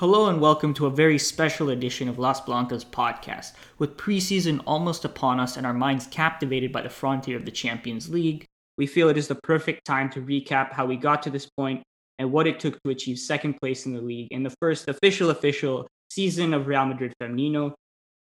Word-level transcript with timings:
Hello 0.00 0.28
and 0.28 0.42
welcome 0.42 0.74
to 0.74 0.84
a 0.84 0.90
very 0.90 1.18
special 1.18 1.70
edition 1.70 2.06
of 2.06 2.18
Las 2.18 2.42
Blancas 2.42 2.84
podcast. 2.84 3.52
With 3.78 3.96
preseason 3.96 4.60
almost 4.66 5.06
upon 5.06 5.40
us 5.40 5.56
and 5.56 5.66
our 5.66 5.72
minds 5.72 6.06
captivated 6.08 6.70
by 6.70 6.82
the 6.82 6.90
frontier 6.90 7.34
of 7.34 7.46
the 7.46 7.50
Champions 7.50 8.10
League, 8.10 8.44
we 8.76 8.86
feel 8.86 9.08
it 9.08 9.16
is 9.16 9.26
the 9.26 9.40
perfect 9.42 9.86
time 9.86 10.10
to 10.10 10.20
recap 10.20 10.70
how 10.70 10.84
we 10.84 10.96
got 10.96 11.22
to 11.22 11.30
this 11.30 11.48
point 11.56 11.82
and 12.18 12.30
what 12.30 12.46
it 12.46 12.60
took 12.60 12.78
to 12.82 12.90
achieve 12.90 13.18
second 13.18 13.54
place 13.54 13.86
in 13.86 13.94
the 13.94 14.00
league 14.02 14.28
in 14.32 14.42
the 14.42 14.52
first 14.60 14.86
official 14.86 15.30
official 15.30 15.88
season 16.10 16.52
of 16.52 16.66
Real 16.66 16.84
Madrid 16.84 17.14
Femenino. 17.18 17.72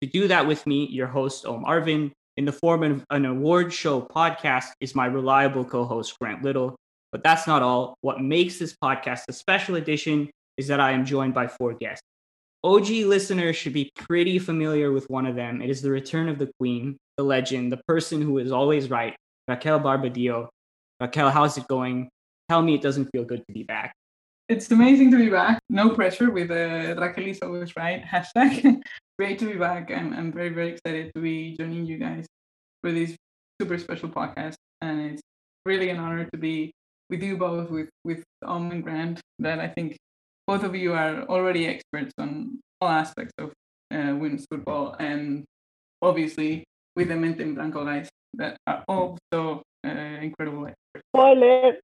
To 0.02 0.08
do 0.08 0.30
that 0.30 0.48
with 0.48 0.66
me, 0.66 0.88
your 0.88 1.08
host 1.08 1.46
Om 1.46 1.66
Arvind, 1.66 2.12
in 2.38 2.46
the 2.46 2.54
form 2.54 2.84
of 2.84 3.04
an 3.10 3.26
award 3.26 3.74
show 3.74 4.00
podcast, 4.02 4.68
is 4.80 4.96
my 4.96 5.08
reliable 5.08 5.66
co-host 5.66 6.18
Grant 6.22 6.42
Little. 6.42 6.78
But 7.12 7.22
that's 7.22 7.48
not 7.48 7.62
all. 7.62 7.96
What 8.00 8.22
makes 8.22 8.60
this 8.60 8.78
podcast 8.82 9.24
a 9.28 9.34
special 9.34 9.76
edition 9.76 10.30
is 10.58 10.68
that 10.68 10.80
I 10.80 10.92
am 10.92 11.06
joined 11.06 11.34
by 11.34 11.48
four 11.48 11.74
guests. 11.74 12.04
OG 12.64 12.90
listeners 13.06 13.56
should 13.56 13.74
be 13.74 13.92
pretty 13.96 14.40
familiar 14.40 14.92
with 14.92 15.08
one 15.10 15.28
of 15.28 15.36
them. 15.36 15.62
It 15.62 15.70
is 15.70 15.82
the 15.84 15.92
return 15.92 16.28
of 16.28 16.40
the 16.40 16.50
queen, 16.60 16.98
the 17.16 17.24
legend, 17.24 17.72
the 17.72 17.82
person 17.88 18.22
who 18.22 18.40
is 18.40 18.52
always 18.52 18.90
right, 18.90 19.16
Raquel 19.48 19.80
Barbadillo. 19.80 20.48
Raquel, 21.00 21.30
how's 21.30 21.58
it 21.60 21.68
going? 21.68 22.10
Tell 22.50 22.64
me 22.64 22.74
it 22.74 22.82
doesn't 22.82 23.10
feel 23.12 23.24
good 23.24 23.46
to 23.46 23.54
be 23.54 23.64
back. 23.64 23.94
It's 24.50 24.72
amazing 24.72 25.12
to 25.12 25.18
be 25.18 25.30
back. 25.30 25.60
No 25.70 25.92
pressure 25.92 26.32
with 26.32 26.50
uh, 26.50 26.96
Raquel 27.00 27.28
is 27.28 27.40
always 27.44 27.76
right 27.76 28.04
hashtag. 28.14 28.82
Great 29.20 29.38
to 29.40 29.46
be 29.46 29.58
back. 29.58 29.92
I'm, 29.92 30.14
I'm 30.14 30.32
very, 30.32 30.50
very 30.50 30.70
excited 30.70 31.12
to 31.14 31.22
be 31.22 31.56
joining 31.58 31.86
you 31.86 31.98
guys 31.98 32.26
for 32.82 32.92
this 32.92 33.16
super 33.62 33.78
special 33.78 34.10
podcast. 34.10 34.56
And 34.82 35.02
it's 35.02 35.22
really 35.66 35.90
an 35.90 36.00
honor 36.00 36.26
to 36.26 36.38
be 36.38 36.72
with 37.12 37.22
you 37.22 37.38
both, 37.38 37.70
with, 37.70 37.90
with 38.04 38.24
Om 38.44 38.72
and 38.72 38.84
Grant, 38.84 39.22
that 39.40 39.60
I 39.60 39.68
think 39.68 39.98
both 40.48 40.64
of 40.64 40.76
you 40.76 40.94
are 40.94 41.24
already 41.24 41.68
experts 41.68 42.14
on 42.18 42.60
all 42.82 42.90
aspects 42.90 43.34
of 43.38 43.52
uh, 43.92 44.16
women's 44.16 44.46
football, 44.50 44.96
and 45.00 45.44
obviously 46.02 46.64
with 46.96 47.10
the 47.10 47.16
Mente 47.16 47.42
en 47.42 47.56
Blanco 47.56 47.86
guys 47.86 48.10
that 48.36 48.58
are 48.68 48.84
also 48.88 49.64
uh, 49.86 49.90
incredible 49.90 50.68
experts. 50.68 51.06
Spoiler. 51.16 51.78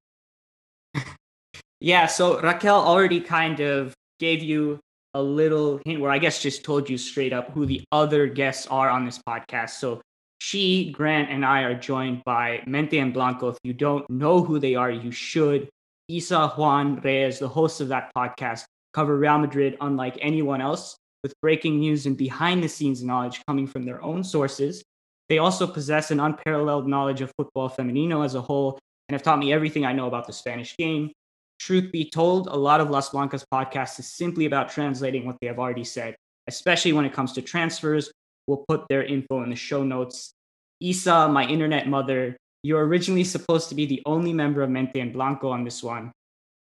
Yeah, 1.80 2.06
so 2.06 2.40
Raquel 2.42 2.80
already 2.80 3.20
kind 3.20 3.59
of 3.59 3.95
gave 4.20 4.44
you 4.44 4.80
a 5.16 5.22
little 5.22 5.81
hint 5.84 6.00
where 6.00 6.12
I 6.12 6.20
guess 6.20 6.42
just 6.42 6.64
told 6.64 6.90
you 6.90 6.98
straight 6.98 7.34
up 7.34 7.50
who 7.52 7.66
the 7.66 7.81
other 7.92 8.28
guests 8.28 8.68
are 8.68 8.90
on 8.90 9.03
this 9.03 9.20
podcast. 9.28 9.72
So 9.72 10.00
she, 10.40 10.92
Grant, 10.92 11.30
and 11.30 11.46
I 11.46 11.62
are 11.64 11.73
joined 11.73 12.23
by 12.23 12.62
Mente 12.68 13.00
en 13.00 13.12
Blanco. 13.12 13.50
If 13.50 13.58
you 13.64 13.73
don't 13.73 14.08
know 14.09 14.44
who 14.44 14.59
they 14.59 14.75
are, 14.75 14.92
you 14.92 15.12
should. 15.12 15.70
Isa 16.12 16.50
Juan 16.58 16.98
Reyes, 16.98 17.40
the 17.40 17.48
host 17.48 17.80
of 17.80 17.88
that 17.88 18.12
podcast, 18.14 18.66
cover 18.94 19.17
Real 19.17 19.38
Madrid 19.38 19.78
unlike 19.80 20.18
anyone 20.20 20.59
else, 20.59 20.98
with 21.23 21.34
breaking 21.42 21.80
news 21.80 22.06
and 22.06 22.18
behind 22.18 22.62
the 22.62 22.68
scenes 22.68 23.02
knowledge 23.02 23.42
coming 23.48 23.66
from 23.66 23.86
their 23.86 24.03
own 24.03 24.22
sources. 24.22 24.84
They 25.30 25.38
also 25.38 25.66
possess 25.66 26.12
an 26.12 26.20
unparalleled 26.20 26.86
knowledge 26.86 27.22
of 27.22 27.31
football 27.38 27.70
femenino 27.70 28.26
as 28.26 28.36
a 28.36 28.42
whole 28.42 28.78
and 29.08 29.14
have 29.14 29.23
taught 29.23 29.40
me 29.40 29.53
everything 29.53 29.86
I 29.86 29.94
know 29.94 30.08
about 30.08 30.28
the 30.28 30.34
Spanish 30.34 30.76
game. 30.76 31.14
Truth 31.59 31.94
be 31.94 32.09
told, 32.09 32.48
a 32.48 32.56
lot 32.56 32.81
of 32.81 32.90
Las 32.90 33.09
Blancas 33.09 33.46
podcast 33.53 33.98
is 33.98 34.08
simply 34.08 34.46
about 34.46 34.70
translating 34.70 35.25
what 35.25 35.38
they 35.40 35.48
have 35.48 35.59
already 35.59 35.86
said, 35.86 36.16
especially 36.48 36.92
when 36.92 37.06
it 37.06 37.14
comes 37.14 37.31
to 37.34 37.42
transfers. 37.42 38.12
We'll 38.48 38.66
put 38.68 38.86
their 38.90 39.03
info 39.03 39.44
in 39.44 39.50
the 39.50 39.56
show 39.56 39.84
notes. 39.84 40.34
Isa, 40.81 41.30
my 41.30 41.46
internet 41.46 41.88
mother, 41.88 42.36
you're 42.64 42.86
originally 42.86 43.23
supposed 43.23 43.70
to 43.70 43.76
be 43.76 43.86
the 43.86 44.02
only 44.06 44.34
member 44.34 44.62
of 44.62 44.70
Mente 44.70 45.00
en 45.00 45.12
Blanco 45.12 45.50
on 45.50 45.64
this 45.64 45.81
one. 45.81 46.12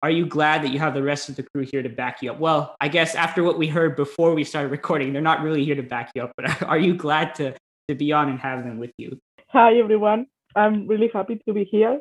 Are 0.02 0.10
you 0.10 0.24
glad 0.24 0.62
that 0.62 0.70
you 0.70 0.78
have 0.78 0.94
the 0.94 1.02
rest 1.02 1.28
of 1.28 1.36
the 1.36 1.42
crew 1.42 1.66
here 1.70 1.82
to 1.82 1.88
back 1.88 2.22
you 2.22 2.30
up? 2.30 2.41
Well, 2.41 2.74
I 2.80 2.88
guess 2.88 3.14
after 3.14 3.42
what 3.42 3.58
we 3.58 3.66
heard 3.66 3.97
before 3.97 4.34
we 4.34 4.44
started 4.44 4.70
recording, 4.70 5.12
they're 5.12 5.20
not 5.20 5.42
really 5.42 5.64
here 5.64 5.74
to 5.74 5.82
back 5.82 6.10
you 6.14 6.22
up, 6.22 6.32
but 6.36 6.62
are 6.66 6.78
you 6.78 6.94
glad 6.94 7.34
to, 7.36 7.55
to 7.88 7.94
be 7.94 8.12
on 8.12 8.28
and 8.30 8.38
have 8.38 8.64
them 8.64 8.78
with 8.78 8.92
you? 8.97 9.20
Hi, 9.48 9.74
everyone. 9.74 10.27
I'm 10.56 10.86
really 10.86 11.10
happy 11.12 11.41
to 11.47 11.53
be 11.53 11.65
here 11.65 12.00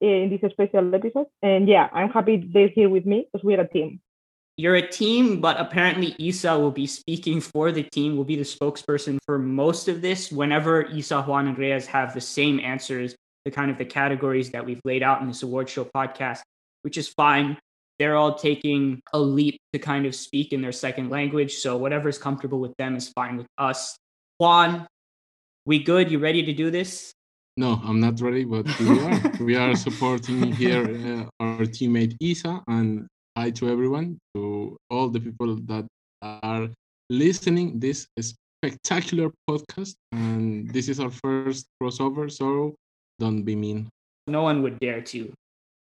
in 0.00 0.28
this 0.30 0.50
special 0.50 0.94
episode. 0.94 1.26
And 1.42 1.66
yeah, 1.66 1.88
I'm 1.92 2.10
happy 2.10 2.48
they're 2.52 2.68
here 2.68 2.90
with 2.90 3.06
me 3.06 3.26
because 3.32 3.44
we're 3.44 3.60
a 3.60 3.68
team. 3.68 4.00
You're 4.56 4.76
a 4.76 4.86
team, 4.86 5.40
but 5.40 5.58
apparently 5.58 6.14
Isa 6.18 6.56
will 6.58 6.70
be 6.70 6.86
speaking 6.86 7.40
for 7.40 7.72
the 7.72 7.82
team, 7.82 8.16
will 8.16 8.24
be 8.24 8.36
the 8.36 8.44
spokesperson 8.44 9.18
for 9.26 9.38
most 9.38 9.88
of 9.88 10.00
this. 10.00 10.30
Whenever 10.30 10.82
Isa, 10.82 11.22
Juan, 11.22 11.48
and 11.48 11.58
Reyes 11.58 11.86
have 11.86 12.14
the 12.14 12.20
same 12.20 12.60
answers 12.60 13.16
the 13.44 13.50
kind 13.50 13.70
of 13.70 13.78
the 13.78 13.84
categories 13.84 14.50
that 14.50 14.64
we've 14.64 14.80
laid 14.84 15.02
out 15.02 15.20
in 15.20 15.28
this 15.28 15.42
award 15.42 15.68
show 15.68 15.84
podcast, 15.84 16.40
which 16.82 16.96
is 16.96 17.08
fine. 17.08 17.58
They're 17.98 18.16
all 18.16 18.34
taking 18.34 19.00
a 19.12 19.18
leap 19.18 19.60
to 19.72 19.78
kind 19.78 20.06
of 20.06 20.14
speak 20.14 20.52
in 20.52 20.62
their 20.62 20.72
second 20.72 21.10
language. 21.10 21.54
So 21.56 21.76
whatever's 21.76 22.18
comfortable 22.18 22.58
with 22.58 22.76
them 22.76 22.96
is 22.96 23.08
fine 23.10 23.36
with 23.36 23.46
us. 23.58 23.96
Juan, 24.38 24.86
we 25.66 25.82
good? 25.82 26.10
You 26.10 26.18
ready 26.18 26.42
to 26.44 26.52
do 26.52 26.70
this? 26.70 27.12
No, 27.56 27.80
I'm 27.84 28.00
not 28.00 28.20
ready, 28.20 28.44
but 28.44 28.66
we 28.80 28.98
are. 28.98 29.32
we 29.40 29.56
are 29.56 29.76
supporting 29.76 30.52
here 30.52 30.82
uh, 30.82 31.44
our 31.44 31.60
teammate 31.60 32.16
Isa 32.20 32.62
and 32.66 33.06
hi 33.36 33.50
to 33.50 33.68
everyone, 33.68 34.16
to 34.34 34.76
all 34.90 35.08
the 35.08 35.18
people 35.18 35.56
that 35.66 35.84
are 36.22 36.68
listening 37.10 37.80
this 37.80 38.06
spectacular 38.20 39.30
podcast. 39.50 39.96
And 40.12 40.70
this 40.70 40.88
is 40.88 41.00
our 41.00 41.10
first 41.10 41.66
crossover, 41.82 42.30
so 42.30 42.76
don't 43.18 43.42
be 43.42 43.56
mean. 43.56 43.88
No 44.28 44.42
one 44.42 44.62
would 44.62 44.78
dare 44.78 45.02
to. 45.02 45.32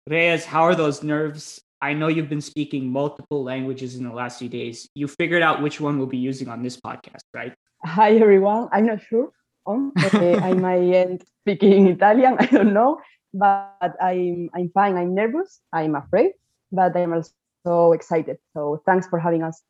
Reyes, 0.08 0.44
how 0.44 0.64
are 0.64 0.76
those 0.76 1.02
nerves? 1.02 1.62
I 1.82 1.94
know 1.94 2.10
you've 2.10 2.28
been 2.28 2.42
speaking 2.42 2.92
multiple 2.92 3.42
languages 3.42 3.96
in 3.96 4.04
the 4.04 4.12
last 4.12 4.40
few 4.40 4.50
days. 4.50 4.90
You 4.94 5.08
figured 5.08 5.42
out 5.42 5.62
which 5.62 5.80
one 5.80 5.98
we'll 5.98 6.08
be 6.08 6.18
using 6.18 6.50
on 6.50 6.62
this 6.62 6.76
podcast, 6.76 7.24
right? 7.34 7.54
Hi, 7.86 8.16
everyone. 8.16 8.68
I'm 8.74 8.86
not 8.86 9.02
sure. 9.02 9.32
Um, 9.66 9.94
I 9.96 10.54
might 10.60 10.92
end 10.92 11.24
speaking 11.44 11.88
Italian. 11.88 12.36
I 12.40 12.48
don't 12.48 12.74
know, 12.74 13.00
but 13.34 13.96
I'm 14.02 14.50
I'm 14.54 14.70
fine. 14.74 14.98
I'm 14.98 15.16
nervous. 15.16 15.62
I'm 15.72 15.96
afraid, 15.96 16.34
but 16.72 16.96
I'm 16.96 17.14
also 17.14 17.92
excited. 17.94 18.38
So 18.56 18.82
thanks 18.86 19.08
for 19.08 19.20
having 19.20 19.44
us. 19.44 19.62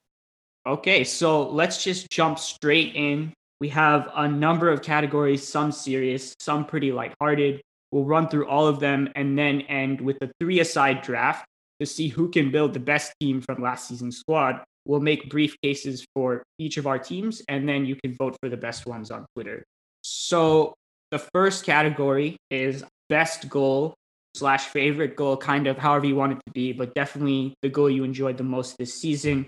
Okay, 0.65 1.03
so 1.03 1.49
let's 1.49 1.83
just 1.83 2.09
jump 2.09 2.37
straight 2.37 2.95
in. 2.95 3.33
We 3.61 3.69
have 3.69 4.09
a 4.15 4.27
number 4.27 4.69
of 4.69 4.81
categories, 4.81 5.45
some 5.45 5.71
serious, 5.71 6.35
some 6.39 6.65
pretty 6.65 6.91
lighthearted. 6.91 7.61
We'll 7.91 8.05
run 8.05 8.27
through 8.27 8.47
all 8.47 8.67
of 8.67 8.79
them 8.79 9.09
and 9.15 9.37
then 9.37 9.61
end 9.61 9.99
with 9.99 10.17
a 10.21 10.29
three 10.39 10.59
aside 10.59 11.01
draft 11.01 11.45
to 11.79 11.85
see 11.85 12.07
who 12.07 12.29
can 12.29 12.51
build 12.51 12.73
the 12.73 12.79
best 12.79 13.13
team 13.19 13.41
from 13.41 13.61
last 13.61 13.87
season's 13.87 14.17
squad. 14.17 14.63
We'll 14.85 14.99
make 14.99 15.29
briefcases 15.29 16.03
for 16.13 16.43
each 16.57 16.77
of 16.77 16.87
our 16.87 16.99
teams, 16.99 17.41
and 17.47 17.67
then 17.67 17.85
you 17.85 17.95
can 17.95 18.15
vote 18.15 18.35
for 18.41 18.49
the 18.49 18.57
best 18.57 18.85
ones 18.85 19.11
on 19.11 19.25
Twitter. 19.35 19.63
So 20.03 20.73
the 21.11 21.19
first 21.33 21.65
category 21.65 22.37
is 22.49 22.83
best 23.09 23.49
goal 23.49 23.95
slash 24.39 24.65
favorite 24.65 25.15
goal, 25.15 25.37
kind 25.37 25.67
of 25.67 25.77
however 25.77 26.05
you 26.05 26.15
want 26.15 26.31
it 26.33 26.39
to 26.45 26.51
be, 26.53 26.73
but 26.73 26.95
definitely 26.95 27.53
the 27.61 27.69
goal 27.69 27.89
you 27.89 28.03
enjoyed 28.03 28.37
the 28.37 28.43
most 28.43 28.77
this 28.77 28.93
season. 28.93 29.47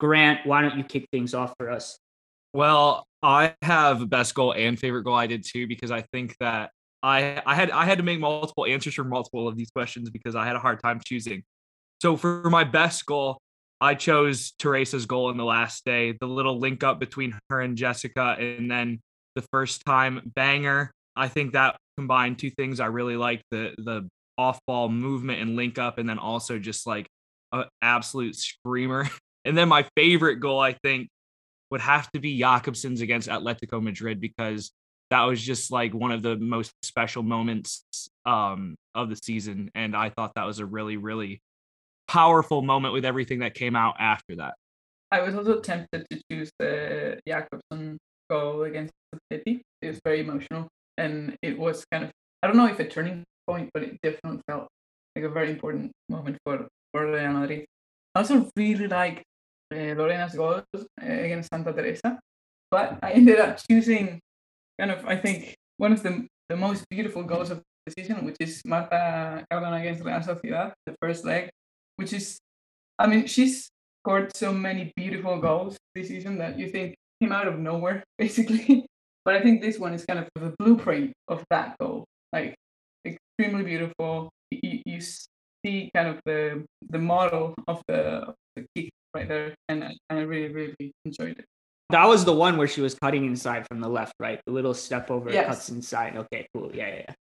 Grant, 0.00 0.44
why 0.44 0.62
don't 0.62 0.76
you 0.76 0.84
kick 0.84 1.06
things 1.12 1.32
off 1.32 1.54
for 1.58 1.70
us? 1.70 1.96
Well, 2.52 3.06
I 3.22 3.54
have 3.62 4.10
best 4.10 4.34
goal 4.34 4.52
and 4.52 4.78
favorite 4.78 5.04
goal. 5.04 5.14
I 5.14 5.26
did 5.26 5.44
too 5.44 5.66
because 5.66 5.90
I 5.90 6.02
think 6.12 6.36
that 6.40 6.70
I 7.02 7.40
I 7.46 7.54
had 7.54 7.70
I 7.70 7.84
had 7.84 7.98
to 7.98 8.04
make 8.04 8.20
multiple 8.20 8.66
answers 8.66 8.94
for 8.94 9.04
multiple 9.04 9.48
of 9.48 9.56
these 9.56 9.70
questions 9.70 10.10
because 10.10 10.34
I 10.34 10.44
had 10.44 10.56
a 10.56 10.58
hard 10.58 10.82
time 10.82 11.00
choosing. 11.06 11.44
So 12.02 12.16
for 12.16 12.50
my 12.50 12.64
best 12.64 13.06
goal, 13.06 13.38
I 13.80 13.94
chose 13.94 14.52
Teresa's 14.58 15.06
goal 15.06 15.30
in 15.30 15.36
the 15.36 15.44
last 15.44 15.84
day, 15.84 16.16
the 16.20 16.26
little 16.26 16.58
link 16.58 16.82
up 16.82 16.98
between 17.00 17.38
her 17.48 17.60
and 17.60 17.76
Jessica, 17.76 18.36
and 18.38 18.70
then 18.70 19.00
the 19.34 19.42
first 19.52 19.84
time 19.86 20.20
banger. 20.34 20.90
I 21.14 21.28
think 21.28 21.52
that 21.52 21.76
combined 21.96 22.38
two 22.38 22.50
things 22.50 22.80
I 22.80 22.86
really 22.86 23.16
like 23.16 23.42
the 23.50 23.74
the 23.78 24.08
off 24.38 24.60
ball 24.66 24.88
movement 24.88 25.40
and 25.40 25.56
link 25.56 25.78
up, 25.78 25.98
and 25.98 26.08
then 26.08 26.18
also 26.18 26.58
just 26.58 26.86
like 26.86 27.08
an 27.52 27.64
absolute 27.80 28.36
screamer. 28.36 29.08
And 29.44 29.58
then 29.58 29.68
my 29.68 29.84
favorite 29.96 30.36
goal, 30.36 30.60
I 30.60 30.74
think, 30.84 31.08
would 31.72 31.80
have 31.80 32.08
to 32.12 32.20
be 32.20 32.38
Jakobsson's 32.38 33.00
against 33.00 33.28
Atletico 33.28 33.82
Madrid 33.82 34.20
because 34.20 34.70
that 35.10 35.22
was 35.22 35.42
just 35.42 35.72
like 35.72 35.92
one 35.92 36.12
of 36.12 36.22
the 36.22 36.36
most 36.36 36.72
special 36.82 37.24
moments 37.24 37.84
um, 38.24 38.76
of 38.94 39.10
the 39.10 39.16
season. 39.16 39.68
And 39.74 39.96
I 39.96 40.10
thought 40.10 40.36
that 40.36 40.46
was 40.46 40.60
a 40.60 40.64
really, 40.64 40.96
really 40.96 41.40
powerful 42.06 42.62
moment 42.62 42.94
with 42.94 43.04
everything 43.04 43.40
that 43.40 43.54
came 43.54 43.74
out 43.74 43.96
after 43.98 44.36
that. 44.36 44.54
I 45.10 45.20
was 45.20 45.34
also 45.34 45.60
tempted 45.60 46.06
to 46.10 46.22
choose 46.30 46.50
the 46.58 47.18
Jakobsson 47.28 47.96
goal 48.30 48.62
against 48.62 48.92
City. 49.30 49.62
It 49.82 49.88
was 49.88 50.00
very 50.04 50.20
emotional, 50.20 50.68
and 50.96 51.36
it 51.42 51.58
was 51.58 51.84
kind 51.92 52.04
of 52.04 52.10
I 52.42 52.46
don't 52.46 52.56
know 52.56 52.66
if 52.66 52.80
a 52.80 52.84
turning 52.84 53.24
point, 53.52 53.70
but 53.74 53.82
it 53.82 53.94
definitely 54.02 54.40
felt 54.48 54.66
like 55.14 55.24
a 55.24 55.28
very 55.38 55.50
important 55.50 55.92
moment 56.08 56.36
for 56.44 56.56
for 56.92 57.00
Real 57.12 57.32
Madrid. 57.32 57.64
I 58.14 58.20
also 58.20 58.50
really 58.56 58.88
like 58.88 59.22
uh, 59.74 59.92
Lorena's 59.98 60.34
goals 60.34 60.64
uh, 60.74 61.18
against 61.26 61.48
Santa 61.52 61.72
Teresa, 61.72 62.18
but 62.70 62.98
I 63.02 63.12
ended 63.12 63.38
up 63.44 63.58
choosing 63.68 64.20
kind 64.78 64.90
of 64.90 65.04
I 65.06 65.16
think 65.16 65.54
one 65.76 65.92
of 65.92 66.02
the 66.02 66.26
the 66.48 66.56
most 66.56 66.84
beautiful 66.90 67.22
goals 67.22 67.50
of 67.50 67.62
the 67.86 67.92
season, 67.96 68.24
which 68.24 68.36
is 68.40 68.62
Marta 68.64 69.44
Cardona 69.50 69.76
against 69.76 70.04
Real 70.04 70.20
Sociedad, 70.20 70.72
the 70.86 70.94
first 71.00 71.24
leg, 71.24 71.50
which 71.96 72.12
is 72.12 72.38
I 72.98 73.06
mean 73.06 73.26
she's 73.26 73.68
scored 74.00 74.34
so 74.36 74.52
many 74.52 74.92
beautiful 74.96 75.38
goals 75.38 75.76
this 75.94 76.08
season 76.08 76.38
that 76.38 76.58
you 76.58 76.68
think 76.68 76.94
came 77.20 77.32
out 77.32 77.48
of 77.48 77.58
nowhere, 77.58 78.02
basically. 78.18 78.86
but 79.24 79.34
I 79.36 79.40
think 79.40 79.62
this 79.62 79.78
one 79.78 79.94
is 79.94 80.04
kind 80.04 80.18
of 80.18 80.28
the 80.34 80.54
blueprint 80.58 81.12
of 81.28 81.44
that 81.50 81.76
goal. 81.78 82.04
Like 82.32 82.54
extremely 83.38 83.64
beautiful. 83.64 84.30
You, 84.50 84.80
you 84.84 85.00
see 85.00 85.90
kind 85.94 86.08
of 86.08 86.20
the 86.24 86.64
the 86.90 86.98
model 86.98 87.54
of 87.68 87.82
the, 87.88 87.98
of 88.28 88.34
the 88.56 88.66
kick 88.74 88.90
right 89.14 89.28
there, 89.28 89.54
and 89.68 89.84
I, 89.84 89.96
and 90.10 90.18
I 90.18 90.22
really 90.22 90.52
really 90.52 90.92
enjoyed 91.04 91.38
it. 91.38 91.44
That 91.90 92.06
was 92.06 92.24
the 92.24 92.32
one 92.32 92.56
where 92.56 92.68
she 92.68 92.80
was 92.80 92.94
cutting 92.94 93.26
inside 93.26 93.66
from 93.68 93.80
the 93.80 93.88
left, 93.88 94.14
right? 94.18 94.40
The 94.46 94.52
little 94.52 94.72
step 94.74 95.10
over 95.10 95.30
Yes. 95.30 95.46
cuts 95.46 95.68
inside. 95.68 96.16
Okay, 96.16 96.46
cool. 96.54 96.70
Yeah, 96.74 96.88
yeah, 96.88 97.02
yeah. 97.08 97.14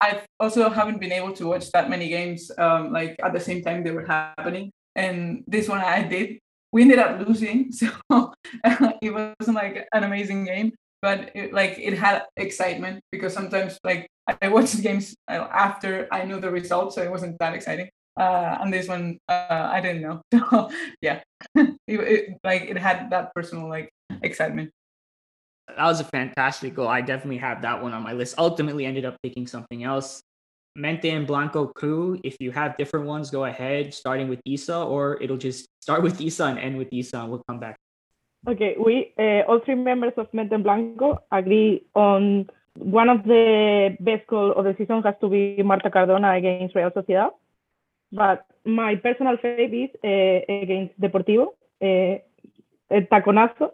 I 0.00 0.22
also 0.40 0.68
haven't 0.68 1.00
been 1.00 1.12
able 1.12 1.32
to 1.34 1.46
watch 1.46 1.70
that 1.70 1.88
many 1.88 2.08
games 2.08 2.50
um, 2.58 2.92
like 2.92 3.14
at 3.22 3.32
the 3.32 3.40
same 3.40 3.62
time 3.62 3.84
they 3.84 3.92
were 3.92 4.04
happening. 4.04 4.72
And 4.96 5.44
this 5.46 5.68
one 5.68 5.78
I 5.78 6.02
did. 6.02 6.38
We 6.72 6.82
ended 6.82 6.98
up 6.98 7.26
losing, 7.26 7.70
so 7.78 7.88
it 8.64 9.12
wasn't 9.14 9.56
like 9.56 9.86
an 9.92 10.04
amazing 10.04 10.44
game, 10.44 10.72
but 11.06 11.30
it, 11.36 11.54
like 11.54 11.78
it 11.78 11.94
had 11.94 12.24
excitement 12.36 12.98
because 13.12 13.32
sometimes 13.32 13.78
like 13.84 14.10
I 14.26 14.48
watched 14.48 14.82
games 14.82 15.14
uh, 15.30 15.46
after 15.54 16.08
I 16.10 16.24
knew 16.24 16.40
the 16.40 16.50
results, 16.50 16.96
so 16.96 17.02
it 17.06 17.12
wasn't 17.12 17.38
that 17.38 17.54
exciting. 17.54 17.88
Uh, 18.18 18.58
and 18.58 18.74
this 18.74 18.88
one 18.88 19.16
uh, 19.28 19.70
I 19.70 19.80
didn't 19.80 20.02
know, 20.02 20.20
so 20.34 20.68
yeah, 21.00 21.22
it, 21.54 21.78
it, 21.86 22.22
like 22.42 22.62
it 22.62 22.76
had 22.76 23.10
that 23.10 23.32
personal 23.36 23.68
like 23.68 23.88
excitement. 24.26 24.72
That 25.68 25.86
was 25.86 26.00
a 26.00 26.10
fantastic 26.10 26.74
goal. 26.74 26.88
I 26.88 27.02
definitely 27.02 27.38
have 27.38 27.62
that 27.62 27.80
one 27.80 27.92
on 27.92 28.02
my 28.02 28.12
list. 28.12 28.34
Ultimately, 28.36 28.84
ended 28.84 29.04
up 29.04 29.14
picking 29.22 29.46
something 29.46 29.84
else. 29.84 30.20
Mente 30.74 31.06
en 31.06 31.24
Blanco 31.24 31.68
crew. 31.68 32.18
If 32.24 32.34
you 32.40 32.50
have 32.50 32.76
different 32.76 33.06
ones, 33.06 33.30
go 33.30 33.44
ahead, 33.44 33.94
starting 33.94 34.26
with 34.26 34.40
Isa, 34.44 34.76
or 34.76 35.22
it'll 35.22 35.38
just 35.38 35.68
start 35.80 36.02
with 36.06 36.20
Isa 36.20 36.46
and 36.46 36.58
end 36.58 36.76
with 36.76 36.88
Isa, 36.90 37.20
and 37.20 37.30
we'll 37.30 37.44
come 37.46 37.60
back. 37.60 37.76
Okay, 38.48 38.76
we 38.78 39.12
uh, 39.18 39.42
all 39.48 39.60
three 39.64 39.74
members 39.74 40.12
of 40.16 40.32
Mente 40.32 40.56
Blanco 40.56 41.22
agree 41.32 41.84
on 41.94 42.48
one 42.78 43.08
of 43.08 43.24
the 43.24 43.96
best 44.00 44.26
goal 44.26 44.52
of 44.52 44.64
the 44.64 44.74
season 44.78 45.02
has 45.02 45.14
to 45.20 45.28
be 45.28 45.62
Marta 45.62 45.90
Cardona 45.90 46.34
against 46.34 46.74
Real 46.74 46.90
Sociedad. 46.90 47.30
But 48.12 48.46
my 48.64 48.94
personal 48.96 49.36
favorite 49.36 49.74
is 49.74 49.90
uh, 50.04 50.52
against 50.62 51.00
Deportivo, 51.00 51.54
uh, 51.82 52.18
taconazo. 52.90 53.72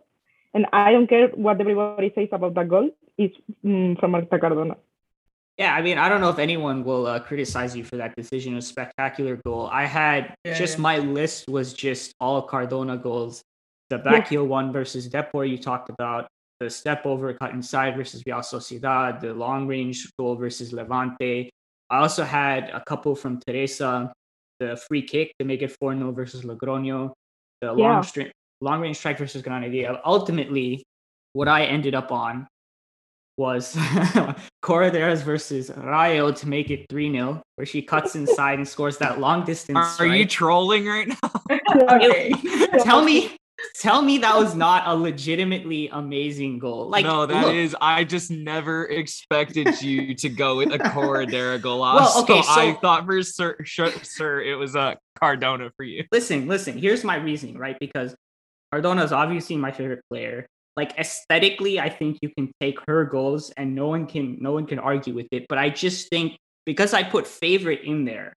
And 0.54 0.66
I 0.72 0.92
don't 0.92 1.06
care 1.06 1.28
what 1.28 1.60
everybody 1.60 2.12
says 2.14 2.28
about 2.32 2.54
that 2.54 2.68
goal, 2.68 2.90
it's 3.16 3.36
mm, 3.64 3.98
from 3.98 4.12
Marta 4.12 4.38
Cardona. 4.38 4.76
Yeah, 5.58 5.74
I 5.74 5.82
mean, 5.82 5.98
I 5.98 6.08
don't 6.08 6.20
know 6.20 6.30
if 6.30 6.38
anyone 6.38 6.82
will 6.82 7.06
uh, 7.06 7.20
criticize 7.20 7.76
you 7.76 7.84
for 7.84 7.96
that 7.96 8.16
decision. 8.16 8.52
It 8.52 8.56
was 8.56 8.66
a 8.66 8.68
spectacular 8.68 9.36
goal. 9.44 9.68
I 9.70 9.84
had 9.84 10.34
Yeah, 10.44 10.54
just 10.54 10.78
yeah. 10.78 10.82
my 10.82 10.98
list 10.98 11.48
was 11.48 11.74
just 11.74 12.14
all 12.20 12.42
Cardona 12.42 12.96
goals. 12.96 13.44
The 13.92 13.98
back 13.98 14.28
heel 14.28 14.46
one 14.46 14.72
versus 14.72 15.06
Depor 15.06 15.46
you 15.46 15.58
talked 15.58 15.90
about, 15.90 16.26
the 16.60 16.70
step 16.70 17.04
over 17.04 17.34
cut 17.34 17.50
inside 17.50 17.94
versus 17.94 18.22
Real 18.24 18.38
Sociedad, 18.38 19.20
the 19.20 19.34
long 19.34 19.66
range 19.66 20.10
goal 20.18 20.34
versus 20.34 20.72
Levante. 20.72 21.50
I 21.90 21.98
also 21.98 22.24
had 22.24 22.70
a 22.70 22.82
couple 22.86 23.14
from 23.14 23.38
Teresa, 23.46 24.10
the 24.60 24.78
free 24.88 25.02
kick 25.02 25.34
to 25.38 25.44
make 25.44 25.60
it 25.60 25.76
4 25.78 25.94
0 25.94 26.10
versus 26.12 26.40
Logroño, 26.40 27.12
the 27.60 27.66
Yeah. 27.66 27.72
long, 27.72 28.02
stri- 28.02 28.30
long 28.62 28.80
range 28.80 28.96
strike 28.96 29.18
versus 29.18 29.42
Granadilla. 29.42 30.00
Ultimately, 30.06 30.82
what 31.34 31.48
I 31.48 31.66
ended 31.66 31.94
up 31.94 32.10
on 32.10 32.46
was 33.36 33.74
Corredera's 34.64 35.20
versus 35.20 35.70
Rayo 35.76 36.32
to 36.32 36.48
make 36.48 36.70
it 36.70 36.86
3 36.88 37.12
0, 37.12 37.42
where 37.56 37.66
she 37.66 37.82
cuts 37.82 38.16
inside 38.16 38.56
and 38.58 38.66
scores 38.66 38.96
that 39.04 39.20
long 39.20 39.44
distance. 39.44 40.00
Are, 40.00 40.06
are 40.06 40.16
you 40.16 40.24
trolling 40.24 40.86
right 40.86 41.08
now? 41.08 41.58
okay. 41.96 42.32
tell 42.84 43.04
me 43.04 43.36
tell 43.80 44.02
me 44.02 44.18
that 44.18 44.36
was 44.36 44.54
not 44.54 44.84
a 44.86 44.94
legitimately 44.94 45.88
amazing 45.88 46.58
goal. 46.58 46.88
Like 46.88 47.04
no, 47.04 47.26
that 47.26 47.54
is. 47.54 47.72
look, 47.72 47.78
I 47.82 48.04
just 48.04 48.30
never 48.30 48.86
expected 48.86 49.80
you 49.82 50.14
to 50.16 50.28
go 50.28 50.56
with 50.56 50.72
a 50.72 50.78
Corredera 50.78 51.60
Golas. 51.60 51.94
Well, 51.94 52.22
okay, 52.22 52.42
so, 52.42 52.52
I 52.52 52.72
thought 52.74 53.04
for 53.04 53.22
sir, 53.22 53.56
sure, 53.64 53.90
sir 54.02 54.40
it 54.40 54.54
was 54.54 54.74
a 54.74 54.96
Cardona 55.18 55.70
for 55.76 55.84
you. 55.84 56.04
listen, 56.12 56.46
listen, 56.48 56.78
here's 56.78 57.04
my 57.04 57.16
reasoning, 57.16 57.58
right? 57.58 57.76
Because 57.78 58.14
Cardona 58.72 59.04
is 59.04 59.12
obviously 59.12 59.56
my 59.56 59.70
favorite 59.70 60.02
player. 60.10 60.46
Like 60.76 60.98
aesthetically, 60.98 61.78
I 61.78 61.90
think 61.90 62.18
you 62.22 62.30
can 62.30 62.50
take 62.60 62.78
her 62.86 63.04
goals 63.04 63.50
and 63.50 63.74
no 63.74 63.88
one 63.88 64.06
can 64.06 64.38
no 64.40 64.52
one 64.52 64.66
can 64.66 64.78
argue 64.78 65.14
with 65.14 65.28
it. 65.30 65.46
But 65.48 65.58
I 65.58 65.68
just 65.68 66.08
think 66.08 66.38
because 66.64 66.94
I 66.94 67.02
put 67.02 67.26
favorite 67.26 67.82
in 67.82 68.04
there, 68.04 68.32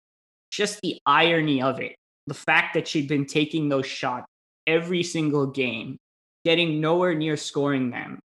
just 0.52 0.82
the 0.82 1.00
irony 1.06 1.62
of 1.62 1.80
it, 1.80 1.96
the 2.28 2.34
fact 2.34 2.74
that 2.74 2.88
she'd 2.88 3.08
been 3.08 3.26
taking 3.26 3.70
those 3.70 3.86
shots 3.86 4.28
every 4.68 5.04
single 5.04 5.48
game, 5.48 5.98
getting 6.44 6.82
nowhere 6.82 7.16
near 7.16 7.38
scoring 7.38 7.90
them. 7.90 8.20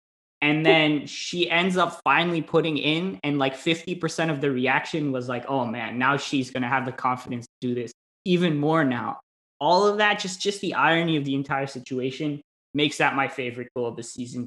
And 0.42 0.64
then 0.64 1.06
she 1.06 1.50
ends 1.50 1.76
up 1.76 2.00
finally 2.04 2.42
putting 2.42 2.76
in, 2.76 3.18
and 3.24 3.38
like 3.38 3.56
50% 3.56 4.30
of 4.30 4.40
the 4.40 4.50
reaction 4.50 5.10
was 5.10 5.28
like, 5.28 5.46
oh 5.48 5.64
man, 5.64 5.98
now 5.98 6.16
she's 6.16 6.50
gonna 6.50 6.68
have 6.68 6.84
the 6.84 6.92
confidence 6.92 7.46
to 7.46 7.68
do 7.68 7.74
this 7.74 7.92
even 8.26 8.58
more 8.58 8.84
now. 8.84 9.20
All 9.60 9.86
of 9.86 9.98
that, 9.98 10.18
just 10.18 10.40
just 10.40 10.60
the 10.60 10.74
irony 10.74 11.16
of 11.16 11.24
the 11.24 11.34
entire 11.34 11.66
situation, 11.66 12.42
makes 12.74 12.98
that 12.98 13.16
my 13.16 13.28
favorite 13.28 13.68
goal 13.74 13.86
of 13.86 13.96
the 13.96 14.02
season. 14.02 14.46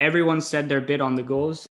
Everyone 0.00 0.40
said 0.40 0.68
their 0.68 0.80
bid 0.80 1.00
on 1.00 1.16
the 1.16 1.22
goals, 1.22 1.66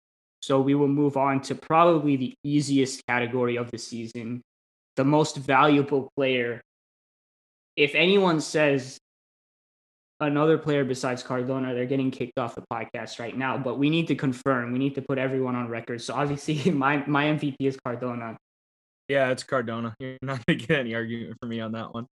so 0.41 0.61
we 0.61 0.75
will 0.75 0.87
move 0.87 1.17
on 1.17 1.41
to 1.41 1.55
probably 1.55 2.15
the 2.15 2.33
easiest 2.43 3.05
category 3.07 3.57
of 3.57 3.69
the 3.71 3.77
season, 3.77 4.41
the 4.95 5.03
most 5.03 5.37
valuable 5.37 6.09
player. 6.15 6.61
If 7.75 7.93
anyone 7.95 8.39
says 8.41 8.97
another 10.21 10.57
player 10.57 10.85
besides 10.85 11.21
Cardona, 11.23 11.73
they're 11.73 11.85
getting 11.85 12.09
kicked 12.11 12.39
off 12.39 12.55
the 12.55 12.63
podcast 12.71 13.19
right 13.19 13.37
now. 13.37 13.57
But 13.57 13.77
we 13.77 13.89
need 13.89 14.07
to 14.07 14.15
confirm. 14.15 14.71
We 14.71 14.79
need 14.79 14.95
to 14.95 15.01
put 15.01 15.17
everyone 15.17 15.55
on 15.55 15.67
record. 15.67 16.01
So 16.01 16.13
obviously, 16.13 16.71
my 16.71 17.03
my 17.07 17.25
MVP 17.25 17.55
is 17.59 17.77
Cardona. 17.83 18.37
Yeah, 19.07 19.29
it's 19.29 19.43
Cardona. 19.43 19.93
You're 19.99 20.17
not 20.21 20.45
gonna 20.45 20.57
get 20.59 20.79
any 20.79 20.95
argument 20.95 21.35
from 21.39 21.49
me 21.49 21.59
on 21.59 21.71
that 21.73 21.93
one. 21.93 22.07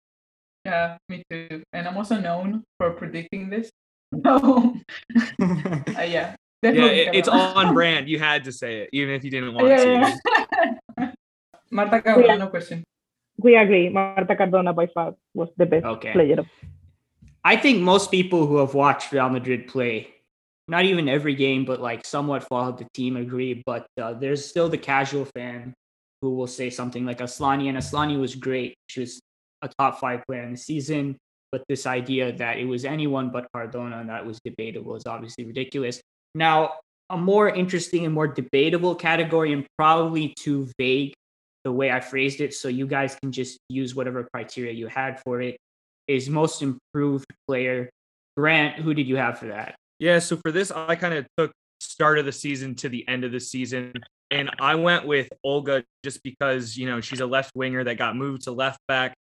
Yeah, 0.64 0.98
me 1.08 1.22
too. 1.30 1.62
And 1.72 1.88
I'm 1.88 1.96
also 1.96 2.18
known 2.20 2.64
for 2.78 2.90
predicting 2.92 3.50
this. 3.50 3.70
So, 4.26 4.74
uh, 5.40 6.02
yeah, 6.02 6.34
Yeah, 6.62 6.90
it, 6.90 7.14
it's 7.14 7.28
Cardona. 7.28 7.68
on 7.68 7.74
brand. 7.74 8.08
You 8.08 8.18
had 8.18 8.42
to 8.44 8.50
say 8.52 8.82
it, 8.82 8.90
even 8.92 9.14
if 9.14 9.22
you 9.22 9.30
didn't 9.30 9.54
want 9.54 9.68
yeah, 9.68 9.84
to. 9.84 9.90
yeah, 9.92 10.16
yeah. 10.98 11.12
Marta 11.70 12.02
Cardona, 12.02 12.36
no 12.38 12.48
question. 12.48 12.82
We 13.42 13.56
agree, 13.56 13.88
Marta 13.88 14.36
Cardona 14.36 14.72
by 14.72 14.86
far 14.86 15.14
was 15.34 15.48
the 15.56 15.66
best 15.66 15.86
Okay. 15.86 16.12
player. 16.12 16.44
I 17.44 17.56
think 17.56 17.80
most 17.80 18.10
people 18.10 18.46
who 18.46 18.58
have 18.58 18.74
watched 18.74 19.12
Real 19.12 19.30
Madrid 19.30 19.66
play, 19.66 20.12
not 20.68 20.84
even 20.84 21.08
every 21.08 21.34
game, 21.34 21.64
but 21.64 21.80
like 21.80 22.04
somewhat 22.04 22.44
followed 22.44 22.78
the 22.78 22.86
team 22.92 23.16
agree. 23.16 23.62
But 23.64 23.86
uh, 24.00 24.12
there's 24.12 24.44
still 24.44 24.68
the 24.68 24.78
casual 24.78 25.24
fan 25.24 25.72
who 26.20 26.34
will 26.34 26.46
say 26.46 26.68
something 26.68 27.06
like 27.06 27.18
Asllani, 27.18 27.68
and 27.68 27.78
Asllani 27.78 28.20
was 28.20 28.34
great. 28.34 28.74
She 28.88 29.00
was 29.00 29.20
a 29.62 29.70
top 29.78 30.00
five 30.00 30.22
player 30.28 30.42
in 30.42 30.52
the 30.52 30.58
season. 30.58 31.16
But 31.50 31.64
this 31.68 31.86
idea 31.86 32.30
that 32.36 32.58
it 32.58 32.66
was 32.66 32.84
anyone 32.84 33.30
but 33.30 33.48
Cardona 33.52 33.98
and 33.98 34.08
that 34.08 34.24
was 34.24 34.38
debatable 34.44 34.94
is 34.94 35.06
obviously 35.06 35.46
ridiculous. 35.46 36.00
Now, 36.34 36.74
a 37.08 37.16
more 37.16 37.48
interesting 37.48 38.04
and 38.04 38.14
more 38.14 38.28
debatable 38.28 38.94
category, 38.94 39.52
and 39.52 39.66
probably 39.76 40.34
too 40.38 40.68
vague 40.78 41.14
the 41.64 41.72
way 41.72 41.90
I 41.90 42.00
phrased 42.00 42.40
it. 42.40 42.54
So 42.54 42.68
you 42.68 42.86
guys 42.86 43.16
can 43.16 43.32
just 43.32 43.58
use 43.68 43.94
whatever 43.94 44.28
criteria 44.32 44.72
you 44.72 44.86
had 44.86 45.20
for 45.20 45.40
it 45.40 45.56
is 46.08 46.28
most 46.28 46.62
improved 46.62 47.26
player. 47.46 47.90
Grant, 48.36 48.76
who 48.76 48.94
did 48.94 49.06
you 49.06 49.16
have 49.16 49.38
for 49.38 49.46
that? 49.46 49.76
Yeah, 49.98 50.18
so 50.18 50.36
for 50.36 50.50
this, 50.50 50.70
I 50.70 50.96
kind 50.96 51.14
of 51.14 51.26
took 51.36 51.52
start 51.80 52.18
of 52.18 52.24
the 52.24 52.32
season 52.32 52.74
to 52.76 52.88
the 52.88 53.06
end 53.06 53.24
of 53.24 53.32
the 53.32 53.40
season, 53.40 53.92
and 54.30 54.50
I 54.58 54.74
went 54.74 55.06
with 55.06 55.28
Olga 55.44 55.84
just 56.04 56.22
because 56.22 56.76
you 56.76 56.86
know 56.86 57.00
she's 57.00 57.20
a 57.20 57.26
left 57.26 57.52
winger 57.54 57.84
that 57.84 57.98
got 57.98 58.16
moved 58.16 58.42
to 58.42 58.52
left 58.52 58.78
back, 58.88 59.14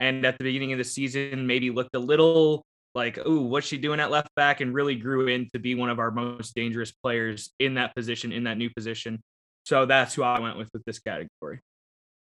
and 0.00 0.24
at 0.26 0.36
the 0.38 0.44
beginning 0.44 0.72
of 0.72 0.78
the 0.78 0.84
season 0.84 1.46
maybe 1.46 1.70
looked 1.70 1.94
a 1.94 2.00
little 2.00 2.64
like, 2.94 3.18
ooh, 3.26 3.42
what's 3.42 3.66
she 3.66 3.78
doing 3.78 4.00
at 4.00 4.10
left 4.10 4.34
back, 4.34 4.60
and 4.60 4.74
really 4.74 4.96
grew 4.96 5.28
in 5.28 5.48
to 5.52 5.58
be 5.58 5.74
one 5.74 5.90
of 5.90 5.98
our 5.98 6.10
most 6.10 6.54
dangerous 6.54 6.92
players 6.92 7.52
in 7.60 7.74
that 7.74 7.94
position, 7.94 8.32
in 8.32 8.44
that 8.44 8.58
new 8.58 8.70
position. 8.70 9.20
So 9.66 9.86
that's 9.86 10.14
who 10.14 10.22
I 10.22 10.40
went 10.40 10.58
with 10.58 10.68
with 10.72 10.84
this 10.84 10.98
category. 10.98 11.60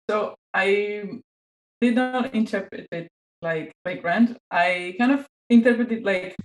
So 0.10 0.34
I 0.56 1.22
did 1.82 1.94
not 1.94 2.34
interpret 2.34 2.88
it 2.92 3.08
like 3.44 3.72
like 3.86 4.02
Grant. 4.02 4.38
I 4.50 4.96
kind 4.98 5.12
of 5.12 5.28
interpreted 5.50 6.04
like 6.04 6.36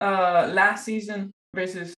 uh 0.00 0.52
last 0.52 0.84
season 0.84 1.32
versus 1.56 1.94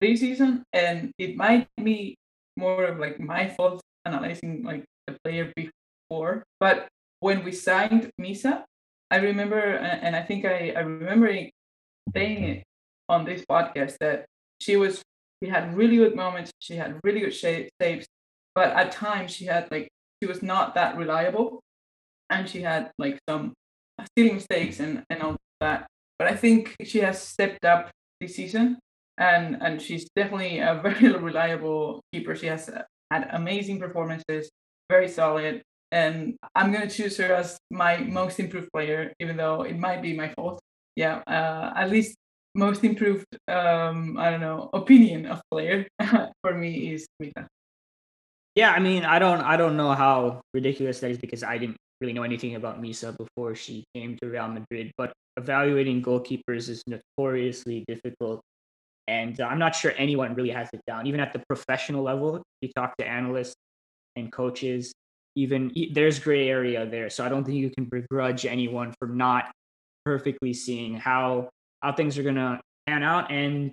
this 0.00 0.20
season, 0.20 0.62
and 0.72 1.10
it 1.18 1.36
might 1.36 1.66
be 1.82 2.14
more 2.56 2.84
of 2.84 3.00
like 3.00 3.18
my 3.18 3.48
fault 3.48 3.82
analyzing 4.06 4.62
like 4.62 4.84
the 5.08 5.18
player 5.24 5.52
before. 5.56 6.44
But 6.60 6.86
when 7.18 7.42
we 7.42 7.50
signed 7.50 8.10
Misa, 8.20 8.62
I 9.10 9.16
remember, 9.16 9.58
and 9.58 10.14
I 10.14 10.22
think 10.22 10.44
I 10.44 10.78
I 10.78 10.86
remember 10.86 11.26
saying 12.14 12.44
it 12.44 12.62
on 13.08 13.24
this 13.24 13.42
podcast 13.50 13.98
that 13.98 14.26
she 14.60 14.76
was 14.76 15.02
she 15.42 15.50
had 15.50 15.74
really 15.74 15.96
good 15.96 16.14
moments. 16.14 16.52
She 16.60 16.76
had 16.76 17.00
really 17.02 17.18
good 17.18 17.34
sha- 17.34 17.66
saves, 17.82 18.06
but 18.54 18.70
at 18.78 18.92
times 18.92 19.34
she 19.34 19.46
had 19.46 19.66
like 19.74 19.91
she 20.22 20.28
was 20.28 20.40
not 20.40 20.76
that 20.76 20.96
reliable 20.96 21.60
and 22.30 22.48
she 22.48 22.62
had 22.62 22.92
like 22.96 23.18
some 23.28 23.52
stealing 24.12 24.36
mistakes 24.36 24.78
and, 24.78 25.02
and 25.10 25.20
all 25.20 25.36
that. 25.60 25.88
But 26.16 26.28
I 26.28 26.36
think 26.36 26.76
she 26.84 27.00
has 27.00 27.20
stepped 27.20 27.64
up 27.64 27.90
this 28.20 28.36
season 28.36 28.78
and 29.18 29.60
and 29.60 29.82
she's 29.82 30.08
definitely 30.14 30.60
a 30.60 30.80
very 30.82 31.12
reliable 31.12 32.00
keeper. 32.12 32.36
She 32.36 32.46
has 32.46 32.70
had 33.10 33.28
amazing 33.32 33.80
performances, 33.80 34.48
very 34.88 35.08
solid, 35.08 35.62
and 35.90 36.36
I'm 36.54 36.72
gonna 36.72 36.88
choose 36.88 37.16
her 37.16 37.34
as 37.34 37.58
my 37.70 37.98
most 37.98 38.38
improved 38.38 38.70
player, 38.72 39.12
even 39.18 39.36
though 39.36 39.62
it 39.62 39.76
might 39.76 40.02
be 40.02 40.14
my 40.14 40.28
fault. 40.34 40.60
Yeah, 40.94 41.22
uh, 41.26 41.72
at 41.74 41.90
least 41.90 42.14
most 42.54 42.84
improved. 42.84 43.26
Um, 43.48 44.16
I 44.18 44.30
don't 44.30 44.40
know 44.40 44.70
opinion 44.72 45.26
of 45.26 45.40
player 45.50 45.88
for 46.42 46.54
me 46.54 46.94
is 46.94 47.06
Mita. 47.18 47.48
Yeah, 48.54 48.72
I 48.72 48.80
mean, 48.80 49.04
I 49.04 49.18
don't, 49.18 49.40
I 49.40 49.56
don't 49.56 49.76
know 49.76 49.92
how 49.92 50.42
ridiculous 50.52 51.00
that 51.00 51.10
is 51.10 51.18
because 51.18 51.42
I 51.42 51.56
didn't 51.58 51.76
really 52.00 52.12
know 52.12 52.22
anything 52.22 52.54
about 52.54 52.82
Misa 52.82 53.16
before 53.16 53.54
she 53.54 53.84
came 53.94 54.18
to 54.18 54.28
Real 54.28 54.48
Madrid. 54.48 54.92
But 54.98 55.12
evaluating 55.38 56.02
goalkeepers 56.02 56.68
is 56.68 56.82
notoriously 56.86 57.84
difficult 57.88 58.42
and 59.08 59.40
uh, 59.40 59.44
I'm 59.46 59.58
not 59.58 59.74
sure 59.74 59.92
anyone 59.96 60.34
really 60.34 60.50
has 60.50 60.68
it 60.72 60.80
down. 60.86 61.06
Even 61.06 61.20
at 61.20 61.32
the 61.32 61.42
professional 61.48 62.02
level, 62.02 62.42
you 62.60 62.70
talk 62.74 62.96
to 62.98 63.06
analysts 63.06 63.54
and 64.16 64.30
coaches, 64.30 64.92
even 65.34 65.72
there's 65.92 66.18
gray 66.18 66.48
area 66.48 66.86
there. 66.86 67.10
So 67.10 67.24
I 67.24 67.28
don't 67.28 67.44
think 67.44 67.58
you 67.58 67.70
can 67.70 67.86
begrudge 67.86 68.46
anyone 68.46 68.94
for 68.98 69.08
not 69.08 69.50
perfectly 70.04 70.52
seeing 70.52 70.94
how 70.94 71.48
how 71.82 71.92
things 71.92 72.16
are 72.18 72.22
gonna 72.22 72.60
pan 72.86 73.02
out. 73.02 73.30
And 73.32 73.72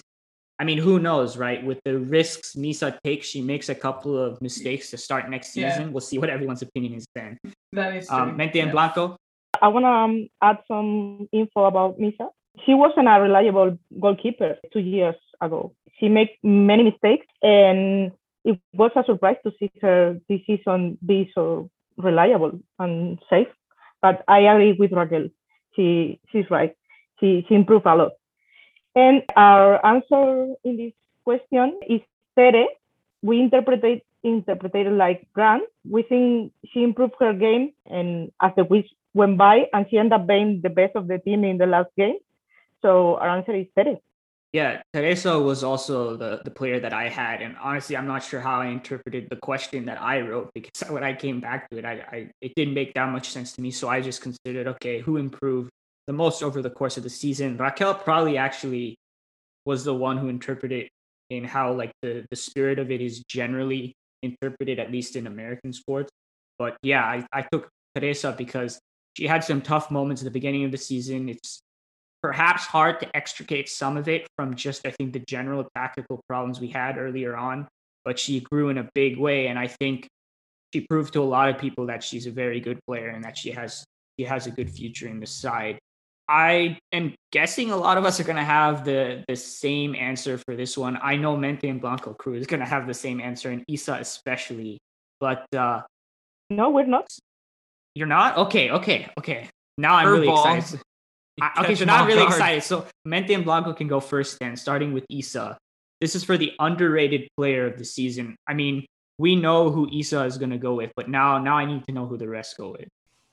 I 0.60 0.66
mean, 0.66 0.78
who 0.78 1.00
knows, 1.00 1.38
right? 1.38 1.64
With 1.64 1.80
the 1.86 1.98
risks 2.00 2.56
Misa 2.56 3.00
takes, 3.02 3.28
she 3.28 3.42
makes 3.42 3.70
a 3.70 3.76
couple 3.76 4.18
of 4.18 4.42
mistakes 4.42 4.92
to 4.92 4.98
start 4.98 5.30
next 5.30 5.54
season. 5.54 5.88
Yeah. 5.88 5.88
We'll 5.88 6.02
see 6.02 6.18
what 6.20 6.30
everyone's 6.30 6.62
opinion 6.62 6.96
is 6.96 7.08
then. 7.16 7.38
That 7.72 7.96
is 7.96 8.10
um, 8.10 8.18
true. 8.18 8.32
Um, 8.32 8.38
Mente 8.38 8.58
yeah. 8.58 8.66
en 8.66 8.72
Blanco. 8.72 9.16
I 9.62 9.70
want 9.70 9.86
to 9.86 9.90
um, 9.90 10.28
add 10.42 10.58
some 10.68 11.30
info 11.32 11.66
about 11.66 11.98
Misa. 11.98 12.28
She 12.66 12.74
wasn't 12.74 13.08
a 13.08 13.22
reliable 13.22 13.78
goalkeeper 14.02 14.58
two 14.74 14.80
years 14.80 15.16
ago. 15.40 15.74
She 15.98 16.10
made 16.10 16.30
many 16.44 16.84
mistakes, 16.84 17.26
and 17.42 18.12
it 18.44 18.60
was 18.74 18.92
a 18.96 19.04
surprise 19.06 19.38
to 19.46 19.54
see 19.60 19.72
her 19.82 20.20
this 20.28 20.42
season 20.46 20.98
be 21.06 21.32
so 21.34 21.70
reliable 21.98 22.60
and 22.80 23.20
safe. 23.30 23.48
But 24.02 24.24
I 24.28 24.40
agree 24.40 24.74
with 24.74 24.92
Raquel. 24.92 25.30
She 25.76 26.20
she's 26.32 26.50
right. 26.50 26.76
She 27.20 27.46
she 27.48 27.56
improved 27.56 27.86
a 27.86 27.96
lot. 27.96 28.12
And 29.00 29.24
our 29.38 29.80
answer 29.86 30.56
in 30.66 30.76
this 30.76 30.94
question 31.24 31.80
is 31.88 32.02
Tere. 32.36 32.68
We 33.22 33.40
interpreted 33.40 34.02
interpreted 34.24 34.92
like 34.92 35.26
Grant. 35.34 35.64
We 35.90 36.04
think 36.04 36.52
she 36.74 36.84
improved 36.84 37.16
her 37.22 37.32
game, 37.32 37.72
and 37.86 38.32
as 38.42 38.52
the 38.58 38.66
weeks 38.66 38.90
went 39.14 39.38
by, 39.38 39.68
and 39.72 39.86
she 39.90 39.98
ended 39.98 40.20
up 40.20 40.28
being 40.28 40.60
the 40.62 40.70
best 40.70 40.98
of 40.98 41.08
the 41.08 41.18
team 41.20 41.46
in 41.46 41.58
the 41.58 41.66
last 41.66 41.92
game. 41.96 42.18
So 42.82 43.16
our 43.16 43.30
answer 43.30 43.56
is 43.56 43.68
Tere. 43.74 44.00
Yeah, 44.52 44.82
Teresa 44.94 45.40
was 45.40 45.64
also 45.64 46.18
the, 46.18 46.42
the 46.44 46.52
player 46.52 46.80
that 46.82 46.92
I 46.92 47.08
had. 47.08 47.42
And 47.42 47.56
honestly, 47.62 47.96
I'm 47.96 48.08
not 48.08 48.24
sure 48.24 48.42
how 48.42 48.60
I 48.60 48.68
interpreted 48.68 49.28
the 49.30 49.36
question 49.38 49.86
that 49.86 50.02
I 50.02 50.22
wrote 50.22 50.52
because 50.54 50.90
when 50.90 51.04
I 51.04 51.14
came 51.14 51.40
back 51.40 51.70
to 51.70 51.78
it, 51.78 51.86
I, 51.86 51.94
I 52.12 52.30
it 52.42 52.52
didn't 52.56 52.74
make 52.74 52.96
that 52.96 53.10
much 53.10 53.30
sense 53.30 53.54
to 53.54 53.62
me. 53.62 53.72
So 53.72 53.88
I 53.88 54.02
just 54.02 54.22
considered, 54.22 54.68
okay, 54.76 55.00
who 55.00 55.18
improved 55.18 55.72
the 56.10 56.14
most 56.14 56.42
over 56.42 56.64
the 56.64 56.72
course 56.72 56.98
of 56.98 57.04
the 57.04 57.10
season? 57.10 57.56
Raquel 57.56 57.94
probably 57.94 58.36
actually 58.36 58.98
was 59.66 59.84
the 59.84 59.94
one 59.94 60.18
who 60.18 60.28
interpreted 60.28 60.90
in 61.30 61.44
how 61.44 61.72
like 61.72 61.92
the, 62.02 62.26
the 62.32 62.36
spirit 62.36 62.80
of 62.80 62.90
it 62.90 63.00
is 63.00 63.24
generally 63.30 63.94
interpreted, 64.24 64.80
at 64.80 64.92
least 64.92 65.16
in 65.16 65.28
American 65.28 65.72
sports. 65.72 66.10
But 66.58 66.78
yeah, 66.82 67.04
I, 67.04 67.28
I 67.32 67.46
took 67.52 67.70
Teresa 67.94 68.34
because 68.36 68.80
she 69.16 69.28
had 69.28 69.44
some 69.44 69.62
tough 69.62 69.92
moments 69.92 70.24
at 70.24 70.26
the 70.26 70.32
beginning 70.32 70.66
of 70.66 70.72
the 70.72 70.80
season. 70.80 71.30
It's 71.30 71.62
perhaps 72.24 72.66
hard 72.66 73.00
to 73.02 73.16
extricate 73.16 73.70
some 73.70 73.96
of 73.96 74.08
it 74.08 74.28
from 74.36 74.56
just 74.56 74.88
I 74.88 74.92
think 74.92 75.14
the 75.14 75.24
general 75.28 75.70
tactical 75.76 76.22
problems 76.28 76.60
we 76.60 76.70
had 76.70 76.98
earlier 76.98 77.38
on, 77.38 77.68
but 78.04 78.18
she 78.18 78.40
grew 78.40 78.70
in 78.70 78.80
a 78.80 78.90
big 78.96 79.20
way 79.20 79.46
and 79.46 79.60
I 79.60 79.68
think 79.68 80.08
she 80.74 80.82
proved 80.82 81.14
to 81.14 81.22
a 81.22 81.30
lot 81.38 81.50
of 81.50 81.60
people 81.60 81.86
that 81.86 82.04
she's 82.04 82.26
a 82.26 82.32
very 82.32 82.60
good 82.60 82.80
player 82.88 83.10
and 83.10 83.24
that 83.24 83.38
she 83.38 83.52
has 83.52 83.86
she 84.18 84.26
has 84.26 84.48
a 84.48 84.52
good 84.52 84.72
future 84.72 85.08
in 85.08 85.20
the 85.20 85.28
side. 85.28 85.78
I 86.30 86.78
am 86.94 87.16
guessing 87.32 87.72
a 87.72 87.76
lot 87.76 87.98
of 87.98 88.06
us 88.06 88.20
are 88.20 88.24
going 88.24 88.36
to 88.36 88.44
have 88.44 88.86
the 88.86 89.24
the 89.28 89.36
same 89.36 89.96
answer 89.96 90.38
for 90.38 90.56
this 90.56 90.78
one. 90.78 91.00
I 91.02 91.16
know 91.16 91.36
Mente 91.36 91.66
en 91.66 91.80
Blanco 91.80 92.14
Crew 92.14 92.36
is 92.36 92.46
going 92.46 92.60
to 92.60 92.68
have 92.68 92.86
the 92.86 92.94
same 92.94 93.20
answer, 93.20 93.50
and 93.50 93.64
Isa 93.68 93.98
especially. 94.00 94.78
But 95.20 95.44
uh, 95.56 95.82
no, 96.52 96.70
we're 96.70 96.86
not. 96.86 97.08
You're 97.96 98.08
not. 98.08 98.38
Okay, 98.38 98.70
okay, 98.70 99.10
okay. 99.18 99.50
Now 99.78 99.96
I'm 99.96 100.08
really 100.08 100.30
excited 100.30 100.80
okay, 101.60 101.76
so 101.76 101.86
now 101.86 102.02
I'm 102.02 102.08
really 102.08 102.24
excited. 102.24 102.64
So 102.64 102.86
Mente 103.06 103.34
en 103.34 103.44
Blanco 103.44 103.74
can 103.74 103.88
go 103.88 104.00
first 104.00 104.38
then, 104.40 104.56
starting 104.56 104.94
with 104.94 105.06
Isa. 105.10 105.58
This 106.02 106.16
is 106.16 106.24
for 106.24 106.38
the 106.38 106.54
underrated 106.60 107.28
player 107.36 107.66
of 107.66 107.78
the 107.78 107.86
season. 107.86 108.36
I 108.48 108.54
mean, 108.54 108.86
we 109.18 109.36
know 109.36 109.70
who 109.70 109.88
Isa 109.92 110.24
is 110.24 110.38
going 110.38 110.52
to 110.52 110.58
go 110.58 110.76
with, 110.76 110.92
but 110.96 111.10
now 111.10 111.40
now 111.40 111.58
I 111.58 111.66
need 111.66 111.86
to 111.86 111.92
know 111.92 112.06
who 112.06 112.18
the 112.18 112.28
rest 112.28 112.58
go 112.58 112.72
with. 112.72 112.88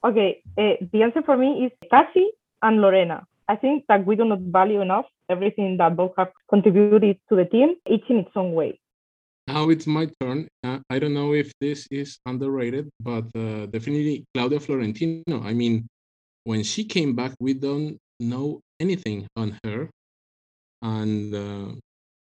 Okay, 0.04 0.42
uh, 0.58 0.84
the 0.92 1.02
answer 1.02 1.22
for 1.22 1.36
me 1.36 1.66
is 1.66 1.72
Cassie 1.90 2.30
and 2.62 2.80
Lorena. 2.80 3.26
I 3.48 3.56
think 3.56 3.84
that 3.88 4.04
we 4.04 4.16
do 4.16 4.25
not 4.25 4.40
value 4.40 4.80
enough 4.80 5.06
everything 5.28 5.76
that 5.78 5.96
both 5.96 6.12
have 6.18 6.32
contributed 6.48 7.18
to 7.28 7.36
the 7.36 7.44
team, 7.44 7.76
each 7.88 8.04
in 8.08 8.18
its 8.18 8.30
own 8.34 8.52
way. 8.52 8.78
Now 9.46 9.70
it's 9.70 9.86
my 9.86 10.08
turn. 10.20 10.48
Uh, 10.64 10.80
I 10.90 10.98
don't 10.98 11.14
know 11.14 11.32
if 11.32 11.52
this 11.60 11.86
is 11.90 12.18
underrated, 12.26 12.90
but 13.00 13.25
uh, 13.36 13.66
definitely 13.66 14.25
Claudia 14.34 14.58
Florentino. 14.58 15.42
I 15.42 15.54
mean, 15.54 15.86
when 16.44 16.64
she 16.64 16.84
came 16.84 17.14
back, 17.14 17.32
we 17.38 17.54
don't 17.54 17.98
know 18.18 18.60
anything 18.80 19.26
on 19.36 19.58
her, 19.62 19.88
and 20.82 21.34
uh, 21.34 21.75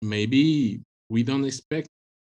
maybe 0.00 0.80
we 1.10 1.22
don't 1.22 1.44
expect 1.44 1.88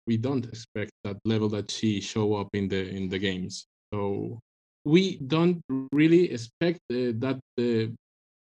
we 0.08 0.16
don't 0.16 0.46
expect 0.46 0.92
that 1.04 1.18
level 1.26 1.50
that 1.50 1.70
she 1.70 2.00
show 2.00 2.36
up 2.36 2.48
in 2.54 2.70
the 2.70 2.88
in 2.88 3.10
the 3.10 3.20
games. 3.20 3.68
So 3.94 4.40
we 4.88 5.18
don't 5.18 5.62
really 5.92 6.32
expect 6.32 6.80
uh, 6.92 7.12
that 7.24 7.40
the 7.58 7.94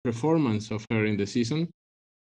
performance 0.05 0.71
of 0.71 0.85
her 0.91 1.05
in 1.05 1.17
the 1.17 1.27
season, 1.27 1.69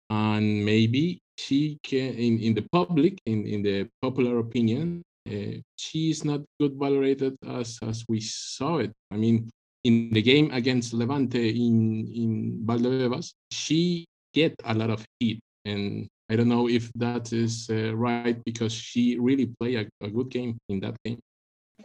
and 0.09 0.65
maybe 0.65 1.19
she 1.37 1.77
can 1.83 2.13
in, 2.15 2.39
in 2.39 2.53
the 2.53 2.65
public 2.71 3.17
in, 3.25 3.45
in 3.47 3.63
the 3.63 3.87
popular 4.01 4.37
opinion 4.39 5.01
uh, 5.27 5.57
she 5.77 6.11
is 6.11 6.23
not 6.23 6.41
good 6.59 6.73
valorated 6.77 7.33
as 7.47 7.79
as 7.81 8.05
we 8.07 8.19
saw 8.21 8.77
it 8.77 8.91
i 9.11 9.17
mean 9.17 9.49
in 9.83 10.09
the 10.11 10.21
game 10.21 10.49
against 10.51 10.93
Levante 10.93 11.49
in 11.49 12.07
in 12.07 12.61
Valdebebas, 12.65 13.33
she 13.51 14.05
get 14.33 14.55
a 14.63 14.73
lot 14.73 14.89
of 14.89 15.05
heat, 15.19 15.39
and 15.65 16.07
I 16.29 16.35
don't 16.35 16.47
know 16.47 16.69
if 16.69 16.91
that 16.95 17.33
is 17.33 17.69
uh, 17.69 17.95
right 17.95 18.41
because 18.45 18.73
she 18.73 19.19
really 19.19 19.51
played 19.59 19.91
a, 20.01 20.05
a, 20.05 20.09
good 20.09 20.29
game 20.29 20.57
in 20.69 20.79
that 20.79 20.95
game. 21.03 21.19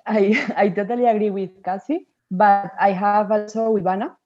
I 0.08 0.54
I 0.56 0.68
totally 0.70 1.06
agree 1.06 1.30
with 1.30 1.62
Cassie, 1.62 2.08
but 2.30 2.72
I 2.80 2.92
have 2.92 3.30
also 3.30 3.76
Ivana. 3.76 4.16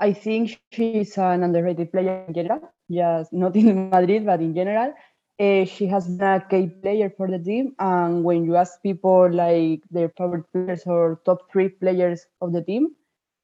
I 0.00 0.12
think 0.14 0.58
she's 0.72 1.18
an 1.18 1.42
underrated 1.42 1.92
player 1.92 2.24
in 2.26 2.34
general. 2.34 2.72
Yes, 2.88 3.28
not 3.32 3.54
in 3.54 3.90
Madrid, 3.90 4.24
but 4.24 4.40
in 4.40 4.54
general. 4.54 4.94
Uh, 5.38 5.64
she 5.64 5.86
has 5.86 6.06
been 6.08 6.26
a 6.26 6.44
key 6.50 6.68
player 6.82 7.10
for 7.16 7.28
the 7.28 7.38
team. 7.38 7.74
And 7.78 8.24
when 8.24 8.44
you 8.44 8.56
ask 8.56 8.82
people 8.82 9.30
like 9.30 9.82
their 9.90 10.10
favorite 10.16 10.44
players 10.52 10.82
or 10.86 11.20
top 11.24 11.50
three 11.52 11.68
players 11.68 12.26
of 12.40 12.52
the 12.52 12.62
team, 12.62 12.88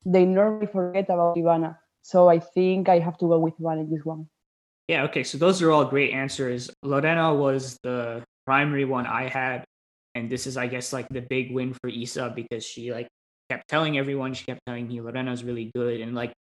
they 0.04 0.24
normally 0.24 0.66
forget 0.66 1.06
about 1.10 1.36
Ivana. 1.36 1.78
So 2.02 2.28
I 2.28 2.38
think 2.38 2.88
I 2.88 2.98
have 2.98 3.16
to 3.18 3.28
go 3.28 3.38
with 3.38 3.58
Ivana 3.58 3.80
in 3.80 3.90
this 3.90 4.04
one. 4.04 4.28
Yeah, 4.88 5.04
okay. 5.04 5.24
So 5.24 5.38
those 5.38 5.60
are 5.62 5.70
all 5.70 5.84
great 5.84 6.12
answers. 6.12 6.70
Lorena 6.82 7.34
was 7.34 7.78
the 7.82 8.22
primary 8.44 8.84
one 8.84 9.06
I 9.06 9.28
had. 9.28 9.64
And 10.16 10.30
this 10.30 10.46
is, 10.46 10.56
I 10.56 10.66
guess, 10.66 10.94
like 10.94 11.06
the 11.10 11.20
big 11.20 11.52
win 11.52 11.74
for 11.74 11.88
Isa 11.88 12.32
because 12.34 12.64
she 12.64 12.90
like 12.90 13.06
kept 13.50 13.68
telling 13.68 13.98
everyone, 13.98 14.32
she 14.32 14.46
kept 14.46 14.60
telling 14.66 14.88
me 14.88 15.02
Lorena's 15.02 15.44
really 15.44 15.70
good. 15.74 16.00
And 16.00 16.14
like 16.14 16.32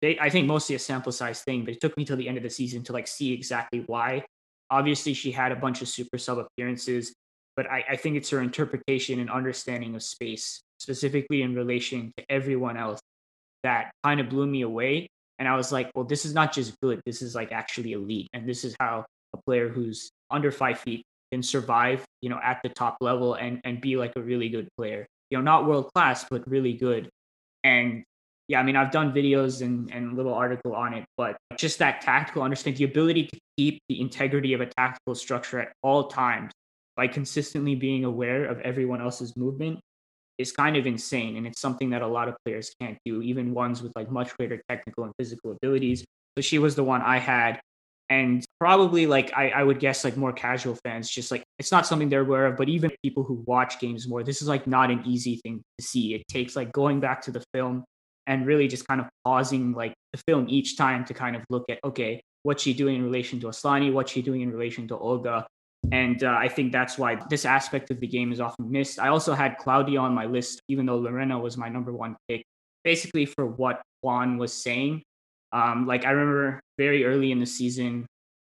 they 0.00 0.16
I 0.20 0.30
think 0.30 0.46
mostly 0.46 0.76
a 0.76 0.78
sample 0.78 1.10
size 1.10 1.42
thing, 1.42 1.64
but 1.64 1.74
it 1.74 1.80
took 1.80 1.96
me 1.96 2.04
till 2.04 2.16
the 2.16 2.28
end 2.28 2.36
of 2.36 2.44
the 2.44 2.50
season 2.50 2.84
to 2.84 2.92
like 2.92 3.08
see 3.08 3.32
exactly 3.32 3.82
why. 3.88 4.24
Obviously, 4.70 5.12
she 5.12 5.32
had 5.32 5.50
a 5.50 5.56
bunch 5.56 5.82
of 5.82 5.88
super 5.88 6.18
sub 6.18 6.38
appearances, 6.38 7.14
but 7.56 7.68
I, 7.68 7.84
I 7.90 7.96
think 7.96 8.16
it's 8.16 8.30
her 8.30 8.40
interpretation 8.40 9.18
and 9.18 9.28
understanding 9.28 9.96
of 9.96 10.04
space, 10.04 10.60
specifically 10.78 11.42
in 11.42 11.52
relation 11.56 12.12
to 12.16 12.24
everyone 12.30 12.76
else 12.76 13.00
that 13.64 13.90
kind 14.04 14.20
of 14.20 14.28
blew 14.28 14.46
me 14.46 14.62
away. 14.62 15.08
And 15.40 15.48
I 15.48 15.56
was 15.56 15.72
like, 15.72 15.90
well, 15.96 16.04
this 16.04 16.24
is 16.24 16.32
not 16.32 16.52
just 16.52 16.78
good. 16.80 17.00
This 17.04 17.22
is 17.22 17.34
like 17.34 17.50
actually 17.50 17.92
elite. 17.92 18.28
And 18.32 18.48
this 18.48 18.62
is 18.62 18.76
how 18.78 19.04
a 19.34 19.42
player 19.42 19.68
who's 19.68 20.10
under 20.30 20.52
five 20.52 20.78
feet 20.78 21.04
can 21.32 21.42
survive, 21.42 22.04
you 22.22 22.28
know, 22.28 22.40
at 22.42 22.60
the 22.62 22.68
top 22.68 22.96
level 23.00 23.34
and, 23.34 23.60
and 23.64 23.80
be 23.80 23.96
like 23.96 24.12
a 24.16 24.20
really 24.20 24.48
good 24.48 24.68
player. 24.76 25.06
You 25.30 25.38
know, 25.38 25.42
not 25.42 25.66
world 25.66 25.90
class, 25.94 26.24
but 26.30 26.48
really 26.48 26.72
good. 26.72 27.08
And 27.64 28.04
yeah, 28.48 28.60
I 28.60 28.62
mean, 28.62 28.76
I've 28.76 28.92
done 28.92 29.12
videos 29.12 29.60
and, 29.60 29.90
and 29.92 30.16
little 30.16 30.34
article 30.34 30.74
on 30.74 30.94
it, 30.94 31.04
but 31.16 31.36
just 31.56 31.80
that 31.80 32.00
tactical 32.00 32.42
understanding, 32.42 32.78
the 32.78 32.84
ability 32.84 33.24
to 33.32 33.38
keep 33.56 33.80
the 33.88 34.00
integrity 34.00 34.52
of 34.52 34.60
a 34.60 34.66
tactical 34.66 35.16
structure 35.16 35.58
at 35.58 35.72
all 35.82 36.08
times 36.08 36.52
by 36.96 37.08
consistently 37.08 37.74
being 37.74 38.04
aware 38.04 38.44
of 38.44 38.60
everyone 38.60 39.00
else's 39.00 39.36
movement 39.36 39.80
is 40.38 40.52
kind 40.52 40.76
of 40.76 40.86
insane. 40.86 41.36
And 41.36 41.46
it's 41.46 41.60
something 41.60 41.90
that 41.90 42.02
a 42.02 42.06
lot 42.06 42.28
of 42.28 42.36
players 42.44 42.72
can't 42.80 42.98
do, 43.04 43.20
even 43.22 43.52
ones 43.52 43.82
with 43.82 43.92
like 43.96 44.10
much 44.10 44.36
greater 44.36 44.60
technical 44.68 45.04
and 45.04 45.12
physical 45.18 45.52
abilities. 45.52 46.04
So 46.36 46.42
she 46.42 46.58
was 46.58 46.74
the 46.74 46.84
one 46.84 47.02
I 47.02 47.18
had. 47.18 47.60
And 48.08 48.44
probably 48.60 49.06
like 49.06 49.32
I, 49.36 49.50
I 49.50 49.62
would 49.64 49.80
guess 49.80 50.04
like 50.04 50.16
more 50.16 50.32
casual 50.32 50.76
fans, 50.84 51.10
just 51.10 51.30
like 51.30 51.42
it's 51.58 51.72
not 51.72 51.86
something 51.86 52.08
they're 52.08 52.20
aware 52.20 52.46
of, 52.46 52.56
but 52.56 52.68
even 52.68 52.92
people 53.02 53.24
who 53.24 53.42
watch 53.46 53.80
games 53.80 54.06
more, 54.06 54.22
this 54.22 54.42
is 54.42 54.48
like 54.48 54.66
not 54.66 54.90
an 54.90 55.02
easy 55.04 55.40
thing 55.42 55.60
to 55.78 55.84
see. 55.84 56.14
It 56.14 56.22
takes 56.28 56.54
like 56.54 56.72
going 56.72 57.00
back 57.00 57.20
to 57.22 57.32
the 57.32 57.42
film 57.52 57.84
and 58.28 58.46
really 58.46 58.68
just 58.68 58.86
kind 58.86 59.00
of 59.00 59.08
pausing 59.24 59.72
like 59.72 59.94
the 60.12 60.20
film 60.28 60.46
each 60.48 60.76
time 60.76 61.04
to 61.06 61.14
kind 61.14 61.34
of 61.34 61.42
look 61.50 61.64
at 61.68 61.78
okay, 61.82 62.22
what's 62.44 62.62
she 62.62 62.74
doing 62.74 62.96
in 62.96 63.02
relation 63.02 63.40
to 63.40 63.48
Asllani, 63.48 63.92
what's 63.92 64.12
she 64.12 64.22
doing 64.22 64.42
in 64.42 64.52
relation 64.52 64.86
to 64.88 64.96
Olga, 64.96 65.44
and 65.92 66.22
uh, 66.24 66.36
I 66.38 66.48
think 66.48 66.72
that's 66.72 66.98
why 66.98 67.16
this 67.28 67.44
aspect 67.44 67.90
of 67.90 68.00
the 68.00 68.06
game 68.06 68.32
is 68.32 68.40
often 68.40 68.70
missed. 68.70 68.98
I 68.98 69.08
also 69.08 69.34
had 69.34 69.56
Claudia 69.58 70.00
on 70.00 70.14
my 70.14 70.26
list, 70.26 70.60
even 70.68 70.86
though 70.86 70.98
Lorena 70.98 71.38
was 71.38 71.56
my 71.56 71.68
number 71.68 71.92
one 71.92 72.16
pick, 72.28 72.44
basically 72.84 73.26
for 73.26 73.46
what 73.46 73.82
Juan 74.02 74.38
was 74.38 74.52
saying. 74.52 75.02
Um, 75.52 75.86
like 75.86 76.04
I 76.04 76.10
remember 76.10 76.60
very 76.78 77.04
early 77.04 77.32
in 77.32 77.40
the 77.40 77.46
season, 77.46 78.06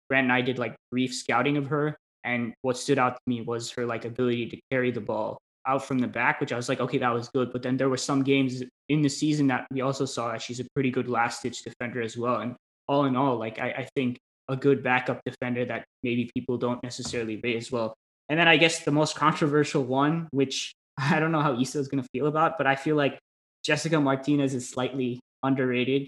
Grant 0.09 0.25
and 0.25 0.33
I 0.33 0.41
did 0.41 0.57
like 0.57 0.75
brief 0.91 1.13
scouting 1.13 1.57
of 1.57 1.67
her, 1.67 1.97
and 2.23 2.53
what 2.61 2.77
stood 2.77 2.99
out 2.99 3.15
to 3.15 3.21
me 3.27 3.41
was 3.41 3.71
her 3.71 3.85
like 3.85 4.05
ability 4.05 4.49
to 4.49 4.59
carry 4.71 4.91
the 4.91 5.01
ball 5.01 5.37
out 5.67 5.85
from 5.85 5.99
the 5.99 6.07
back, 6.07 6.39
which 6.39 6.53
I 6.53 6.55
was 6.55 6.69
like, 6.69 6.79
okay, 6.79 6.97
that 6.97 7.13
was 7.13 7.29
good. 7.29 7.51
But 7.51 7.61
then 7.61 7.77
there 7.77 7.89
were 7.89 7.97
some 7.97 8.23
games 8.23 8.63
in 8.89 9.01
the 9.01 9.09
season 9.09 9.47
that 9.47 9.67
we 9.71 9.81
also 9.81 10.05
saw 10.05 10.31
that 10.31 10.41
she's 10.41 10.59
a 10.59 10.65
pretty 10.73 10.89
good 10.89 11.09
last 11.09 11.43
ditch 11.43 11.63
defender 11.63 12.01
as 12.01 12.17
well. 12.17 12.37
And 12.37 12.55
all 12.87 13.05
in 13.05 13.15
all, 13.15 13.37
like 13.37 13.59
I, 13.59 13.69
I 13.69 13.87
think 13.95 14.17
a 14.47 14.55
good 14.55 14.81
backup 14.81 15.19
defender 15.25 15.65
that 15.65 15.83
maybe 16.03 16.31
people 16.33 16.57
don't 16.57 16.81
necessarily 16.83 17.39
rate 17.43 17.57
as 17.57 17.71
well. 17.71 17.93
And 18.29 18.39
then 18.39 18.47
I 18.47 18.57
guess 18.57 18.79
the 18.79 18.91
most 18.91 19.15
controversial 19.15 19.83
one, 19.83 20.27
which 20.31 20.73
I 20.97 21.19
don't 21.19 21.31
know 21.31 21.41
how 21.41 21.59
Isa 21.59 21.79
is 21.79 21.87
going 21.87 22.01
to 22.01 22.09
feel 22.09 22.27
about, 22.27 22.57
but 22.57 22.65
I 22.65 22.75
feel 22.75 22.95
like 22.95 23.19
Jessica 23.63 23.99
Martinez 23.99 24.53
is 24.53 24.69
slightly 24.69 25.19
underrated. 25.43 26.07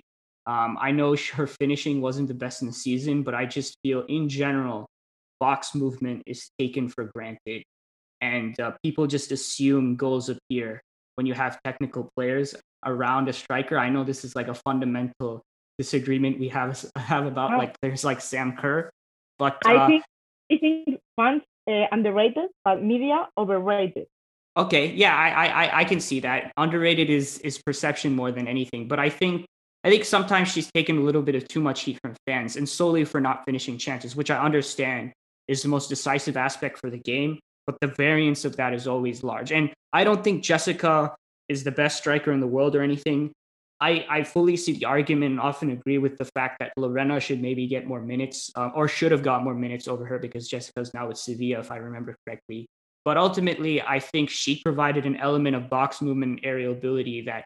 Um, 0.50 0.79
I 0.82 0.91
know 0.91 1.15
her 1.34 1.46
finishing 1.46 2.01
wasn't 2.01 2.27
the 2.27 2.34
best 2.34 2.62
in 2.62 2.68
the 2.68 2.74
season, 2.74 3.22
but 3.22 3.36
I 3.36 3.46
just 3.46 3.77
feel 3.84 4.03
in 4.10 4.27
general, 4.27 4.88
box 5.39 5.75
movement 5.75 6.24
is 6.25 6.50
taken 6.60 6.89
for 6.89 7.06
granted. 7.15 7.63
And 8.20 8.60
uh, 8.60 8.72
people 8.84 9.08
just 9.08 9.32
assume 9.32 9.96
goals 9.96 10.27
appear 10.27 10.82
when 11.15 11.25
you 11.25 11.34
have 11.34 11.62
technical 11.63 12.10
players 12.18 12.56
around 12.86 13.29
a 13.29 13.34
striker. 13.34 13.77
I 13.77 13.89
know 13.89 14.03
this 14.03 14.25
is 14.25 14.36
like 14.36 14.50
a 14.50 14.53
fundamental 14.53 15.44
disagreement 15.77 16.39
we 16.39 16.50
have 16.50 16.84
have 16.98 17.25
about 17.25 17.53
oh. 17.53 17.58
like 17.58 17.75
there's 17.82 18.03
like 18.03 18.20
Sam 18.20 18.58
Kerr, 18.58 18.89
but 19.38 19.58
uh, 19.65 19.77
I 19.77 19.88
think 19.88 20.03
I 20.51 20.58
think 20.58 21.00
fans 21.15 21.44
uh, 21.70 21.86
underrated, 21.91 22.50
but 22.65 22.84
media 22.84 23.29
overrated. 23.38 24.08
Okay, 24.58 24.91
yeah, 24.91 25.15
I, 25.15 25.48
I 25.48 25.79
I 25.79 25.84
can 25.86 26.01
see 26.01 26.20
that. 26.22 26.51
Underrated 26.58 27.10
is 27.10 27.38
is 27.39 27.58
perception 27.58 28.13
more 28.13 28.34
than 28.34 28.48
anything, 28.48 28.89
but 28.89 29.00
I 29.00 29.10
think 29.10 29.46
I 29.89 29.91
think 29.91 30.05
sometimes 30.05 30.51
she's 30.51 30.69
taken 30.72 31.00
a 31.00 31.01
little 31.01 31.24
bit 31.24 31.34
of 31.34 31.48
too 31.48 31.62
much 31.62 31.81
heat 31.81 31.98
from 32.03 32.13
fans, 32.27 32.58
and 32.58 32.69
solely 32.69 33.05
for 33.05 33.19
not 33.19 33.43
finishing 33.43 33.75
chances, 33.79 34.15
which 34.15 34.29
I 34.29 34.38
understand 34.38 35.13
is 35.48 35.63
the 35.63 35.67
most 35.67 35.89
decisive 35.89 36.38
aspect 36.38 36.77
for 36.77 36.91
the 36.91 37.00
game. 37.00 37.39
But 37.65 37.77
the 37.81 37.88
variance 37.88 38.46
of 38.46 38.55
that 38.58 38.75
is 38.75 38.86
always 38.86 39.24
large, 39.24 39.51
and 39.51 39.74
I 39.91 40.03
don't 40.03 40.24
think 40.24 40.43
Jessica 40.43 41.15
is 41.48 41.63
the 41.63 41.72
best 41.72 41.98
striker 41.98 42.31
in 42.31 42.39
the 42.39 42.46
world 42.46 42.75
or 42.75 42.84
anything. 42.84 43.31
I, 43.81 44.05
I 44.08 44.24
fully 44.25 44.58
see 44.58 44.74
the 44.74 44.86
argument 44.86 45.31
and 45.31 45.39
often 45.39 45.72
agree 45.72 45.98
with 45.98 46.19
the 46.19 46.25
fact 46.36 46.60
that 46.60 46.72
Lorena 46.77 47.19
should 47.19 47.41
maybe 47.41 47.65
get 47.65 47.88
more 47.88 48.01
minutes 48.01 48.51
uh, 48.55 48.69
or 48.75 48.88
should 48.88 49.12
have 49.12 49.24
got 49.24 49.43
more 49.43 49.55
minutes 49.55 49.88
over 49.88 50.05
her 50.05 50.19
because 50.19 50.48
Jessica's 50.48 50.93
now 50.93 51.08
with 51.08 51.17
Sevilla, 51.17 51.62
if 51.62 51.72
I 51.72 51.77
remember 51.77 52.15
correctly. 52.27 52.67
But 53.05 53.17
ultimately, 53.17 53.81
I 53.81 54.00
think 54.00 54.29
she 54.29 54.62
provided 54.62 55.08
an 55.08 55.15
element 55.15 55.55
of 55.55 55.67
box 55.67 56.00
movement 56.00 56.31
and 56.34 56.39
aerial 56.43 56.74
ability 56.74 57.22
that 57.24 57.46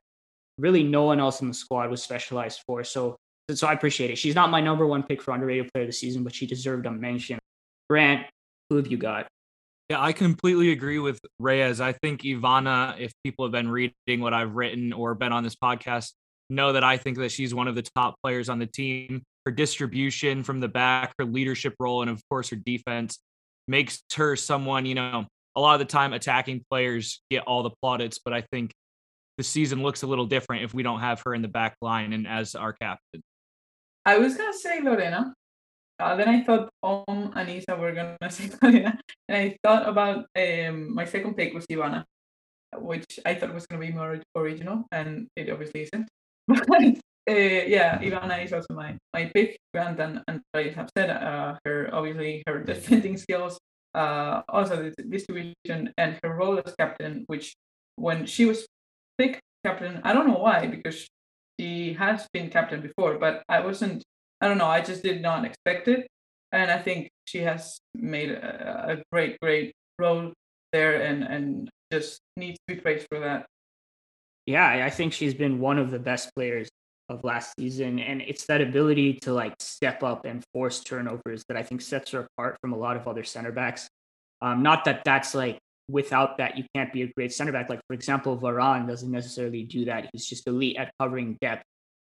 really 0.58 0.84
no 0.84 1.04
one 1.04 1.20
else 1.20 1.42
in 1.42 1.48
the 1.48 1.54
squad 1.54 1.90
was 1.90 2.02
specialized 2.02 2.62
for. 2.66 2.84
So, 2.84 3.16
so 3.52 3.68
I 3.68 3.74
appreciate 3.74 4.12
it. 4.12 4.18
She's 4.18 4.36
not 4.36 4.50
my 4.50 4.62
number 4.62 4.86
one 4.86 5.04
pick 5.04 5.22
for 5.22 5.34
underrated 5.34 5.72
player 5.74 5.86
the 5.86 5.94
season, 5.94 6.24
but 6.24 6.34
she 6.34 6.46
deserved 6.46 6.86
a 6.86 6.92
mention. 6.92 7.40
Grant, 7.90 8.26
who 8.70 8.78
have 8.78 8.88
you 8.88 8.98
got? 8.98 9.28
Yeah, 9.90 10.02
I 10.02 10.14
completely 10.14 10.72
agree 10.72 11.00
with 11.00 11.20
Reyes. 11.40 11.82
I 11.82 11.92
think 11.92 12.22
Ivana, 12.22 12.98
if 13.00 13.12
people 13.24 13.46
have 13.46 13.52
been 13.52 13.70
reading 13.70 14.22
what 14.22 14.34
I've 14.34 14.56
written 14.56 14.94
or 14.94 15.14
been 15.14 15.34
on 15.34 15.44
this 15.44 15.56
podcast, 15.56 16.12
know 16.50 16.74
that 16.74 16.84
I 16.84 16.98
think 16.98 17.18
that 17.18 17.32
she's 17.32 17.54
one 17.54 17.68
of 17.68 17.76
the 17.76 17.84
top 17.96 18.16
players 18.24 18.50
on 18.50 18.60
the 18.60 18.66
team. 18.66 19.24
Her 19.46 19.52
distribution 19.52 20.44
from 20.44 20.62
the 20.62 20.70
back, 20.70 21.14
her 21.20 21.26
leadership 21.26 21.76
role, 21.80 22.02
and 22.02 22.10
of 22.10 22.22
course 22.30 22.50
her 22.50 22.56
defense 22.56 23.20
makes 23.68 24.02
her 24.16 24.36
someone, 24.36 24.86
you 24.86 24.96
know, 24.96 25.26
a 25.56 25.62
lot 25.62 25.74
of 25.74 25.80
the 25.80 25.92
time 25.92 26.14
attacking 26.14 26.64
players 26.70 27.22
get 27.30 27.44
all 27.44 27.64
the 27.64 27.72
plaudits, 27.82 28.20
but 28.24 28.34
I 28.34 28.42
think 28.52 28.72
the 29.38 29.44
season 29.44 29.82
looks 29.82 30.04
a 30.04 30.08
little 30.08 30.26
different 30.26 30.64
if 30.64 30.74
we 30.74 30.84
don't 30.84 31.00
have 31.00 31.22
her 31.26 31.34
in 31.34 31.42
the 31.42 31.48
back 31.48 31.76
line 31.82 32.14
and 32.14 32.28
as 32.28 32.56
our 32.56 32.74
captain. 32.74 33.22
I 34.06 34.18
was 34.18 34.36
gonna 34.36 34.54
say 34.54 34.82
Lorena. 34.82 35.34
Uh, 36.00 36.16
then 36.16 36.28
I 36.28 36.44
thought 36.44 36.70
Om 36.82 37.32
and 37.36 37.50
Isa 37.50 37.76
were 37.76 37.94
gonna 37.94 38.18
say 38.30 38.50
Lorena, 38.62 39.00
and 39.30 39.38
I 39.38 39.58
thought 39.64 39.88
about 39.88 40.26
um, 40.36 40.94
my 40.94 41.06
second 41.06 41.36
pick 41.36 41.54
was 41.54 41.66
Ivana, 41.68 42.04
which 42.76 43.20
I 43.26 43.36
thought 43.36 43.54
was 43.54 43.66
gonna 43.66 43.82
be 43.82 43.92
more 43.92 44.20
original, 44.36 44.86
and 44.92 45.28
it 45.36 45.50
obviously 45.50 45.84
isn't. 45.84 46.08
but 46.48 46.84
uh, 47.30 47.64
yeah, 47.68 47.98
Ivana 48.00 48.44
is 48.44 48.52
also 48.52 48.74
my 48.74 48.98
my 49.14 49.32
pick. 49.34 49.58
Grant 49.74 50.00
and, 50.00 50.22
and 50.28 50.42
I 50.54 50.74
have 50.76 50.90
said 50.98 51.10
uh, 51.10 51.56
her 51.66 51.90
obviously 51.94 52.44
her 52.48 52.64
defending 52.64 53.18
skills, 53.18 53.58
uh, 53.96 54.42
also 54.50 54.92
the 54.92 55.04
distribution 55.04 55.94
and 55.98 56.20
her 56.22 56.36
role 56.36 56.62
as 56.64 56.76
captain, 56.76 57.24
which 57.28 57.56
when 57.96 58.26
she 58.26 58.46
was 58.46 58.66
picked 59.18 59.42
captain, 59.66 60.02
I 60.04 60.14
don't 60.14 60.28
know 60.28 60.38
why 60.38 60.68
because 60.68 61.08
she 61.60 61.94
has 61.94 62.28
been 62.34 62.50
captain 62.50 62.82
before, 62.82 63.18
but 63.18 63.44
I 63.50 63.60
wasn't. 63.60 64.04
I 64.42 64.48
don't 64.48 64.58
know. 64.58 64.66
I 64.66 64.82
just 64.82 65.04
did 65.04 65.22
not 65.22 65.46
expect 65.46 65.88
it, 65.88 66.08
and 66.52 66.70
I 66.70 66.80
think 66.80 67.10
she 67.26 67.40
has 67.40 67.78
made 67.96 68.32
a, 68.32 68.98
a 69.00 69.04
great, 69.12 69.40
great 69.40 69.74
role 70.00 70.34
there, 70.74 71.02
and 71.02 71.24
and 71.24 71.70
just 71.92 72.20
needs 72.36 72.58
to 72.68 72.76
be 72.76 72.82
praised 72.82 73.08
for 73.10 73.20
that 73.20 73.46
yeah, 74.46 74.86
I 74.86 74.90
think 74.90 75.14
she's 75.14 75.34
been 75.34 75.60
one 75.60 75.80
of 75.80 75.92
the 75.92 76.00
best 76.00 76.34
players 76.36 76.70
of 77.10 77.24
last 77.24 77.54
season. 77.58 78.00
And 78.00 78.22
it's 78.22 78.46
that 78.48 78.62
ability 78.62 79.14
to 79.22 79.34
like 79.34 79.54
step 79.60 80.04
up 80.04 80.26
and 80.26 80.44
force 80.54 80.82
turnovers 80.82 81.44
that 81.48 81.58
I 81.58 81.64
think 81.64 81.82
sets 81.82 82.12
her 82.12 82.28
apart 82.38 82.58
from 82.62 82.74
a 82.74 82.78
lot 82.78 82.98
of 82.98 83.08
other 83.08 83.24
center 83.24 83.52
backs. 83.52 83.88
Um, 84.42 84.62
not 84.62 84.86
that 84.86 85.04
that's 85.06 85.34
like 85.34 85.60
without 85.90 86.38
that 86.38 86.58
you 86.58 86.64
can't 86.76 86.92
be 86.94 87.04
a 87.04 87.08
great 87.16 87.34
center 87.34 87.52
back. 87.52 87.70
Like 87.70 87.82
for 87.88 87.94
example, 87.94 88.38
Varane 88.38 88.88
doesn't 88.88 89.12
necessarily 89.12 89.64
do 89.64 89.86
that. 89.86 90.10
He's 90.14 90.26
just 90.26 90.48
elite 90.48 90.78
at 90.78 90.92
covering 91.00 91.38
depth. 91.42 91.64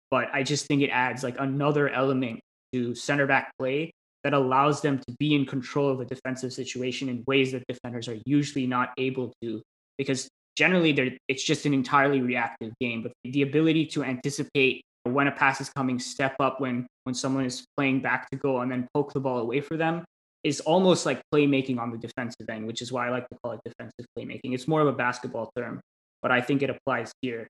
But 0.09 0.27
I 0.33 0.43
just 0.43 0.65
think 0.67 0.81
it 0.81 0.89
adds 0.89 1.23
like 1.23 1.37
another 1.39 1.89
element 1.89 2.41
to 2.73 2.95
center 2.95 3.27
back 3.27 3.51
play 3.57 3.91
that 4.23 4.33
allows 4.33 4.81
them 4.81 4.99
to 4.99 5.15
be 5.19 5.33
in 5.33 5.45
control 5.45 5.89
of 5.89 5.99
a 5.99 6.05
defensive 6.05 6.53
situation 6.53 7.09
in 7.09 7.23
ways 7.27 7.51
that 7.51 7.63
defenders 7.67 8.07
are 8.07 8.17
usually 8.25 8.67
not 8.67 8.91
able 8.97 9.33
to 9.41 9.61
because 9.97 10.29
generally 10.55 11.17
it's 11.27 11.43
just 11.43 11.65
an 11.65 11.73
entirely 11.73 12.21
reactive 12.21 12.71
game 12.79 13.01
but 13.01 13.11
the 13.23 13.41
ability 13.41 13.85
to 13.85 14.03
anticipate 14.03 14.81
when 15.03 15.27
a 15.27 15.31
pass 15.31 15.59
is 15.59 15.69
coming 15.69 15.97
step 15.97 16.35
up 16.39 16.59
when 16.59 16.85
when 17.03 17.15
someone 17.15 17.45
is 17.45 17.65
playing 17.75 18.01
back 18.01 18.29
to 18.29 18.37
go 18.37 18.59
and 18.61 18.71
then 18.71 18.87
poke 18.93 19.11
the 19.13 19.19
ball 19.19 19.39
away 19.39 19.59
for 19.59 19.75
them 19.75 20.03
is 20.43 20.59
almost 20.61 21.05
like 21.05 21.21
playmaking 21.33 21.79
on 21.79 21.91
the 21.91 21.97
defensive 21.97 22.49
end 22.49 22.65
which 22.65 22.81
is 22.81 22.91
why 22.91 23.07
i 23.07 23.09
like 23.09 23.27
to 23.29 23.37
call 23.43 23.53
it 23.53 23.59
defensive 23.65 24.05
playmaking 24.17 24.53
it's 24.53 24.67
more 24.67 24.81
of 24.81 24.87
a 24.87 24.93
basketball 24.93 25.51
term 25.57 25.79
but 26.21 26.31
i 26.31 26.41
think 26.41 26.61
it 26.61 26.69
applies 26.69 27.11
here 27.21 27.47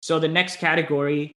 so 0.00 0.18
the 0.18 0.28
next 0.28 0.56
category 0.56 1.32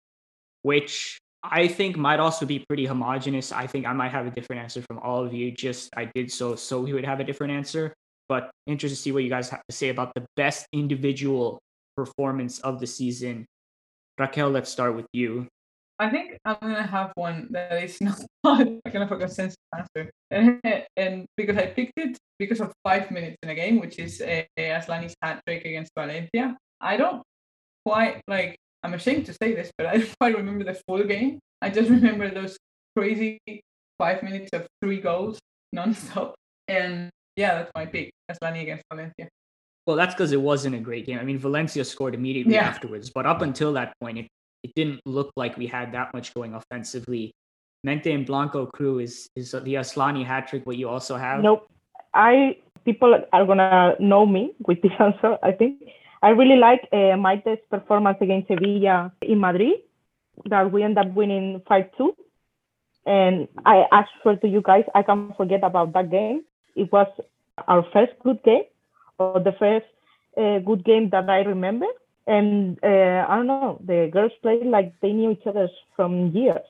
which 0.62 1.18
i 1.42 1.66
think 1.66 1.96
might 1.96 2.20
also 2.20 2.46
be 2.46 2.64
pretty 2.68 2.87
homogenous 2.87 3.53
i 3.53 3.66
think 3.66 3.87
i 3.87 3.92
might 3.92 4.11
have 4.11 4.27
a 4.27 4.31
different 4.31 4.62
answer 4.62 4.83
from 4.83 4.98
all 4.98 5.25
of 5.25 5.35
you 5.35 5.51
just 5.51 5.90
i 5.96 6.05
did 6.14 6.31
so 6.31 6.55
so 6.55 6.81
we 6.81 6.92
would 6.92 7.05
have 7.05 7.20
a 7.20 7.25
different 7.25 7.53
answer 7.53 7.92
but 8.29 8.51
interested 8.66 8.96
to 8.96 9.03
see 9.03 9.12
what 9.12 9.22
you 9.22 9.29
guys 9.29 9.51
have 9.51 9.62
to 9.68 9.77
say 9.77 9.88
about 9.90 10.14
the 10.14 10.25
best 10.37 10.66
individual 10.72 11.59
performance 11.96 12.59
of 12.61 12.81
the 12.81 12.87
season. 12.87 13.44
Raquel, 14.18 14.51
let's 14.51 14.70
start 14.70 14.94
with 14.94 15.07
you. 15.12 15.46
I 16.03 16.11
think 16.11 16.37
I'm 16.45 16.57
gonna 16.61 16.83
have 16.83 17.12
one 17.15 17.47
that 17.51 17.81
is 17.81 18.01
not 18.07 18.19
I 18.45 18.81
kind 18.91 19.05
of 19.05 19.12
a 19.12 19.17
consensus 19.17 19.57
answer, 19.77 20.11
and, 20.33 20.61
and 20.97 21.27
because 21.37 21.57
I 21.57 21.67
picked 21.67 21.93
it 21.97 22.19
because 22.41 22.61
of 22.61 22.73
five 22.83 23.12
minutes 23.12 23.37
in 23.45 23.51
a 23.51 23.55
game, 23.55 23.79
which 23.79 24.01
is 24.01 24.21
uh, 24.21 24.43
Asllani's 24.59 25.15
hat 25.23 25.41
trick 25.47 25.65
against 25.65 25.93
Valencia. 25.97 26.57
I 26.81 26.97
don't 26.97 27.23
quite 27.87 28.21
like. 28.27 28.57
I'm 28.83 28.95
ashamed 28.95 29.27
to 29.27 29.33
say 29.41 29.55
this, 29.55 29.71
but 29.79 29.87
I 29.87 29.97
don't 29.99 30.19
quite 30.19 30.37
remember 30.37 30.65
the 30.65 30.75
full 30.88 31.05
game. 31.05 31.38
I 31.62 31.71
just 31.71 31.88
remember 31.88 32.29
those 32.31 32.57
crazy 32.97 33.38
five 33.97 34.25
minutes 34.25 34.51
of 34.53 34.67
three 34.83 35.01
goals 35.01 35.38
nonstop, 35.75 36.33
and 36.67 37.11
yeah, 37.37 37.55
that's 37.55 37.71
my 37.77 37.87
pick. 37.87 38.11
Asllani 38.29 38.62
against 38.62 38.83
Valencia. 38.93 39.29
Well, 39.87 39.97
that's 39.97 40.15
because 40.15 40.33
it 40.33 40.41
wasn't 40.41 40.75
a 40.75 40.81
great 40.81 41.07
game. 41.07 41.21
I 41.21 41.25
mean, 41.25 41.38
Valencia 41.38 41.85
scored 41.85 42.15
immediately 42.17 42.55
yeah. 42.55 42.67
afterwards, 42.67 43.11
but 43.11 43.25
up 43.25 43.43
until 43.43 43.73
that 43.75 43.95
point, 44.01 44.19
it, 44.19 44.29
it 44.62 44.75
didn't 44.75 45.01
look 45.07 45.33
like 45.37 45.57
we 45.57 45.66
had 45.66 45.92
that 45.92 46.12
much 46.14 46.35
going 46.35 46.55
offensively. 46.55 47.35
Mente 47.85 48.12
en 48.12 48.25
Blanco 48.25 48.66
crew 48.66 48.98
is 49.01 49.29
is 49.35 49.51
the 49.53 49.75
Asllani 49.75 50.25
hat 50.25 50.48
trick 50.48 50.66
what 50.66 50.77
you 50.77 50.88
also 50.88 51.16
have? 51.16 51.42
Nope. 51.42 51.68
I 52.14 52.57
people 52.85 53.14
are 53.33 53.46
gonna 53.46 53.94
know 53.98 54.27
me 54.27 54.53
with 54.66 54.81
this 54.83 54.92
answer. 54.98 55.38
I 55.42 55.53
think 55.53 55.83
I 56.22 56.31
really 56.31 56.57
like 56.57 56.88
uh, 56.92 57.16
Maite's 57.16 57.61
performance 57.68 58.18
against 58.20 58.48
Sevilla 58.48 59.12
in 59.22 59.40
Madrid, 59.40 59.81
that 60.46 60.70
we 60.70 60.85
end 60.85 60.96
up 60.96 61.12
winning 61.14 61.61
5 61.66 61.85
2. 61.98 62.16
And 63.05 63.48
I 63.66 63.87
actually 63.90 64.37
to 64.37 64.48
you 64.48 64.62
guys, 64.62 64.85
I 64.94 65.03
can't 65.03 65.37
forget 65.37 65.64
about 65.64 65.92
that 65.94 66.11
game. 66.11 66.44
It 66.77 66.92
was 66.92 67.09
our 67.66 67.85
first 67.92 68.12
good 68.22 68.40
game, 68.44 68.62
or 69.18 69.40
the 69.40 69.53
first 69.59 69.87
uh, 70.37 70.61
good 70.61 70.85
game 70.85 71.11
that 71.11 71.29
I 71.29 71.40
remember. 71.40 71.87
And 72.27 72.79
uh, 72.83 73.27
I 73.29 73.37
don't 73.37 73.47
know, 73.47 73.81
the 73.85 74.09
girls 74.13 74.33
played 74.43 74.67
like 74.67 74.95
they 75.01 75.13
knew 75.13 75.33
each 75.33 75.47
other 75.47 75.69
from 75.97 76.31
years. 76.31 76.67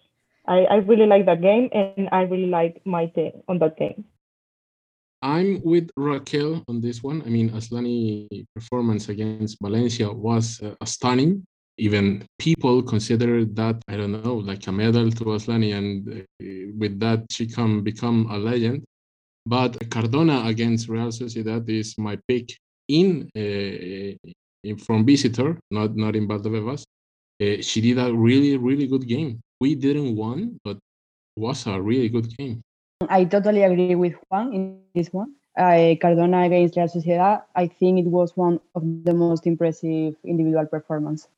I, 0.47 0.65
I 0.65 0.75
really 0.77 1.07
like 1.07 1.27
that 1.27 1.41
game, 1.41 1.69
and 1.73 2.09
I 2.11 2.23
really 2.23 2.47
like 2.47 2.81
my 2.85 3.07
team 3.07 3.33
on 3.49 3.59
that 3.61 3.77
game. 3.77 4.05
I'm 5.23 5.63
with 5.63 5.89
Raquel 5.97 6.65
on 6.67 6.81
this 6.81 7.03
one. 7.03 7.23
I 7.23 7.29
mean, 7.29 7.51
Asllani 7.51 8.45
performance 8.55 9.09
against 9.09 9.59
Valencia 9.63 10.11
was 10.11 10.61
uh, 10.63 10.75
stunning. 10.85 11.45
Even 11.79 12.27
people 12.39 12.83
consider 12.83 13.45
that 13.45 13.81
I 13.89 13.97
don't 13.97 14.13
know, 14.13 14.35
like 14.35 14.67
a 14.67 14.73
medal 14.73 15.11
to 15.13 15.25
Asllani, 15.25 15.77
and 15.77 16.09
uh, 16.09 16.73
with 16.77 16.99
that 16.99 17.25
she 17.31 17.47
can 17.47 17.83
become 17.83 18.27
a 18.31 18.37
legend. 18.37 18.85
But 19.47 19.79
Cardona 19.91 20.45
against 20.47 20.89
Real 20.89 21.09
Sociedad 21.09 21.69
is 21.69 21.97
my 21.99 22.19
pick 22.29 22.57
in, 22.89 23.29
uh, 23.37 23.41
in 23.41 24.19
from 24.85 25.05
visitor, 25.05 25.59
not 25.71 25.97
not 25.97 26.17
in 26.17 26.29
Valdebebas. 26.29 26.85
Uh, 27.43 27.63
she 27.63 27.81
did 27.81 27.99
a 27.99 28.13
really 28.13 28.57
really 28.57 28.87
good 28.87 29.07
game. 29.07 29.41
We 29.61 29.75
didn't 29.75 30.17
won, 30.17 30.59
but 30.65 30.79
was 31.37 31.67
a 31.67 31.81
really 31.81 32.09
good 32.09 32.29
game. 32.37 32.63
I 33.09 33.25
totally 33.25 33.63
agree 33.63 33.95
with 33.95 34.15
Juan 34.31 34.53
in 34.53 34.81
this 34.95 35.13
one. 35.13 35.35
Uh, 35.57 35.95
Cardona 36.01 36.45
against 36.45 36.77
Real 36.77 36.89
Sociedad, 36.89 37.43
I 37.55 37.67
think 37.67 37.99
it 38.01 38.07
was 38.07 38.37
one 38.37 38.59
of 38.75 38.83
the 39.05 39.13
most 39.13 39.47
impressive 39.47 40.17
individual 40.25 40.65
performance. 40.67 41.29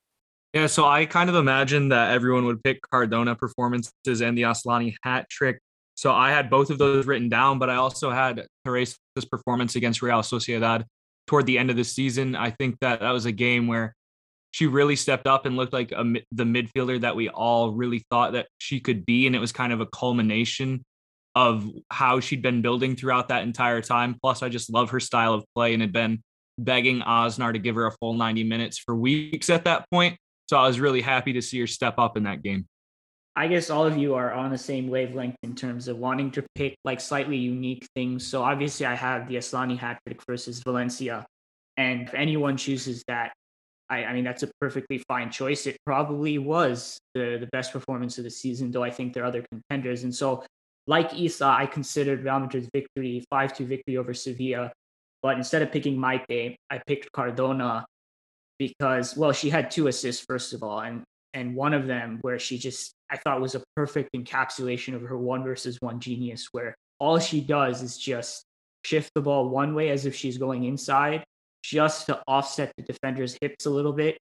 Yeah, 0.53 0.69
so 0.69 0.87
I 0.87 1.05
kind 1.07 1.29
of 1.29 1.35
imagined 1.35 1.91
that 1.91 2.13
everyone 2.13 2.45
would 2.45 2.63
pick 2.63 2.79
Cardona 2.89 3.35
performances 3.35 4.21
and 4.21 4.39
the 4.39 4.43
Asllani 4.43 4.95
hat 5.03 5.29
trick. 5.29 5.59
So 5.97 6.13
I 6.13 6.31
had 6.31 6.49
both 6.49 6.71
of 6.71 6.79
those 6.79 7.07
written 7.07 7.29
down, 7.29 7.59
but 7.59 7.71
I 7.71 7.75
also 7.75 8.11
had 8.11 8.47
Teresa's 8.65 9.25
performance 9.29 9.75
against 9.75 10.01
Real 10.01 10.21
Sociedad 10.21 10.85
toward 11.27 11.47
the 11.47 11.59
end 11.59 11.71
of 11.71 11.77
the 11.77 11.85
season. 11.85 12.37
I 12.37 12.51
think 12.51 12.79
that 12.81 13.01
that 13.01 13.11
was 13.11 13.25
a 13.25 13.33
game 13.33 13.67
where 13.67 13.95
she 14.51 14.67
really 14.67 14.97
stepped 14.97 15.27
up 15.27 15.47
and 15.47 15.57
looked 15.57 15.73
like 15.73 15.91
a, 15.93 16.05
the 16.31 16.45
midfielder 16.45 17.01
that 17.01 17.17
we 17.17 17.29
all 17.29 17.73
really 17.73 18.05
thought 18.11 18.35
that 18.35 18.47
she 18.59 18.79
could 18.79 19.05
be. 19.05 19.27
And 19.27 19.35
it 19.35 19.41
was 19.41 19.53
kind 19.53 19.73
of 19.73 19.81
a 19.81 19.87
culmination 19.87 20.85
of 21.35 21.69
how 21.91 22.21
she'd 22.21 22.43
been 22.43 22.63
building 22.63 22.95
throughout 22.95 23.29
that 23.29 23.43
entire 23.43 23.81
time. 23.81 24.17
Plus, 24.23 24.43
I 24.43 24.49
just 24.49 24.73
love 24.73 24.91
her 24.91 25.01
style 25.01 25.35
of 25.35 25.45
play 25.55 25.73
and 25.73 25.83
had 25.83 25.93
been 25.93 26.23
begging 26.59 27.01
Aznar 27.01 27.53
to 27.53 27.59
give 27.59 27.75
her 27.75 27.87
a 27.87 27.93
full 27.93 28.15
90 28.15 28.45
minutes 28.45 28.79
for 28.79 28.95
weeks 28.95 29.51
at 29.51 29.65
that 29.65 29.91
point. 29.91 30.17
So 30.49 30.57
I 30.57 30.67
was 30.67 30.79
really 30.79 31.01
happy 31.01 31.33
to 31.33 31.43
see 31.43 31.59
her 31.61 31.67
step 31.67 31.99
up 31.99 32.17
in 32.17 32.25
that 32.25 32.43
game. 32.43 32.69
I 33.37 33.49
guess 33.49 33.69
all 33.69 33.85
of 33.85 33.97
you 33.97 34.15
are 34.15 34.33
on 34.33 34.51
the 34.51 34.59
same 34.59 34.89
wavelength 34.89 35.37
in 35.43 35.55
terms 35.57 35.89
of 35.89 35.99
wanting 35.99 36.31
to 36.33 36.45
pick 36.55 36.77
like 36.85 37.01
slightly 37.01 37.37
unique 37.37 37.87
things. 37.95 38.27
So 38.27 38.43
obviously, 38.43 38.87
I 38.87 38.95
have 38.95 39.29
the 39.29 39.37
Asllani 39.37 39.77
hat 39.77 39.99
trick 40.07 40.21
versus 40.27 40.63
Valencia, 40.63 41.27
and 41.77 42.03
if 42.03 42.15
anyone 42.15 42.57
chooses 42.57 43.03
that, 43.09 43.33
I, 43.91 44.05
I, 44.05 44.13
mean 44.13 44.25
that's 44.25 44.45
a 44.45 44.51
perfectly 44.61 44.99
fine 45.09 45.31
choice. 45.31 45.67
It 45.67 45.77
probably 45.85 46.39
was 46.39 46.99
the 47.15 47.39
the 47.41 47.49
best 47.53 47.73
performance 47.73 48.19
of 48.19 48.25
the 48.25 48.31
season, 48.31 48.71
though 48.71 48.85
I 48.85 48.91
think 48.91 49.13
there 49.13 49.25
are 49.25 49.27
other 49.27 49.45
contenders. 49.51 50.05
And 50.05 50.15
so 50.15 50.45
like 50.87 51.15
Isa, 51.15 51.47
I 51.47 51.67
considered 51.67 52.25
Real 52.25 52.41
Madrid's 52.41 52.69
victory, 52.73 53.25
5 53.31 53.57
2 53.57 53.67
victory 53.67 53.97
over 53.97 54.13
Sevilla. 54.13 54.73
But 55.23 55.39
instead 55.39 55.63
of 55.63 55.73
picking 55.73 55.97
Maite, 55.97 56.57
I 56.71 56.79
picked 56.87 57.11
Cardona 57.13 57.87
because, 58.59 59.17
well, 59.17 59.33
she 59.33 59.49
had 59.49 59.71
two 59.71 59.87
assists, 59.87 60.25
first 60.29 60.53
of 60.53 60.63
all. 60.63 60.81
And, 60.81 61.03
and 61.35 61.55
one 61.55 61.75
of 61.75 61.87
them 61.87 62.19
where 62.23 62.39
she 62.39 62.57
just, 62.57 62.95
I 63.11 63.17
thought 63.19 63.41
was 63.41 63.55
a 63.55 63.63
perfect 63.77 64.11
encapsulation 64.17 64.95
of 64.95 65.03
her 65.03 65.19
one 65.19 65.43
versus 65.43 65.79
one 65.81 66.01
genius, 66.01 66.49
where 66.53 66.75
all 67.01 67.19
she 67.19 67.41
does 67.41 67.83
is 67.83 67.99
just 67.99 68.45
shift 68.85 69.11
the 69.15 69.21
ball 69.21 69.49
one 69.49 69.75
way 69.75 69.91
as 69.91 70.07
if 70.07 70.15
she's 70.15 70.39
going 70.39 70.65
inside, 70.65 71.25
just 71.63 72.07
to 72.07 72.23
offset 72.29 72.73
the 72.77 72.85
defender's 72.85 73.37
hips 73.41 73.67
a 73.67 73.71
little 73.71 73.93
bit, 73.93 74.17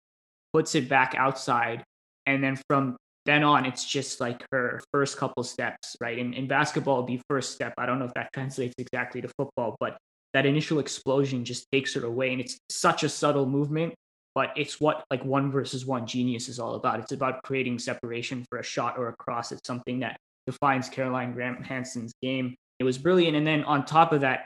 puts 0.53 0.75
it 0.75 0.89
back 0.89 1.13
outside. 1.15 1.83
And 2.25 2.43
then 2.43 2.57
from 2.67 2.97
then 3.25 3.43
on 3.43 3.65
it's 3.65 3.85
just 3.85 4.19
like 4.19 4.45
her 4.51 4.81
first 4.91 5.17
couple 5.17 5.43
steps 5.43 5.95
right 6.01 6.17
in, 6.17 6.33
in 6.33 6.47
basketball 6.47 6.97
would 6.97 7.05
be 7.05 7.21
first 7.29 7.53
step 7.53 7.73
i 7.77 7.85
don't 7.85 7.99
know 7.99 8.05
if 8.05 8.13
that 8.13 8.29
translates 8.33 8.73
exactly 8.77 9.21
to 9.21 9.29
football 9.37 9.77
but 9.79 9.97
that 10.33 10.45
initial 10.45 10.79
explosion 10.79 11.45
just 11.45 11.65
takes 11.71 11.93
her 11.93 12.05
away 12.05 12.31
and 12.31 12.41
it's 12.41 12.57
such 12.69 13.03
a 13.03 13.09
subtle 13.09 13.45
movement 13.45 13.93
but 14.35 14.51
it's 14.55 14.79
what 14.79 15.03
like 15.11 15.23
one 15.23 15.51
versus 15.51 15.85
one 15.85 16.07
genius 16.07 16.49
is 16.49 16.59
all 16.59 16.75
about. 16.75 16.99
It's 16.99 17.11
about 17.11 17.43
creating 17.43 17.79
separation 17.79 18.45
for 18.49 18.59
a 18.59 18.63
shot 18.63 18.97
or 18.97 19.09
a 19.09 19.15
cross. 19.15 19.51
It's 19.51 19.65
something 19.65 19.99
that 19.99 20.17
defines 20.45 20.89
caroline 20.89 21.33
graham 21.33 21.63
hansen's 21.63 22.13
game. 22.21 22.55
It 22.79 22.83
was 22.83 22.97
brilliant. 22.97 23.37
And 23.37 23.45
then 23.45 23.63
on 23.63 23.85
top 23.85 24.11
of 24.13 24.21
that 24.21 24.45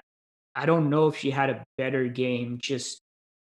i 0.55 0.65
don't 0.65 0.89
know 0.89 1.07
if 1.07 1.15
she 1.15 1.29
had 1.29 1.51
a 1.51 1.63
better 1.77 2.07
game 2.07 2.57
just 2.59 2.99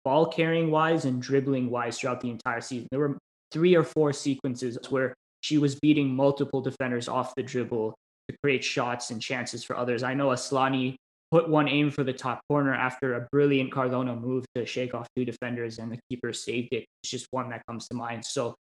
ball 0.05 0.27
carrying 0.27 0.71
wise 0.71 1.05
and 1.05 1.21
dribbling 1.21 1.71
wise 1.71 1.99
throughout 1.99 2.21
the 2.21 2.31
entire 2.31 2.61
season. 2.61 2.89
There 2.91 3.01
were 3.01 3.19
three 3.53 3.75
or 3.75 3.85
four 3.85 4.13
sequences 4.13 4.79
where 4.89 5.15
she 5.41 5.59
was 5.59 5.75
beating 5.77 6.15
multiple 6.15 6.61
defenders 6.61 7.09
off 7.09 7.35
the 7.35 7.43
dribble 7.43 7.95
to 8.29 8.37
create 8.43 8.65
shots 8.65 9.11
and 9.11 9.21
chances 9.21 9.65
for 9.65 9.77
others. 9.77 10.03
I 10.03 10.15
know 10.15 10.29
Asllani 10.29 10.97
put 11.31 11.49
one 11.49 11.69
aim 11.69 11.91
for 11.91 12.03
the 12.05 12.13
top 12.13 12.41
corner 12.49 12.75
after 12.75 13.15
a 13.15 13.29
brilliant 13.31 13.73
Cardona 13.73 14.17
move 14.17 14.45
to 14.55 14.67
shake 14.67 14.95
off 14.95 15.07
two 15.17 15.25
defenders 15.25 15.79
and 15.79 15.93
the 15.93 15.99
keeper 16.09 16.33
saved 16.33 16.69
it. 16.73 16.87
It's 17.03 17.11
just 17.11 17.27
one 17.31 17.51
that 17.51 17.63
comes 17.67 17.87
to 17.89 17.95
mind. 17.95 18.25
So 18.25 18.55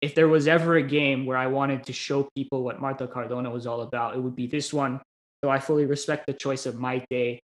if 0.00 0.14
there 0.14 0.28
was 0.28 0.48
ever 0.48 0.76
a 0.76 0.82
game 0.82 1.24
where 1.24 1.38
I 1.38 1.46
wanted 1.46 1.84
to 1.84 1.92
show 1.92 2.28
people 2.36 2.64
what 2.64 2.80
Marta 2.80 3.06
Cardona 3.06 3.50
was 3.50 3.66
all 3.66 3.82
about, 3.82 4.14
it 4.14 4.20
would 4.20 4.36
be 4.36 4.46
this 4.46 4.72
one. 4.72 5.00
So 5.42 5.50
I 5.50 5.58
fully 5.58 5.86
respect 5.86 6.26
the 6.26 6.32
choice 6.32 6.66
of 6.66 6.74
Maite. 6.74 7.38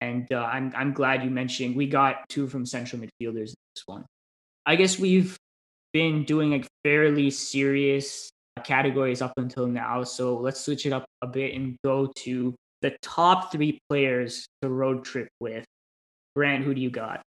And 0.00 0.30
uh, 0.32 0.36
I'm, 0.44 0.72
I'm 0.76 0.92
glad 0.92 1.24
you 1.24 1.30
mentioned 1.30 1.76
we 1.76 1.86
got 1.86 2.28
two 2.28 2.46
from 2.46 2.66
central 2.66 3.02
midfielders 3.02 3.48
in 3.48 3.54
this 3.74 3.84
one. 3.86 4.04
I 4.66 4.76
guess 4.76 4.98
we've 4.98 5.36
been 5.92 6.24
doing 6.24 6.50
like 6.50 6.66
fairly 6.84 7.30
serious 7.30 8.30
categories 8.64 9.20
up 9.20 9.32
until 9.36 9.66
now. 9.66 10.02
So 10.04 10.36
let's 10.36 10.60
switch 10.60 10.86
it 10.86 10.92
up 10.92 11.04
a 11.22 11.26
bit 11.26 11.54
and 11.54 11.76
go 11.84 12.12
to 12.18 12.54
the 12.84 12.94
top 13.00 13.50
three 13.50 13.80
players 13.88 14.46
to 14.60 14.68
road 14.68 15.06
trip 15.06 15.28
with. 15.40 15.64
Grant, 16.36 16.64
who 16.64 16.74
do 16.74 16.82
you 16.82 16.90
got? 16.90 17.22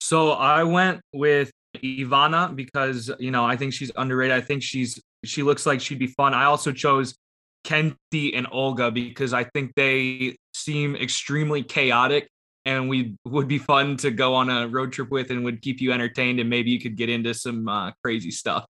So 0.00 0.32
I 0.32 0.64
went 0.64 1.00
with 1.12 1.52
Ivana 1.76 2.54
because 2.54 3.10
you 3.20 3.30
know 3.30 3.44
I 3.44 3.56
think 3.56 3.72
she's 3.72 3.92
underrated. 3.96 4.36
I 4.36 4.40
think 4.40 4.64
she's 4.64 5.00
she 5.24 5.44
looks 5.44 5.64
like 5.64 5.80
she'd 5.80 6.00
be 6.00 6.08
fun. 6.08 6.34
I 6.34 6.44
also 6.44 6.72
chose 6.72 7.14
Kenti 7.64 8.36
and 8.36 8.48
Olga 8.50 8.90
because 8.90 9.32
I 9.32 9.44
think 9.44 9.72
they 9.76 10.36
seem 10.54 10.96
extremely 10.96 11.62
chaotic 11.62 12.28
and 12.64 12.88
we 12.88 13.14
would 13.24 13.46
be 13.46 13.58
fun 13.58 13.96
to 13.98 14.10
go 14.10 14.34
on 14.34 14.50
a 14.50 14.66
road 14.66 14.92
trip 14.92 15.10
with 15.10 15.30
and 15.30 15.44
would 15.44 15.62
keep 15.62 15.80
you 15.80 15.92
entertained 15.92 16.40
and 16.40 16.50
maybe 16.50 16.70
you 16.70 16.80
could 16.80 16.96
get 16.96 17.08
into 17.08 17.32
some 17.32 17.68
uh, 17.68 17.92
crazy 18.02 18.32
stuff 18.32 18.66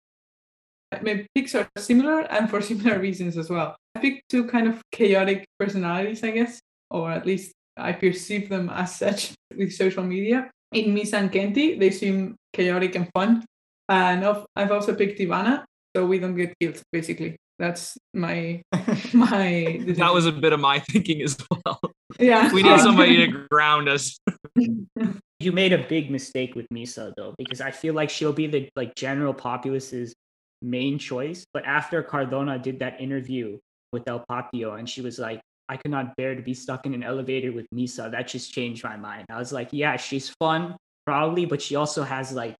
my 1.01 1.27
picks 1.35 1.55
are 1.55 1.69
similar 1.79 2.21
and 2.21 2.51
for 2.51 2.61
similar 2.71 2.99
reasons 2.99 3.39
as 3.39 3.49
well 3.49 3.69
i 3.69 3.75
picked 4.03 4.23
two 4.29 4.45
kind 4.55 4.67
of 4.67 4.83
chaotic 4.91 5.47
personalities 5.59 6.23
i 6.25 6.31
guess 6.31 6.61
or 6.91 7.11
at 7.11 7.25
least 7.25 7.53
i 7.77 7.93
perceive 7.93 8.49
them 8.49 8.69
as 8.71 8.97
such 8.97 9.33
with 9.59 9.73
social 9.73 10.03
media 10.03 10.51
in 10.73 10.95
Misa 10.95 11.19
and 11.21 11.31
Kenti 11.31 11.79
they 11.79 11.91
seem 11.91 12.37
chaotic 12.53 12.95
and 12.95 13.09
fun 13.15 13.45
and 13.89 14.25
i've 14.57 14.73
also 14.73 14.95
picked 14.95 15.21
ivana 15.21 15.65
so 15.95 16.07
we 16.07 16.19
don't 16.19 16.37
get 16.37 16.53
killed 16.61 16.81
basically 16.93 17.37
that's 17.59 17.97
my 18.15 18.61
my 19.13 19.79
decision. 19.81 20.01
that 20.05 20.13
was 20.13 20.27
a 20.27 20.33
bit 20.33 20.53
of 20.53 20.61
my 20.61 20.79
thinking 20.81 21.23
as 21.23 21.37
well 21.51 21.81
yeah. 22.19 22.53
We 22.53 22.63
need 22.63 22.81
somebody 22.81 23.17
to 23.17 23.47
ground 23.51 23.89
us. 23.89 24.19
you 24.57 25.53
made 25.53 25.73
a 25.73 25.87
big 25.89 26.11
mistake 26.11 26.55
with 26.55 26.67
Misa 26.73 27.13
though, 27.17 27.35
because 27.39 27.61
I 27.61 27.71
feel 27.71 27.95
like 27.95 28.11
she'll 28.11 28.33
be 28.33 28.47
the 28.47 28.69
like 28.77 28.95
general 28.95 29.35
populace's 29.35 30.15
main 30.61 30.99
choice. 30.99 31.45
But 31.53 31.65
after 31.65 32.03
Cardona 32.03 32.59
did 32.59 32.79
that 32.81 33.01
interview 33.01 33.59
with 33.93 34.09
El 34.09 34.25
Patio 34.29 34.75
and 34.75 34.89
she 34.89 35.01
was 35.01 35.19
like, 35.19 35.41
I 35.69 35.77
could 35.77 35.91
not 35.91 36.17
bear 36.17 36.35
to 36.35 36.43
be 36.43 36.55
stuck 36.55 36.87
in 36.87 36.95
an 36.95 37.03
elevator 37.03 37.53
with 37.53 37.67
Misa. 37.75 38.11
That 38.11 38.29
just 38.29 38.53
changed 38.53 38.85
my 38.85 38.97
mind. 38.97 39.27
I 39.31 39.39
was 39.39 39.53
like, 39.53 39.69
yeah, 39.71 39.97
she's 39.97 40.29
fun, 40.41 40.77
probably, 41.07 41.47
but 41.47 41.63
she 41.63 41.77
also 41.77 42.03
has 42.03 42.33
like 42.33 42.57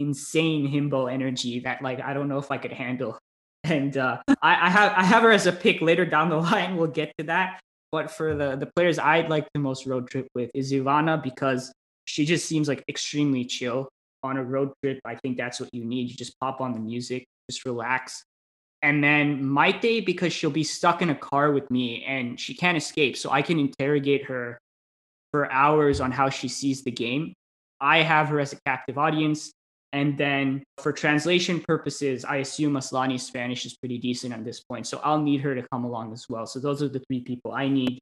insane 0.00 0.68
himbo 0.68 1.10
energy 1.12 1.60
that 1.60 1.80
like 1.82 2.00
I 2.00 2.12
don't 2.12 2.28
know 2.28 2.38
if 2.38 2.50
I 2.50 2.58
could 2.58 2.72
handle. 2.72 3.18
And 3.64 3.96
uh, 3.96 4.18
I, 4.42 4.66
I 4.66 4.70
have 4.70 4.92
I 4.92 5.02
have 5.02 5.24
her 5.24 5.32
as 5.32 5.46
a 5.46 5.52
pick 5.52 5.80
later 5.80 6.06
down 6.06 6.28
the 6.28 6.36
line. 6.50 6.76
We'll 6.76 6.86
get 6.86 7.12
to 7.18 7.24
that. 7.24 7.58
But 7.90 8.12
for 8.12 8.32
the 8.36 8.54
the 8.54 8.66
players 8.76 8.96
I'd 8.96 9.28
like 9.28 9.48
the 9.54 9.60
most 9.60 9.86
road 9.86 10.08
trip 10.08 10.28
with 10.36 10.52
is 10.54 10.72
Ivana 10.72 11.20
because 11.20 11.72
she 12.04 12.24
just 12.24 12.46
seems 12.46 12.68
like 12.68 12.84
extremely 12.88 13.44
chill 13.44 13.88
on 14.22 14.36
a 14.36 14.44
road 14.44 14.72
trip. 14.84 15.00
I 15.04 15.16
think 15.16 15.36
that's 15.36 15.58
what 15.58 15.68
you 15.72 15.84
need. 15.84 16.08
You 16.08 16.14
just 16.14 16.38
pop 16.38 16.60
on 16.60 16.74
the 16.74 16.78
music, 16.78 17.26
just 17.50 17.64
relax. 17.64 18.22
And 18.82 19.02
then 19.02 19.42
Maite 19.42 20.04
because 20.04 20.32
she'll 20.32 20.50
be 20.50 20.64
stuck 20.64 21.02
in 21.02 21.10
a 21.10 21.14
car 21.14 21.50
with 21.52 21.70
me 21.70 22.04
and 22.04 22.38
she 22.38 22.54
can't 22.54 22.76
escape. 22.76 23.16
So 23.16 23.30
I 23.30 23.42
can 23.42 23.58
interrogate 23.58 24.24
her 24.26 24.58
for 25.32 25.50
hours 25.50 26.00
on 26.00 26.12
how 26.12 26.28
she 26.28 26.48
sees 26.48 26.84
the 26.84 26.90
game. 26.90 27.34
I 27.80 28.02
have 28.02 28.28
her 28.28 28.40
as 28.40 28.52
a 28.52 28.60
captive 28.66 28.98
audience. 28.98 29.50
And 29.92 30.18
then 30.18 30.62
for 30.78 30.92
translation 30.92 31.60
purposes, 31.60 32.24
I 32.24 32.36
assume 32.36 32.74
Asllani's 32.74 33.26
Spanish 33.26 33.64
is 33.64 33.76
pretty 33.76 33.98
decent 33.98 34.34
at 34.34 34.44
this 34.44 34.60
point. 34.60 34.86
So 34.86 35.00
I'll 35.02 35.20
need 35.20 35.40
her 35.40 35.54
to 35.54 35.62
come 35.72 35.84
along 35.84 36.12
as 36.12 36.28
well. 36.28 36.46
So 36.46 36.60
those 36.60 36.82
are 36.82 36.88
the 36.88 37.00
three 37.00 37.20
people 37.20 37.52
I 37.52 37.68
need. 37.68 37.98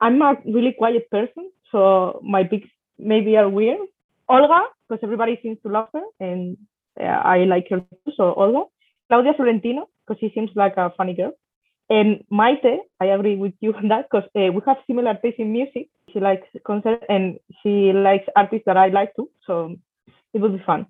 I'm 0.00 0.20
a 0.22 0.36
really 0.44 0.72
quiet 0.72 1.10
person, 1.10 1.50
so 1.72 2.20
my 2.22 2.44
picks 2.44 2.68
maybe 2.98 3.36
are 3.36 3.48
weird. 3.48 3.80
Olga, 4.28 4.66
because 4.88 5.02
everybody 5.02 5.38
seems 5.42 5.58
to 5.62 5.68
love 5.68 5.88
her, 5.92 6.02
and 6.20 6.56
I 7.00 7.38
like 7.38 7.68
her 7.70 7.80
too, 7.80 8.12
so 8.16 8.34
Olga. 8.34 8.64
Claudia 9.08 9.34
Florentino, 9.34 9.88
because 10.06 10.20
she 10.20 10.30
seems 10.34 10.50
like 10.54 10.76
a 10.76 10.92
funny 10.96 11.14
girl. 11.14 11.32
And 11.90 12.22
Maite, 12.30 12.78
I 13.00 13.06
agree 13.06 13.36
with 13.36 13.54
you 13.60 13.72
on 13.74 13.88
that, 13.88 14.08
because 14.10 14.28
uh, 14.36 14.52
we 14.52 14.60
have 14.66 14.76
similar 14.86 15.14
taste 15.14 15.38
in 15.38 15.52
music. 15.52 15.88
She 16.12 16.20
likes 16.20 16.46
concerts 16.66 17.04
and 17.08 17.38
she 17.62 17.92
likes 17.92 18.26
artists 18.36 18.64
that 18.66 18.76
I 18.76 18.88
like 18.88 19.14
too, 19.16 19.30
so 19.46 19.76
it 20.34 20.40
will 20.40 20.50
be 20.50 20.62
fun. 20.64 20.86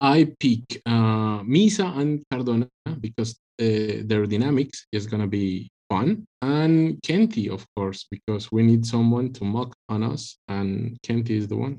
I 0.00 0.32
pick 0.38 0.82
uh, 0.86 1.42
Misa 1.42 1.96
and 1.96 2.24
Cardona 2.30 2.68
because 3.00 3.38
uh, 3.60 4.02
their 4.04 4.26
dynamics 4.26 4.86
is 4.92 5.06
gonna 5.06 5.28
be 5.28 5.70
fun, 5.88 6.24
and 6.40 6.98
Kenti, 7.02 7.48
of 7.48 7.66
course, 7.76 8.06
because 8.10 8.50
we 8.50 8.62
need 8.62 8.84
someone 8.84 9.32
to 9.34 9.44
mock 9.44 9.74
on 9.88 10.02
us, 10.02 10.38
and 10.48 10.96
Kenti 11.06 11.30
is 11.30 11.46
the 11.46 11.56
one. 11.56 11.78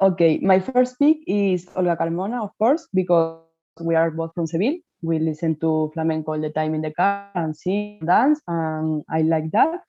Okay, 0.00 0.38
my 0.38 0.60
first 0.60 0.98
pick 0.98 1.18
is 1.26 1.68
Olga 1.74 1.96
Carmona, 1.96 2.42
of 2.42 2.50
course, 2.58 2.88
because 2.92 3.47
we 3.80 3.94
are 3.94 4.10
both 4.10 4.32
from 4.34 4.46
Seville. 4.46 4.78
We 5.02 5.18
listen 5.18 5.58
to 5.60 5.90
flamenco 5.94 6.32
all 6.32 6.40
the 6.40 6.50
time 6.50 6.74
in 6.74 6.82
the 6.82 6.90
car 6.90 7.30
and 7.34 7.56
sing, 7.56 8.00
dance, 8.04 8.40
and 8.48 9.04
I 9.10 9.22
like 9.22 9.50
that. 9.52 9.80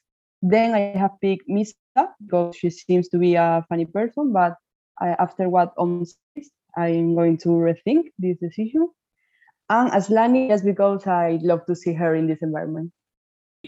Then 0.42 0.74
I 0.74 0.98
have 0.98 1.20
picked 1.22 1.50
Misa 1.50 1.74
because 2.24 2.56
she 2.56 2.70
seems 2.70 3.10
to 3.10 3.18
be 3.18 3.36
a 3.36 3.66
funny 3.68 3.86
person, 3.86 4.32
but 4.32 4.56
I, 5.00 5.10
after 5.10 5.50
what 5.50 5.74
Om 5.78 6.06
says, 6.06 6.50
I'm 6.78 7.16
going 7.16 7.38
to 7.40 7.50
rethink 7.50 8.12
this 8.20 8.38
decision. 8.38 8.90
And 9.70 9.92
Asllani, 9.92 10.50
just 10.50 10.64
because 10.64 11.06
I 11.06 11.40
love 11.42 11.66
to 11.66 11.76
see 11.76 11.94
her 11.94 12.16
in 12.16 12.28
this 12.28 12.40
environment. 12.42 12.92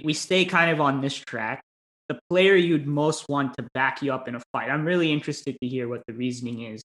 We 0.04 0.14
stay 0.14 0.46
kind 0.46 0.72
of 0.72 0.80
on 0.80 1.02
this 1.02 1.14
track. 1.14 1.64
The 2.10 2.20
player 2.30 2.56
you'd 2.56 2.88
most 2.88 3.30
want 3.30 3.56
to 3.58 3.68
back 3.74 4.02
you 4.02 4.14
up 4.14 4.28
in 4.28 4.36
a 4.36 4.42
fight. 4.52 4.70
I'm 4.70 4.86
really 4.86 5.12
interested 5.12 5.58
to 5.62 5.68
hear 5.68 5.88
what 5.88 6.04
the 6.08 6.14
reasoning 6.14 6.62
is. 6.62 6.82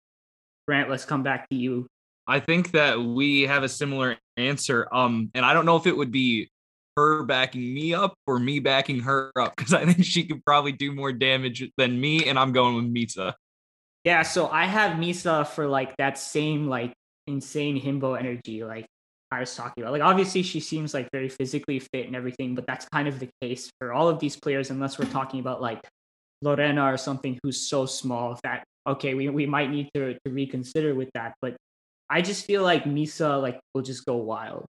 Grant, 0.67 0.91
let's 0.91 1.05
come 1.05 1.23
back 1.23 1.49
to 1.51 1.57
you. 1.57 1.87
I 2.27 2.41
think 2.41 2.73
that 2.73 3.01
we 3.01 3.43
have 3.43 3.63
a 3.63 3.69
similar 3.69 4.17
answer. 4.37 4.89
Um, 4.93 5.31
and 5.35 5.45
I 5.45 5.55
don't 5.55 5.67
know 5.67 5.77
if 5.77 5.87
it 5.87 5.97
would 5.97 6.11
be 6.11 6.51
her 6.97 7.23
backing 7.25 7.75
me 7.75 7.95
up 7.95 8.15
or 8.27 8.39
me 8.39 8.59
backing 8.59 9.01
her 9.01 9.31
up 9.39 9.55
because 9.57 9.75
I 9.75 9.85
think 9.85 10.05
she 10.05 10.25
could 10.25 10.45
probably 10.45 10.73
do 10.73 10.93
more 10.93 11.13
damage 11.13 11.69
than 11.77 12.01
me, 12.01 12.25
and 12.25 12.39
I'm 12.39 12.53
going 12.53 12.75
with 12.77 12.93
Misa. 12.93 13.35
Yeah, 14.05 14.23
so 14.23 14.49
I 14.49 14.67
have 14.67 14.99
Misa 14.99 15.47
for 15.47 15.67
like 15.67 15.97
that 15.97 16.17
same 16.19 16.69
like 16.69 16.93
insane 17.27 17.81
himbo 17.81 18.19
energy, 18.19 18.65
like 18.65 18.87
I 19.31 19.41
was 19.41 19.55
talking 19.55 19.83
about. 19.83 19.93
Like 19.93 20.03
obviously 20.03 20.43
she 20.43 20.61
seems 20.61 20.95
like 20.95 21.09
very 21.13 21.29
physically 21.29 21.81
fit 21.81 22.07
and 22.07 22.17
everything, 22.17 22.55
but 22.55 22.67
that's 22.67 22.87
kind 22.89 23.09
of 23.09 23.19
the 23.19 23.29
case 23.41 23.71
for 23.79 23.93
all 23.93 24.09
of 24.09 24.19
these 24.19 24.37
players, 24.37 24.71
unless 24.71 24.99
we're 24.99 25.11
talking 25.11 25.41
about 25.41 25.61
like 25.61 25.81
Lorena 26.43 26.85
or 26.85 26.97
something 26.97 27.39
who's 27.43 27.69
so 27.69 27.87
small 27.87 28.39
that 28.43 28.65
okay, 28.87 29.15
we, 29.15 29.29
we 29.29 29.47
might 29.47 29.71
need 29.71 29.91
to, 29.95 30.15
to 30.15 30.31
reconsider 30.31 30.95
with 30.95 31.11
that. 31.15 31.35
But 31.43 31.57
I 32.09 32.23
just 32.23 32.47
feel 32.47 32.63
like 32.63 32.85
Misa 32.85 33.41
like 33.41 33.59
will 33.75 33.83
just 33.83 34.05
go 34.07 34.17
wild. 34.17 34.67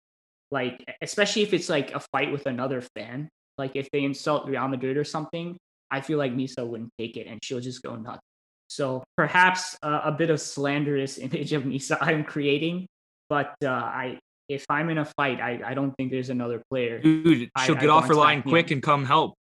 Like 0.50 0.82
especially 1.02 1.42
if 1.42 1.52
it's 1.52 1.68
like 1.68 1.94
a 1.94 2.00
fight 2.12 2.32
with 2.32 2.46
another 2.46 2.80
fan. 2.94 3.28
Like 3.58 3.74
if 3.74 3.88
they 3.92 4.04
insult 4.04 4.46
Real 4.48 4.68
Madrid 4.68 4.96
or 4.96 5.04
something, 5.04 5.56
I 5.90 6.00
feel 6.00 6.18
like 6.18 6.32
Misa 6.32 6.66
wouldn't 6.66 6.90
take 6.98 7.16
it 7.16 7.26
and 7.26 7.40
she'll 7.42 7.60
just 7.60 7.82
go 7.82 7.96
nuts. 7.96 8.20
So 8.68 9.04
perhaps 9.16 9.76
uh, 9.82 10.00
a 10.04 10.12
bit 10.12 10.30
of 10.30 10.40
slanderous 10.40 11.18
image 11.26 11.52
of 11.52 11.64
Misa 11.64 11.98
I'm 12.00 12.24
creating, 12.24 12.86
but 13.28 13.54
uh, 13.64 13.68
I 13.70 14.18
if 14.48 14.64
I'm 14.70 14.90
in 14.90 14.98
a 14.98 15.04
fight, 15.04 15.40
I, 15.40 15.60
I 15.64 15.74
don't 15.74 15.92
think 15.96 16.12
there's 16.12 16.30
another 16.30 16.62
player. 16.70 17.00
Dude, 17.00 17.50
she'll 17.64 17.76
I- 17.76 17.80
get 17.80 17.90
I 17.90 17.92
off 17.92 18.06
her 18.08 18.14
line 18.14 18.42
quick 18.42 18.70
and 18.70 18.82
come 18.82 19.04
help. 19.04 19.34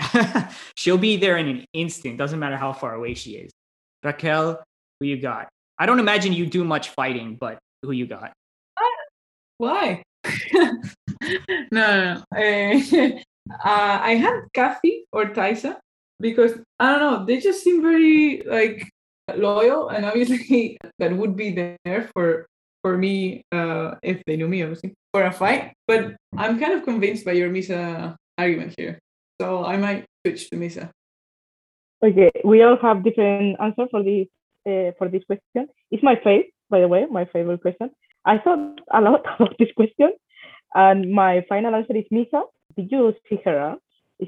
She'll 0.76 0.98
be 0.98 1.16
there 1.16 1.36
in 1.36 1.48
an 1.48 1.64
instant. 1.72 2.18
Doesn't 2.18 2.38
matter 2.38 2.56
how 2.56 2.72
far 2.72 2.94
away 2.94 3.14
she 3.14 3.32
is. 3.36 3.52
Raquel, 4.02 4.62
who 5.00 5.06
you 5.06 5.20
got? 5.20 5.48
I 5.78 5.86
don't 5.86 6.00
imagine 6.00 6.32
you 6.32 6.46
do 6.46 6.64
much 6.64 6.90
fighting, 6.90 7.36
but 7.36 7.58
who 7.82 7.92
you 7.92 8.06
got? 8.06 8.32
Why? 9.58 10.02
no, 10.52 10.80
no, 11.70 12.14
no. 12.14 12.24
Eh, 12.36 13.20
uh, 13.50 13.98
I 14.02 14.14
had 14.14 14.40
Kathy 14.52 15.04
or 15.12 15.26
Thaisa 15.26 15.78
because 16.20 16.52
I 16.78 16.90
don't 16.90 17.00
know, 17.00 17.24
they 17.24 17.40
just 17.40 17.62
seem 17.62 17.82
very 17.82 18.42
like 18.46 18.88
loyal, 19.34 19.88
and 19.88 20.04
obviously 20.04 20.78
that 20.98 21.16
would 21.16 21.36
be 21.36 21.50
there 21.52 22.10
for 22.12 22.46
for 22.82 22.98
me 22.98 23.42
uh, 23.52 23.94
if 24.02 24.22
they 24.26 24.36
knew 24.36 24.48
me, 24.48 24.62
obviously, 24.62 24.94
for 25.12 25.24
a 25.24 25.32
fight. 25.32 25.72
But 25.86 26.16
I'm 26.36 26.60
kind 26.60 26.74
of 26.74 26.84
convinced 26.84 27.24
by 27.24 27.32
your 27.32 27.50
Misa 27.50 28.14
argument 28.38 28.74
here, 28.76 28.98
so 29.40 29.64
I 29.64 29.76
might 29.76 30.06
switch 30.24 30.50
to 30.50 30.56
Misa. 30.56 30.90
Okay, 32.02 32.30
we 32.44 32.62
all 32.62 32.76
have 32.82 33.02
different 33.02 33.56
answer 33.60 33.86
for 33.90 34.02
this 34.02 34.28
uh, 34.66 34.92
for 34.98 35.08
this 35.08 35.24
question. 35.24 35.68
It's 35.90 36.02
my 36.02 36.16
favorite, 36.16 36.52
by 36.70 36.80
the 36.80 36.88
way, 36.88 37.06
my 37.10 37.24
favorite 37.26 37.60
question. 37.62 37.90
I 38.24 38.38
thought 38.38 38.80
a 38.92 39.00
lot 39.00 39.22
about 39.36 39.54
this 39.58 39.72
question, 39.76 40.12
and 40.74 41.10
my 41.12 41.44
final 41.48 41.74
answer 41.74 41.96
is 41.96 42.04
Misa. 42.12 42.42
Did 42.76 42.90
you 42.90 43.14
see 43.28 43.38
her? 43.44 43.58
arms? 43.58 43.80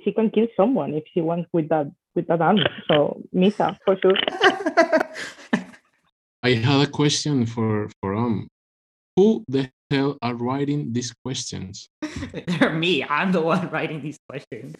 She 0.04 0.12
can 0.12 0.30
kill 0.30 0.48
someone 0.56 0.94
if 0.94 1.04
she 1.12 1.20
wants 1.20 1.48
with 1.52 1.68
that 1.70 1.86
with 2.14 2.26
that 2.28 2.40
arm. 2.40 2.58
So 2.88 3.22
Misa 3.34 3.76
for 3.84 3.96
sure. 4.02 4.16
I 6.42 6.50
had 6.54 6.80
a 6.88 6.90
question 6.90 7.46
for 7.46 7.88
for 8.00 8.14
um, 8.14 8.48
who 9.16 9.44
the 9.48 9.70
hell 9.90 10.18
are 10.22 10.34
writing 10.34 10.92
these 10.92 11.12
questions? 11.24 11.88
They're 12.46 12.72
me. 12.72 13.04
I'm 13.04 13.32
the 13.32 13.40
one 13.40 13.68
writing 13.70 14.02
these 14.02 14.18
questions. 14.28 14.74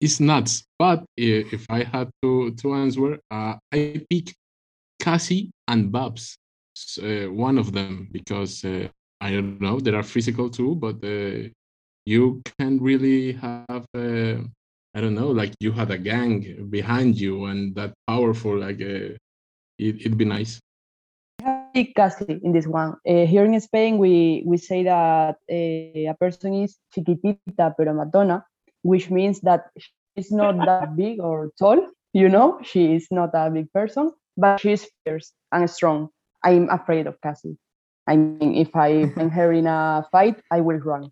It's 0.00 0.20
nuts. 0.20 0.64
But 0.78 1.00
i- 1.18 1.44
if 1.52 1.66
I 1.70 1.82
had 1.84 2.10
to 2.22 2.52
to 2.52 2.74
answer, 2.74 3.18
uh, 3.30 3.54
I 3.72 4.02
pick 4.10 4.34
Cassie 5.00 5.50
and 5.66 5.90
Babs, 5.90 6.36
uh, 7.02 7.32
one 7.32 7.58
of 7.58 7.72
them, 7.72 8.08
because 8.12 8.64
uh, 8.64 8.88
I 9.20 9.32
don't 9.32 9.60
know 9.60 9.80
there 9.80 9.96
are 9.96 10.02
physical 10.02 10.48
too, 10.50 10.74
but 10.76 11.02
uh, 11.02 11.48
you 12.06 12.42
can 12.58 12.78
really 12.80 13.32
have. 13.32 13.86
Uh, 13.94 14.44
I 14.92 15.00
don't 15.00 15.14
know, 15.14 15.30
like 15.30 15.54
you 15.60 15.70
had 15.70 15.92
a 15.92 15.98
gang 15.98 16.66
behind 16.68 17.14
you 17.16 17.44
and 17.44 17.72
that 17.76 17.94
powerful, 18.08 18.58
like 18.58 18.80
uh, 18.82 19.14
it, 19.78 19.94
it'd 20.02 20.18
be 20.18 20.24
nice. 20.24 20.58
Casi 21.94 22.40
in 22.42 22.52
this 22.52 22.66
one. 22.66 22.96
Uh, 23.06 23.24
here 23.24 23.44
in 23.44 23.60
Spain, 23.60 23.98
we, 23.98 24.42
we 24.44 24.56
say 24.58 24.82
that 24.82 25.36
a 25.48 26.12
person 26.18 26.54
is 26.54 26.76
chiquitita 26.92 27.72
pero 27.76 27.94
matona, 27.94 28.42
which 28.82 29.10
means 29.10 29.40
that 29.42 29.70
she's 30.16 30.32
not 30.32 30.56
that 30.66 30.96
big 30.96 31.20
or 31.20 31.50
tall, 31.56 31.86
you 32.12 32.28
know, 32.28 32.58
she 32.64 32.96
is 32.96 33.06
not 33.12 33.30
a 33.34 33.48
big 33.48 33.72
person, 33.72 34.10
but 34.40 34.60
she's 34.60 34.86
fierce 35.04 35.32
and 35.52 35.68
strong. 35.68 36.08
I'm 36.42 36.68
afraid 36.70 37.06
of 37.06 37.20
Cassie. 37.20 37.58
I 38.06 38.16
mean, 38.16 38.56
if 38.56 38.74
I 38.74 39.08
find 39.14 39.30
her 39.32 39.52
in 39.52 39.66
a 39.66 40.04
fight, 40.10 40.40
I 40.50 40.60
will 40.60 40.78
run. 40.78 41.10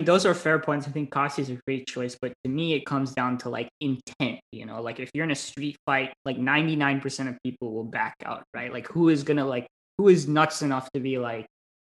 Those 0.00 0.26
are 0.26 0.34
fair 0.34 0.58
points. 0.58 0.86
I 0.86 0.90
think 0.90 1.10
Kasi 1.10 1.40
is 1.40 1.48
a 1.48 1.56
great 1.66 1.86
choice, 1.86 2.18
but 2.20 2.34
to 2.44 2.50
me, 2.50 2.74
it 2.74 2.84
comes 2.84 3.12
down 3.12 3.38
to 3.38 3.48
like 3.48 3.70
intent. 3.80 4.40
You 4.52 4.66
know, 4.66 4.82
like 4.82 5.00
if 5.00 5.10
you're 5.14 5.24
in 5.24 5.30
a 5.30 5.36
street 5.36 5.78
fight, 5.86 6.12
like 6.26 6.36
99% 6.36 7.28
of 7.28 7.38
people 7.42 7.72
will 7.72 7.84
back 7.84 8.14
out, 8.26 8.44
right? 8.52 8.70
Like 8.70 8.88
who 8.88 9.08
is 9.08 9.22
gonna 9.22 9.46
like 9.46 9.66
who 9.96 10.08
is 10.08 10.28
nuts 10.28 10.60
enough 10.60 10.90
to 10.92 11.00
be 11.00 11.16
like, 11.18 11.46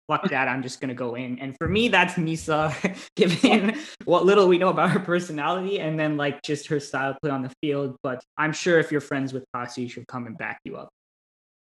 fuck 0.08 0.28
that, 0.30 0.48
I'm 0.48 0.62
just 0.62 0.80
gonna 0.80 0.94
go 0.94 1.14
in. 1.14 1.38
And 1.38 1.56
for 1.58 1.68
me, 1.68 1.88
that's 1.88 2.14
Misa, 2.14 2.72
given 3.16 3.78
what 4.04 4.24
little 4.24 4.48
we 4.48 4.58
know 4.58 4.70
about 4.70 4.90
her 4.90 5.00
personality 5.00 5.80
and 5.80 5.98
then 5.98 6.16
like 6.16 6.42
just 6.42 6.66
her 6.68 6.80
style 6.80 7.16
play 7.20 7.30
on 7.30 7.42
the 7.42 7.52
field. 7.62 7.96
But 8.02 8.22
I'm 8.36 8.52
sure 8.52 8.78
if 8.78 8.90
you're 8.90 9.00
friends 9.00 9.32
with 9.32 9.44
Kasi, 9.54 9.88
she'll 9.88 10.04
come 10.08 10.26
and 10.26 10.36
back 10.36 10.58
you 10.64 10.76
up. 10.76 10.88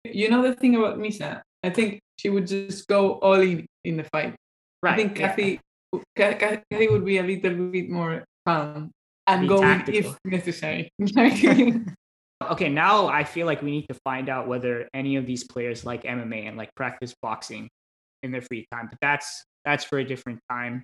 You 0.04 0.30
know 0.30 0.42
the 0.42 0.56
thing 0.56 0.76
about 0.76 0.98
Misa? 0.98 1.42
I 1.64 1.70
think 1.70 2.02
she 2.18 2.30
would 2.30 2.48
just 2.48 2.88
go 2.88 3.14
all 3.20 3.40
in 3.40 3.66
in 3.84 3.98
the 3.98 4.04
fight. 4.06 4.36
Right. 4.84 4.94
I 4.94 4.96
think 4.96 5.20
yeah. 5.20 5.28
Kathy, 5.28 5.60
Ka- 6.18 6.34
Ka- 6.34 6.62
Kathy 6.72 6.88
would 6.88 7.06
be 7.06 7.20
a 7.20 7.24
little 7.24 7.70
bit 7.70 7.90
more 7.90 8.24
calm 8.46 8.92
and 9.28 9.42
Be 9.42 9.48
go 9.48 9.58
in 9.58 9.62
tactical. 9.62 10.12
if 10.12 10.18
necessary. 10.26 10.90
okay, 12.44 12.70
now 12.70 13.08
I 13.08 13.24
feel 13.24 13.46
like 13.46 13.62
we 13.62 13.70
need 13.70 13.88
to 13.90 13.94
find 14.04 14.28
out 14.30 14.48
whether 14.48 14.90
any 14.94 15.18
of 15.18 15.28
these 15.28 15.44
players 15.44 15.86
like 15.86 16.04
MMA 16.04 16.48
and 16.48 16.58
like 16.58 16.74
practice 16.74 17.14
boxing 17.22 17.70
in 18.24 18.32
their 18.32 18.42
free 18.42 18.68
time. 18.72 18.88
But 18.90 19.00
that's 19.02 19.44
that's 19.66 19.84
for 19.84 20.00
a 20.00 20.04
different 20.04 20.40
time. 20.50 20.84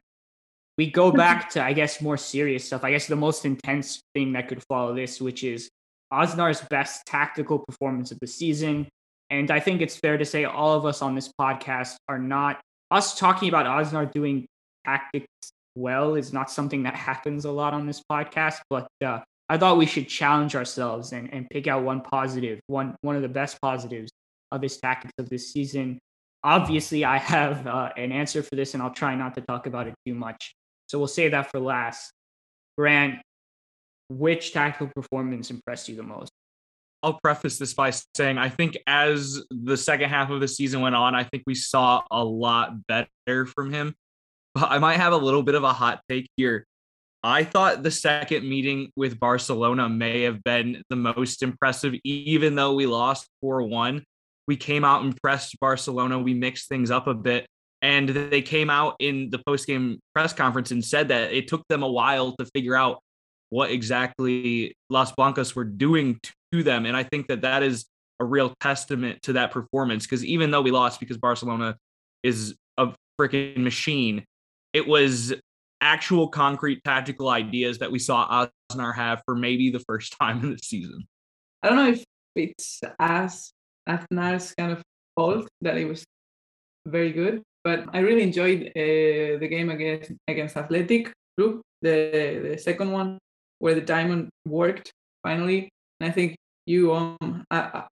We 0.78 0.92
go 0.92 1.12
back 1.12 1.50
to 1.52 1.64
I 1.64 1.74
guess 1.74 2.02
more 2.02 2.18
serious 2.18 2.66
stuff. 2.66 2.84
I 2.84 2.92
guess 2.92 3.08
the 3.08 3.16
most 3.16 3.46
intense 3.46 4.02
thing 4.14 4.34
that 4.34 4.48
could 4.48 4.64
follow 4.64 4.94
this, 4.94 5.20
which 5.20 5.44
is 5.44 5.70
Aznar's 6.14 6.62
best 6.70 7.06
tactical 7.06 7.60
performance 7.60 8.12
of 8.12 8.20
the 8.20 8.28
season. 8.28 8.88
And 9.30 9.52
I 9.52 9.60
think 9.60 9.82
it's 9.82 9.98
fair 9.98 10.18
to 10.18 10.26
say 10.26 10.46
all 10.46 10.74
of 10.74 10.86
us 10.86 11.02
on 11.02 11.16
this 11.16 11.32
podcast 11.40 11.96
are 12.08 12.20
not 12.20 12.62
us 12.92 13.18
talking 13.18 13.50
about 13.50 13.66
Aznar 13.66 14.10
doing 14.12 14.48
tactics 14.86 15.28
well 15.76 16.16
is 16.16 16.34
not 16.34 16.50
something 16.50 16.84
that 16.84 16.96
happens 17.10 17.46
a 17.46 17.52
lot 17.52 17.74
on 17.74 17.86
this 17.86 18.02
podcast, 18.10 18.60
but 18.70 18.88
uh, 19.04 19.20
I 19.50 19.58
thought 19.58 19.78
we 19.78 19.86
should 19.86 20.08
challenge 20.08 20.56
ourselves 20.56 21.14
and, 21.14 21.34
and 21.34 21.50
pick 21.50 21.68
out 21.68 21.84
one 21.84 22.02
positive, 22.02 22.60
one 22.68 22.96
one 23.02 23.16
of 23.16 23.22
the 23.22 23.30
best 23.30 23.60
positives 23.62 24.12
of 24.52 24.62
his 24.62 24.78
tactics 24.78 25.14
of 25.18 25.30
this 25.30 25.52
season. 25.52 26.00
Obviously, 26.48 27.04
I 27.04 27.18
have 27.18 27.68
uh, 27.68 27.92
an 27.98 28.14
answer 28.14 28.42
for 28.42 28.56
this, 28.56 28.74
and 28.74 28.82
I'll 28.82 28.94
try 28.94 29.16
not 29.16 29.36
to 29.36 29.42
talk 29.42 29.68
about 29.68 29.88
it 29.88 29.94
too 30.06 30.16
much. 30.16 30.56
So 30.88 30.98
we'll 30.98 31.10
save 31.10 31.32
that 31.32 31.52
for 31.52 31.60
last. 31.60 32.14
Grant, 32.78 33.20
which 34.08 34.54
tactical 34.54 34.88
performance 34.96 35.52
impressed 35.52 35.90
you 35.90 35.98
the 35.98 36.04
most? 36.04 36.32
I'll 37.04 37.20
preface 37.22 37.58
this 37.58 37.74
by 37.74 37.92
saying 38.16 38.38
I 38.38 38.48
think 38.48 38.78
as 38.88 39.44
the 39.52 39.76
second 39.76 40.10
half 40.10 40.30
of 40.30 40.40
the 40.40 40.48
season 40.48 40.80
went 40.80 40.96
on, 40.96 41.16
I 41.16 41.26
think 41.26 41.44
we 41.46 41.54
saw 41.54 42.04
a 42.10 42.24
lot 42.24 42.76
better 42.88 43.46
from 43.46 43.74
him. 43.74 43.94
But 44.56 44.72
I 44.72 44.78
might 44.80 44.98
have 44.98 45.12
a 45.12 45.18
little 45.18 45.44
bit 45.44 45.56
of 45.56 45.66
a 45.66 45.74
hot 45.74 46.00
take 46.08 46.30
here. 46.38 46.66
I 47.24 47.44
thought 47.44 47.84
the 47.84 47.92
second 47.92 48.48
meeting 48.48 48.94
with 48.96 49.20
Barcelona 49.20 49.90
may 49.90 50.22
have 50.22 50.42
been 50.46 50.82
the 50.90 50.96
most 50.96 51.44
impressive, 51.44 51.94
even 52.06 52.56
though 52.56 52.74
we 52.74 52.86
lost 52.86 53.28
4 53.42 53.64
1. 53.64 54.02
We 54.48 54.56
came 54.56 54.84
out 54.84 55.04
and 55.04 55.16
pressed 55.22 55.60
Barcelona. 55.60 56.20
We 56.20 56.34
mixed 56.34 56.70
things 56.70 56.92
up 56.92 57.08
a 57.08 57.14
bit. 57.14 57.46
And 57.82 58.10
they 58.10 58.42
came 58.42 58.70
out 58.70 58.96
in 59.00 59.30
the 59.30 59.40
post 59.40 59.68
game 59.68 60.00
press 60.16 60.34
conference 60.34 60.72
and 60.72 60.84
said 60.84 61.10
that 61.10 61.32
it 61.32 61.48
took 61.48 61.64
them 61.68 61.84
a 61.84 61.90
while 61.90 62.36
to 62.38 62.46
figure 62.46 62.76
out 62.76 63.02
what 63.50 63.70
exactly 63.70 64.76
Las 64.90 65.12
Blancas 65.12 65.56
were 65.56 65.64
doing 65.64 66.20
to 66.52 66.64
them. 66.64 66.86
And 66.86 66.98
I 66.98 67.04
think 67.04 67.28
that 67.28 67.42
that 67.42 67.64
is 67.64 67.86
a 68.20 68.26
real 68.26 68.54
testament 68.60 69.22
to 69.24 69.34
that 69.34 69.52
performance 69.52 70.06
because 70.06 70.26
even 70.26 70.52
though 70.52 70.62
we 70.62 70.72
lost 70.72 71.00
because 71.00 71.18
Barcelona 71.18 71.78
is 72.24 72.56
a 72.78 72.94
freaking 73.20 73.58
machine, 73.58 74.26
it 74.74 74.88
was 74.88 75.34
actual 75.82 76.28
concrete 76.28 76.84
tactical 76.84 77.30
ideas 77.30 77.78
that 77.80 77.92
we 77.92 78.00
saw 78.00 78.48
Aznar 78.72 78.96
have 78.96 79.22
for 79.26 79.36
maybe 79.36 79.70
the 79.70 79.80
first 79.80 80.16
time 80.22 80.42
in 80.44 80.52
the 80.52 80.60
season. 80.60 81.08
I 81.62 81.70
don't 81.70 81.78
know 81.78 81.90
if 81.90 82.04
it's 82.36 82.82
as 83.00 83.52
Aznar's 83.88 84.54
kind 84.58 84.72
of 84.72 84.82
fault 85.16 85.48
that 85.62 85.78
it 85.78 85.86
was 85.86 86.06
very 86.86 87.12
good, 87.12 87.42
but 87.64 87.86
I 87.94 88.00
really 88.00 88.24
enjoyed 88.24 88.72
uh, 88.76 89.40
the 89.42 89.48
game 89.50 89.70
against 89.70 90.12
against 90.28 90.58
Athletic 90.58 91.14
Club, 91.38 91.62
the 91.82 92.40
the 92.44 92.58
second 92.58 92.92
one 92.92 93.18
where 93.60 93.76
the 93.76 93.82
diamond 93.82 94.30
worked 94.48 94.92
finally. 95.24 95.70
And 96.00 96.10
I 96.10 96.12
think 96.12 96.36
you 96.66 96.94
um 96.94 97.44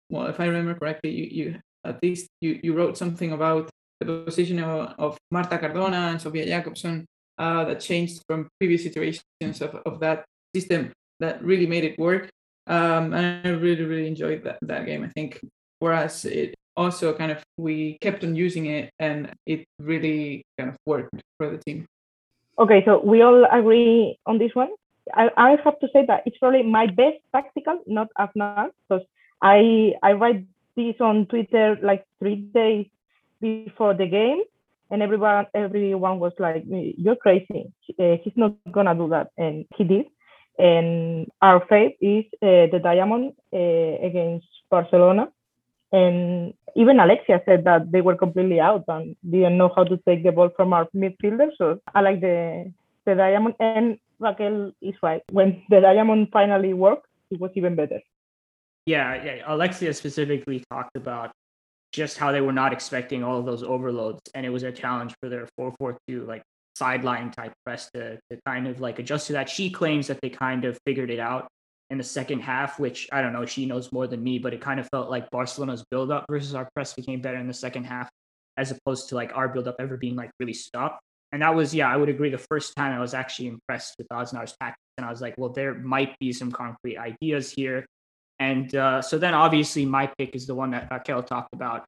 well 0.10 0.28
if 0.28 0.40
I 0.40 0.46
remember 0.46 0.76
correctly, 0.76 1.12
you 1.12 1.26
you 1.32 1.60
at 1.86 2.02
least 2.04 2.28
you 2.42 2.60
you 2.64 2.74
wrote 2.74 2.98
something 2.98 3.32
about 3.32 3.70
the 4.00 4.24
position 4.26 4.60
of, 4.60 4.94
of 4.98 5.18
Marta 5.30 5.58
Cardona 5.58 6.10
and 6.10 6.20
Sofia 6.20 6.46
Jakobsson 6.46 7.06
uh, 7.38 7.64
that 7.66 7.80
changed 7.80 8.22
from 8.28 8.48
previous 8.60 8.86
iterations 8.86 9.62
of, 9.62 9.76
of 9.86 10.00
that 10.00 10.26
system 10.56 10.92
that 11.20 11.44
really 11.44 11.68
made 11.68 11.84
it 11.84 12.00
work. 12.00 12.30
Um, 12.68 13.14
and 13.14 13.48
I 13.48 13.50
really, 13.52 13.84
really 13.84 14.08
enjoyed 14.08 14.44
that, 14.44 14.58
that 14.64 14.86
game. 14.86 15.04
I 15.04 15.10
think 15.10 15.40
for 15.82 15.92
us, 15.92 16.26
it 16.26 16.54
also 16.78 17.14
kind 17.14 17.32
of, 17.32 17.44
we 17.58 17.98
kept 18.02 18.24
on 18.24 18.36
using 18.36 18.68
it 18.68 18.92
and 19.00 19.34
it 19.46 19.66
really 19.80 20.46
kind 20.58 20.70
of 20.70 20.78
worked 20.86 21.22
for 21.38 21.50
the 21.50 21.58
team. 21.58 21.86
Okay, 22.60 22.84
so 22.86 23.02
we 23.04 23.22
all 23.22 23.46
agree 23.52 24.18
on 24.26 24.38
this 24.38 24.54
one. 24.54 24.70
I, 25.14 25.30
I 25.36 25.50
have 25.66 25.80
to 25.80 25.88
say 25.92 26.06
that 26.06 26.24
it's 26.26 26.38
probably 26.38 26.64
my 26.64 26.86
best 26.86 27.18
tactical, 27.34 27.80
not 27.88 28.08
Aznar, 28.20 28.70
because 28.88 29.04
I 29.42 29.94
I 30.04 30.12
write 30.14 30.46
this 30.78 30.96
on 31.02 31.26
Twitter 31.26 31.78
like 31.82 32.06
three 32.20 32.36
days 32.36 32.86
before 33.42 33.96
the 33.96 34.06
game, 34.06 34.44
and 34.92 35.02
everyone 35.02 35.48
everyone 35.56 36.20
was 36.20 36.34
like 36.38 36.64
you're 36.68 37.16
crazy 37.16 37.74
uh, 38.00 38.18
he's 38.22 38.36
not 38.36 38.54
gonna 38.72 38.94
do 38.94 39.08
that 39.10 39.32
and 39.38 39.66
he 39.76 39.84
did 39.84 40.06
and 40.60 41.28
our 41.42 41.66
fate 41.68 41.98
is 42.02 42.26
uh, 42.44 42.68
the 42.72 42.80
diamond 42.84 43.34
uh, 43.54 44.06
against 44.06 44.46
barcelona 44.70 45.30
and 45.92 46.54
even 46.76 47.00
alexia 47.00 47.42
said 47.46 47.64
that 47.64 47.92
they 47.92 48.02
were 48.02 48.16
completely 48.16 48.60
out 48.60 48.84
and 48.88 49.16
didn't 49.30 49.58
know 49.58 49.72
how 49.76 49.84
to 49.84 49.98
take 50.08 50.24
the 50.24 50.32
ball 50.32 50.50
from 50.56 50.74
our 50.74 50.88
midfielder 50.96 51.50
so 51.58 51.80
i 51.96 52.02
like 52.02 52.22
the 52.22 52.72
the 53.06 53.16
diamond 53.16 53.56
and 53.60 53.98
raquel 54.20 54.72
is 54.82 54.96
right 55.04 55.24
when 55.32 55.62
the 55.70 55.80
diamond 55.82 56.28
finally 56.32 56.74
worked 56.74 57.08
it 57.30 57.40
was 57.40 57.52
even 57.56 57.76
better 57.76 58.02
yeah, 58.86 59.24
yeah 59.24 59.44
alexia 59.46 59.94
specifically 59.94 60.64
talked 60.72 60.96
about 60.96 61.32
just 61.92 62.18
how 62.18 62.32
they 62.32 62.42
were 62.42 62.54
not 62.54 62.74
expecting 62.74 63.24
all 63.24 63.38
of 63.38 63.46
those 63.46 63.64
overloads. 63.64 64.22
And 64.34 64.46
it 64.46 64.50
was 64.50 64.64
a 64.64 64.72
challenge 64.72 65.14
for 65.22 65.30
their 65.30 65.48
442 65.58 66.26
like 66.26 66.44
sideline 66.76 67.32
type 67.32 67.54
press 67.66 67.90
to, 67.92 68.18
to 68.30 68.40
kind 68.46 68.68
of 68.68 68.80
like 68.80 69.00
adjust 69.00 69.28
to 69.28 69.34
that. 69.34 69.50
She 69.50 69.70
claims 69.70 70.08
that 70.08 70.20
they 70.22 70.30
kind 70.30 70.66
of 70.66 70.80
figured 70.86 71.12
it 71.12 71.20
out 71.20 71.48
in 71.92 71.98
the 71.98 72.04
second 72.04 72.40
half, 72.40 72.80
which 72.80 73.10
I 73.12 73.22
don't 73.22 73.34
know, 73.34 73.46
she 73.46 73.66
knows 73.66 73.92
more 73.92 74.08
than 74.08 74.24
me, 74.24 74.40
but 74.40 74.54
it 74.54 74.62
kind 74.62 74.80
of 74.80 74.88
felt 74.88 75.10
like 75.10 75.30
Barcelona's 75.30 75.84
build 75.92 76.10
up 76.10 76.26
versus 76.30 76.56
our 76.56 76.70
press 76.74 76.94
became 76.94 77.22
better 77.22 77.38
in 77.38 77.48
the 77.48 77.54
second 77.54 77.84
half, 77.84 78.10
as 78.56 78.72
opposed 78.72 79.10
to 79.10 79.16
like 79.16 79.36
our 79.36 79.50
build 79.50 79.68
up 79.68 79.76
ever 79.78 79.98
being 79.98 80.16
like 80.16 80.32
really 80.40 80.54
stopped. 80.54 81.02
And 81.34 81.42
that 81.42 81.54
was, 81.54 81.76
yeah, 81.76 81.90
I 81.90 81.98
would 81.98 82.08
agree. 82.08 82.30
The 82.30 82.38
first 82.38 82.74
time 82.78 82.94
I 82.94 83.00
was 83.00 83.14
actually 83.14 83.48
impressed 83.48 83.96
with 83.98 84.08
Aznar's 84.08 84.56
tactics, 84.60 84.82
and 84.98 85.06
I 85.06 85.10
was 85.10 85.22
like, 85.22 85.36
well, 85.38 85.50
there 85.50 85.74
might 85.74 86.18
be 86.20 86.32
some 86.32 86.52
concrete 86.52 86.98
ideas 86.98 87.52
here. 87.52 87.86
And 88.40 88.74
uh, 88.74 89.02
so 89.02 89.18
then 89.18 89.34
obviously 89.34 89.86
my 89.86 90.08
pick 90.18 90.34
is 90.34 90.48
the 90.48 90.56
one 90.56 90.72
that 90.72 90.90
Raquel 90.90 91.24
talked 91.24 91.54
about, 91.54 91.84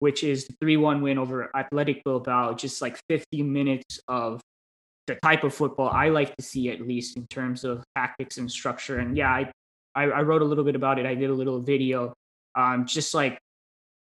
which 0.00 0.24
is 0.24 0.46
the 0.46 0.54
3 0.60 0.76
1 0.78 1.00
win 1.00 1.16
over 1.16 1.50
Athletic 1.56 2.02
Bilbao. 2.04 2.54
Just 2.54 2.82
like 2.82 3.00
50 3.08 3.42
minutes 3.42 4.00
of 4.08 4.40
the 5.06 5.16
type 5.16 5.44
of 5.44 5.54
football 5.54 5.90
I 5.90 6.08
like 6.08 6.34
to 6.36 6.42
see, 6.42 6.70
at 6.70 6.80
least 6.80 7.16
in 7.16 7.26
terms 7.26 7.64
of 7.64 7.84
tactics 7.96 8.38
and 8.38 8.50
structure. 8.50 8.98
And 8.98 9.16
yeah, 9.16 9.30
I, 9.30 9.50
I, 9.94 10.04
I 10.04 10.22
wrote 10.22 10.42
a 10.42 10.44
little 10.44 10.64
bit 10.64 10.76
about 10.76 10.98
it. 10.98 11.06
I 11.06 11.14
did 11.14 11.30
a 11.30 11.34
little 11.34 11.60
video, 11.60 12.14
um, 12.54 12.86
just 12.86 13.14
like, 13.14 13.38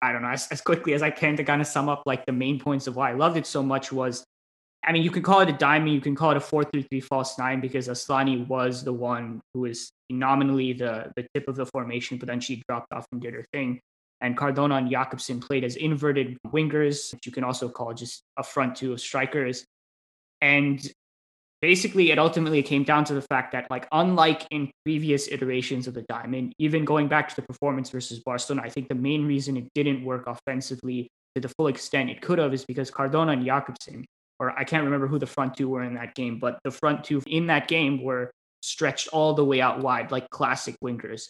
I 0.03 0.13
don't 0.13 0.23
know, 0.23 0.29
as, 0.29 0.49
as 0.51 0.61
quickly 0.61 0.95
as 0.95 1.03
I 1.03 1.11
can 1.11 1.37
to 1.37 1.45
kind 1.45 1.61
of 1.61 1.67
sum 1.67 1.89
up 1.89 2.03
like 2.07 2.27
the 2.27 2.33
main 2.33 2.59
points 2.59 2.87
of 2.87 2.97
why 2.97 3.11
I 3.11 3.15
loved 3.15 3.37
it 3.37 3.47
so 3.47 3.63
much 3.63 3.93
was 3.93 4.25
I 4.85 4.93
mean, 4.93 5.03
you 5.03 5.11
can 5.11 5.23
call 5.23 5.41
it 5.41 5.49
a 5.49 5.53
diamond, 5.53 5.93
you 5.93 6.01
can 6.01 6.15
call 6.15 6.31
it 6.31 6.37
a 6.37 6.41
4 6.41 6.65
3 6.65 6.83
3 6.83 7.01
false 7.01 7.39
nine 7.39 7.61
because 7.61 7.89
Asllani 7.89 8.47
was 8.47 8.83
the 8.83 8.93
one 8.93 9.41
who 9.53 9.61
was 9.61 9.93
nominally 10.09 10.73
the, 10.73 11.13
the 11.17 11.27
tip 11.35 11.49
of 11.49 11.57
the 11.57 11.67
formation, 11.67 12.17
but 12.17 12.29
then 12.29 12.41
she 12.41 12.63
dropped 12.69 12.93
off 12.93 13.07
and 13.13 13.21
did 13.21 13.35
her 13.35 13.45
thing. 13.53 13.81
And 14.23 14.37
Cardona 14.37 14.77
and 14.77 14.91
Jakobsson 14.91 15.41
played 15.41 15.65
as 15.65 15.77
inverted 15.77 16.39
wingers, 16.47 17.13
which 17.13 17.27
you 17.27 17.33
can 17.33 17.45
also 17.45 17.69
call 17.69 17.93
just 17.93 18.23
a 18.39 18.43
front 18.43 18.77
two 18.77 18.93
of 18.93 19.01
strikers. 19.01 19.65
And 20.41 20.81
basically, 21.61 22.11
it 22.11 22.19
ultimately 22.19 22.63
came 22.63 22.85
down 22.85 23.05
to 23.05 23.15
the 23.15 23.23
fact 23.23 23.53
that, 23.53 23.71
like, 23.71 23.87
unlike 23.93 24.47
in 24.51 24.71
previous 24.85 25.29
iterations 25.29 25.87
of 25.87 25.95
the 25.95 26.03
diamond, 26.03 26.53
even 26.59 26.85
going 26.85 27.09
back 27.09 27.29
to 27.29 27.37
the 27.37 27.43
performance 27.43 27.91
versus 27.91 28.21
Barcelona, 28.21 28.67
I 28.67 28.71
think 28.71 28.89
the 28.89 28.95
main 28.95 29.27
reason 29.27 29.57
it 29.57 29.69
didn't 29.75 30.05
work 30.05 30.27
offensively 30.27 31.09
to 31.35 31.41
the 31.41 31.49
full 31.57 31.69
extent 31.69 32.11
it 32.11 32.23
could 32.23 32.39
have 32.39 32.53
is 32.55 32.65
because 32.65 32.91
Cardona 32.91 33.33
and 33.33 33.47
Jakobsson 33.47 34.05
or 34.41 34.59
I 34.59 34.65
can't 34.65 34.85
remember 34.85 35.07
who 35.07 35.19
the 35.19 35.27
front 35.27 35.55
two 35.55 35.69
were 35.69 35.85
in 35.85 35.95
that 35.95 36.15
game, 36.15 36.39
but 36.39 36.59
the 36.65 36.71
front 36.71 37.05
two 37.05 37.23
in 37.27 37.47
that 37.49 37.69
game 37.69 38.03
were 38.03 38.33
stretched 38.63 39.09
all 39.09 39.35
the 39.35 39.45
way 39.45 39.61
out 39.61 39.81
wide, 39.81 40.11
like 40.11 40.29
classic 40.31 40.75
wingers. 40.83 41.29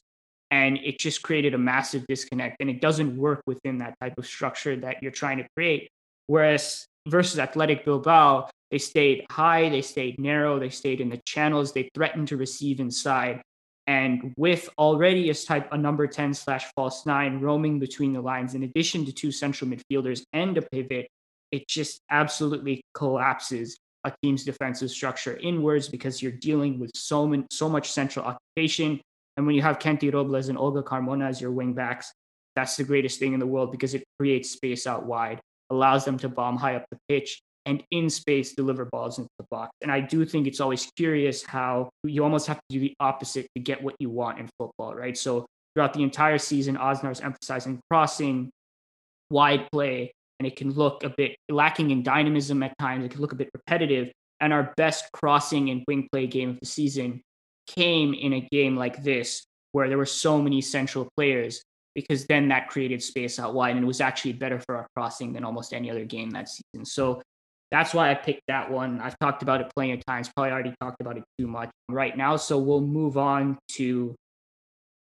And 0.53 0.79
it 0.79 0.99
just 0.99 1.23
created 1.23 1.53
a 1.53 1.59
massive 1.59 2.07
disconnect. 2.09 2.57
And 2.61 2.71
it 2.71 2.81
doesn't 2.81 3.17
work 3.17 3.43
within 3.47 3.79
that 3.79 3.95
type 4.01 4.17
of 4.17 4.27
structure 4.27 4.77
that 4.77 5.03
you're 5.03 5.13
trying 5.13 5.39
to 5.39 5.47
create. 5.57 5.91
Whereas 6.29 6.87
versus 7.09 7.39
Athletic 7.39 7.85
Bilbao, 7.85 8.49
they 8.71 8.79
stayed 8.79 9.27
high, 9.31 9.69
they 9.69 9.83
stayed 9.83 10.21
narrow, 10.21 10.59
they 10.59 10.71
stayed 10.71 11.01
in 11.01 11.09
the 11.09 11.21
channels, 11.27 11.73
they 11.73 11.91
threatened 11.95 12.29
to 12.29 12.37
receive 12.37 12.81
inside. 12.81 13.43
And 13.87 14.33
with 14.37 14.69
already 14.79 15.31
a 15.31 15.35
type 15.35 15.69
a 15.73 15.79
number 15.79 16.07
10 16.07 16.35
slash 16.35 16.67
false 16.77 17.07
nine 17.07 17.41
roaming 17.41 17.81
between 17.81 18.13
the 18.13 18.21
lines, 18.21 18.55
in 18.55 18.63
addition 18.63 19.05
to 19.07 19.13
two 19.13 19.33
central 19.33 19.71
midfielders 19.71 20.23
and 20.33 20.57
a 20.57 20.63
pivot, 20.63 21.09
it 21.51 21.67
just 21.67 22.01
absolutely 22.11 22.83
collapses 22.95 23.79
a 24.05 24.13
team's 24.23 24.45
defensive 24.45 24.91
structure 24.91 25.37
inwards 25.37 25.89
because 25.89 26.23
you're 26.23 26.33
dealing 26.33 26.79
with 26.79 26.91
so 26.95 27.27
many, 27.27 27.45
so 27.51 27.69
much 27.69 27.91
central 27.91 28.25
occupation. 28.25 29.01
And 29.37 29.47
when 29.47 29.57
you 29.57 29.63
have 29.63 29.79
Kenti 29.79 30.13
Robles 30.13 30.49
and 30.49 30.59
Olga 30.59 30.83
Carmona 30.83 31.29
as 31.29 31.41
your 31.41 31.51
wing 31.51 31.75
backs, 31.75 32.13
that's 32.57 32.77
the 32.77 32.85
greatest 32.85 33.19
thing 33.19 33.33
in 33.33 33.41
the 33.41 33.47
world 33.47 33.73
because 33.73 33.95
it 33.95 34.05
creates 34.19 34.51
space 34.51 34.87
out 34.87 35.07
wide, 35.07 35.41
allows 35.71 36.05
them 36.05 36.19
to 36.19 36.29
bomb 36.29 36.57
high 36.57 36.75
up 36.77 36.85
the 36.91 36.99
pitch, 37.09 37.41
and 37.67 37.83
in 37.91 38.09
space 38.11 38.55
deliver 38.55 38.85
balls 38.87 39.19
into 39.19 39.31
the 39.39 39.45
box. 39.51 39.71
And 39.83 39.93
I 39.93 40.01
do 40.01 40.25
think 40.25 40.47
it's 40.47 40.61
always 40.61 40.91
curious 40.97 41.43
how 41.43 41.91
you 42.05 42.25
almost 42.25 42.47
have 42.47 42.57
to 42.57 42.65
do 42.71 42.81
the 42.81 42.95
opposite 43.01 43.47
to 43.55 43.63
get 43.63 43.83
what 43.83 43.95
you 43.99 44.11
want 44.11 44.39
in 44.39 44.49
football, 44.59 44.95
right? 44.95 45.17
So 45.17 45.47
throughout 45.75 45.93
the 45.93 46.03
entire 46.03 46.39
season, 46.39 46.77
Aznar's 46.77 47.21
emphasizing 47.21 47.81
crossing, 47.91 48.51
wide 49.31 49.69
play, 49.71 50.13
and 50.39 50.47
it 50.47 50.57
can 50.57 50.71
look 50.73 51.05
a 51.05 51.11
bit 51.11 51.37
lacking 51.51 51.91
in 51.91 52.03
dynamism 52.03 52.63
at 52.63 52.77
times. 52.79 53.05
It 53.05 53.11
can 53.13 53.21
look 53.21 53.33
a 53.33 53.37
bit 53.37 53.51
repetitive. 53.53 54.11
And 54.41 54.55
our 54.55 54.73
best 54.79 55.05
crossing 55.13 55.69
and 55.69 55.85
wing 55.87 56.09
play 56.11 56.27
game 56.27 56.49
of 56.49 56.61
the 56.61 56.67
season 56.67 57.21
came 57.67 58.15
in 58.15 58.33
a 58.33 58.49
game 58.51 58.75
like 58.75 59.03
this, 59.03 59.45
where 59.73 59.89
there 59.89 59.99
were 59.99 60.07
so 60.07 60.41
many 60.41 60.63
central 60.63 61.09
players, 61.15 61.63
because 61.95 62.27
then 62.27 62.49
that 62.49 62.69
created 62.69 63.03
space 63.03 63.39
out 63.39 63.55
wide. 63.55 63.77
And 63.77 63.85
it 63.85 63.87
was 63.87 64.01
actually 64.01 64.35
better 64.35 64.59
for 64.61 64.77
our 64.77 64.87
crossing 64.95 65.33
than 65.33 65.45
almost 65.45 65.73
any 65.73 65.91
other 65.91 66.05
game 66.05 66.31
that 66.31 66.49
season. 66.49 66.85
So 66.85 67.23
that's 67.71 67.95
why 67.95 68.11
I 68.11 68.15
picked 68.15 68.43
that 68.49 68.71
one. 68.71 69.01
I've 69.01 69.19
talked 69.19 69.43
about 69.43 69.61
it 69.61 69.71
plenty 69.75 69.93
of 69.93 70.05
times, 70.05 70.31
probably 70.35 70.53
already 70.53 70.75
talked 70.81 71.01
about 71.01 71.17
it 71.17 71.25
too 71.39 71.47
much 71.47 71.71
right 71.89 72.17
now. 72.17 72.37
So 72.37 72.59
we'll 72.59 72.81
move 72.81 73.17
on 73.17 73.59
to 73.73 74.15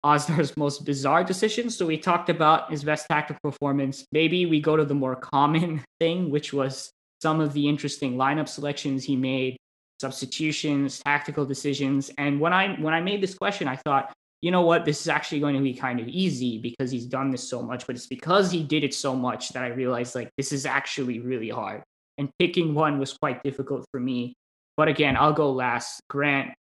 Aznar's 0.06 0.56
most 0.58 0.86
bizarre 0.86 1.24
decisions. 1.24 1.78
So 1.78 1.86
we 1.86 1.98
talked 1.98 2.30
about 2.30 2.72
his 2.72 2.84
best 2.84 3.08
tactical 3.10 3.40
performance. 3.52 4.06
Maybe 4.12 4.46
we 4.46 4.62
go 4.62 4.78
to 4.78 4.86
the 4.86 4.94
more 4.94 5.16
common 5.16 5.84
thing, 6.00 6.30
which 6.30 6.54
was 6.54 6.92
some 7.22 7.42
of 7.42 7.54
the 7.54 7.68
interesting 7.68 8.16
lineup 8.16 8.48
selections 8.48 9.04
he 9.04 9.16
made, 9.16 9.58
substitutions, 10.00 11.00
tactical 11.00 11.46
decisions. 11.46 12.12
And 12.18 12.40
when 12.40 12.54
I 12.54 12.76
when 12.76 12.94
I 12.94 13.02
made 13.02 13.22
this 13.22 13.36
question, 13.36 13.68
I 13.68 13.76
thought, 13.76 14.14
you 14.42 14.52
know 14.52 14.62
what, 14.62 14.86
this 14.86 15.02
is 15.02 15.10
actually 15.10 15.40
going 15.42 15.56
to 15.56 15.62
be 15.62 15.74
kind 15.74 16.00
of 16.00 16.08
easy 16.08 16.58
because 16.58 16.92
he's 16.92 17.06
done 17.06 17.30
this 17.30 17.48
so 17.48 17.62
much, 17.62 17.86
but 17.86 17.96
it's 17.96 18.08
because 18.08 18.52
he 18.52 18.64
did 18.64 18.84
it 18.84 18.94
so 18.94 19.16
much 19.16 19.50
that 19.50 19.64
I 19.64 19.68
realized 19.68 20.16
like 20.16 20.30
this 20.38 20.52
is 20.52 20.66
actually 20.66 21.20
really 21.20 21.50
hard. 21.50 21.84
And 22.18 22.30
picking 22.40 22.74
one 22.74 23.00
was 23.00 23.14
quite 23.14 23.44
difficult 23.44 23.86
for 23.92 24.00
me. 24.00 24.36
But 24.78 24.88
again, 24.88 25.18
I'll 25.18 25.34
go 25.34 25.52
last. 25.52 26.02
Grant, 26.10 26.54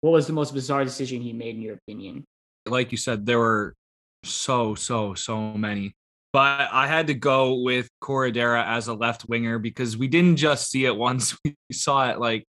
what 0.00 0.12
was 0.12 0.26
the 0.26 0.32
most 0.32 0.54
bizarre 0.54 0.84
decision 0.84 1.20
he 1.20 1.32
made 1.32 1.56
in 1.56 1.62
your 1.62 1.74
opinion? 1.74 2.24
Like 2.66 2.92
you 2.92 2.98
said, 2.98 3.26
there 3.26 3.38
were 3.38 3.74
so, 4.24 4.74
so, 4.74 5.14
so 5.14 5.52
many. 5.52 5.94
But 6.32 6.68
I 6.70 6.86
had 6.86 7.08
to 7.08 7.14
go 7.14 7.60
with 7.62 7.88
Corredera 8.02 8.64
as 8.64 8.88
a 8.88 8.94
left 8.94 9.28
winger 9.28 9.58
because 9.58 9.96
we 9.96 10.06
didn't 10.06 10.36
just 10.36 10.70
see 10.70 10.84
it 10.84 10.96
once. 10.96 11.36
We 11.44 11.74
saw 11.74 12.10
it 12.10 12.18
like 12.18 12.44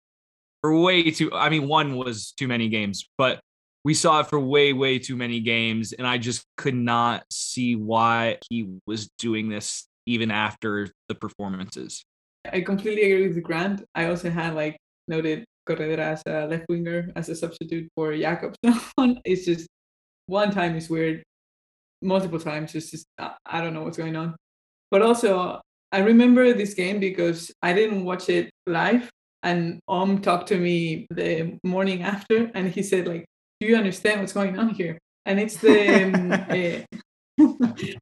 for 0.61 0.75
way 0.75 1.11
too 1.11 1.31
I 1.31 1.49
mean, 1.49 1.67
one 1.67 1.95
was 1.95 2.31
too 2.31 2.47
many 2.47 2.69
games, 2.69 3.07
but 3.17 3.39
we 3.83 3.93
saw 3.93 4.19
it 4.19 4.27
for 4.27 4.39
way, 4.39 4.73
way 4.73 4.99
too 4.99 5.15
many 5.15 5.39
games. 5.39 5.93
And 5.93 6.05
I 6.05 6.17
just 6.17 6.45
could 6.57 6.75
not 6.75 7.23
see 7.31 7.75
why 7.75 8.37
he 8.49 8.69
was 8.85 9.09
doing 9.17 9.49
this 9.49 9.87
even 10.05 10.31
after 10.31 10.89
the 11.07 11.15
performances. 11.15 12.03
I 12.51 12.61
completely 12.61 13.11
agree 13.11 13.27
with 13.27 13.43
Grant. 13.43 13.83
I 13.95 14.05
also 14.05 14.29
had 14.29 14.55
like 14.55 14.77
noted 15.07 15.45
Corredera 15.67 15.99
as 15.99 16.23
a 16.25 16.47
left 16.47 16.65
winger 16.69 17.11
as 17.15 17.29
a 17.29 17.35
substitute 17.35 17.89
for 17.95 18.11
Jakobsson. 18.11 19.19
it's 19.25 19.45
just 19.45 19.67
one 20.25 20.51
time 20.51 20.75
is 20.75 20.89
weird, 20.89 21.23
multiple 22.01 22.39
times 22.39 22.73
it's 22.75 22.91
just 22.91 23.05
I 23.17 23.61
don't 23.61 23.73
know 23.73 23.83
what's 23.83 23.97
going 23.97 24.15
on. 24.15 24.35
But 24.89 25.01
also 25.01 25.61
I 25.91 25.99
remember 25.99 26.53
this 26.53 26.73
game 26.73 26.99
because 26.99 27.51
I 27.61 27.73
didn't 27.73 28.05
watch 28.05 28.29
it 28.29 28.49
live 28.65 29.09
and 29.43 29.79
Om 29.87 30.21
talked 30.21 30.47
to 30.49 30.57
me 30.57 31.07
the 31.09 31.57
morning 31.63 32.01
after 32.01 32.49
and 32.53 32.69
he 32.69 32.81
said 32.83 33.07
like 33.07 33.25
do 33.61 33.67
you 33.67 33.77
understand 33.77 34.19
what's 34.19 34.33
going 34.33 34.57
on 34.57 34.69
here? 34.69 34.97
And 35.25 35.39
it's 35.39 35.57
the 35.57 36.09
um, 36.09 36.31
uh, 36.33 36.81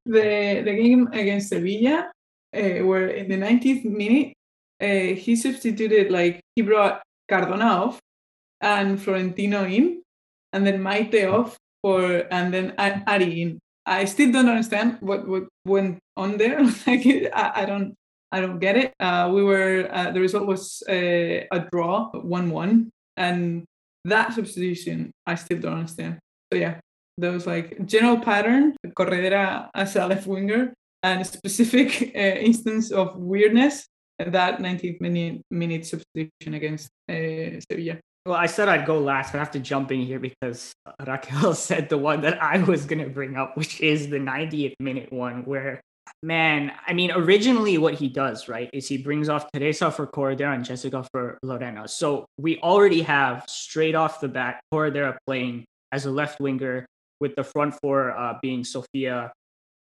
the 0.07 0.63
the 0.63 0.73
game 0.79 1.11
against 1.11 1.49
Sevilla, 1.49 2.09
uh, 2.55 2.79
where 2.87 3.09
in 3.11 3.27
the 3.27 3.35
90th 3.35 3.83
minute 3.83 4.33
uh, 4.79 5.19
he 5.19 5.35
substituted 5.35 6.11
like 6.11 6.39
he 6.55 6.61
brought 6.61 7.03
Cardona 7.27 7.65
off 7.65 7.99
and 8.61 9.01
Florentino 9.01 9.65
in, 9.65 10.01
and 10.53 10.65
then 10.65 10.79
Maite 10.79 11.27
off 11.27 11.57
for 11.83 12.23
and 12.31 12.53
then 12.53 12.73
Ari 12.79 13.41
in. 13.41 13.59
I 13.85 14.05
still 14.05 14.31
don't 14.31 14.47
understand 14.47 14.97
what 15.01 15.27
what 15.27 15.43
went 15.67 15.99
on 16.15 16.37
there. 16.37 16.63
like 16.87 17.03
I, 17.35 17.63
I 17.63 17.65
don't 17.65 17.95
I 18.31 18.39
don't 18.39 18.59
get 18.59 18.77
it. 18.77 18.93
Uh, 18.97 19.27
we 19.33 19.43
were 19.43 19.89
uh, 19.91 20.11
the 20.11 20.21
result 20.23 20.47
was 20.47 20.83
uh, 20.87 21.43
a 21.51 21.59
draw, 21.69 22.11
one 22.15 22.49
one, 22.49 22.91
and 23.17 23.67
that 24.09 24.33
substitution 24.33 25.11
I 25.25 25.35
still 25.35 25.59
don't 25.59 25.73
understand. 25.73 26.19
So 26.51 26.59
yeah, 26.59 26.79
there 27.17 27.31
was 27.31 27.45
like 27.45 27.85
general 27.85 28.19
pattern, 28.19 28.75
Corredera 28.97 29.69
as 29.73 29.95
a 29.95 30.07
left 30.07 30.27
winger, 30.27 30.73
and 31.03 31.21
a 31.21 31.25
specific 31.25 32.13
uh, 32.15 32.19
instance 32.19 32.91
of 32.91 33.15
weirdness, 33.15 33.87
that 34.19 34.59
19th 34.59 35.01
minute, 35.01 35.41
minute 35.51 35.85
substitution 35.85 36.53
against 36.53 36.89
uh, 37.09 37.59
Sevilla. 37.69 37.99
Well, 38.25 38.37
I 38.37 38.47
said 38.47 38.67
I'd 38.67 38.85
go 38.85 38.99
last, 38.99 39.31
but 39.31 39.37
I 39.37 39.41
have 39.41 39.51
to 39.51 39.59
jump 39.59 39.91
in 39.91 40.01
here 40.01 40.19
because 40.19 40.73
Raquel 41.05 41.53
said 41.55 41.89
the 41.89 41.97
one 41.97 42.21
that 42.21 42.41
I 42.43 42.57
was 42.59 42.85
going 42.85 43.03
to 43.03 43.09
bring 43.09 43.37
up, 43.37 43.55
which 43.55 43.79
is 43.81 44.09
the 44.09 44.19
90th 44.19 44.75
minute 44.79 45.11
one, 45.11 45.45
where 45.45 45.81
man, 46.23 46.71
I 46.85 46.93
mean, 46.93 47.11
originally 47.11 47.77
what 47.77 47.93
he 47.93 48.09
does, 48.09 48.47
right, 48.47 48.69
is 48.73 48.87
he 48.87 48.97
brings 48.97 49.29
off 49.29 49.47
Teresa 49.53 49.91
for 49.91 50.05
Corredera 50.05 50.55
and 50.55 50.65
Jessica 50.65 51.05
for 51.11 51.37
Lorena. 51.43 51.87
So 51.87 52.25
we 52.37 52.57
already 52.59 53.01
have 53.03 53.45
straight 53.47 53.95
off 53.95 54.19
the 54.19 54.27
bat 54.27 54.61
Corredera 54.73 55.17
playing 55.25 55.65
as 55.91 56.05
a 56.05 56.11
left 56.11 56.39
winger 56.39 56.85
with 57.19 57.35
the 57.35 57.43
front 57.43 57.75
four 57.81 58.11
uh, 58.17 58.37
being 58.41 58.63
Sofia, 58.63 59.31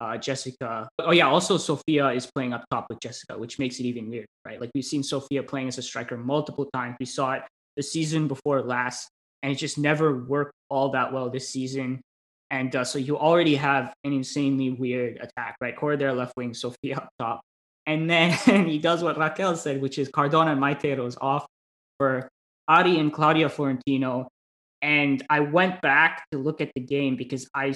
uh, 0.01 0.17
Jessica. 0.17 0.89
Oh 0.99 1.13
yeah, 1.13 1.29
also 1.29 1.57
Sofia 1.57 2.09
is 2.11 2.27
playing 2.27 2.53
up 2.53 2.65
top 2.71 2.87
with 2.89 3.01
Jessica, 3.01 3.37
which 3.37 3.59
makes 3.59 3.81
it 3.81 3.85
even 3.85 4.09
weird, 4.09 4.27
right? 4.45 4.61
Like 4.61 4.71
we've 4.75 4.85
seen 4.85 5.03
Sofia 5.03 5.43
playing 5.43 5.69
as 5.69 5.79
a 5.79 5.83
striker 5.83 6.17
multiple 6.17 6.69
times. 6.73 6.97
We 7.01 7.07
saw 7.07 7.33
it 7.33 7.43
the 7.77 7.83
season 7.83 8.29
before 8.29 8.63
last, 8.63 9.09
and 9.43 9.53
it 9.53 9.57
just 9.57 9.79
never 9.79 10.25
worked 10.25 10.53
all 10.69 10.91
that 10.91 11.13
well 11.13 11.31
this 11.31 11.49
season. 11.49 12.01
And 12.51 12.75
uh, 12.75 12.85
so 12.85 12.99
you 12.99 13.19
already 13.19 13.57
have 13.57 13.93
an 14.05 14.13
insanely 14.13 14.71
weird 14.71 15.19
attack, 15.19 15.57
right? 15.61 15.77
Corredera 15.77 16.17
left 16.17 16.33
wing, 16.37 16.55
Sofia 16.55 16.97
up 16.97 17.09
top. 17.19 17.41
And 17.87 18.09
then 18.09 18.31
he 18.67 18.79
does 18.79 19.03
what 19.03 19.19
Raquel 19.19 19.57
said, 19.57 19.81
which 19.81 19.99
is 19.99 20.09
Cardona 20.09 20.53
and 20.53 20.61
Maite 20.61 20.97
Oroz 20.97 21.17
off 21.21 21.47
for 21.99 22.29
Ari 22.69 22.99
and 22.99 23.13
Claudia 23.13 23.49
Florentino. 23.49 24.29
And 24.83 25.25
I 25.29 25.41
went 25.41 25.81
back 25.81 26.25
to 26.33 26.39
look 26.39 26.61
at 26.61 26.71
the 26.75 26.81
game 26.81 27.17
because 27.17 27.49
I, 27.55 27.75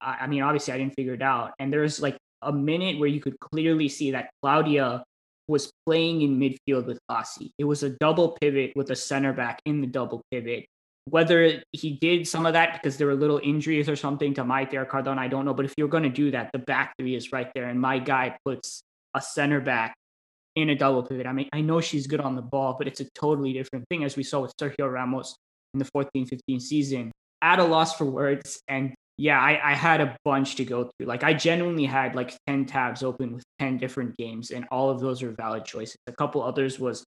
I 0.00 0.26
mean, 0.26 0.42
obviously 0.42 0.74
I 0.74 0.78
didn't 0.78 0.94
figure 0.94 1.14
it 1.14 1.22
out. 1.22 1.52
And 1.58 1.72
there's 1.72 2.00
like 2.00 2.16
a 2.42 2.52
minute 2.52 2.98
where 2.98 3.08
you 3.08 3.20
could 3.20 3.38
clearly 3.40 3.88
see 3.88 4.10
that 4.10 4.30
Claudia 4.42 5.04
was 5.48 5.70
playing 5.86 6.22
in 6.22 6.38
midfield 6.38 6.86
with 6.86 6.98
Kaci. 7.10 7.50
It 7.58 7.64
was 7.64 7.82
a 7.82 7.90
double 7.90 8.36
pivot 8.40 8.72
with 8.76 8.90
a 8.90 8.96
center 8.96 9.32
back 9.32 9.60
in 9.64 9.80
the 9.80 9.86
double 9.86 10.22
pivot. 10.30 10.66
Whether 11.06 11.62
he 11.72 11.92
did 11.92 12.28
some 12.28 12.46
of 12.46 12.52
that 12.52 12.74
because 12.74 12.96
there 12.96 13.08
were 13.08 13.14
little 13.14 13.40
injuries 13.42 13.88
or 13.88 13.96
something 13.96 14.34
to 14.34 14.44
Maite 14.44 14.74
or 14.74 14.84
Cardona, 14.84 15.20
I 15.20 15.28
don't 15.28 15.44
know. 15.44 15.54
But 15.54 15.64
if 15.64 15.74
you're 15.76 15.88
going 15.88 16.04
to 16.04 16.08
do 16.08 16.30
that, 16.30 16.50
the 16.52 16.58
back 16.58 16.94
three 16.98 17.16
is 17.16 17.32
right 17.32 17.50
there. 17.54 17.68
And 17.68 17.80
my 17.80 17.98
guy 17.98 18.36
puts 18.44 18.82
a 19.14 19.20
center 19.20 19.60
back 19.60 19.94
in 20.54 20.70
a 20.70 20.74
double 20.74 21.02
pivot. 21.02 21.26
I 21.26 21.32
mean, 21.32 21.48
I 21.52 21.60
know 21.60 21.80
she's 21.80 22.06
good 22.06 22.20
on 22.20 22.36
the 22.36 22.42
ball, 22.42 22.76
but 22.78 22.86
it's 22.86 23.00
a 23.00 23.06
totally 23.14 23.52
different 23.52 23.86
thing, 23.88 24.04
as 24.04 24.16
we 24.16 24.22
saw 24.22 24.40
with 24.40 24.56
Sergio 24.56 24.92
Ramos 24.92 25.34
in 25.74 25.78
the 25.78 25.84
14 25.86 26.26
15 26.26 26.60
season. 26.60 27.12
At 27.40 27.58
a 27.58 27.64
loss 27.64 27.96
for 27.96 28.04
words. 28.04 28.60
And 28.68 28.94
yeah, 29.18 29.40
I, 29.40 29.72
I 29.72 29.74
had 29.74 30.00
a 30.00 30.16
bunch 30.24 30.56
to 30.56 30.64
go 30.64 30.84
through. 30.84 31.06
Like, 31.06 31.24
I 31.24 31.34
genuinely 31.34 31.84
had 31.84 32.14
like 32.14 32.36
10 32.46 32.66
tabs 32.66 33.02
open 33.02 33.34
with 33.34 33.44
10 33.58 33.78
different 33.78 34.16
games, 34.16 34.50
and 34.50 34.66
all 34.70 34.90
of 34.90 35.00
those 35.00 35.22
are 35.22 35.32
valid 35.32 35.64
choices. 35.64 35.96
A 36.06 36.12
couple 36.12 36.42
others 36.42 36.78
was 36.78 37.04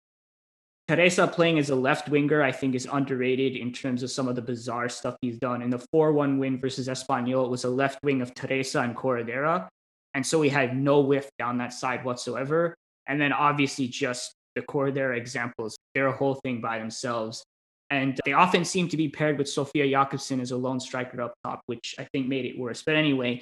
Teresa 0.87 1.27
playing 1.27 1.57
as 1.57 1.71
a 1.71 1.75
left 1.75 2.09
winger, 2.09 2.43
I 2.43 2.51
think, 2.51 2.75
is 2.75 2.87
underrated 2.91 3.55
in 3.55 3.71
terms 3.71 4.03
of 4.03 4.11
some 4.11 4.27
of 4.27 4.35
the 4.35 4.41
bizarre 4.41 4.87
stuff 4.87 5.15
he's 5.21 5.39
done. 5.39 5.63
In 5.63 5.71
the 5.71 5.79
4 5.91 6.13
1 6.13 6.37
win 6.37 6.59
versus 6.59 6.87
Espanyol, 6.87 7.45
it 7.45 7.49
was 7.49 7.63
a 7.63 7.69
left 7.69 8.03
wing 8.03 8.21
of 8.21 8.35
Teresa 8.35 8.81
and 8.81 8.95
Corredera. 8.95 9.67
And 10.13 10.25
so 10.25 10.41
he 10.43 10.49
had 10.49 10.77
no 10.77 11.01
width 11.01 11.29
down 11.39 11.57
that 11.57 11.73
side 11.73 12.05
whatsoever. 12.05 12.75
And 13.07 13.19
then 13.19 13.33
obviously 13.33 13.87
just 13.87 14.35
the 14.53 14.61
Corredera 14.61 15.17
examples, 15.17 15.75
they're 15.93 16.07
a 16.07 16.15
whole 16.15 16.35
thing 16.35 16.61
by 16.61 16.77
themselves. 16.77 17.43
And 17.89 18.19
they 18.25 18.33
often 18.33 18.63
seem 18.63 18.87
to 18.89 18.97
be 18.97 19.09
paired 19.09 19.37
with 19.37 19.49
Sofia 19.49 19.85
Jakobsson 19.85 20.39
as 20.39 20.51
a 20.51 20.57
lone 20.57 20.79
striker 20.79 21.21
up 21.21 21.33
top, 21.43 21.61
which 21.65 21.95
I 21.99 22.07
think 22.13 22.27
made 22.27 22.45
it 22.45 22.57
worse. 22.57 22.83
But 22.83 22.95
anyway, 22.95 23.41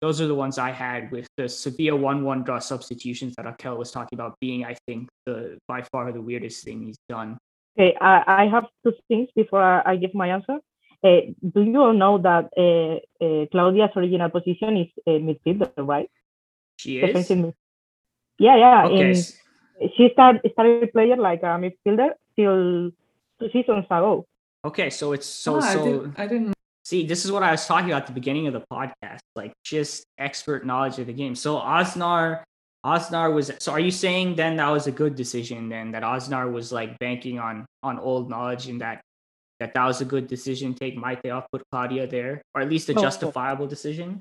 those 0.00 0.20
are 0.20 0.26
the 0.26 0.34
ones 0.34 0.58
I 0.58 0.70
had 0.70 1.10
with 1.10 1.26
the 1.36 1.48
Sevilla 1.48 1.96
1 1.96 2.24
1 2.24 2.44
draw 2.44 2.58
substitutions 2.58 3.34
that 3.36 3.46
Raquel 3.46 3.76
was 3.76 3.90
talking 3.90 4.16
about 4.18 4.38
being, 4.40 4.64
I 4.64 4.76
think, 4.86 5.08
the 5.26 5.58
by 5.66 5.82
far 5.82 6.12
the 6.12 6.20
weirdest 6.20 6.64
thing 6.64 6.82
he's 6.82 6.98
done. 7.08 7.38
Okay, 7.78 7.96
I, 8.00 8.22
I 8.26 8.46
have 8.46 8.66
two 8.84 8.92
things 9.08 9.28
before 9.34 9.86
I 9.86 9.96
give 9.96 10.14
my 10.14 10.28
answer. 10.28 10.58
Uh, 11.02 11.20
do 11.54 11.62
you 11.62 11.80
all 11.82 11.92
know 11.92 12.18
that 12.18 12.48
uh, 12.56 13.24
uh, 13.24 13.46
Claudia's 13.50 13.90
original 13.96 14.30
position 14.30 14.76
is 14.76 14.88
uh, 15.06 15.10
midfielder, 15.10 15.70
right? 15.78 16.10
She 16.76 16.98
is? 16.98 17.30
Yeah, 18.38 18.56
yeah. 18.56 18.86
Okay. 18.86 19.10
In, 19.10 19.90
she 19.96 20.08
started, 20.12 20.40
started 20.52 20.92
player 20.92 21.16
like 21.16 21.42
a 21.42 21.58
midfielder 21.58 22.10
till 22.36 22.90
two 23.38 23.50
seasons 23.52 23.84
ago. 23.86 24.26
Okay, 24.64 24.88
so 24.88 25.12
it's 25.12 25.26
so 25.26 25.56
Ah, 25.56 25.60
so. 25.60 25.80
I, 25.80 25.84
did, 25.84 26.12
I 26.16 26.26
didn't 26.26 26.53
See, 26.84 27.06
this 27.06 27.24
is 27.24 27.32
what 27.32 27.42
I 27.42 27.50
was 27.50 27.66
talking 27.66 27.90
about 27.90 28.02
at 28.02 28.06
the 28.08 28.12
beginning 28.12 28.46
of 28.46 28.52
the 28.52 28.64
podcast, 28.70 29.20
like 29.34 29.52
just 29.64 30.04
expert 30.18 30.66
knowledge 30.66 30.98
of 30.98 31.06
the 31.06 31.14
game. 31.14 31.34
So 31.34 31.56
Aznar, 31.56 32.42
Aznar 32.84 33.32
was. 33.32 33.50
So 33.58 33.72
are 33.72 33.80
you 33.80 33.90
saying 33.90 34.36
then 34.36 34.56
that 34.56 34.68
was 34.68 34.86
a 34.86 34.92
good 34.92 35.14
decision? 35.14 35.70
Then 35.70 35.92
that 35.92 36.02
Aznar 36.02 36.50
was 36.52 36.72
like 36.72 36.98
banking 36.98 37.38
on 37.38 37.64
on 37.82 37.98
old 37.98 38.28
knowledge 38.28 38.68
and 38.68 38.82
that 38.82 39.00
that 39.60 39.72
that 39.72 39.84
was 39.86 40.02
a 40.02 40.04
good 40.04 40.26
decision. 40.26 40.74
Take 40.74 40.98
Maite 40.98 41.32
off, 41.32 41.46
put 41.50 41.62
Claudia 41.70 42.06
there, 42.06 42.42
or 42.54 42.60
at 42.60 42.68
least 42.68 42.90
a 42.90 42.94
justifiable 42.94 43.66
decision. 43.66 44.20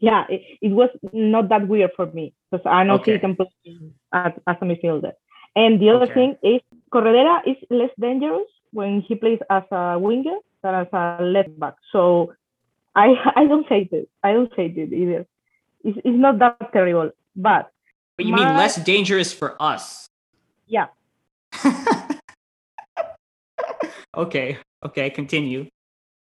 Yeah, 0.00 0.26
it, 0.28 0.42
it 0.60 0.72
was 0.72 0.90
not 1.14 1.48
that 1.48 1.66
weird 1.66 1.92
for 1.96 2.06
me 2.12 2.34
because 2.50 2.66
I 2.66 2.84
know 2.84 2.94
Okay. 2.96 3.14
he 3.14 3.18
can 3.18 3.36
play 3.36 3.48
as, 4.12 4.32
as 4.46 4.56
a 4.60 4.64
midfielder. 4.66 5.12
And 5.56 5.80
the 5.80 5.88
other 5.88 6.04
Okay. 6.04 6.12
thing 6.12 6.36
is 6.42 6.60
Corredera 6.92 7.40
is 7.46 7.56
less 7.70 7.90
dangerous 7.98 8.46
when 8.72 9.00
he 9.00 9.14
plays 9.14 9.38
as 9.48 9.62
a 9.72 9.98
winger 9.98 10.36
than 10.62 10.74
as 10.74 10.86
a 10.92 11.22
left 11.22 11.58
back. 11.58 11.74
So 11.92 12.34
I 12.94 13.14
I 13.36 13.46
don't 13.46 13.66
hate 13.66 13.92
it. 13.92 14.08
I 14.22 14.32
don't 14.32 14.52
hate 14.54 14.76
it 14.76 14.92
either. 14.92 15.26
It's, 15.84 15.98
it's 16.04 16.18
not 16.18 16.38
that 16.38 16.72
terrible. 16.72 17.10
But 17.36 17.70
But 18.16 18.26
you 18.26 18.34
mean 18.34 18.56
less 18.56 18.76
dangerous 18.76 19.32
for 19.32 19.56
us? 19.60 20.08
Yeah. 20.66 20.88
okay. 24.16 24.58
Okay. 24.84 25.10
Continue. 25.10 25.68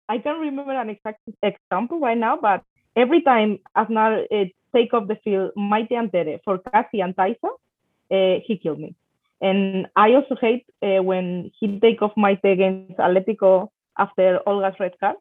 I 0.09 0.18
can't 0.18 0.41
remember 0.41 0.72
an 0.72 0.91
exact 0.91 1.20
example 1.43 1.99
right 1.99 2.18
now, 2.18 2.37
but 2.37 2.62
every 2.95 3.22
time 3.22 3.59
Aznar 3.76 4.24
uh, 4.30 4.45
take 4.74 4.93
off 4.93 5.09
the 5.09 5.16
field, 5.24 5.53
Maite 5.57 5.93
Antere 5.93 6.41
for 6.45 6.59
Kaci 6.59 7.03
and 7.03 7.16
Thaisa, 7.16 7.49
uh, 8.11 8.41
he 8.45 8.59
killed 8.59 8.80
me. 8.80 8.95
And 9.41 9.87
I 9.97 10.14
also 10.14 10.37
hate 10.41 10.66
uh, 10.82 11.03
when 11.03 11.51
he 11.59 11.80
take 11.80 12.03
off 12.03 12.12
Maite 12.16 12.45
against 12.45 12.99
Atletico 12.99 13.68
after 13.99 14.40
Olga's 14.47 14.78
red 14.80 14.95
card. 15.01 15.16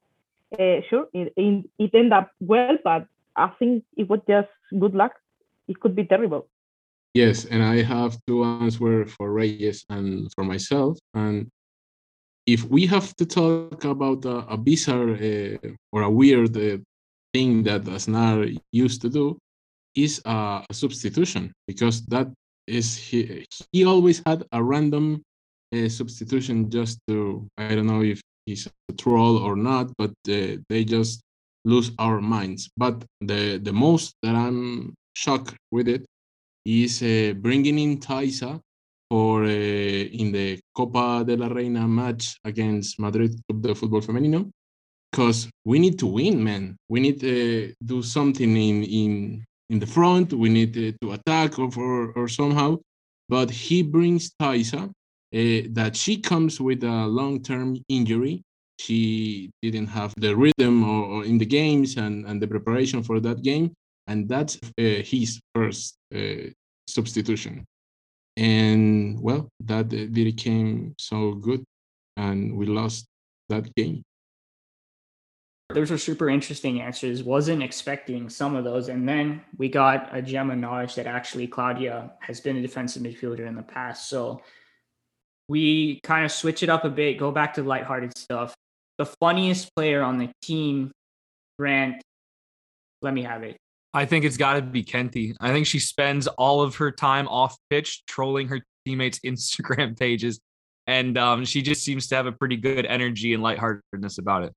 Uh, 0.60 0.82
sure, 0.90 1.08
it, 1.14 1.34
it, 1.36 1.66
it 1.80 1.92
ended 1.94 2.14
up 2.14 2.32
well, 2.40 2.78
but 2.84 3.08
I 3.36 3.48
think 3.60 3.84
it 3.98 4.08
was 4.10 4.20
just 4.28 4.50
good 4.80 4.94
luck. 4.94 5.14
It 5.68 5.80
could 5.80 5.96
be 5.96 6.06
terrible. 6.06 6.48
Yes, 7.14 7.46
and 7.46 7.64
I 7.64 7.82
have 7.84 8.18
to 8.28 8.44
answer 8.44 9.06
for 9.06 9.32
Reyes 9.32 9.86
and 9.90 10.32
for 10.34 10.44
myself. 10.44 10.98
And 11.14 11.50
if 12.46 12.66
we 12.66 12.86
have 12.88 13.16
to 13.16 13.26
talk 13.26 13.84
about 13.84 14.26
a, 14.26 14.38
a 14.50 14.58
bizarre 14.58 15.12
uh, 15.12 15.58
or 15.92 16.02
a 16.04 16.10
weird 16.10 16.58
uh, 16.58 16.78
thing 17.34 17.64
that 17.64 17.84
Aznar 17.84 18.56
used 18.72 19.02
to 19.02 19.10
do, 19.10 19.38
is 19.96 20.22
a, 20.26 20.66
a, 20.70 20.74
substitution 20.74 21.54
because 21.68 22.06
that 22.08 22.28
is 22.68 22.98
he 22.98 23.46
he 23.72 23.86
always 23.86 24.22
had 24.26 24.44
a 24.52 24.64
random 24.64 25.22
uh, 25.76 25.88
substitution 25.90 26.70
just 26.70 27.00
to 27.08 27.48
I 27.58 27.76
don't 27.76 27.88
know 27.88 28.02
if 28.02 28.22
he's 28.46 28.68
a 28.68 28.94
troll 28.94 29.38
or 29.38 29.56
not, 29.56 29.92
but 29.98 30.12
uh, 30.30 30.58
they 30.70 30.84
just 30.84 31.22
lose 31.66 31.92
our 32.00 32.22
minds. 32.22 32.70
But 32.78 33.04
the 33.22 33.58
the 33.58 33.74
most 33.74 34.16
that 34.24 34.36
I'm 34.36 34.94
shocked 35.14 35.56
with 35.72 35.88
it 35.88 36.06
is 36.66 37.02
uh, 37.02 37.34
bringing 37.38 37.80
in 37.80 38.00
Thaisa 38.00 38.60
for 39.10 39.44
uh, 39.44 39.48
in 39.48 40.32
the 40.32 40.60
Copa 40.76 41.24
de 41.26 41.36
la 41.38 41.48
Reina 41.48 41.88
match 41.88 42.38
against 42.44 43.00
Madrid 43.00 43.40
the 43.48 43.76
Football 43.76 44.02
Femenino 44.02 44.50
because 45.12 45.48
we 45.64 45.78
need 45.78 46.00
to 46.00 46.08
win, 46.08 46.44
man. 46.44 46.76
We 46.90 47.00
need 47.00 47.20
to 47.20 47.74
do 47.86 48.02
something 48.02 48.58
in 48.58 48.84
in 48.84 49.46
in 49.70 49.80
the 49.80 49.86
front. 49.86 50.34
We 50.34 50.50
need 50.50 50.74
to, 50.74 50.94
to 51.02 51.14
attack 51.14 51.60
or, 51.60 51.70
or, 51.78 52.12
or 52.14 52.28
somehow. 52.28 52.80
But 53.30 53.50
he 53.50 53.84
brings 53.84 54.32
Thaisa 54.40 54.92
uh, 55.34 55.66
that 55.72 55.96
she 55.96 56.18
comes 56.18 56.62
with 56.62 56.84
a 56.84 57.08
long-term 57.08 57.78
injury. 57.90 58.44
She 58.80 59.50
didn't 59.62 59.88
have 59.88 60.14
the 60.18 60.36
rhythm 60.36 60.84
or, 60.84 61.04
or, 61.06 61.26
in 61.26 61.38
the 61.38 61.46
games 61.46 61.98
and, 61.98 62.26
and 62.26 62.42
the 62.42 62.48
preparation 62.48 63.02
for 63.04 63.20
that 63.20 63.42
game, 63.42 63.74
and 64.08 64.28
that's 64.28 64.60
uh, 64.64 65.02
his 65.04 65.40
first 65.56 65.96
uh, 66.14 66.50
substitution. 66.88 67.66
And 68.38 69.20
well, 69.22 69.50
that 69.66 69.90
didn't 69.90 70.38
came 70.38 70.96
so 70.98 71.34
good, 71.34 71.64
and 72.18 72.56
we 72.56 72.66
lost 72.66 73.06
that 73.50 73.74
game. 73.76 74.04
Those 75.70 75.90
were 75.90 75.98
super 75.98 76.30
interesting 76.30 76.82
answers. 76.82 77.24
Wasn't 77.24 77.64
expecting 77.64 78.30
some 78.30 78.56
of 78.56 78.64
those. 78.64 78.90
And 78.90 79.10
then 79.10 79.42
we 79.58 79.70
got 79.70 80.16
a 80.16 80.22
gem 80.22 80.52
of 80.52 80.58
knowledge 80.60 80.94
that 80.96 81.08
actually 81.08 81.48
Claudia 81.48 82.12
has 82.20 82.40
been 82.40 82.58
a 82.58 82.62
defensive 82.62 83.02
midfielder 83.02 83.48
in 83.48 83.56
the 83.56 83.64
past. 83.64 84.10
So 84.10 84.42
we 85.50 86.00
kind 86.04 86.26
of 86.26 86.32
switch 86.32 86.64
it 86.64 86.70
up 86.70 86.86
a 86.86 86.90
bit, 86.90 87.18
go 87.18 87.32
back 87.32 87.54
to 87.56 87.64
lighthearted 87.64 88.18
stuff. 88.18 88.54
The 88.98 89.06
funniest 89.06 89.76
player 89.76 90.02
on 90.02 90.18
the 90.18 90.30
team, 90.42 90.92
Grant, 91.58 92.02
let 93.02 93.14
me 93.14 93.24
have 93.24 93.44
it. 93.44 93.58
I 93.94 94.06
think 94.06 94.26
it's 94.26 94.38
got 94.38 94.54
to 94.54 94.62
be 94.62 94.84
Kenti. 94.84 95.36
I 95.40 95.52
think 95.52 95.68
she 95.68 95.80
spends 95.80 96.28
all 96.28 96.62
of 96.62 96.76
her 96.78 96.92
time 96.92 97.28
off 97.28 97.56
pitch 97.70 98.04
trolling 98.08 98.48
her 98.48 98.62
teammates' 98.86 99.20
Instagram 99.26 99.98
pages. 99.98 100.40
And 100.88 101.18
um, 101.18 101.46
she 101.46 101.62
just 101.62 101.84
seems 101.84 102.08
to 102.08 102.16
have 102.16 102.26
a 102.26 102.32
pretty 102.32 102.58
good 102.58 102.86
energy 102.86 103.34
and 103.34 103.44
lightheartedness 103.44 104.18
about 104.18 104.44
it. 104.44 104.54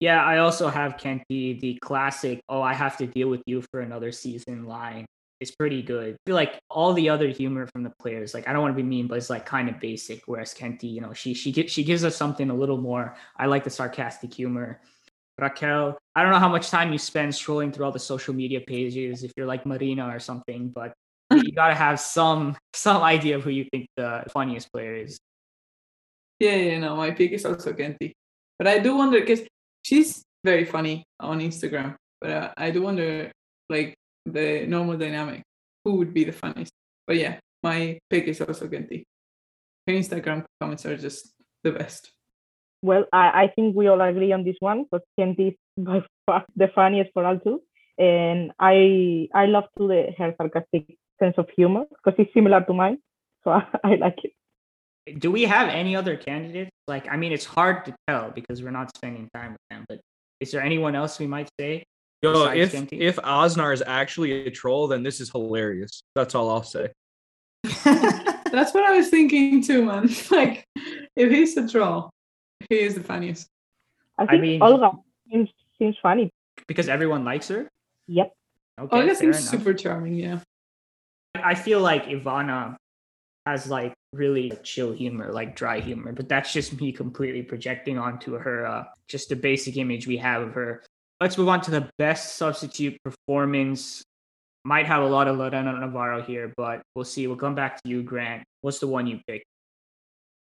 Yeah, 0.00 0.22
I 0.22 0.38
also 0.38 0.68
have 0.68 0.96
Kenti, 0.96 1.58
the 1.60 1.78
classic, 1.82 2.40
oh, 2.48 2.62
I 2.62 2.74
have 2.74 2.96
to 2.98 3.06
deal 3.06 3.28
with 3.28 3.42
you 3.46 3.62
for 3.70 3.80
another 3.80 4.12
season 4.12 4.64
line. 4.64 5.06
It's 5.40 5.52
pretty 5.52 5.82
good. 5.82 6.14
I 6.14 6.18
feel 6.26 6.34
like 6.34 6.58
all 6.68 6.92
the 6.92 7.08
other 7.08 7.28
humor 7.28 7.68
from 7.68 7.84
the 7.84 7.92
players, 8.00 8.34
like 8.34 8.48
I 8.48 8.52
don't 8.52 8.62
want 8.62 8.76
to 8.76 8.82
be 8.82 8.88
mean, 8.88 9.06
but 9.06 9.18
it's 9.18 9.30
like 9.30 9.46
kind 9.46 9.68
of 9.68 9.78
basic. 9.78 10.22
Whereas 10.26 10.52
Kenti, 10.52 10.92
you 10.92 11.00
know, 11.00 11.12
she 11.12 11.32
she 11.32 11.52
gives 11.52 11.72
she 11.72 11.84
gives 11.84 12.04
us 12.04 12.16
something 12.16 12.50
a 12.50 12.54
little 12.54 12.78
more. 12.78 13.16
I 13.36 13.46
like 13.46 13.62
the 13.62 13.70
sarcastic 13.70 14.34
humor. 14.34 14.80
Raquel, 15.38 15.96
I 16.16 16.24
don't 16.24 16.32
know 16.32 16.40
how 16.40 16.48
much 16.48 16.68
time 16.68 16.92
you 16.92 16.98
spend 16.98 17.32
scrolling 17.32 17.72
through 17.72 17.84
all 17.84 17.92
the 17.92 18.00
social 18.00 18.34
media 18.34 18.60
pages 18.60 19.22
if 19.22 19.30
you're 19.36 19.46
like 19.46 19.64
Marina 19.64 20.08
or 20.08 20.18
something, 20.18 20.70
but 20.70 20.92
you 21.32 21.52
gotta 21.52 21.74
have 21.74 22.00
some 22.00 22.56
some 22.74 23.02
idea 23.02 23.36
of 23.36 23.44
who 23.44 23.50
you 23.50 23.64
think 23.70 23.86
the 23.96 24.24
funniest 24.32 24.72
player 24.72 24.94
is. 24.94 25.20
Yeah, 26.40 26.56
yeah, 26.56 26.78
no, 26.78 26.96
my 26.96 27.12
pick 27.12 27.32
is 27.32 27.44
also 27.44 27.72
Kenty. 27.72 28.14
But 28.58 28.66
I 28.66 28.78
do 28.78 28.96
wonder 28.96 29.20
because 29.20 29.40
she's 29.82 30.22
very 30.44 30.64
funny 30.64 31.04
on 31.20 31.40
Instagram, 31.40 31.96
but 32.20 32.30
uh, 32.30 32.52
I 32.56 32.70
do 32.70 32.82
wonder, 32.82 33.30
like 33.70 33.94
the 34.32 34.66
normal 34.66 34.96
dynamic, 34.96 35.42
who 35.84 35.94
would 35.94 36.12
be 36.12 36.24
the 36.24 36.32
funniest? 36.32 36.72
But 37.06 37.16
yeah, 37.16 37.38
my 37.62 37.98
pick 38.10 38.24
is 38.24 38.40
also 38.40 38.68
Kenti. 38.68 39.04
Her 39.86 39.94
Instagram 39.94 40.44
comments 40.60 40.86
are 40.86 40.96
just 40.96 41.32
the 41.62 41.72
best. 41.72 42.10
Well, 42.82 43.06
I, 43.12 43.44
I 43.44 43.52
think 43.54 43.74
we 43.74 43.88
all 43.88 44.00
agree 44.00 44.32
on 44.32 44.44
this 44.44 44.56
one 44.60 44.84
because 44.84 45.06
Kenti 45.18 45.48
is 45.48 45.54
by 45.76 46.02
far 46.26 46.44
the 46.54 46.68
funniest 46.68 47.10
for 47.12 47.24
all 47.24 47.38
two. 47.38 47.62
And 47.98 48.52
I 48.60 49.28
I 49.34 49.46
love 49.46 49.64
to 49.76 49.88
the 49.88 50.14
her 50.16 50.34
sarcastic 50.36 50.96
sense 51.18 51.34
of 51.38 51.48
humor 51.50 51.84
because 51.90 52.18
it's 52.18 52.32
similar 52.32 52.62
to 52.62 52.72
mine. 52.72 52.98
So 53.42 53.50
I, 53.58 53.66
I 53.82 53.94
like 53.96 54.24
it 54.24 54.32
do 55.16 55.30
we 55.30 55.42
have 55.44 55.68
any 55.68 55.96
other 55.96 56.16
candidates? 56.16 56.70
Like, 56.86 57.08
I 57.08 57.16
mean, 57.16 57.32
it's 57.32 57.44
hard 57.44 57.84
to 57.86 57.94
tell 58.06 58.30
because 58.30 58.62
we're 58.62 58.70
not 58.70 58.94
spending 58.96 59.28
time 59.34 59.52
with 59.52 59.60
them. 59.70 59.84
But 59.88 60.00
is 60.40 60.50
there 60.50 60.62
anyone 60.62 60.94
else 60.94 61.18
we 61.18 61.26
might 61.26 61.48
say? 61.58 61.84
Yo, 62.22 62.46
if 62.50 62.74
if 62.92 63.16
Aznar 63.16 63.72
is 63.72 63.82
actually 63.86 64.46
a 64.46 64.50
troll, 64.50 64.88
then 64.88 65.02
this 65.02 65.20
is 65.20 65.30
hilarious. 65.30 66.02
That's 66.14 66.34
all 66.34 66.50
I'll 66.50 66.64
say. 66.64 66.88
That's 67.84 68.74
what 68.74 68.84
I 68.84 68.96
was 68.96 69.08
thinking 69.08 69.62
too, 69.62 69.84
man. 69.84 70.08
Like, 70.30 70.64
if 71.16 71.30
he's 71.30 71.56
a 71.56 71.68
troll, 71.68 72.10
he 72.68 72.80
is 72.80 72.94
the 72.94 73.02
funniest. 73.02 73.46
I, 74.18 74.26
I 74.30 74.38
mean, 74.38 74.62
Olga 74.62 74.92
seems, 75.30 75.50
seems 75.78 75.96
funny 76.02 76.30
because 76.66 76.88
everyone 76.88 77.24
likes 77.24 77.48
her. 77.48 77.68
Yep. 78.08 78.32
Okay, 78.80 79.00
Olga 79.00 79.14
seems 79.14 79.38
enough. 79.38 79.50
super 79.50 79.74
charming. 79.74 80.14
Yeah. 80.14 80.40
I 81.34 81.54
feel 81.54 81.80
like 81.80 82.06
Ivana 82.06 82.76
has 83.46 83.68
like 83.68 83.94
really 84.12 84.52
chill 84.62 84.92
humor, 84.92 85.32
like 85.32 85.56
dry 85.56 85.80
humor. 85.80 86.12
But 86.12 86.28
that's 86.28 86.52
just 86.52 86.80
me 86.80 86.92
completely 86.92 87.42
projecting 87.42 87.98
onto 87.98 88.34
her 88.34 88.66
uh, 88.66 88.84
just 89.08 89.28
the 89.28 89.36
basic 89.36 89.76
image 89.76 90.06
we 90.06 90.16
have 90.16 90.42
of 90.42 90.54
her. 90.54 90.82
Let's 91.20 91.36
move 91.36 91.48
on 91.48 91.60
to 91.62 91.72
the 91.72 91.90
best 91.98 92.36
substitute 92.36 92.96
performance. 93.02 94.04
Might 94.64 94.86
have 94.86 95.02
a 95.02 95.06
lot 95.06 95.26
of 95.26 95.36
Lorena 95.36 95.72
Navarro 95.72 96.22
here, 96.22 96.52
but 96.56 96.82
we'll 96.94 97.04
see. 97.04 97.26
We'll 97.26 97.36
come 97.36 97.56
back 97.56 97.82
to 97.82 97.88
you, 97.88 98.02
Grant. 98.02 98.44
What's 98.60 98.78
the 98.78 98.86
one 98.86 99.06
you 99.08 99.20
picked? 99.26 99.44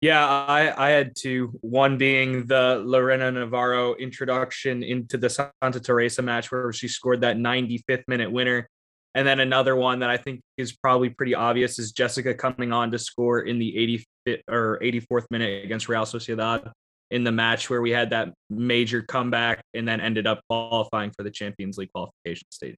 Yeah, 0.01 0.27
I, 0.27 0.89
I 0.89 0.91
had 0.91 1.15
two. 1.17 1.53
One 1.61 1.99
being 1.99 2.47
the 2.47 2.83
Lorena 2.85 3.31
Navarro 3.31 3.95
introduction 3.95 4.83
into 4.83 5.17
the 5.17 5.31
Santa 5.31 5.81
Teresa 5.81 6.23
match 6.23 6.51
where 6.51 6.73
she 6.73 6.89
scored 6.89 7.21
that 7.21 7.37
95th 7.37 8.05
minute 8.09 8.31
winner. 8.31 8.69
And 9.15 9.27
then 9.27 9.41
another 9.41 9.77
one 9.77 10.01
that 10.01 10.11
I 10.11 10.17
think 10.17 10.41
is 10.59 10.77
probably 10.77 11.11
pretty 11.11 11.35
obvious 11.35 11.79
is 11.79 11.93
Jessica 11.93 12.35
coming 12.35 12.73
on 12.73 12.91
to 12.91 12.99
score 12.99 13.41
in 13.41 13.59
the 13.59 14.05
85th 14.27 14.41
or 14.51 14.79
84th 14.83 15.27
minute 15.31 15.65
against 15.65 15.89
Real 15.89 16.03
Sociedad 16.03 16.71
in 17.11 17.25
the 17.25 17.33
match 17.33 17.71
where 17.71 17.81
we 17.81 17.91
had 17.91 18.11
that 18.11 18.33
major 18.51 19.03
comeback 19.03 19.63
and 19.75 19.87
then 19.87 20.01
ended 20.01 20.27
up 20.27 20.41
qualifying 20.49 21.11
for 21.11 21.23
the 21.23 21.31
Champions 21.31 21.79
League 21.79 21.93
qualification 21.93 22.47
stage. 22.51 22.77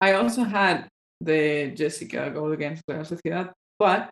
I 0.00 0.14
also 0.14 0.44
had 0.44 0.88
the 1.20 1.72
Jessica 1.74 2.30
goal 2.30 2.52
against 2.52 2.82
Real 2.88 3.00
Sociedad, 3.00 3.52
but 3.78 4.10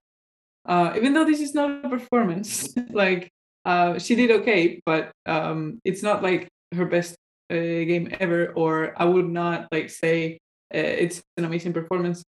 uh, 0.67 0.93
even 0.97 1.13
though 1.13 1.25
this 1.25 1.41
is 1.41 1.55
not 1.55 1.85
a 1.85 1.89
performance, 1.89 2.69
like 2.91 3.31
uh, 3.65 3.99
she 3.99 4.15
did 4.15 4.31
okay, 4.31 4.81
but 4.87 5.11
um, 5.27 5.81
it's 5.85 6.03
not 6.03 6.23
like 6.23 6.49
her 6.75 6.87
best 6.87 7.17
uh, 7.51 7.55
game 7.55 8.15
ever, 8.21 8.53
or 8.55 8.95
I 8.97 9.05
would 9.05 9.29
not 9.29 9.69
like 9.73 9.91
say 9.91 10.39
uh, 10.75 10.79
it's 10.79 11.21
an 11.37 11.45
amazing 11.45 11.73
performance. 11.73 12.23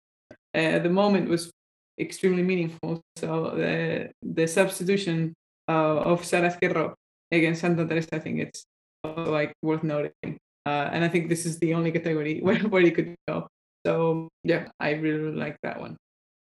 Uh, 0.56 0.80
the 0.80 0.90
moment 0.90 1.30
was 1.30 1.52
extremely 2.00 2.44
meaningful. 2.44 3.02
So 3.18 3.54
the 3.56 4.12
the 4.22 4.48
substitution 4.48 5.34
uh, 5.70 6.02
of 6.02 6.26
Sara 6.26 6.50
Ezquerro 6.50 6.96
against 7.32 7.62
Santa 7.62 7.86
Teresa, 7.86 8.16
I 8.16 8.20
think 8.20 8.40
it's 8.40 8.66
like 9.06 9.54
worth 9.62 9.84
noting. 9.84 10.38
Uh, 10.66 10.90
and 10.92 11.04
I 11.04 11.08
think 11.08 11.30
this 11.30 11.46
is 11.46 11.60
the 11.60 11.74
only 11.74 11.92
category 11.92 12.40
where, 12.44 12.60
where 12.60 12.82
it 12.82 12.96
could 12.96 13.16
go. 13.28 13.48
So 13.86 14.28
yeah, 14.44 14.68
I 14.80 14.92
really, 14.92 15.20
really 15.20 15.38
like 15.38 15.58
that 15.64 15.80
one. 15.80 15.96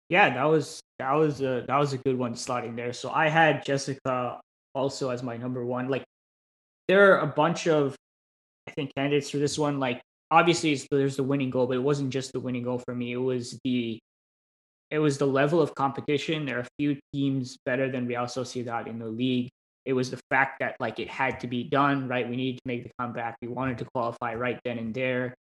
Yeah, 0.09 0.31
that 0.35 0.45
was 0.45 0.81
that 0.99 1.12
was 1.12 1.41
a 1.43 1.64
that 1.68 1.79
was 1.79 1.93
a 1.93 1.99
good 1.99 2.18
one 2.18 2.35
slotting 2.35 2.74
there. 2.74 2.93
So 2.93 3.11
I 3.11 3.29
had 3.29 3.64
Jessica 3.64 4.41
also 4.74 5.11
as 5.11 5.22
my 5.22 5.37
number 5.37 5.64
one. 5.64 5.89
Like 5.89 6.03
there 6.89 7.12
are 7.12 7.20
a 7.20 7.26
bunch 7.26 7.68
of 7.68 7.95
I 8.66 8.72
think 8.72 8.91
candidates 8.97 9.31
for 9.31 9.37
this 9.37 9.59
one. 9.59 9.79
Like 9.79 10.01
obviously 10.31 10.81
there's 10.91 11.16
the 11.16 11.22
winning 11.22 11.51
goal, 11.51 11.66
but 11.66 11.76
it 11.76 11.83
wasn't 11.83 12.11
just 12.11 12.33
the 12.33 12.41
winning 12.41 12.64
goal 12.64 12.79
for 12.79 12.95
me. 12.95 13.12
It 13.12 13.16
was 13.16 13.59
the 13.64 13.99
it 14.91 14.99
was 14.99 15.18
the 15.18 15.26
level 15.26 15.61
of 15.61 15.74
competition. 15.74 16.47
There 16.47 16.59
are 16.59 16.62
a 16.62 16.68
few 16.78 16.99
teams 17.12 17.59
better 17.66 17.91
than 17.91 18.07
Real 18.07 18.22
Sociedad 18.22 18.86
in 18.86 18.99
the 18.99 19.07
league. 19.07 19.51
It 19.84 19.93
was 19.93 20.11
the 20.11 20.20
fact 20.30 20.61
that 20.61 20.76
like 20.80 20.99
it 20.99 21.09
had 21.09 21.41
to 21.41 21.47
be 21.47 21.64
done, 21.64 22.09
right? 22.09 22.28
We 22.28 22.36
needed 22.36 22.59
to 22.59 22.62
make 22.66 22.84
the 22.84 22.91
comeback. 22.99 23.36
We 23.41 23.49
wanted 23.49 23.78
to 23.78 23.86
qualify 23.95 24.34
right 24.34 24.59
then 24.64 24.78
and 24.78 24.95
there. 24.95 25.34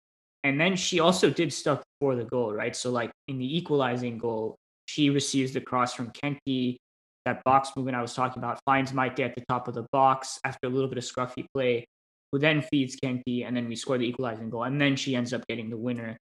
And 0.44 0.60
then 0.60 0.76
she 0.76 1.00
also 1.00 1.30
did 1.30 1.52
stuff 1.52 1.84
for 2.00 2.16
the 2.16 2.24
goal, 2.26 2.54
right? 2.54 2.76
So 2.76 2.90
like 2.92 3.12
in 3.28 3.38
the 3.38 3.58
equalizing 3.58 4.18
goal, 4.18 4.56
she 4.86 5.10
receives 5.10 5.54
the 5.54 5.62
cross 5.62 5.94
from 5.94 6.12
Kenti. 6.12 6.78
That 7.26 7.44
box 7.44 7.72
movement 7.76 7.98
I 7.98 8.02
was 8.02 8.14
talking 8.14 8.42
about 8.42 8.60
finds 8.64 8.94
Maite 8.94 9.20
at 9.20 9.36
the 9.36 9.44
top 9.50 9.68
of 9.68 9.74
the 9.74 9.86
box 9.92 10.40
after 10.46 10.68
a 10.68 10.70
little 10.70 10.88
bit 10.88 10.98
of 10.98 11.04
scruffy 11.04 11.46
play, 11.54 11.86
who 12.32 12.40
then 12.40 12.62
feeds 12.62 12.96
Kenti, 12.96 13.46
and 13.46 13.56
then 13.56 13.68
we 13.68 13.76
score 13.76 13.98
the 13.98 14.08
equalizing 14.08 14.50
goal. 14.50 14.64
And 14.64 14.80
then 14.80 14.96
she 14.96 15.16
ends 15.16 15.34
up 15.34 15.46
getting 15.48 15.70
the 15.70 15.78
winner. 15.78 16.18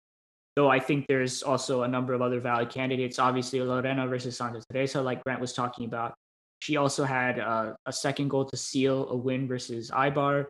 Though 0.55 0.69
I 0.69 0.79
think 0.79 1.05
there's 1.07 1.43
also 1.43 1.83
a 1.83 1.87
number 1.87 2.13
of 2.13 2.21
other 2.21 2.39
valid 2.39 2.69
candidates. 2.69 3.19
Obviously, 3.19 3.59
Lorena 3.61 4.07
versus 4.07 4.37
Santa 4.37 4.61
Teresa, 4.71 5.01
like 5.01 5.23
Grant 5.23 5.41
was 5.41 5.53
talking 5.53 5.85
about. 5.85 6.13
She 6.59 6.77
also 6.77 7.03
had 7.03 7.39
a, 7.39 7.75
a 7.85 7.91
second 7.91 8.29
goal 8.29 8.45
to 8.45 8.57
seal 8.57 9.09
a 9.09 9.15
win 9.15 9.47
versus 9.47 9.91
Eibar. 9.91 10.45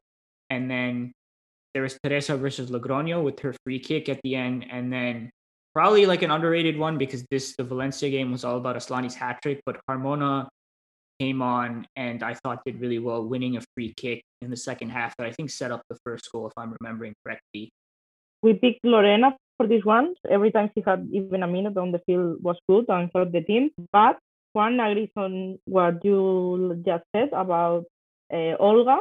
And 0.50 0.70
then 0.70 1.12
there 1.74 1.82
was 1.82 1.98
Teresa 2.04 2.38
versus 2.38 2.70
Logroño 2.70 3.24
with 3.24 3.40
her 3.40 3.56
free 3.66 3.80
kick 3.80 4.08
at 4.08 4.20
the 4.24 4.36
end. 4.36 4.66
And 4.70 4.94
then 4.94 5.32
probably 5.74 6.06
like 6.06 6.22
an 6.22 6.32
underrated 6.32 6.78
one 6.78 6.98
because 6.98 7.26
this 7.30 7.56
the 7.58 7.64
Valencia 7.64 8.10
game 8.10 8.32
was 8.32 8.46
all 8.46 8.58
about 8.58 8.78
Asllani's 8.78 9.14
hat 9.14 9.40
trick, 9.42 9.62
but 9.66 9.78
Carmona 9.90 10.48
came 11.20 11.42
on 11.42 11.86
and 11.96 12.24
I 12.24 12.34
thought 12.34 12.62
did 12.66 12.80
really 12.80 13.00
well, 13.00 13.24
winning 13.24 13.58
a 13.58 13.62
free 13.74 13.94
kick 13.96 14.24
in 14.42 14.50
the 14.50 14.58
second 14.58 14.90
half 14.90 15.16
that 15.18 15.28
I 15.28 15.32
think 15.32 15.50
set 15.50 15.72
up 15.72 15.82
the 15.90 15.98
first 16.06 16.30
goal, 16.32 16.48
if 16.48 16.54
I'm 16.58 16.76
remembering 16.80 17.14
correctly. 17.26 17.70
We 18.42 18.54
picked 18.54 18.86
Lorena 18.86 19.36
for 19.58 19.68
this 19.68 19.84
one. 19.84 20.14
Every 20.30 20.52
time 20.52 20.70
she 20.76 20.84
had 20.86 21.08
even 21.12 21.44
a 21.44 21.48
minute 21.48 21.78
on 21.78 21.92
the 21.92 22.00
field 22.06 22.38
was 22.42 22.58
good 22.68 22.86
and 22.90 23.10
helped 23.14 23.32
the 23.32 23.42
team. 23.42 23.72
But 23.92 24.18
Juan 24.54 24.80
agrees 24.80 25.10
on 25.16 25.60
what 25.66 26.04
you 26.04 26.82
just 26.86 27.04
said 27.16 27.30
about 27.34 27.86
uh, 28.34 28.56
Olga. 28.60 29.00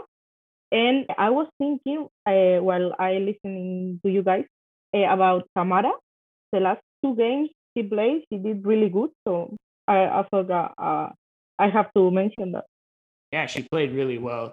And 0.72 1.06
I 1.16 1.30
was 1.30 1.46
thinking 1.58 2.08
uh, 2.26 2.58
while 2.62 2.94
I 2.98 3.18
listening 3.18 4.00
to 4.04 4.10
you 4.10 4.22
guys 4.22 4.44
uh, 4.94 5.06
about 5.08 5.48
Tamara. 5.56 5.92
The 6.52 6.60
last 6.60 6.80
two 7.02 7.14
games 7.16 7.50
she 7.76 7.82
played, 7.82 8.24
she 8.30 8.38
did 8.38 8.64
really 8.64 8.88
good. 8.88 9.10
So 9.26 9.56
I, 9.86 10.06
I 10.06 10.26
thought 10.30 10.50
uh, 10.50 11.10
I 11.58 11.68
have 11.68 11.92
to 11.94 12.10
mention 12.10 12.52
that. 12.52 12.64
Yeah, 13.32 13.46
she 13.46 13.62
played 13.62 13.92
really 13.92 14.18
well. 14.18 14.52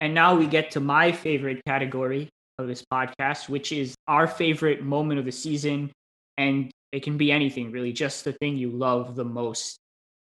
And 0.00 0.14
now 0.14 0.34
we 0.34 0.46
get 0.46 0.72
to 0.72 0.80
my 0.80 1.12
favorite 1.12 1.62
category 1.66 2.30
of 2.60 2.68
this 2.68 2.84
podcast, 2.92 3.48
which 3.48 3.72
is 3.72 3.94
our 4.06 4.26
favorite 4.26 4.82
moment 4.82 5.18
of 5.18 5.24
the 5.24 5.32
season. 5.32 5.90
And 6.36 6.70
it 6.92 7.02
can 7.02 7.16
be 7.16 7.32
anything 7.32 7.70
really, 7.72 7.92
just 7.92 8.24
the 8.24 8.32
thing 8.32 8.56
you 8.56 8.70
love 8.70 9.16
the 9.16 9.24
most 9.24 9.78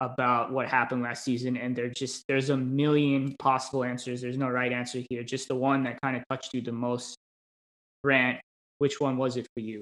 about 0.01 0.51
what 0.51 0.67
happened 0.67 1.03
last 1.03 1.23
season. 1.23 1.57
And 1.57 1.75
there 1.75 1.89
just 1.89 2.23
there's 2.27 2.49
a 2.49 2.57
million 2.57 3.35
possible 3.37 3.83
answers. 3.83 4.21
There's 4.21 4.37
no 4.37 4.49
right 4.49 4.71
answer 4.71 5.03
here. 5.09 5.23
Just 5.23 5.47
the 5.47 5.55
one 5.55 5.83
that 5.83 6.01
kind 6.01 6.15
of 6.15 6.23
touched 6.29 6.53
you 6.53 6.61
the 6.61 6.71
most. 6.71 7.17
Grant, 8.03 8.39
which 8.77 9.01
one 9.01 9.17
was 9.17 9.35
it 9.35 9.45
for 9.53 9.59
you? 9.59 9.81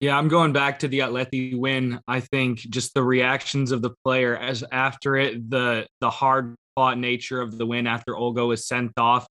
Yeah, 0.00 0.16
I'm 0.16 0.28
going 0.28 0.52
back 0.52 0.80
to 0.80 0.88
the 0.88 1.00
Atleti 1.00 1.56
win. 1.56 2.00
I 2.06 2.20
think 2.20 2.58
just 2.58 2.94
the 2.94 3.02
reactions 3.02 3.72
of 3.72 3.82
the 3.82 3.94
player 4.04 4.36
as 4.36 4.62
after 4.70 5.16
it, 5.16 5.50
the 5.50 5.86
the 6.00 6.10
hard 6.10 6.54
fought 6.74 6.98
nature 6.98 7.40
of 7.40 7.56
the 7.56 7.66
win 7.66 7.86
after 7.86 8.16
Olga 8.16 8.44
was 8.44 8.66
sent 8.66 8.92
off, 8.98 9.26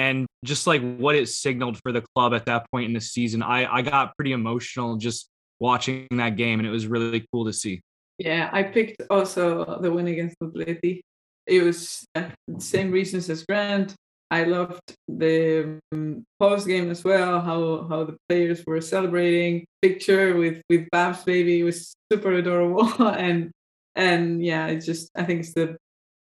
and 0.00 0.26
just 0.44 0.66
like 0.66 0.82
what 0.96 1.14
it 1.14 1.28
signaled 1.28 1.78
for 1.82 1.92
the 1.92 2.02
club 2.14 2.32
at 2.32 2.46
that 2.46 2.70
point 2.70 2.86
in 2.86 2.94
the 2.94 3.00
season. 3.00 3.42
I 3.42 3.60
I 3.76 3.82
got 3.82 4.16
pretty 4.16 4.32
emotional 4.32 4.96
just 4.96 5.28
watching 5.58 6.06
that 6.12 6.36
game, 6.36 6.58
and 6.58 6.66
it 6.66 6.70
was 6.70 6.86
really 6.86 7.26
cool 7.30 7.44
to 7.44 7.52
see. 7.52 7.82
Yeah, 8.18 8.48
I 8.52 8.62
picked 8.62 9.02
also 9.10 9.78
the 9.80 9.92
win 9.92 10.08
against 10.08 10.36
Atleti. 10.40 11.02
It 11.46 11.62
was 11.62 12.04
the 12.14 12.32
same 12.58 12.90
reasons 12.90 13.28
as 13.28 13.44
Grant. 13.44 13.94
I 14.30 14.44
loved 14.44 14.94
the 15.08 15.80
um, 15.92 16.24
post 16.38 16.66
game 16.66 16.90
as 16.90 17.04
well. 17.04 17.40
How 17.40 17.86
how 17.90 18.04
the 18.04 18.16
players 18.28 18.64
were 18.66 18.80
celebrating. 18.80 19.66
Picture 19.82 20.36
with 20.36 20.62
with 20.70 20.88
Babs 20.90 21.24
baby 21.24 21.62
was 21.62 21.94
super 22.10 22.32
adorable, 22.32 22.88
and 23.26 23.50
and 23.94 24.42
yeah, 24.42 24.68
it's 24.72 24.86
just 24.86 25.10
I 25.14 25.24
think 25.24 25.40
it's 25.40 25.54
the 25.54 25.76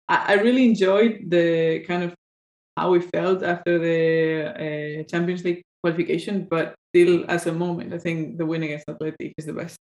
I, 0.10 0.18
I 0.30 0.34
really 0.46 0.66
enjoyed 0.66 1.30
the 1.30 1.84
kind 1.88 2.04
of 2.04 2.16
how 2.78 2.92
we 2.92 3.02
felt 3.02 3.42
after 3.44 3.80
the 3.80 4.00
uh, 4.54 5.04
Champions 5.12 5.44
League 5.44 5.64
qualification, 5.82 6.46
but 6.46 6.76
still 6.94 7.26
as 7.28 7.48
a 7.48 7.52
moment, 7.52 7.94
I 7.94 7.98
think 7.98 8.38
the 8.38 8.46
win 8.46 8.64
against 8.64 8.88
Athletic 8.88 9.34
is 9.38 9.46
the 9.46 9.54
best. 9.54 9.78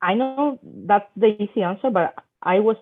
I 0.00 0.14
know 0.14 0.58
that's 0.90 1.10
the 1.16 1.30
easy 1.42 1.62
answer, 1.62 1.90
but 1.90 2.14
I 2.42 2.60
was 2.60 2.76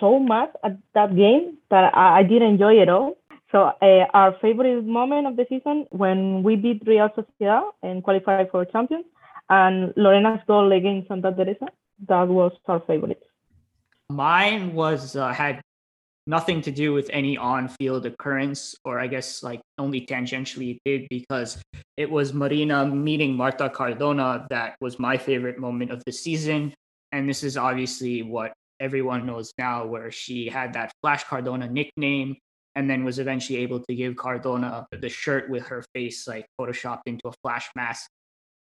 so 0.00 0.18
mad 0.18 0.50
at 0.64 0.78
that 0.94 1.14
game 1.16 1.58
that 1.70 1.94
I, 1.94 2.20
I 2.20 2.22
didn't 2.22 2.48
enjoy 2.54 2.74
it 2.80 2.88
all. 2.88 3.18
So 3.52 3.72
uh, 3.80 4.04
our 4.12 4.36
favorite 4.40 4.84
moment 4.84 5.26
of 5.26 5.36
the 5.36 5.46
season 5.48 5.86
when 5.90 6.42
we 6.42 6.56
beat 6.56 6.82
Real 6.86 7.08
Sociedad 7.16 7.64
and 7.82 8.02
qualified 8.02 8.50
for 8.50 8.64
champions, 8.64 9.06
and 9.48 9.94
Lorena's 9.96 10.40
goal 10.46 10.72
against 10.72 11.08
Santa 11.08 11.32
Teresa. 11.32 11.68
That 12.08 12.28
was 12.28 12.52
our 12.66 12.80
favorite. 12.80 13.22
Mine 14.10 14.74
was 14.74 15.16
uh, 15.16 15.32
had 15.32 15.60
nothing 16.28 16.60
to 16.60 16.70
do 16.70 16.92
with 16.92 17.08
any 17.10 17.38
on-field 17.38 18.04
occurrence, 18.04 18.76
or 18.84 19.00
I 19.00 19.06
guess 19.08 19.42
like 19.42 19.60
only 19.78 20.06
tangentially 20.06 20.76
it 20.76 20.80
did 20.84 21.08
because 21.08 21.60
it 21.96 22.08
was 22.08 22.34
Marina 22.34 22.86
meeting 22.86 23.34
Marta 23.34 23.70
Cardona 23.70 24.46
that 24.50 24.76
was 24.80 24.98
my 24.98 25.16
favorite 25.16 25.58
moment 25.58 25.90
of 25.90 26.02
the 26.04 26.12
season, 26.12 26.74
and 27.12 27.28
this 27.28 27.42
is 27.42 27.56
obviously 27.56 28.22
what 28.22 28.52
everyone 28.78 29.26
knows 29.26 29.52
now, 29.58 29.86
where 29.86 30.10
she 30.10 30.48
had 30.48 30.74
that 30.74 30.92
Flash 31.02 31.24
Cardona 31.24 31.68
nickname 31.68 32.36
and 32.76 32.88
then 32.88 33.04
was 33.04 33.18
eventually 33.18 33.58
able 33.58 33.80
to 33.80 33.94
give 33.94 34.14
Cardona 34.14 34.86
the 34.92 35.08
shirt 35.08 35.50
with 35.50 35.66
her 35.66 35.82
face 35.94 36.28
like 36.28 36.46
photoshopped 36.60 37.06
into 37.06 37.26
a 37.26 37.32
flash 37.42 37.68
mask. 37.74 38.06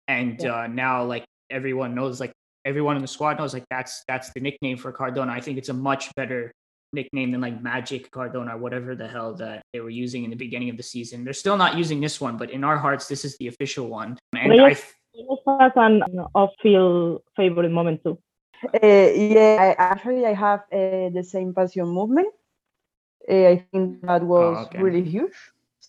And 0.08 0.40
yeah. 0.40 0.56
uh, 0.56 0.68
now 0.68 1.04
like 1.04 1.26
everyone 1.50 1.96
knows, 1.96 2.20
like 2.20 2.32
everyone 2.64 2.96
in 2.96 3.02
the 3.02 3.08
squad 3.08 3.40
knows, 3.40 3.54
like 3.54 3.66
that's 3.70 4.04
that's 4.08 4.32
the 4.34 4.40
nickname 4.40 4.78
for 4.78 4.92
Cardona. 4.92 5.32
I 5.34 5.42
think 5.42 5.58
it's 5.58 5.70
a 5.70 5.74
much 5.74 6.14
better 6.16 6.54
nickname 6.96 7.32
than 7.32 7.42
like 7.42 7.62
Magic 7.62 8.10
Cardona, 8.10 8.58
whatever 8.58 8.96
the 8.96 9.08
hell 9.08 9.36
that 9.36 9.62
they 9.72 9.82
were 9.82 9.92
using 9.92 10.24
in 10.24 10.32
the 10.32 10.36
beginning 10.36 10.70
of 10.70 10.78
the 10.78 10.84
season. 10.84 11.24
They're 11.24 11.34
still 11.34 11.58
not 11.58 11.78
using 11.78 12.00
this 12.02 12.20
one, 12.20 12.38
but 12.38 12.50
in 12.50 12.64
our 12.64 12.78
hearts, 12.78 13.08
this 13.08 13.26
is 13.26 13.38
the 13.38 13.48
official 13.48 13.88
one. 13.88 14.18
And 14.34 14.52
I 14.62 14.76
has 15.60 15.72
an 15.76 16.02
off-field 16.34 17.22
favorite 17.36 17.72
moment 17.72 18.04
too. 18.04 18.18
Uh, 18.74 19.12
yeah, 19.36 19.58
I, 19.60 19.76
actually, 19.78 20.26
I 20.26 20.34
have 20.34 20.62
uh, 20.72 21.10
the 21.14 21.24
same 21.24 21.54
passion 21.54 21.88
movement. 21.88 22.28
Uh, 23.30 23.48
I 23.54 23.66
think 23.72 24.02
that 24.02 24.22
oh, 24.22 24.26
was 24.26 24.58
oh, 24.58 24.62
okay. 24.66 24.82
really 24.82 25.04
huge. 25.04 25.36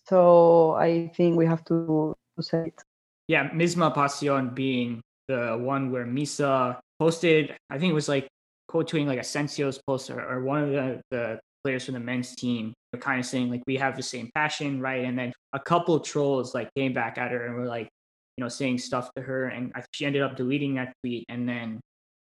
So 0.09 0.73
I 0.75 1.11
think 1.17 1.37
we 1.37 1.47
have 1.47 1.65
to, 1.67 2.15
to 2.37 2.43
say 2.43 2.69
it. 2.69 2.83
Yeah, 3.29 3.51
Misma 3.51 3.95
Pasión 3.95 4.55
being 4.55 5.01
the 5.27 5.59
one 5.59 5.91
where 5.91 6.07
Misa 6.07 6.79
posted, 6.99 7.55
I 7.71 7.79
think 7.79 7.91
it 7.91 7.95
was 7.95 8.09
like 8.09 8.29
quote 8.69 8.91
tweeting 8.91 9.07
like 9.07 9.21
Asensio's 9.21 9.81
post 9.87 10.11
or, 10.11 10.21
or 10.21 10.43
one 10.43 10.63
of 10.63 10.71
the, 10.71 11.01
the 11.11 11.41
players 11.65 11.85
from 11.85 11.95
the 11.95 12.01
men's 12.01 12.35
team 12.35 12.75
kind 12.97 13.21
of 13.21 13.27
saying 13.27 13.51
like 13.51 13.63
we 13.67 13.77
have 13.77 13.97
the 13.97 14.03
same 14.03 14.31
passion, 14.35 14.81
right? 14.81 15.05
And 15.05 15.19
then 15.19 15.33
a 15.53 15.61
couple 15.61 15.99
trolls 16.01 16.55
like 16.55 16.69
came 16.77 16.93
back 16.93 17.19
at 17.19 17.31
her 17.31 17.47
and 17.47 17.55
were 17.55 17.67
like, 17.67 17.89
you 18.37 18.45
know, 18.45 18.49
saying 18.49 18.79
stuff 18.79 19.11
to 19.17 19.23
her, 19.23 19.47
and 19.47 19.73
she 19.93 20.05
ended 20.05 20.23
up 20.23 20.37
deleting 20.37 20.75
that 20.75 20.93
tweet, 21.03 21.25
and 21.29 21.49
then 21.49 21.81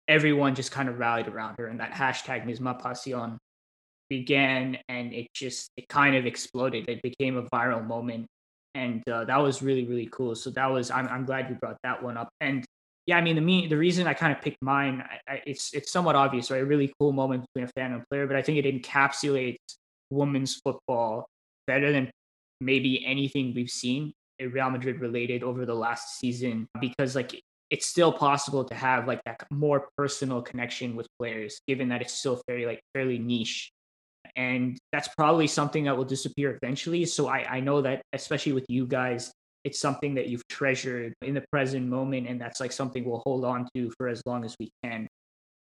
everyone 0.07 0.53
just 0.53 0.71
kind 0.71 0.87
of 0.87 0.99
rallied 0.99 1.27
around 1.27 1.55
her, 1.57 1.67
and 1.67 1.79
that 1.79 1.91
hashtag 1.91 2.45
Misma 2.45 2.79
Pasión 2.79 3.37
began 4.09 4.77
and 4.89 5.13
it 5.13 5.27
just 5.33 5.69
it 5.75 5.87
kind 5.87 6.15
of 6.15 6.25
exploded. 6.25 6.87
It 6.87 7.01
became 7.01 7.37
a 7.37 7.43
viral 7.43 7.85
moment 7.85 8.27
and 8.75 9.01
uh, 9.09 9.23
that 9.25 9.37
was 9.37 9.63
really 9.63 9.85
really 9.85 10.07
cool. 10.11 10.35
So 10.35 10.51
that 10.51 10.69
was 10.69 10.91
I'm, 10.91 11.07
I'm 11.07 11.25
glad 11.25 11.49
you 11.49 11.55
brought 11.55 11.77
that 11.83 12.03
one 12.03 12.17
up. 12.17 12.29
And 12.41 12.63
yeah 13.05 13.17
i 13.17 13.21
mean 13.21 13.35
the 13.35 13.67
the 13.67 13.77
reason 13.77 14.07
i 14.07 14.13
kind 14.13 14.35
of 14.35 14.41
picked 14.41 14.61
mine 14.61 15.03
I, 15.27 15.33
I, 15.33 15.41
it's 15.45 15.73
it's 15.73 15.91
somewhat 15.91 16.15
obvious 16.15 16.51
right? 16.51 16.61
A 16.61 16.65
really 16.65 16.93
cool 16.99 17.11
moment 17.11 17.45
between 17.53 17.69
a 17.69 17.71
fan 17.79 17.91
and 17.93 18.01
a 18.01 18.05
player 18.09 18.27
but 18.27 18.35
i 18.35 18.41
think 18.41 18.63
it 18.63 18.65
encapsulates 18.65 19.57
women's 20.09 20.55
football 20.63 21.27
better 21.67 21.91
than 21.91 22.11
maybe 22.61 23.05
anything 23.05 23.53
we've 23.55 23.69
seen 23.69 24.13
real 24.39 24.69
madrid 24.69 24.99
related 24.99 25.41
over 25.41 25.65
the 25.65 25.73
last 25.73 26.19
season 26.19 26.67
because 26.81 27.15
like 27.15 27.41
it's 27.73 27.87
still 27.87 28.13
possible 28.13 28.63
to 28.63 28.75
have 28.75 29.07
like 29.07 29.19
that 29.25 29.47
more 29.49 29.87
personal 29.97 30.43
connection 30.43 30.95
with 30.95 31.07
players 31.17 31.59
given 31.67 31.89
that 31.89 32.01
it's 32.01 32.13
still 32.13 32.39
very 32.47 32.67
like 32.67 32.79
fairly 32.93 33.17
niche. 33.17 33.71
And 34.35 34.77
that's 34.91 35.07
probably 35.07 35.47
something 35.47 35.85
that 35.85 35.97
will 35.97 36.05
disappear 36.05 36.55
eventually. 36.61 37.05
So 37.05 37.27
I, 37.27 37.47
I 37.49 37.59
know 37.61 37.81
that 37.81 38.03
especially 38.13 38.51
with 38.51 38.65
you 38.69 38.85
guys 38.85 39.31
it's 39.63 39.79
something 39.79 40.15
that 40.15 40.27
you've 40.27 40.47
treasured 40.49 41.13
in 41.21 41.33
the 41.33 41.43
present 41.51 41.87
moment 41.87 42.27
and 42.27 42.39
that's 42.39 42.59
like 42.59 42.71
something 42.71 43.05
we'll 43.05 43.21
hold 43.25 43.45
on 43.45 43.67
to 43.75 43.91
for 43.97 44.07
as 44.07 44.21
long 44.25 44.43
as 44.43 44.55
we 44.59 44.69
can 44.83 45.07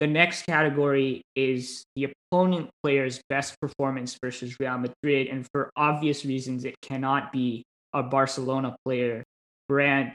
the 0.01 0.07
next 0.07 0.47
category 0.47 1.22
is 1.34 1.84
the 1.97 2.12
opponent 2.30 2.70
player's 2.82 3.20
best 3.28 3.59
performance 3.61 4.16
versus 4.22 4.59
real 4.61 4.78
madrid 4.78 5.28
and 5.28 5.47
for 5.53 5.70
obvious 5.76 6.24
reasons 6.24 6.64
it 6.64 6.74
cannot 6.82 7.32
be 7.32 7.64
a 7.95 8.03
barcelona 8.03 8.76
player 8.84 9.24
grant 9.68 10.14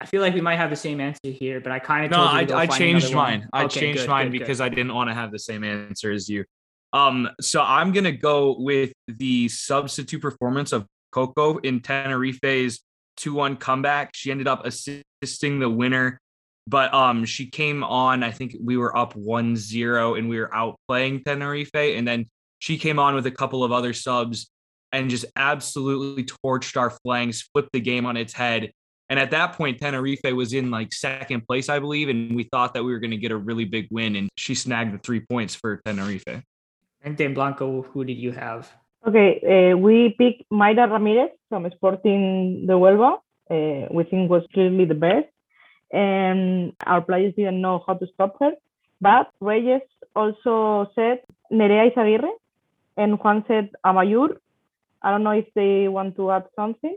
I 0.00 0.06
feel 0.06 0.20
like 0.20 0.34
we 0.34 0.42
might 0.42 0.56
have 0.56 0.68
the 0.68 0.76
same 0.76 1.00
answer 1.00 1.30
here, 1.30 1.60
but 1.60 1.72
I 1.72 1.78
kind 1.78 2.04
of 2.04 2.10
No, 2.10 2.24
I, 2.24 2.40
I 2.40 2.66
changed 2.66 3.06
another 3.06 3.16
one. 3.16 3.40
mine. 3.40 3.48
I 3.54 3.64
Okay, 3.64 3.80
changed 3.80 4.00
good, 4.00 4.08
mine 4.10 4.26
good, 4.26 4.32
good. 4.32 4.38
because 4.40 4.60
I 4.60 4.68
didn't 4.68 4.92
want 4.92 5.08
to 5.08 5.14
have 5.14 5.30
the 5.32 5.38
same 5.38 5.64
answer 5.64 6.12
as 6.12 6.28
you. 6.28 6.44
Um, 6.92 7.30
so 7.40 7.62
I'm 7.62 7.92
gonna 7.92 8.12
go 8.12 8.56
with 8.58 8.92
the 9.08 9.48
substitute 9.48 10.20
performance 10.20 10.72
of 10.72 10.84
Coco 11.10 11.56
in 11.58 11.80
Tenerife's 11.80 12.80
2-1 13.18 13.58
comeback. 13.58 14.10
She 14.14 14.30
ended 14.30 14.48
up 14.48 14.66
assisting 14.66 15.58
the 15.58 15.70
winner, 15.70 16.20
but 16.66 16.92
um, 16.94 17.24
she 17.24 17.46
came 17.46 17.84
on. 17.84 18.22
I 18.22 18.30
think 18.30 18.56
we 18.62 18.76
were 18.76 18.96
up 18.96 19.14
1-0 19.14 20.18
and 20.18 20.28
we 20.28 20.38
were 20.38 20.48
outplaying 20.48 21.24
Tenerife, 21.24 21.74
and 21.74 22.06
then 22.06 22.26
she 22.58 22.78
came 22.78 22.98
on 22.98 23.14
with 23.14 23.26
a 23.26 23.30
couple 23.30 23.62
of 23.62 23.72
other 23.72 23.92
subs 23.92 24.50
and 24.92 25.10
just 25.10 25.26
absolutely 25.36 26.24
torched 26.24 26.76
our 26.76 26.90
flanks, 26.90 27.42
flipped 27.42 27.72
the 27.72 27.80
game 27.80 28.06
on 28.06 28.16
its 28.16 28.32
head. 28.32 28.70
And 29.10 29.18
at 29.18 29.32
that 29.32 29.52
point, 29.52 29.80
Tenerife 29.80 30.20
was 30.32 30.54
in 30.54 30.70
like 30.70 30.92
second 30.92 31.46
place, 31.46 31.68
I 31.68 31.78
believe, 31.78 32.08
and 32.08 32.34
we 32.34 32.44
thought 32.44 32.74
that 32.74 32.84
we 32.84 32.92
were 32.92 33.00
going 33.00 33.10
to 33.10 33.16
get 33.16 33.32
a 33.32 33.36
really 33.36 33.64
big 33.64 33.88
win. 33.90 34.16
And 34.16 34.30
she 34.36 34.54
snagged 34.54 34.94
the 34.94 34.98
three 34.98 35.20
points 35.20 35.54
for 35.54 35.80
Tenerife. 35.84 36.24
And 37.02 37.16
then 37.18 37.34
Blanco, 37.34 37.82
who 37.82 38.04
did 38.04 38.16
you 38.16 38.32
have? 38.32 38.72
Okay, 39.06 39.36
uh, 39.44 39.76
we 39.76 40.14
picked 40.16 40.48
Mayra 40.50 40.90
Ramirez 40.90 41.30
from 41.50 41.70
Sporting 41.72 42.64
de 42.66 42.72
Huelva. 42.72 43.20
Uh, 43.50 43.86
we 43.90 44.02
think 44.04 44.30
was 44.30 44.46
clearly 44.54 44.86
the 44.86 44.94
best, 44.94 45.28
and 45.92 46.72
our 46.86 47.02
players 47.02 47.34
didn't 47.36 47.60
know 47.60 47.84
how 47.86 47.92
to 47.92 48.06
stop 48.14 48.36
her. 48.40 48.52
But 49.02 49.28
Reyes 49.40 49.82
also 50.16 50.90
said 50.94 51.20
Nerea 51.52 51.90
Eizagirre, 51.92 52.30
and 52.96 53.18
Juan 53.22 53.44
said 53.46 53.68
Amaiur. 53.84 54.38
I 55.02 55.10
don't 55.10 55.22
know 55.22 55.32
if 55.32 55.52
they 55.54 55.86
want 55.88 56.16
to 56.16 56.30
add 56.30 56.46
something. 56.56 56.96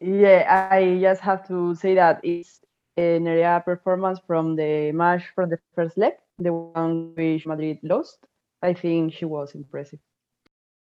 Yeah, 0.00 0.46
I 0.70 0.98
just 1.00 1.20
have 1.22 1.48
to 1.48 1.74
say 1.74 1.96
that 1.96 2.20
it's 2.22 2.60
an 2.96 3.26
area 3.26 3.60
performance 3.64 4.20
from 4.28 4.54
the 4.54 4.92
match 4.92 5.24
from 5.34 5.50
the 5.50 5.58
first 5.74 5.98
leg, 5.98 6.12
the 6.38 6.52
one 6.52 7.16
which 7.16 7.46
Madrid 7.46 7.80
lost. 7.82 8.18
I 8.62 8.74
think 8.74 9.12
she 9.12 9.24
was 9.24 9.56
impressive. 9.56 9.98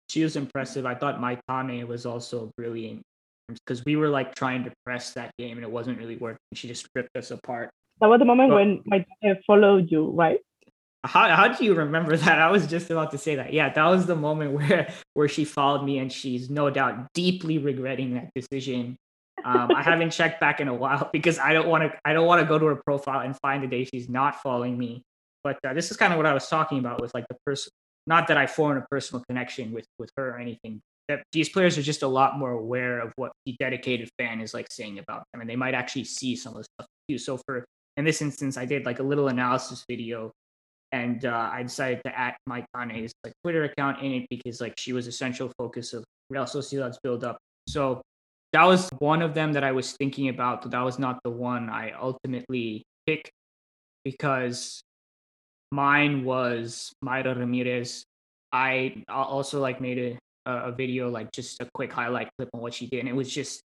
She 0.09 0.23
was 0.23 0.37
impressive. 0.37 0.87
I 0.87 0.95
thought 0.95 1.21
Maitane 1.21 1.87
was 1.87 2.07
also 2.07 2.51
brilliant 2.57 3.03
because 3.49 3.85
we 3.85 3.97
were 3.97 4.09
like 4.09 4.35
trying 4.35 4.65
to 4.65 4.73
press 4.85 5.13
that 5.15 5.31
game 5.39 5.57
and 5.57 5.65
it 5.65 5.71
wasn't 5.71 5.99
really 5.99 6.17
working. 6.17 6.39
She 6.55 6.69
just 6.69 6.89
ripped 6.95 7.17
us 7.17 7.31
apart. 7.31 7.71
That 8.01 8.09
was 8.09 8.19
the 8.19 8.25
moment 8.25 8.51
Well- 8.51 8.59
when 8.59 8.83
my 8.87 9.05
dad 9.23 9.41
followed 9.47 9.91
you, 9.91 10.11
right? 10.11 10.41
How 11.05 11.29
how 11.37 11.47
do 11.49 11.65
you 11.65 11.75
remember 11.75 12.17
that? 12.27 12.41
I 12.41 12.51
was 12.51 12.67
just 12.67 12.91
about 12.91 13.13
to 13.13 13.19
say 13.19 13.37
that. 13.37 13.53
Yeah, 13.53 13.73
that 13.73 13.87
was 13.87 14.07
the 14.07 14.17
moment 14.17 14.53
where 14.53 14.89
where 15.15 15.29
she 15.29 15.45
followed 15.45 15.85
me, 15.85 15.99
and 15.99 16.13
she's 16.13 16.51
no 16.51 16.69
doubt 16.69 17.13
deeply 17.15 17.59
regretting 17.59 18.15
that 18.15 18.31
decision. 18.35 18.97
Um, 19.45 19.71
I 19.73 19.83
haven't 19.83 20.11
checked 20.19 20.41
back 20.41 20.61
in 20.61 20.67
a 20.67 20.75
while 20.75 21.09
because 21.13 21.39
I 21.39 21.53
don't 21.53 21.69
want 21.69 21.85
to. 21.85 21.97
I 22.05 22.13
don't 22.13 22.27
want 22.27 22.41
to 22.41 22.47
go 22.47 22.59
to 22.59 22.67
her 22.67 22.77
profile 22.85 23.21
and 23.21 23.37
find 23.39 23.63
the 23.63 23.69
day 23.69 23.85
she's 23.85 24.09
not 24.09 24.43
following 24.43 24.77
me. 24.77 25.03
But 25.45 25.59
uh, 25.65 25.75
this 25.75 25.93
is 25.93 25.97
kind 25.97 26.13
of 26.13 26.17
what 26.17 26.27
I 26.27 26.35
was 26.35 26.49
talking 26.49 26.81
about 26.81 27.01
with 27.01 27.15
like 27.15 27.27
the 27.29 27.37
person. 27.47 27.71
Not 28.07 28.29
that 28.29 28.37
I 28.37 28.47
formed 28.47 28.83
a 28.83 28.87
personal 28.91 29.25
connection 29.29 29.73
with 29.73 29.87
with 29.99 30.11
her 30.17 30.31
or 30.31 30.39
anything. 30.39 30.81
That 31.09 31.23
these 31.33 31.49
players 31.49 31.79
are 31.79 31.83
just 31.83 32.03
a 32.03 32.09
lot 32.09 32.39
more 32.39 32.51
aware 32.51 32.99
of 32.99 33.13
what 33.17 33.33
the 33.45 33.55
dedicated 33.61 34.09
fan 34.19 34.41
is 34.41 34.55
like 34.55 34.67
saying 34.71 34.99
about 34.99 35.25
them, 35.33 35.41
and 35.41 35.49
they 35.49 35.57
might 35.57 35.75
actually 35.75 36.05
see 36.05 36.35
some 36.35 36.55
of 36.55 36.59
the 36.59 36.65
stuff 36.65 36.89
too. 37.09 37.19
So 37.19 37.39
for 37.47 37.65
in 37.97 38.05
this 38.05 38.21
instance, 38.21 38.57
I 38.57 38.65
did 38.65 38.85
like 38.85 38.99
a 38.99 39.03
little 39.03 39.29
analysis 39.29 39.85
video 39.89 40.33
and 40.93 41.25
uh, 41.25 41.51
I 41.53 41.63
decided 41.63 42.01
to 42.05 42.19
add 42.19 42.37
Maitane's 42.49 43.13
like 43.25 43.33
Twitter 43.43 43.65
account 43.65 44.03
in 44.03 44.13
it 44.13 44.27
because 44.31 44.61
like 44.61 44.75
she 44.79 44.93
was 44.93 45.07
a 45.07 45.13
central 45.13 45.51
focus 45.59 45.93
of 45.93 46.05
Real 46.31 46.45
Sociedad's 46.45 46.99
build 47.03 47.25
up. 47.25 47.39
So 47.69 48.03
that 48.53 48.65
was 48.65 48.89
one 48.99 49.23
of 49.23 49.35
them 49.35 49.53
that 49.55 49.65
I 49.65 49.73
was 49.73 49.93
thinking 49.93 50.29
about, 50.29 50.63
but 50.63 50.71
that 50.71 50.83
was 50.83 50.99
not 50.99 51.19
the 51.25 51.31
one 51.31 51.69
I 51.69 51.93
ultimately 51.93 52.85
picked 53.07 53.31
because 54.05 54.81
mine 55.73 56.25
was 56.25 56.93
Mayra 57.05 57.37
Ramirez. 57.37 58.05
I 58.53 59.05
also 59.09 59.61
like 59.61 59.81
made 59.81 59.99
a 59.99 60.19
a 60.47 60.71
video 60.71 61.11
like 61.11 61.33
just 61.33 61.61
a 61.61 61.69
quick 61.75 61.93
highlight 61.93 62.29
clip 62.39 62.49
on 62.55 62.61
what 62.61 62.73
she 62.73 62.87
did, 62.87 63.01
and 63.01 63.09
it 63.09 63.17
was 63.17 63.33
just 63.33 63.61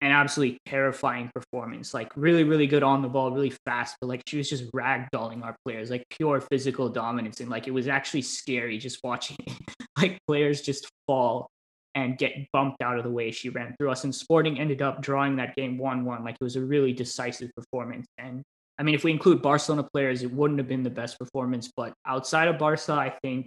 an 0.00 0.10
absolutely 0.10 0.58
terrifying 0.66 1.30
performance. 1.34 1.94
Like 1.94 2.12
really, 2.14 2.44
really 2.44 2.66
good 2.66 2.82
on 2.82 3.00
the 3.00 3.08
ball, 3.08 3.30
really 3.30 3.54
fast, 3.64 3.96
but 4.00 4.08
like 4.08 4.22
she 4.26 4.36
was 4.36 4.50
just 4.50 4.70
ragdolling 4.72 5.42
our 5.42 5.56
players, 5.64 5.90
like 5.90 6.04
pure 6.10 6.42
physical 6.42 6.88
dominance, 6.90 7.40
and 7.40 7.48
like 7.48 7.66
it 7.66 7.72
was 7.72 7.88
actually 7.88 8.22
scary 8.22 8.76
just 8.78 9.00
watching 9.02 9.36
like 9.96 10.18
players 10.26 10.60
just 10.60 10.86
fall 11.06 11.48
and 11.94 12.18
get 12.18 12.32
bumped 12.52 12.82
out 12.82 12.98
of 12.98 13.04
the 13.04 13.10
way 13.10 13.30
she 13.30 13.48
ran 13.48 13.74
through 13.78 13.90
us. 13.90 14.04
And 14.04 14.14
Sporting 14.14 14.58
ended 14.58 14.82
up 14.82 15.00
drawing 15.00 15.36
that 15.36 15.54
game 15.54 15.78
one-one. 15.78 16.24
Like 16.24 16.34
it 16.40 16.44
was 16.44 16.56
a 16.56 16.60
really 16.60 16.92
decisive 16.92 17.50
performance. 17.54 18.06
And 18.18 18.42
I 18.78 18.82
mean, 18.82 18.94
if 18.94 19.04
we 19.04 19.12
include 19.12 19.40
Barcelona 19.40 19.86
players, 19.92 20.22
it 20.22 20.32
wouldn't 20.32 20.58
have 20.58 20.68
been 20.68 20.82
the 20.82 20.90
best 20.90 21.18
performance. 21.18 21.70
But 21.76 21.94
outside 22.06 22.48
of 22.48 22.58
Barca, 22.58 22.92
I 22.92 23.14
think 23.22 23.46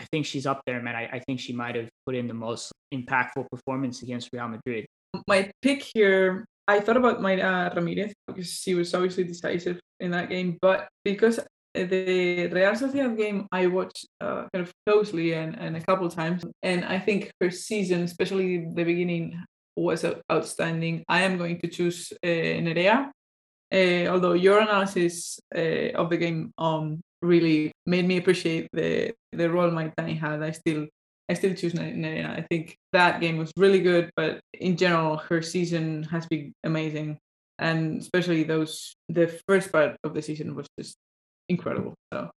I 0.00 0.04
think 0.10 0.24
she's 0.24 0.46
up 0.46 0.62
there, 0.66 0.82
man. 0.82 0.96
I, 0.96 1.08
I 1.12 1.18
think 1.20 1.40
she 1.40 1.52
might 1.52 1.74
have 1.76 1.90
put 2.06 2.14
in 2.14 2.26
the 2.26 2.34
most 2.34 2.72
impactful 2.92 3.50
performance 3.50 4.02
against 4.02 4.30
Real 4.32 4.48
Madrid. 4.48 4.86
my 5.28 5.50
pick 5.60 5.82
here, 5.82 6.46
I 6.66 6.80
thought 6.80 6.96
about 6.96 7.20
Mayra 7.20 7.74
Ramirez 7.76 8.12
because 8.26 8.50
she 8.50 8.74
was 8.74 8.94
obviously 8.94 9.24
decisive 9.24 9.78
in 10.00 10.10
that 10.12 10.30
game, 10.30 10.56
but 10.62 10.88
because 11.04 11.38
the 11.74 12.48
Real 12.50 12.72
Sociedad 12.72 13.16
game 13.16 13.46
I 13.52 13.66
watched 13.66 14.06
uh, 14.20 14.48
kind 14.52 14.66
of 14.66 14.72
closely 14.86 15.34
and, 15.34 15.54
and 15.58 15.76
a 15.76 15.80
couple 15.82 16.08
times, 16.08 16.44
and 16.62 16.84
I 16.84 16.98
think 16.98 17.30
her 17.40 17.50
season, 17.50 18.02
especially 18.02 18.64
the 18.74 18.84
beginning, 18.84 19.38
was 19.76 20.04
uh, 20.04 20.14
outstanding. 20.32 21.04
I 21.08 21.22
am 21.22 21.36
going 21.36 21.60
to 21.60 21.68
choose 21.68 22.12
uh, 22.24 22.26
Nerea. 22.26 23.10
Uh, 23.72 24.06
although 24.06 24.32
your 24.32 24.60
analysis 24.60 25.38
uh, 25.54 25.92
of 25.94 26.10
the 26.10 26.16
game 26.16 26.52
um 26.58 27.00
really 27.22 27.70
made 27.86 28.06
me 28.06 28.16
appreciate 28.16 28.66
the 28.72 29.12
the 29.32 29.48
role 29.50 29.70
Maitane 29.70 30.18
had, 30.18 30.42
I 30.42 30.50
still 30.50 30.86
I 31.28 31.34
still 31.34 31.54
choose 31.54 31.74
Ne- 31.74 31.94
Nerea. 31.94 32.30
I 32.30 32.44
think 32.50 32.76
that 32.92 33.20
game 33.20 33.38
was 33.38 33.52
really 33.56 33.80
good, 33.80 34.10
but 34.16 34.40
in 34.54 34.76
general, 34.76 35.16
her 35.16 35.40
season 35.42 36.02
has 36.04 36.26
been 36.26 36.52
amazing, 36.64 37.18
and 37.58 38.00
especially 38.00 38.42
those 38.42 38.94
the 39.08 39.28
first 39.46 39.70
part 39.70 39.96
of 40.02 40.14
the 40.14 40.22
season 40.22 40.56
was 40.56 40.66
just 40.78 40.96
incredible. 41.48 41.94
So 42.12 42.30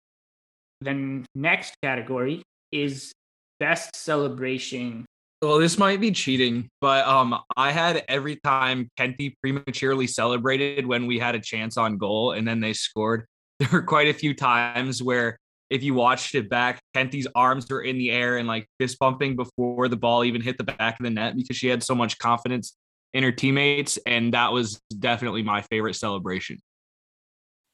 Then 0.82 1.24
next 1.34 1.74
category 1.82 2.42
is 2.72 3.12
best 3.60 3.94
celebration. 3.96 5.06
Well, 5.42 5.58
this 5.58 5.76
might 5.76 6.00
be 6.00 6.12
cheating, 6.12 6.70
but 6.80 7.04
um, 7.04 7.36
I 7.56 7.72
had 7.72 8.04
every 8.06 8.36
time 8.36 8.88
Kenti 8.96 9.34
prematurely 9.42 10.06
celebrated 10.06 10.86
when 10.86 11.06
we 11.06 11.18
had 11.18 11.34
a 11.34 11.40
chance 11.40 11.76
on 11.76 11.98
goal 11.98 12.30
and 12.30 12.46
then 12.46 12.60
they 12.60 12.72
scored. 12.72 13.26
There 13.58 13.68
were 13.70 13.82
quite 13.82 14.08
a 14.08 14.14
few 14.14 14.34
times 14.34 15.04
where 15.04 15.38
if 15.70 15.84
you 15.84 15.94
watched 15.94 16.34
it 16.34 16.50
back, 16.50 16.80
Kenti's 16.96 17.28
arms 17.34 17.68
were 17.70 17.82
in 17.82 17.96
the 17.96 18.10
air 18.10 18.38
and 18.38 18.48
like 18.48 18.66
fist 18.80 18.98
bumping 18.98 19.36
before 19.36 19.86
the 19.86 19.96
ball 19.96 20.24
even 20.24 20.40
hit 20.40 20.58
the 20.58 20.64
back 20.64 20.98
of 20.98 21.04
the 21.04 21.10
net 21.10 21.36
because 21.36 21.56
she 21.56 21.68
had 21.68 21.82
so 21.82 21.94
much 21.94 22.18
confidence 22.18 22.76
in 23.14 23.22
her 23.22 23.30
teammates, 23.30 23.98
and 24.04 24.34
that 24.34 24.52
was 24.52 24.80
definitely 24.98 25.42
my 25.44 25.62
favorite 25.62 25.94
celebration. 25.94 26.58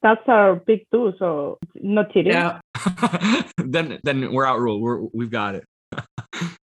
That's 0.03 0.21
our 0.29 0.57
big 0.57 0.85
too, 0.93 1.15
so 1.19 1.59
not 1.75 2.13
cheating. 2.13 2.33
yeah, 2.33 2.61
then 3.57 3.99
then 4.05 4.33
we're 4.33 4.47
outruled. 4.47 4.83
We're 4.83 5.01
we've 5.13 5.31
got 5.31 5.55
it. 5.55 5.65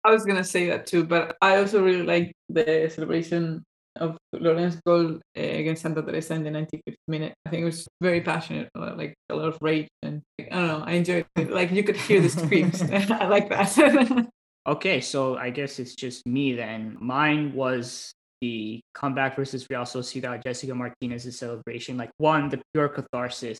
I 0.03 0.11
was 0.11 0.25
gonna 0.25 0.43
say 0.43 0.67
that 0.67 0.85
too, 0.85 1.03
but 1.05 1.37
I 1.41 1.57
also 1.57 1.83
really 1.83 2.03
like 2.03 2.33
the 2.49 2.91
celebration 2.93 3.63
of 3.97 4.17
Loren's 4.33 4.79
goal 4.85 5.15
uh, 5.15 5.41
against 5.41 5.81
Santa 5.81 6.01
Teresa 6.01 6.33
in 6.33 6.43
the 6.43 6.49
95th 6.49 6.95
minute. 7.07 7.33
I 7.45 7.49
think 7.49 7.61
it 7.61 7.65
was 7.65 7.87
very 7.99 8.21
passionate, 8.21 8.69
like 8.75 9.13
a 9.29 9.35
lot 9.35 9.49
of 9.49 9.57
rage, 9.61 9.89
and 10.01 10.21
like, 10.39 10.47
I 10.51 10.55
don't 10.55 10.67
know. 10.67 10.83
I 10.85 10.91
enjoyed 10.93 11.25
it. 11.35 11.51
Like 11.51 11.71
you 11.71 11.83
could 11.83 11.97
hear 11.97 12.21
the 12.21 12.29
screams. 12.29 12.81
I 12.91 13.27
like 13.27 13.49
that. 13.49 14.27
Okay, 14.67 15.01
so 15.01 15.37
I 15.37 15.49
guess 15.49 15.79
it's 15.79 15.95
just 15.95 16.23
me 16.27 16.53
then. 16.53 16.95
Mine 17.01 17.51
was 17.55 18.13
the 18.41 18.79
comeback 18.93 19.35
versus 19.35 19.65
Real 19.71 19.81
Sociedad, 19.81 20.43
Jessica 20.43 20.75
Martinez's 20.75 21.39
celebration. 21.39 21.97
Like 21.97 22.11
one, 22.17 22.47
the 22.47 22.61
pure 22.71 22.87
catharsis 22.87 23.57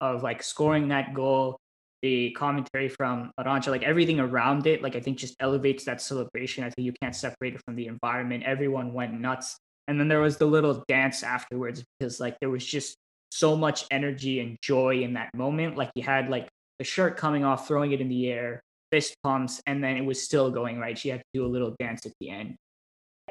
of 0.00 0.22
like 0.22 0.42
scoring 0.42 0.88
that 0.88 1.12
goal, 1.12 1.58
the 2.02 2.30
commentary 2.32 2.88
from 2.88 3.30
Arancha, 3.38 3.68
like 3.68 3.82
everything 3.82 4.20
around 4.20 4.66
it, 4.66 4.82
like 4.82 4.96
I 4.96 5.00
think 5.00 5.18
just 5.18 5.36
elevates 5.40 5.84
that 5.84 6.00
celebration. 6.00 6.64
I 6.64 6.70
think 6.70 6.86
you 6.86 6.94
can't 7.02 7.14
separate 7.14 7.54
it 7.54 7.62
from 7.64 7.76
the 7.76 7.86
environment. 7.86 8.44
Everyone 8.44 8.92
went 8.92 9.18
nuts. 9.18 9.56
And 9.88 9.98
then 9.98 10.08
there 10.08 10.20
was 10.20 10.36
the 10.36 10.46
little 10.46 10.84
dance 10.88 11.22
afterwards 11.22 11.82
because 11.98 12.20
like 12.20 12.38
there 12.40 12.50
was 12.50 12.64
just 12.64 12.96
so 13.30 13.56
much 13.56 13.84
energy 13.90 14.40
and 14.40 14.56
joy 14.62 15.02
in 15.02 15.14
that 15.14 15.34
moment. 15.34 15.76
Like 15.76 15.90
you 15.94 16.02
had 16.02 16.28
like 16.28 16.48
the 16.78 16.84
shirt 16.84 17.16
coming 17.16 17.44
off, 17.44 17.68
throwing 17.68 17.92
it 17.92 18.00
in 18.00 18.08
the 18.08 18.30
air, 18.30 18.62
fist 18.90 19.16
pumps, 19.22 19.60
and 19.66 19.82
then 19.82 19.96
it 19.96 20.04
was 20.04 20.22
still 20.22 20.50
going 20.50 20.78
right. 20.78 20.98
She 20.98 21.08
had 21.08 21.18
to 21.18 21.26
do 21.34 21.44
a 21.44 21.48
little 21.48 21.74
dance 21.78 22.06
at 22.06 22.12
the 22.20 22.30
end. 22.30 22.56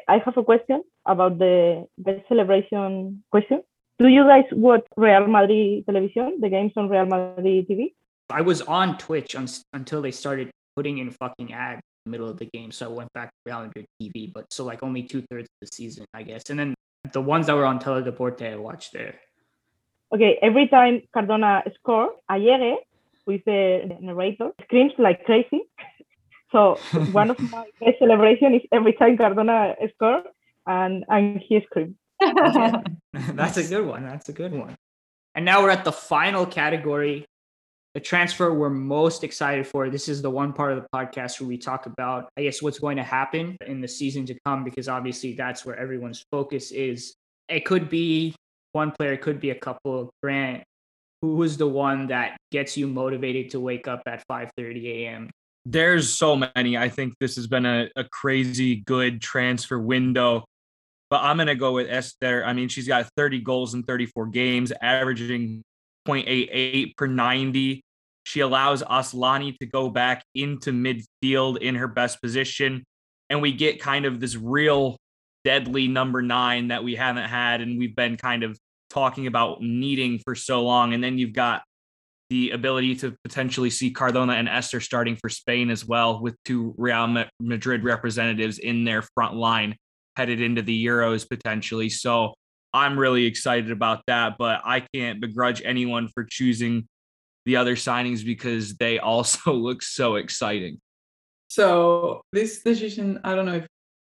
I 0.08 0.20
have 0.24 0.38
a 0.38 0.44
question 0.44 0.84
about 1.06 1.38
the 1.40 1.86
best 1.98 2.28
celebration 2.28 3.24
question. 3.32 3.62
Do 4.00 4.08
you 4.08 4.24
guys 4.24 4.46
watch 4.52 4.86
Real 4.96 5.28
Madrid 5.28 5.86
television, 5.86 6.40
the 6.40 6.50
games 6.50 6.72
on 6.78 6.88
Real 6.88 7.06
Madrid 7.06 7.68
TV? 7.68 7.94
I 8.30 8.42
was 8.42 8.62
on 8.62 8.98
Twitch 8.98 9.36
un- 9.36 9.48
until 9.74 10.02
they 10.02 10.12
started 10.12 10.52
putting 10.76 11.00
in 11.00 11.12
fucking 11.12 11.54
ads 11.54 11.82
in 12.06 12.12
the 12.12 12.12
middle 12.12 12.30
of 12.30 12.38
the 12.38 12.46
game, 12.54 12.72
so 12.72 12.86
I 12.86 12.94
went 12.94 13.12
back 13.14 13.30
to 13.30 13.36
Real 13.46 13.62
Madrid 13.62 13.86
TV. 14.02 14.32
But 14.32 14.46
so 14.52 14.64
like 14.66 14.84
only 14.84 15.04
two 15.04 15.22
thirds 15.30 15.46
of 15.46 15.68
the 15.68 15.70
season, 15.74 16.06
I 16.14 16.24
guess. 16.24 16.44
And 16.50 16.60
then 16.60 16.76
The 17.14 17.22
ones 17.22 17.48
that 17.48 17.56
were 17.56 17.66
on 17.66 17.80
Teledeporte, 17.80 18.42
I 18.54 18.56
watched 18.58 18.94
there. 18.94 19.16
Okay, 20.14 20.38
every 20.42 20.68
time 20.68 21.02
Cardona 21.14 21.64
score, 21.76 22.12
Ayere, 22.30 22.76
who 23.26 23.34
is 23.34 23.42
the 23.46 23.98
narrator, 24.02 24.52
screams 24.64 24.94
like 24.98 25.24
crazy. 25.26 25.62
So 26.52 26.80
one 27.12 27.30
of 27.30 27.40
my 27.52 27.66
best 27.80 28.00
celebration 28.00 28.56
is 28.56 28.62
every 28.72 28.94
time 28.94 29.18
Cardona 29.18 29.76
score 29.94 30.24
and 30.66 31.06
and 31.08 31.40
he 31.40 31.62
screams. 31.68 31.94
That's 33.14 33.58
a 33.58 33.64
good 33.64 33.86
one. 33.86 34.04
That's 34.04 34.30
a 34.30 34.34
good 34.34 34.54
one. 34.54 34.76
And 35.36 35.46
now 35.46 35.62
we're 35.62 35.70
at 35.70 35.86
the 35.86 35.92
final 35.92 36.48
category, 36.48 37.26
the 37.94 38.00
transfer 38.00 38.54
we're 38.54 38.70
most 38.70 39.24
excited 39.24 39.66
for. 39.66 39.90
This 39.90 40.08
is 40.08 40.22
the 40.22 40.30
one 40.30 40.54
part 40.54 40.74
of 40.74 40.82
the 40.82 40.88
podcast 40.94 41.42
where 41.42 41.48
we 41.48 41.58
talk 41.58 41.86
about, 41.86 42.30
I 42.38 42.44
guess, 42.44 42.62
what's 42.62 42.80
going 42.80 42.98
to 42.98 43.04
happen 43.04 43.58
in 43.66 43.82
the 43.82 43.88
season 43.88 44.26
to 44.28 44.38
come, 44.46 44.64
because 44.64 44.88
obviously 44.88 45.34
that's 45.34 45.66
where 45.66 45.78
everyone's 45.78 46.24
focus 46.32 46.72
is. 46.72 47.16
It 47.48 47.66
could 47.66 47.90
be 47.90 48.36
one 48.74 48.92
player, 48.92 49.14
it 49.14 49.22
could 49.22 49.40
be 49.40 49.50
a 49.50 49.56
couple. 49.56 50.12
Grant, 50.22 50.64
who 51.22 51.42
is 51.42 51.58
the 51.58 51.68
one 51.68 52.08
that 52.08 52.38
gets 52.52 52.78
you 52.78 52.88
motivated 52.88 53.50
to 53.52 53.60
wake 53.60 53.88
up 53.88 54.04
at 54.06 54.24
5:30 54.32 54.86
a.m. 54.86 55.30
There's 55.66 56.14
so 56.14 56.36
many. 56.36 56.78
I 56.78 56.90
think 56.90 57.14
this 57.20 57.36
has 57.36 57.48
been 57.48 57.66
a, 57.66 57.90
a 57.96 58.04
crazy 58.04 58.78
good 58.78 59.22
transfer 59.22 59.80
window. 59.80 60.46
But 61.10 61.24
I'm 61.24 61.38
gonna 61.38 61.56
go 61.56 61.74
with 61.74 61.88
Esther. 61.90 62.46
I 62.46 62.54
mean, 62.54 62.70
she's 62.70 62.88
got 62.88 63.10
30 63.18 63.42
goals 63.42 63.74
in 63.74 63.82
34 63.82 64.28
games, 64.28 64.72
averaging 64.80 65.64
0.88 66.10 66.96
per 66.98 67.08
90. 67.08 67.82
She 68.24 68.40
allows 68.42 68.84
Asllani 68.84 69.58
to 69.60 69.66
go 69.66 69.90
back 69.90 70.24
into 70.36 70.72
midfield 70.72 71.58
in 71.60 71.76
her 71.76 71.88
best 71.88 72.22
position. 72.22 72.84
And 73.30 73.42
we 73.42 73.54
get 73.54 73.80
kind 73.80 74.06
of 74.06 74.20
this 74.20 74.36
real 74.36 74.98
deadly 75.46 75.88
number 75.88 76.22
nine 76.22 76.68
that 76.68 76.84
we 76.84 76.96
haven't 76.96 77.30
had 77.30 77.62
and 77.62 77.80
we've 77.80 77.96
been 77.96 78.18
kind 78.18 78.44
of 78.44 78.58
talking 78.90 79.28
about 79.28 79.62
needing 79.62 80.20
for 80.20 80.36
so 80.36 80.64
long. 80.64 80.94
And 80.94 81.04
then 81.04 81.18
you've 81.18 81.34
got 81.34 81.64
the 82.30 82.52
ability 82.52 82.96
to 82.96 83.16
potentially 83.24 83.70
see 83.70 83.92
Cardona 83.92 84.34
and 84.34 84.48
Esther 84.48 84.80
starting 84.80 85.16
for 85.16 85.30
Spain 85.30 85.70
as 85.70 85.86
well, 85.86 86.22
with 86.22 86.36
two 86.46 86.76
Real 86.78 87.26
Madrid 87.40 87.84
representatives 87.84 88.60
in 88.60 88.84
their 88.84 89.04
front 89.16 89.36
line 89.36 89.76
headed 90.16 90.42
into 90.42 90.62
the 90.62 90.86
Euros 90.86 91.28
potentially. 91.28 91.90
So 91.90 92.34
I'm 92.74 92.98
really 92.98 93.26
excited 93.26 93.72
about 93.72 94.04
that, 94.08 94.38
but 94.38 94.62
I 94.64 94.82
can't 94.94 95.20
begrudge 95.20 95.62
anyone 95.64 96.08
for 96.08 96.24
choosing 96.24 96.88
the 97.46 97.56
other 97.56 97.76
signings 97.76 98.24
because 98.24 98.76
they 98.76 99.00
also 99.14 99.54
look 99.54 99.82
so 99.82 100.16
exciting. 100.16 100.80
So 101.50 102.22
this 102.32 102.62
decision, 102.62 103.20
I 103.24 103.34
don't 103.36 103.46
know 103.46 103.56
if 103.56 103.68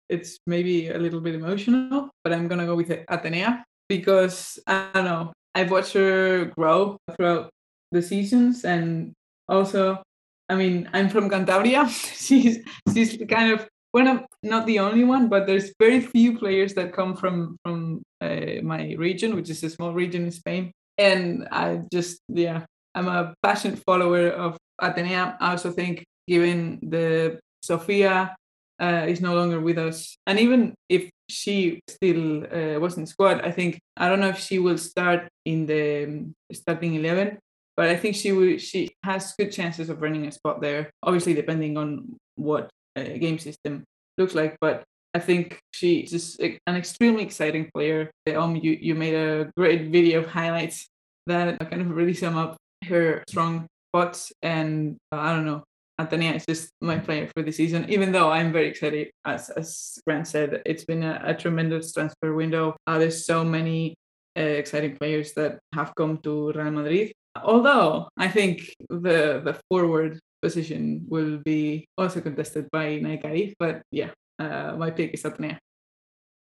it's 0.09 0.39
maybe 0.47 0.89
a 0.89 0.99
little 0.99 1.21
bit 1.21 1.35
emotional, 1.35 2.11
but 2.25 2.33
I'm 2.33 2.49
gonna 2.49 2.67
go 2.67 2.75
with 2.75 2.89
Atenea 2.89 3.63
because 3.89 4.59
I 4.67 4.91
don't 4.93 5.05
know. 5.05 5.33
I've 5.55 5.71
watched 5.71 5.93
her 5.93 6.47
grow 6.57 6.99
throughout 7.17 7.51
the 7.93 8.03
seasons, 8.03 8.65
and 8.65 9.13
also, 9.49 10.03
I 10.49 10.57
mean, 10.57 10.89
I'm 10.93 11.09
from 11.09 11.31
Cantabria. 11.31 11.89
she's 12.27 12.59
she's 12.93 13.17
kind 13.29 13.53
of 13.53 13.69
one 13.93 14.07
of 14.07 14.25
not 14.43 14.67
the 14.67 14.81
only 14.81 15.05
one, 15.05 15.29
but 15.29 15.47
there's 15.47 15.73
very 15.79 16.01
few 16.01 16.39
players 16.39 16.75
that 16.75 16.93
come 16.93 17.15
from 17.15 17.57
from 17.65 18.03
my 18.21 18.95
region, 18.99 19.37
which 19.37 19.51
is 19.51 19.63
a 19.63 19.71
small 19.71 19.93
region 19.93 20.25
in 20.25 20.31
Spain. 20.31 20.73
And 20.97 21.47
I 21.51 21.83
just 21.93 22.21
yeah, 22.29 22.65
I'm 22.95 23.09
a 23.09 23.35
passionate 23.43 23.79
follower 23.87 24.29
of 24.31 24.57
Atenea. 24.81 25.37
I 25.41 25.51
also 25.53 25.71
think 25.71 26.05
given 26.27 26.81
the 26.83 27.39
Sofia 27.63 28.35
uh, 28.81 29.05
is 29.07 29.21
no 29.21 29.35
longer 29.35 29.61
with 29.61 29.79
us, 29.79 30.17
and 30.27 30.39
even 30.39 30.75
if 30.89 31.11
she 31.29 31.81
still 31.89 32.45
uh, 32.47 32.81
was 32.81 32.97
in 32.97 33.07
squad, 33.07 33.43
I 33.43 33.51
think 33.51 33.79
I 33.97 34.09
don't 34.09 34.21
know 34.21 34.29
if 34.29 34.39
she 34.39 34.59
will 34.59 34.79
start 34.79 35.29
in 35.45 35.67
the 35.67 36.05
um, 36.05 36.35
starting 36.53 36.95
eleven, 36.95 37.39
but 37.77 37.89
I 37.89 37.97
think 37.97 38.17
she 38.17 38.33
will. 38.33 38.59
She 38.59 38.91
has 39.05 39.35
good 39.39 39.53
chances 39.53 39.91
of 39.91 40.03
running 40.03 40.27
a 40.27 40.33
spot 40.33 40.61
there. 40.61 40.91
Obviously, 41.03 41.35
depending 41.35 41.77
on 41.77 42.17
what 42.35 42.71
uh, 42.97 43.03
game 43.03 43.39
system 43.39 43.85
looks 44.17 44.35
like. 44.35 44.57
But 44.61 44.85
I 45.19 45.21
think 45.21 45.59
she's 45.75 46.13
just 46.15 46.39
an 46.39 46.77
extremely 46.79 47.25
exciting 47.25 47.67
player. 47.75 48.07
Um, 48.31 48.55
you 48.55 48.79
you 48.79 48.95
made 48.95 49.19
a 49.19 49.51
great 49.59 49.91
video 49.91 50.23
of 50.23 50.31
highlights 50.31 50.87
that 51.27 51.59
kind 51.59 51.83
of 51.83 51.91
really 51.91 52.15
sum 52.15 52.39
up 52.39 52.55
her 52.87 53.25
strong 53.27 53.67
spots. 53.91 54.31
And 54.47 54.95
uh, 55.11 55.19
I 55.19 55.35
don't 55.35 55.45
know, 55.51 55.67
Atenea 55.99 56.39
is 56.39 56.47
just 56.47 56.71
my 56.81 57.03
player 57.03 57.27
for 57.35 57.43
the 57.43 57.51
season. 57.51 57.91
Even 57.91 58.15
though 58.15 58.31
I'm 58.31 58.55
very 58.55 58.69
excited, 58.71 59.11
as 59.27 59.51
as 59.51 59.99
Grant 60.07 60.31
said, 60.31 60.63
it's 60.63 60.87
been 60.87 61.03
a, 61.03 61.19
a 61.25 61.35
tremendous 61.35 61.91
transfer 61.91 62.31
window. 62.31 62.77
Uh, 62.87 63.03
there's 63.03 63.27
so 63.27 63.43
many 63.43 63.99
uh, 64.39 64.55
exciting 64.63 64.95
players 64.95 65.35
that 65.35 65.59
have 65.75 65.99
come 65.99 66.23
to 66.23 66.55
Real 66.55 66.71
Madrid. 66.71 67.11
Although 67.35 68.07
I 68.15 68.29
think 68.31 68.71
the 68.87 69.43
the 69.43 69.59
forward 69.67 70.23
position 70.47 71.11
will 71.11 71.43
be 71.43 71.91
also 71.99 72.23
contested 72.23 72.71
by 72.71 73.03
Nahikari. 73.03 73.59
But 73.59 73.83
yeah, 73.91 74.15
uh, 74.39 74.77
my 74.77 74.91
pick 74.91 75.15
is 75.15 75.23
Atenea. 75.23 75.59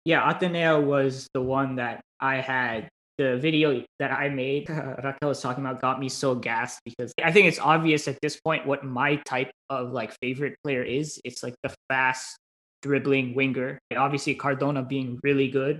Yeah, 0.04 0.32
Atenea 0.32 0.82
was 0.82 1.28
the 1.34 1.42
one 1.42 1.76
that 1.76 2.00
I 2.20 2.36
had. 2.36 2.88
The 3.18 3.36
video 3.36 3.84
that 3.98 4.10
I 4.10 4.30
made, 4.30 4.70
uh, 4.70 4.96
Raquel 5.04 5.28
was 5.28 5.40
talking 5.40 5.62
about, 5.62 5.80
got 5.80 6.00
me 6.00 6.08
so 6.08 6.34
gassed 6.34 6.80
because 6.84 7.12
I 7.22 7.30
think 7.30 7.46
it's 7.46 7.58
obvious 7.60 8.08
at 8.08 8.18
this 8.22 8.40
point 8.40 8.66
what 8.66 8.84
my 8.84 9.16
type 9.16 9.50
of 9.68 9.92
like 9.92 10.16
favorite 10.22 10.56
player 10.64 10.82
is. 10.82 11.20
It's 11.22 11.42
like 11.42 11.54
the 11.62 11.74
fast 11.88 12.38
dribbling 12.80 13.34
winger. 13.34 13.78
Obviously, 13.94 14.34
Cardona 14.34 14.82
being 14.82 15.20
really 15.22 15.48
good 15.48 15.78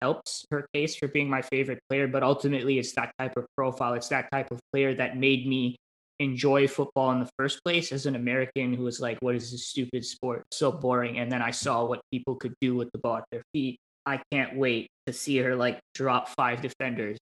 helps 0.00 0.44
her 0.50 0.66
case 0.74 0.96
for 0.96 1.06
being 1.06 1.28
my 1.28 1.42
favorite 1.42 1.80
player, 1.88 2.08
but 2.08 2.22
ultimately, 2.22 2.78
it's 2.78 2.94
that 2.94 3.12
type 3.18 3.36
of 3.36 3.46
profile. 3.56 3.94
It's 3.94 4.08
that 4.08 4.28
type 4.32 4.50
of 4.50 4.58
player 4.72 4.94
that 4.94 5.16
made 5.16 5.46
me 5.46 5.76
enjoy 6.20 6.68
football 6.68 7.10
in 7.12 7.20
the 7.20 7.28
first 7.38 7.62
place 7.64 7.92
as 7.92 8.06
an 8.06 8.14
American 8.14 8.72
who 8.72 8.84
was 8.84 9.00
like, 9.00 9.18
what 9.20 9.34
is 9.34 9.50
this 9.50 9.66
stupid 9.66 10.04
sport? 10.04 10.44
So 10.52 10.70
boring. 10.70 11.18
And 11.18 11.30
then 11.30 11.42
I 11.42 11.50
saw 11.50 11.84
what 11.84 12.00
people 12.12 12.36
could 12.36 12.54
do 12.60 12.74
with 12.74 12.90
the 12.92 12.98
ball 12.98 13.18
at 13.18 13.24
their 13.30 13.42
feet. 13.52 13.78
I 14.06 14.20
can't 14.30 14.56
wait 14.56 14.88
to 15.06 15.12
see 15.12 15.38
her 15.38 15.56
like 15.56 15.80
drop 15.94 16.28
five 16.28 16.60
defenders 16.60 17.18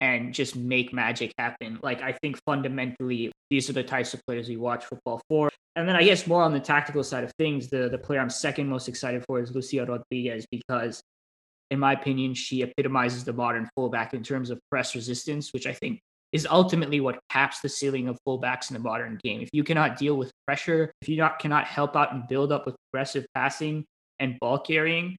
and 0.00 0.34
just 0.34 0.56
make 0.56 0.92
magic 0.92 1.32
happen. 1.38 1.78
Like, 1.82 2.02
I 2.02 2.12
think 2.12 2.38
fundamentally, 2.44 3.32
these 3.50 3.70
are 3.70 3.72
the 3.72 3.82
types 3.82 4.12
of 4.14 4.20
players 4.26 4.48
we 4.48 4.56
watch 4.56 4.84
football 4.84 5.22
for. 5.28 5.48
And 5.74 5.88
then 5.88 5.96
I 5.96 6.04
guess 6.04 6.26
more 6.26 6.42
on 6.42 6.52
the 6.52 6.60
tactical 6.60 7.02
side 7.02 7.24
of 7.24 7.32
things, 7.38 7.68
the, 7.68 7.88
the 7.88 7.98
player 7.98 8.20
I'm 8.20 8.30
second 8.30 8.68
most 8.68 8.88
excited 8.88 9.24
for 9.26 9.40
is 9.40 9.54
Lucia 9.54 9.86
Rodriguez 9.86 10.46
because, 10.50 11.02
in 11.70 11.78
my 11.78 11.94
opinion, 11.94 12.34
she 12.34 12.62
epitomizes 12.62 13.24
the 13.24 13.32
modern 13.32 13.68
fullback 13.74 14.14
in 14.14 14.22
terms 14.22 14.50
of 14.50 14.58
press 14.70 14.94
resistance, 14.94 15.52
which 15.52 15.66
I 15.66 15.72
think 15.72 16.00
is 16.36 16.46
ultimately 16.50 17.00
what 17.00 17.18
caps 17.30 17.60
the 17.60 17.68
ceiling 17.68 18.08
of 18.08 18.18
fullbacks 18.28 18.70
in 18.70 18.74
the 18.74 18.80
modern 18.80 19.18
game. 19.24 19.40
If 19.40 19.48
you 19.52 19.64
cannot 19.64 19.96
deal 19.96 20.16
with 20.16 20.30
pressure, 20.46 20.92
if 21.00 21.08
you 21.08 21.16
not, 21.16 21.38
cannot 21.38 21.64
help 21.64 21.96
out 21.96 22.12
and 22.12 22.28
build 22.28 22.52
up 22.52 22.66
with 22.66 22.76
aggressive 22.92 23.24
passing 23.34 23.86
and 24.20 24.38
ball 24.38 24.58
carrying, 24.58 25.16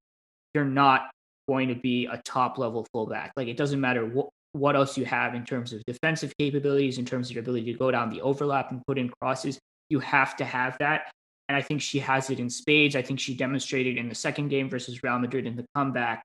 you're 0.54 0.64
not 0.64 1.10
going 1.50 1.70
to 1.70 1.76
be 1.76 2.06
a 2.06 2.22
top 2.24 2.60
level 2.60 2.86
fullback. 2.94 3.32
Like 3.36 3.48
it 3.48 3.58
doesn't 3.58 3.82
matter 3.82 4.06
what 4.06 4.30
what 4.54 4.76
else 4.76 4.98
you 4.98 5.06
have 5.06 5.36
in 5.36 5.44
terms 5.44 5.74
of 5.74 5.84
defensive 5.86 6.34
capabilities, 6.38 7.00
in 7.00 7.06
terms 7.06 7.30
of 7.30 7.36
your 7.36 7.42
ability 7.42 7.72
to 7.72 7.78
go 7.78 7.92
down 7.92 8.10
the 8.10 8.22
overlap 8.22 8.72
and 8.72 8.82
put 8.88 8.98
in 8.98 9.10
crosses. 9.22 9.60
You 9.90 10.00
have 10.00 10.36
to 10.38 10.46
have 10.46 10.78
that. 10.80 11.12
And 11.50 11.56
I 11.56 11.62
think 11.62 11.82
she 11.82 12.00
has 12.00 12.30
it 12.30 12.40
in 12.40 12.50
spades. 12.50 12.96
I 12.96 13.02
think 13.02 13.20
she 13.20 13.36
demonstrated 13.36 13.98
in 13.98 14.08
the 14.08 14.16
second 14.16 14.50
game 14.50 14.70
versus 14.70 15.02
Real 15.04 15.20
Madrid 15.20 15.46
in 15.46 15.56
the 15.56 15.66
comeback 15.76 16.24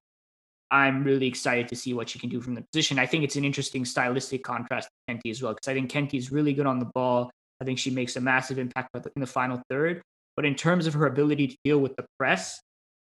I'm 0.72 1.04
really 1.04 1.26
excited 1.26 1.68
to 1.68 1.76
see 1.76 1.92
what 1.92 2.08
she 2.08 2.18
can 2.18 2.30
do 2.30 2.40
from 2.40 2.54
the 2.54 2.64
position. 2.72 2.98
I 2.98 3.04
think 3.04 3.24
it's 3.24 3.36
an 3.36 3.44
interesting 3.44 3.84
stylistic 3.84 4.42
contrast 4.42 4.88
to 4.88 5.14
Kenti 5.14 5.30
as 5.30 5.42
well, 5.42 5.52
because 5.52 5.68
I 5.68 5.74
think 5.74 5.92
Kenti 5.92 6.14
is 6.14 6.32
really 6.32 6.54
good 6.54 6.66
on 6.66 6.78
the 6.78 6.90
ball. 6.94 7.30
I 7.60 7.64
think 7.64 7.78
she 7.78 7.90
makes 7.90 8.16
a 8.16 8.20
massive 8.20 8.58
impact 8.58 8.88
in 9.14 9.20
the 9.20 9.26
final 9.26 9.60
third. 9.68 10.00
But 10.34 10.46
in 10.46 10.54
terms 10.54 10.86
of 10.86 10.94
her 10.94 11.06
ability 11.06 11.48
to 11.48 11.56
deal 11.62 11.78
with 11.78 11.94
the 11.96 12.06
press, 12.18 12.58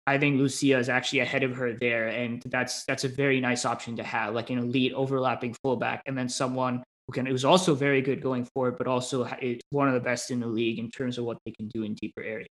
I 0.07 0.19
think 0.19 0.39
Lucia 0.39 0.79
is 0.79 0.91
actually 0.91 1.21
ahead 1.21 1.43
of 1.43 1.57
her 1.57 1.73
there, 1.73 2.09
and 2.09 2.43
that's 2.43 2.85
that's 2.85 3.05
a 3.05 3.09
very 3.09 3.41
nice 3.41 3.65
option 3.65 3.97
to 3.97 4.03
have, 4.03 4.35
like 4.35 4.51
an 4.51 4.59
elite 4.59 4.93
overlapping 4.93 5.57
fullback, 5.63 6.03
and 6.05 6.19
then 6.19 6.29
someone 6.29 6.85
who 7.07 7.15
can 7.15 7.25
who's 7.25 7.47
also 7.47 7.75
very 7.75 8.03
good 8.03 8.21
going 8.21 8.45
forward, 8.45 8.77
but 8.77 8.87
also 8.87 9.25
is 9.41 9.63
one 9.71 9.89
of 9.89 9.95
the 9.95 10.01
best 10.01 10.31
in 10.31 10.41
the 10.41 10.47
league 10.47 10.79
in 10.79 10.91
terms 10.91 11.17
of 11.17 11.25
what 11.25 11.39
they 11.47 11.53
can 11.53 11.69
do 11.69 11.83
in 11.83 11.95
deeper 11.95 12.23
areas. 12.23 12.49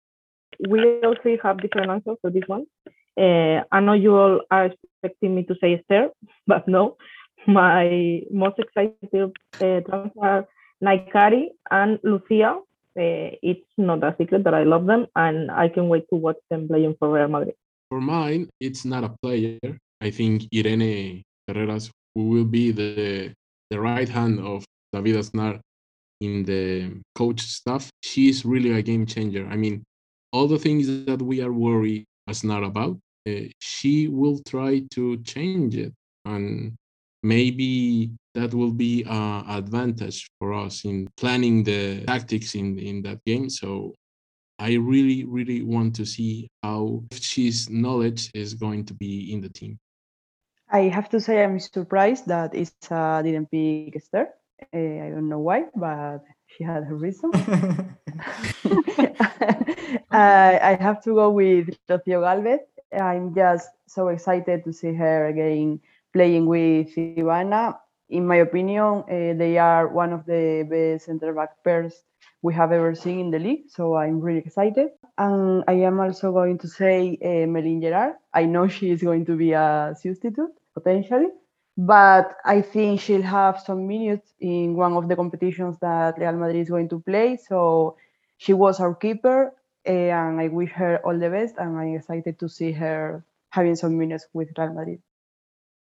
We 0.68 0.80
also 1.04 1.38
have 1.44 1.62
different 1.62 1.92
answers 1.92 2.18
for 2.22 2.32
this 2.32 2.44
one. 2.48 2.66
Uh, 3.18 3.64
I 3.72 3.80
know 3.80 3.94
you 3.94 4.16
all 4.16 4.42
are 4.50 4.72
expecting 4.72 5.36
me 5.36 5.44
to 5.44 5.56
say 5.62 5.76
Esther, 5.76 6.10
but 6.48 6.68
no. 6.68 6.98
My 7.46 8.22
most 8.32 8.58
excited 8.58 8.96
uh, 9.14 9.80
transfer, 9.82 10.48
Nahikari 10.82 11.50
and 11.70 12.00
Lucia. 12.04 12.60
Uh, 12.96 13.36
it's 13.42 13.68
not 13.78 14.04
a 14.04 14.16
secret 14.18 14.44
that 14.46 14.54
I 14.54 14.64
love 14.64 14.86
them, 14.86 15.08
and 15.16 15.52
I 15.52 15.68
can 15.68 15.90
wait 15.90 16.06
to 16.10 16.16
watch 16.16 16.38
them 16.50 16.68
playing 16.68 16.96
for 17.00 17.12
Real 17.12 17.28
Madrid. 17.28 17.56
For 17.90 18.00
mine, 18.00 18.50
it's 18.60 18.86
not 18.86 19.04
a 19.04 19.14
player. 19.22 19.60
I 20.00 20.12
think 20.12 20.44
Irene 20.56 21.24
Ferreras, 21.50 21.90
who 22.16 22.30
will 22.30 22.46
be 22.46 22.72
the 22.72 23.34
the 23.70 23.80
right 23.80 24.08
hand 24.08 24.40
of 24.40 24.64
David 24.94 25.16
Aznar 25.16 25.60
in 26.22 26.44
the 26.44 27.02
coach 27.16 27.42
staff, 27.42 27.90
she's 28.02 28.46
really 28.46 28.72
a 28.72 28.82
game 28.82 29.06
changer. 29.06 29.48
I 29.48 29.58
mean, 29.58 29.84
all 30.32 30.48
the 30.48 30.60
things 30.60 31.06
that 31.06 31.22
we 31.22 31.42
are 31.42 31.52
worried 31.52 32.06
Aznar 32.30 32.66
about, 32.66 32.98
uh, 33.28 33.48
she 33.60 34.08
will 34.08 34.40
try 34.48 34.82
to 34.92 35.18
change 35.24 35.76
it, 35.76 35.94
and 36.26 36.74
maybe 37.22 38.12
that 38.34 38.54
will 38.54 38.72
be 38.72 39.04
an 39.04 39.44
advantage 39.48 40.30
for 40.40 40.54
us 40.54 40.86
in 40.86 41.08
planning 41.18 41.64
the 41.64 42.04
tactics 42.06 42.56
in 42.56 42.80
in 42.80 43.02
that 43.04 43.24
game. 43.26 43.50
So 43.50 43.94
I 44.60 44.74
really, 44.76 45.26
really 45.26 45.62
want 45.64 45.96
to 45.96 46.06
see 46.06 46.48
how 46.62 47.04
she's 47.12 47.70
knowledge 47.70 48.32
is 48.34 48.54
going 48.54 48.86
to 48.86 48.94
be 48.94 49.34
in 49.34 49.42
the 49.42 49.50
team. 49.50 49.80
I 50.72 50.90
have 50.90 51.10
to 51.10 51.20
say 51.20 51.44
I'm 51.44 51.60
surprised 51.60 52.28
that 52.28 52.56
Isa 52.56 53.22
didn't 53.24 53.52
pick 53.52 53.96
Esther. 53.96 54.30
Uh, 54.74 55.06
I 55.06 55.10
don't 55.12 55.30
know 55.30 55.40
why, 55.40 55.66
but 55.76 56.24
she 56.56 56.64
had 56.64 56.84
her 56.84 56.96
reason. 56.96 57.32
I, 60.12 60.60
I 60.62 60.78
have 60.80 61.02
to 61.04 61.14
go 61.14 61.32
with 61.32 61.70
Rocío 61.90 62.22
Galvez. 62.22 62.60
I'm 62.92 63.34
just 63.34 63.70
so 63.88 64.10
excited 64.10 64.64
to 64.66 64.74
see 64.74 64.94
her 64.94 65.28
again 65.28 65.80
playing 66.14 66.46
with 66.46 66.94
Ivana. 66.96 67.78
In 68.10 68.28
my 68.28 68.38
opinion, 68.38 69.04
uh, 69.10 69.34
they 69.38 69.58
are 69.58 69.88
one 69.88 70.14
of 70.14 70.26
the 70.26 70.68
best 70.70 71.06
center 71.06 71.34
back 71.34 71.64
pairs 71.64 72.04
we 72.44 72.54
have 72.54 72.72
ever 72.72 72.94
seen 72.94 73.20
in 73.20 73.32
the 73.32 73.40
league. 73.40 73.64
So 73.70 73.96
I'm 73.96 74.20
really 74.20 74.40
excited. 74.40 74.90
And 75.18 75.64
I 75.68 75.74
am 75.74 76.00
also 76.00 76.32
going 76.32 76.60
to 76.60 76.68
say 76.68 77.18
uh, 77.24 77.48
Meline 77.48 77.82
Gerard. 77.82 78.16
I 78.34 78.46
know 78.46 78.68
she 78.68 78.92
is 78.92 79.02
going 79.02 79.26
to 79.26 79.36
be 79.36 79.54
a 79.54 79.96
substitute 80.00 80.52
potentially, 80.74 81.28
but 81.78 82.38
I 82.46 82.62
think 82.62 83.02
she'll 83.02 83.24
have 83.24 83.60
some 83.60 83.88
minutes 83.88 84.34
in 84.40 84.76
one 84.76 84.94
of 84.94 85.08
the 85.08 85.16
competitions 85.16 85.78
that 85.82 86.18
Real 86.20 86.34
Madrid 86.34 86.62
is 86.62 86.70
going 86.70 86.90
to 86.90 87.00
play. 87.00 87.38
So 87.38 87.98
she 88.38 88.54
was 88.54 88.80
our 88.80 88.94
keeper, 88.94 89.54
eh, 89.86 90.10
and 90.10 90.40
I 90.40 90.50
wish 90.50 90.72
her 90.72 91.00
all 91.04 91.18
the 91.18 91.30
best. 91.30 91.56
And 91.58 91.78
I'm 91.78 91.96
excited 91.96 92.40
to 92.40 92.50
see 92.50 92.72
her 92.74 93.24
having 93.52 93.76
some 93.76 93.98
minutes 93.98 94.28
with 94.34 94.50
Real 94.58 94.74
Madrid. 94.74 95.00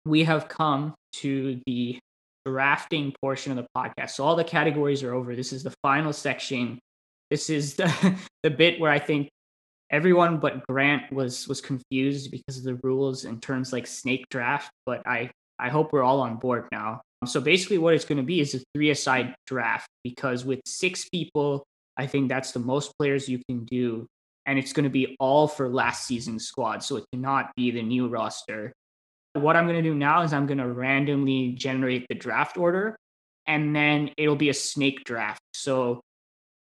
We 0.05 0.25
have 0.25 0.49
come 0.49 0.95
to 1.15 1.61
the 1.67 1.99
drafting 2.45 3.13
portion 3.21 3.57
of 3.57 3.65
the 3.65 3.67
podcast. 3.77 4.11
So 4.11 4.25
all 4.25 4.37
the 4.37 4.45
categories 4.45 5.03
are 5.03 5.15
over. 5.15 5.35
This 5.35 5.53
is 5.53 5.63
the 5.63 5.75
final 5.83 6.13
section. 6.13 6.79
This 7.31 7.51
is 7.51 7.75
the, 7.75 8.17
the 8.43 8.51
bit 8.51 8.81
where 8.81 8.91
I 8.91 8.99
think 8.99 9.29
everyone 9.91 10.39
but 10.39 10.67
Grant 10.67 11.13
was 11.13 11.47
was 11.47 11.61
confused 11.61 12.31
because 12.33 12.59
of 12.59 12.65
the 12.65 12.75
rules 12.83 13.25
in 13.25 13.41
terms 13.41 13.73
like 13.73 13.87
snake 13.87 14.25
draft, 14.31 14.71
but 14.85 15.07
I 15.07 15.31
I 15.59 15.69
hope 15.69 15.93
we're 15.93 16.03
all 16.03 16.21
on 16.21 16.37
board 16.37 16.69
now. 16.71 17.01
So 17.25 17.41
basically 17.41 17.79
what 17.79 17.95
it's 17.95 18.05
going 18.05 18.19
to 18.19 18.25
be 18.25 18.41
is 18.41 18.55
a 18.55 18.61
three 18.75 18.91
aside 18.91 19.35
draft 19.47 19.89
because 20.05 20.45
with 20.45 20.61
six 20.67 21.09
people, 21.09 21.65
I 21.97 22.07
think 22.07 22.29
that's 22.29 22.53
the 22.53 22.59
most 22.59 22.93
players 22.99 23.29
you 23.29 23.41
can 23.49 23.65
do 23.65 24.07
and 24.45 24.59
it's 24.59 24.73
going 24.73 24.85
to 24.85 24.91
be 24.91 25.17
all 25.19 25.49
for 25.49 25.69
last 25.69 26.07
season's 26.07 26.47
squad. 26.47 26.83
So 26.83 26.97
it 26.97 27.05
cannot 27.13 27.51
be 27.57 27.71
the 27.71 27.83
new 27.83 28.09
roster. 28.09 28.73
What 29.33 29.57
I'm 29.57 29.67
going 29.67 29.83
to 29.83 29.89
do 29.89 29.95
now 29.95 30.23
is 30.23 30.33
I'm 30.33 30.47
going 30.47 30.59
to 30.59 30.69
randomly 30.69 31.53
generate 31.53 32.07
the 32.09 32.15
draft 32.15 32.57
order 32.57 32.97
and 33.47 33.75
then 33.75 34.11
it'll 34.17 34.37
be 34.37 34.51
a 34.51 34.55
snake 34.55 35.05
draft. 35.05 35.41
So 35.55 36.01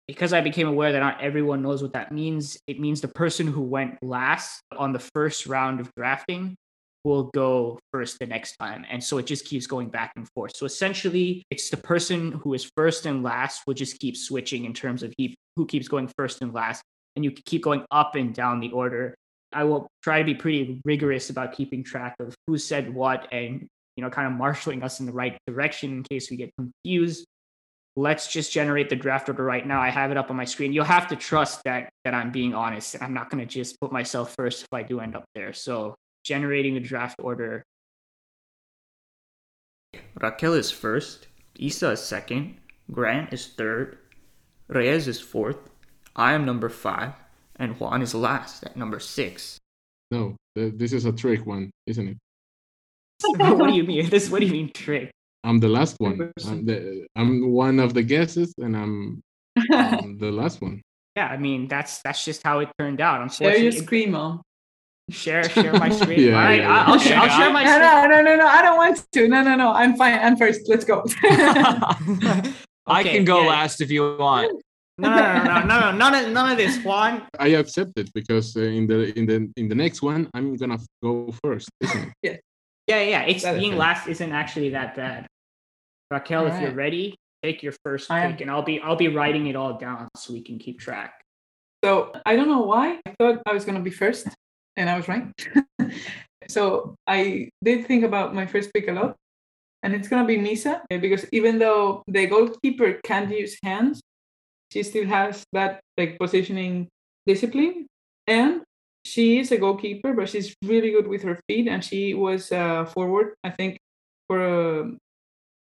because 0.07 0.33
I 0.33 0.41
became 0.41 0.69
aware 0.69 0.93
that 0.93 1.01
not 1.01 1.21
everyone 1.21 1.63
knows 1.63 1.83
what 1.83 1.95
that 1.95 2.13
means, 2.13 2.57
it 2.67 2.79
means 2.79 3.01
the 3.01 3.09
person 3.09 3.47
who 3.47 3.63
went 3.63 4.01
last 4.03 4.61
on 4.77 4.93
the 4.93 5.01
first 5.01 5.47
round 5.47 5.81
of 5.81 5.91
drafting 5.97 6.55
will 7.07 7.31
go 7.33 7.79
first 7.93 8.19
the 8.19 8.27
next 8.27 8.57
time. 8.57 8.85
And 8.91 9.03
so 9.03 9.19
it 9.19 9.27
just 9.27 9.45
keeps 9.45 9.69
going 9.69 9.89
back 9.89 10.11
and 10.17 10.29
forth. 10.35 10.57
So 10.57 10.67
essentially, 10.67 11.45
it's 11.53 11.71
the 11.71 11.77
person 11.77 12.33
who 12.33 12.53
is 12.53 12.69
first 12.77 13.07
and 13.07 13.23
last 13.23 13.63
will 13.65 13.75
just 13.75 14.01
keep 14.01 14.17
switching 14.17 14.65
in 14.65 14.75
terms 14.75 15.05
of 15.05 15.15
he, 15.17 15.37
who 15.55 15.67
keeps 15.67 15.87
going 15.87 16.11
first 16.19 16.43
and 16.43 16.53
last. 16.53 16.83
And 17.15 17.25
you 17.25 17.31
keep 17.31 17.63
going 17.63 17.85
up 17.93 18.17
and 18.17 18.35
down 18.35 18.59
the 18.59 18.73
order. 18.73 19.15
I 19.53 19.63
will 19.63 19.87
try 20.03 20.19
to 20.19 20.25
be 20.25 20.35
pretty 20.35 20.81
rigorous 20.85 21.31
about 21.31 21.53
keeping 21.53 21.85
track 21.85 22.17
of 22.19 22.35
who 22.49 22.59
said 22.59 22.93
what 22.93 23.29
and 23.33 23.69
you 23.97 24.03
know 24.03 24.11
kind 24.11 24.27
of 24.27 24.35
marshaling 24.35 24.83
us 24.83 24.99
in 25.01 25.07
the 25.07 25.13
right 25.13 25.39
direction 25.47 25.93
in 25.93 26.03
case 26.03 26.31
we 26.31 26.37
get 26.37 26.51
confused 26.59 27.25
let's 27.97 28.31
just 28.31 28.53
generate 28.53 28.91
the 28.91 28.97
draft 28.97 29.29
order 29.29 29.43
right 29.43 29.67
now. 29.67 29.81
I 29.81 29.89
have 29.89 30.11
it 30.11 30.19
up 30.19 30.31
on 30.31 30.37
my 30.37 30.45
screen. 30.45 30.73
You'll 30.73 30.85
have 30.85 31.09
to 31.09 31.17
trust 31.17 31.63
that 31.65 31.89
that 32.05 32.13
I'm 32.13 32.31
being 32.31 32.55
honest. 32.55 32.97
I'm 33.01 33.15
not 33.15 33.31
going 33.31 33.41
to 33.41 33.51
just 33.51 33.81
put 33.81 33.91
myself 33.91 34.35
first 34.37 34.65
if 34.65 34.69
I 34.73 34.83
do 34.83 35.01
end 35.01 35.17
up 35.17 35.25
there. 35.35 35.55
So 35.55 35.95
generating 36.27 36.75
the 36.75 36.81
draft 36.81 37.17
order. 37.23 37.65
Raquel 40.21 40.55
is 40.55 40.71
first. 40.71 41.29
Isa 41.57 41.93
is 41.93 42.03
second. 42.03 42.57
Grant 42.91 43.33
is 43.33 43.47
third. 43.47 43.99
Reyes 44.69 45.07
is 45.07 45.21
fourth. 45.21 45.71
I 46.17 46.33
am 46.33 46.45
number 46.45 46.69
five. 46.69 47.13
And 47.57 47.79
Juan 47.79 48.03
is 48.03 48.15
last 48.15 48.65
at 48.65 48.77
number 48.77 48.99
six. 48.99 49.59
No, 50.11 50.37
this 50.55 50.93
is 50.93 51.05
a 51.05 51.13
trick 51.13 51.47
one, 51.47 51.71
isn't 51.87 52.09
it? 52.09 52.17
what 53.39 53.69
do 53.69 53.75
you 53.75 53.85
mean? 53.85 54.11
This 54.11 54.29
what 54.29 54.41
do 54.41 54.47
you 54.47 54.53
mean 54.53 54.73
trick? 54.73 55.11
I'm 55.45 55.61
the 55.61 55.69
last 55.69 55.97
one. 55.99 56.33
I'm, 56.45 56.67
the, 56.67 57.07
I'm 57.15 57.51
one 57.51 57.79
of 57.79 57.95
the 57.95 58.03
guesses, 58.03 58.53
and 58.59 58.77
I'm, 58.77 59.23
I'm 59.71 59.95
um, 59.99 60.19
the 60.19 60.31
last 60.31 60.61
one. 60.61 60.83
Yeah, 61.17 61.29
I 61.29 61.39
mean 61.39 61.67
that's 61.67 62.03
that's 62.03 62.25
just 62.25 62.43
how 62.43 62.59
it 62.59 62.69
turned 62.79 63.01
out. 63.01 63.21
I'm. 63.21 63.31
Share 63.31 63.57
your 63.57 63.73
screen, 63.73 64.15
Om. 64.15 64.43
Share 65.11 65.49
share 65.49 65.73
my 65.73 65.89
screen. 66.01 66.21
yeah, 66.21 66.37
All 66.37 66.45
right, 66.45 66.61
yeah, 66.61 66.85
I'll, 66.87 66.99
yeah. 66.99 67.23
I'll, 67.23 67.31
I'll, 67.31 67.39
share 67.39 67.53
my. 67.53 67.63
No, 67.63 67.79
no, 67.79 68.09
no, 68.09 68.23
no, 68.23 68.37
no. 68.37 68.47
I 68.47 68.63
don't 68.63 68.77
want 68.77 69.07
to. 69.13 69.29
No, 69.29 69.43
no, 69.43 69.55
no. 69.55 69.73
I'm 69.73 69.97
fine. 69.97 70.15
I'm 70.15 70.37
first. 70.37 70.69
Let's 70.69 70.85
go. 70.85 71.01
okay, 71.03 71.23
I 72.87 73.03
can 73.05 73.25
go 73.25 73.43
yeah. 73.43 73.49
last 73.49 73.81
if 73.81 73.91
you 73.91 74.17
want. 74.19 74.63
No, 74.99 75.11
no, 75.11 75.17
no, 75.17 75.45
no, 75.45 75.61
no, 75.61 75.81
no, 75.81 75.93
none 75.93 76.15
of 76.15 76.33
none 76.33 76.51
of 76.53 76.57
this, 76.59 76.83
Juan. 76.83 77.23
I 77.39 77.49
accept 77.49 77.93
it 77.97 78.13
because 78.15 78.57
uh, 78.57 78.63
in 78.63 78.87
the 78.89 79.17
in 79.17 79.27
the 79.27 79.53
in 79.57 79.69
the 79.69 79.75
next 79.77 80.03
one, 80.03 80.29
I'm 80.35 80.57
gonna 80.57 80.79
go 81.03 81.33
first. 81.45 81.69
yeah. 82.23 82.37
Yeah, 82.89 83.03
yeah. 83.03 83.23
It's 83.23 83.45
being 83.45 83.77
last 83.77 84.09
isn't 84.09 84.33
actually 84.33 84.71
that 84.71 84.97
bad. 84.97 85.27
Raquel, 86.11 86.43
all 86.43 86.47
if 86.47 86.53
right. 86.55 86.63
you're 86.63 86.73
ready, 86.73 87.17
take 87.43 87.63
your 87.63 87.75
first 87.85 88.11
I 88.11 88.27
pick, 88.27 88.37
am. 88.37 88.43
and 88.43 88.51
I'll 88.51 88.63
be 88.63 88.81
I'll 88.81 88.97
be 88.97 89.09
writing 89.09 89.47
it 89.47 89.57
all 89.57 89.79
down 89.79 90.09
so 90.17 90.33
we 90.33 90.41
can 90.41 90.59
keep 90.59 90.81
track. 90.81 91.21
So 91.85 92.13
I 92.25 92.35
don't 92.35 92.49
know 92.49 92.63
why 92.63 93.01
I 93.07 93.15
thought 93.19 93.43
I 93.47 93.53
was 93.53 93.65
gonna 93.65 93.81
be 93.81 93.91
first, 93.91 94.29
and 94.77 94.89
I 94.91 94.97
was 94.97 95.09
right. 95.09 95.27
so 96.49 96.95
I 97.07 97.51
did 97.63 97.87
think 97.87 98.05
about 98.05 98.35
my 98.35 98.47
first 98.47 98.73
pick 98.73 98.89
a 98.89 98.93
lot, 98.93 99.17
and 99.83 99.95
it's 99.95 100.09
gonna 100.09 100.27
be 100.27 100.39
Misa 100.39 100.81
because 100.89 101.27
even 101.33 101.59
though 101.59 102.03
the 102.07 102.27
goalkeeper 102.27 103.01
can't 103.05 103.31
use 103.31 103.57
hands, 103.63 104.01
she 104.73 104.83
still 104.83 105.07
has 105.07 105.45
that 105.53 105.81
like 105.97 106.19
positioning 106.19 106.89
discipline, 107.27 107.87
and 108.27 108.63
she 109.05 109.39
is 109.39 109.53
a 109.53 109.59
goalkeeper, 109.59 110.13
but 110.15 110.29
she's 110.29 110.55
really 110.65 110.91
good 110.91 111.07
with 111.07 111.23
her 111.23 111.39
feet, 111.49 111.69
and 111.69 111.85
she 111.85 112.15
was 112.15 112.51
uh, 112.53 112.85
forward, 112.85 113.35
I 113.45 113.51
think, 113.51 113.79
for 114.27 114.41
a 114.43 114.91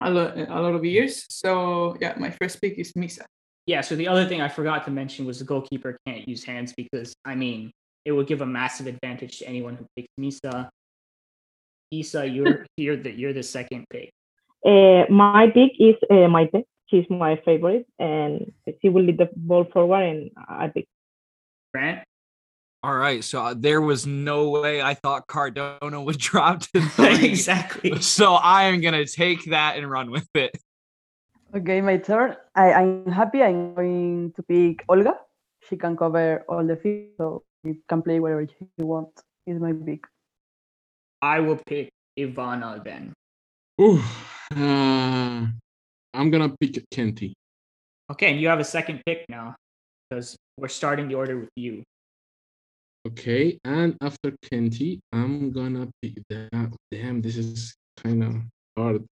a 0.01 0.11
lot, 0.11 0.39
a 0.39 0.61
lot 0.61 0.75
of 0.75 0.85
years. 0.85 1.27
So 1.29 1.97
yeah, 2.01 2.15
my 2.19 2.31
first 2.31 2.61
pick 2.61 2.79
is 2.79 2.93
Misa. 2.93 3.25
Yeah. 3.67 3.81
So 3.83 3.97
the 3.97 4.09
other 4.09 4.27
thing 4.27 4.41
I 4.41 4.49
forgot 4.49 4.85
to 4.87 4.91
mention 4.91 5.27
was 5.27 5.39
the 5.41 5.45
goalkeeper 5.45 5.99
can't 6.07 6.27
use 6.27 6.45
hands 6.45 6.73
because 6.77 7.15
I 7.25 7.35
mean 7.35 7.71
it 8.09 8.13
will 8.13 8.25
give 8.25 8.41
a 8.41 8.47
massive 8.47 8.87
advantage 8.87 9.39
to 9.41 9.47
anyone 9.47 9.77
who 9.77 9.85
picks 9.95 10.09
Misa. 10.19 10.71
Isa, 11.91 12.27
you're 12.27 12.65
you're 12.79 12.97
the 12.97 13.13
you're 13.13 13.35
the 13.35 13.43
second 13.43 13.85
pick. 13.91 14.11
Uh, 14.65 15.05
my 15.11 15.51
pick 15.53 15.73
is 15.79 15.97
uh, 16.11 16.27
Maite. 16.35 16.65
She's 16.87 17.05
my 17.11 17.37
favorite, 17.45 17.87
and 17.99 18.51
she 18.81 18.89
will 18.89 19.05
lead 19.05 19.19
the 19.19 19.29
ball 19.37 19.65
forward, 19.65 20.05
and 20.05 20.31
I 20.37 20.69
pick. 20.69 20.87
Grant. 21.75 22.03
All 22.83 22.97
right, 22.97 23.23
so 23.23 23.43
uh, 23.45 23.55
there 23.55 23.83
was 23.83 24.07
no 24.07 24.49
way 24.49 24.81
I 24.81 24.95
thought 24.95 25.27
Cardona 25.27 26.01
would 26.01 26.19
drop 26.31 26.61
to 26.73 26.81
three. 26.97 27.27
exactly. 27.27 28.01
So 28.01 28.35
I 28.35 28.65
am 28.65 28.81
gonna 28.81 29.05
take 29.05 29.45
that 29.51 29.77
and 29.77 29.91
run 29.91 30.11
with 30.11 30.29
it. 30.35 30.57
Okay, 31.55 31.83
my 31.83 31.99
turn. 31.99 32.37
I, 32.55 32.73
I'm 32.73 33.07
happy. 33.07 33.43
I'm 33.43 33.75
going 33.75 34.33
to 34.35 34.43
pick 34.43 34.85
Olga. 34.89 35.15
She 35.69 35.77
can 35.77 35.95
cover 35.95 36.45
all 36.49 36.65
the 36.65 36.77
field, 36.77 37.13
so 37.19 37.43
she 37.65 37.79
can 37.89 38.03
play 38.03 38.21
wherever 38.21 38.47
she 38.47 38.85
wants. 38.85 39.23
Is 39.47 39.59
my 39.59 39.73
pick. 39.73 40.05
I 41.23 41.41
will 41.41 41.57
pick 41.67 41.91
Ivana 42.19 42.85
then. 42.85 43.13
Ooh, 43.81 44.03
uh, 44.55 45.47
I'm 46.15 46.31
gonna 46.31 46.55
pick 46.61 46.85
Kenti. 46.93 47.33
Okay, 48.11 48.31
and 48.31 48.41
you 48.41 48.49
have 48.49 48.61
a 48.61 48.65
second 48.65 49.03
pick 49.07 49.25
now 49.29 49.55
because 50.11 50.37
we're 50.59 50.69
starting 50.69 51.09
the 51.09 51.15
order 51.15 51.39
with 51.39 51.51
you. 51.57 51.83
Okay, 53.07 53.59
and 53.65 53.97
after 54.03 54.33
Kenti, 54.45 55.01
I'm 55.13 55.51
gonna 55.51 55.89
pick 56.03 56.23
that. 56.29 56.73
Damn, 56.91 57.23
this 57.23 57.37
is 57.37 57.75
kind 57.97 58.23
of 58.23 58.35
hard. 58.77 59.05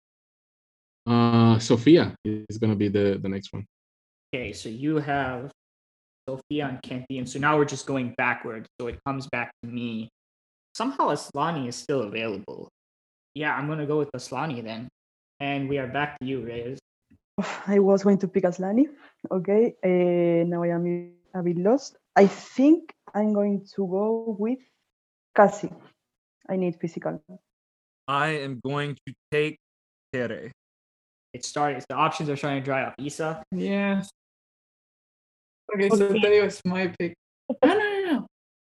Uh, 1.08 1.60
Sofia 1.60 2.16
is 2.26 2.58
gonna 2.58 2.76
be 2.76 2.90
the 2.90 3.20
the 3.22 3.30
next 3.30 3.54
one. 3.54 3.66
Okay, 4.34 4.52
so 4.52 4.68
you 4.68 4.98
have 4.98 5.52
Sofia 6.28 6.68
and 6.68 6.82
Kenti, 6.82 7.18
and 7.20 7.30
so 7.30 7.40
now 7.40 7.58
we're 7.58 7.66
just 7.66 7.86
going 7.86 8.14
backwards. 8.18 8.68
So 8.80 8.88
it 8.88 9.00
comes 9.06 9.28
back 9.28 9.52
to 9.64 9.70
me. 9.70 10.10
Somehow 10.74 11.10
Asllani 11.10 11.68
is 11.68 11.76
still 11.76 12.02
available. 12.02 12.70
Yeah, 13.34 13.56
I'm 13.56 13.68
gonna 13.68 13.86
go 13.86 13.98
with 13.98 14.12
Asllani 14.12 14.64
then. 14.64 14.88
And 15.40 15.68
we 15.70 15.78
are 15.78 15.88
back 15.88 16.18
to 16.20 16.26
you, 16.26 16.42
Reyes. 16.42 16.80
I 17.68 17.80
was 17.80 18.04
going 18.04 18.18
to 18.20 18.28
pick 18.28 18.44
Asllani. 18.44 18.86
Okay, 19.32 19.76
uh, 19.84 20.48
now 20.48 20.64
I 20.64 20.70
am 20.70 21.14
a 21.34 21.44
bit 21.44 21.58
lost. 21.58 21.98
I 22.16 22.28
think 22.28 22.94
I'm 23.14 23.34
going 23.34 23.66
to 23.76 23.88
go 23.88 24.36
with 24.40 24.60
Kaci. 25.38 25.74
I 26.48 26.56
need 26.56 26.78
physical. 26.80 27.22
I 28.08 28.28
am 28.28 28.62
going 28.64 28.96
to 29.08 29.14
take 29.32 29.58
Tere. 30.14 30.52
It 31.34 31.44
started. 31.44 31.84
The 31.90 31.96
options 31.96 32.30
are 32.30 32.38
starting 32.38 32.62
to 32.62 32.66
dry 32.66 32.84
up. 32.84 32.96
Isa, 32.98 33.44
Yes. 33.52 34.10
Okay, 35.74 35.90
so 35.90 36.06
Okay. 36.06 36.20
that 36.22 36.44
was 36.44 36.62
my 36.66 36.88
pick. 37.00 37.14
No, 37.64 37.74
no, 37.74 37.78
no, 37.80 38.00
no. 38.12 38.28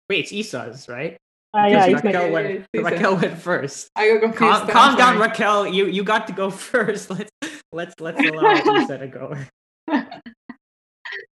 wait, 0.09 0.19
it's 0.25 0.31
Isa's, 0.33 0.87
right? 0.89 1.17
Ah, 1.53 1.65
yeah, 1.65 1.87
Because 1.87 2.03
Raquel, 2.03 2.25
yeah, 2.27 2.31
went, 2.33 2.49
yeah, 2.49 2.65
it's 2.73 2.83
Raquel 2.91 3.15
went 3.17 3.37
first. 3.41 3.89
I 3.95 4.07
got 4.09 4.21
confused. 4.21 4.37
Calm, 4.37 4.67
calm 4.69 4.91
down, 4.97 5.15
sorry. 5.17 5.27
Raquel. 5.27 5.67
You 5.67 5.85
you 5.87 6.03
got 6.03 6.27
to 6.27 6.33
go 6.33 6.49
first. 6.71 7.09
Let's 7.09 7.31
let's 7.71 7.93
let's 7.99 8.21
allow 8.21 8.53
Isa 8.77 8.97
to 9.01 9.07
go. 9.07 9.33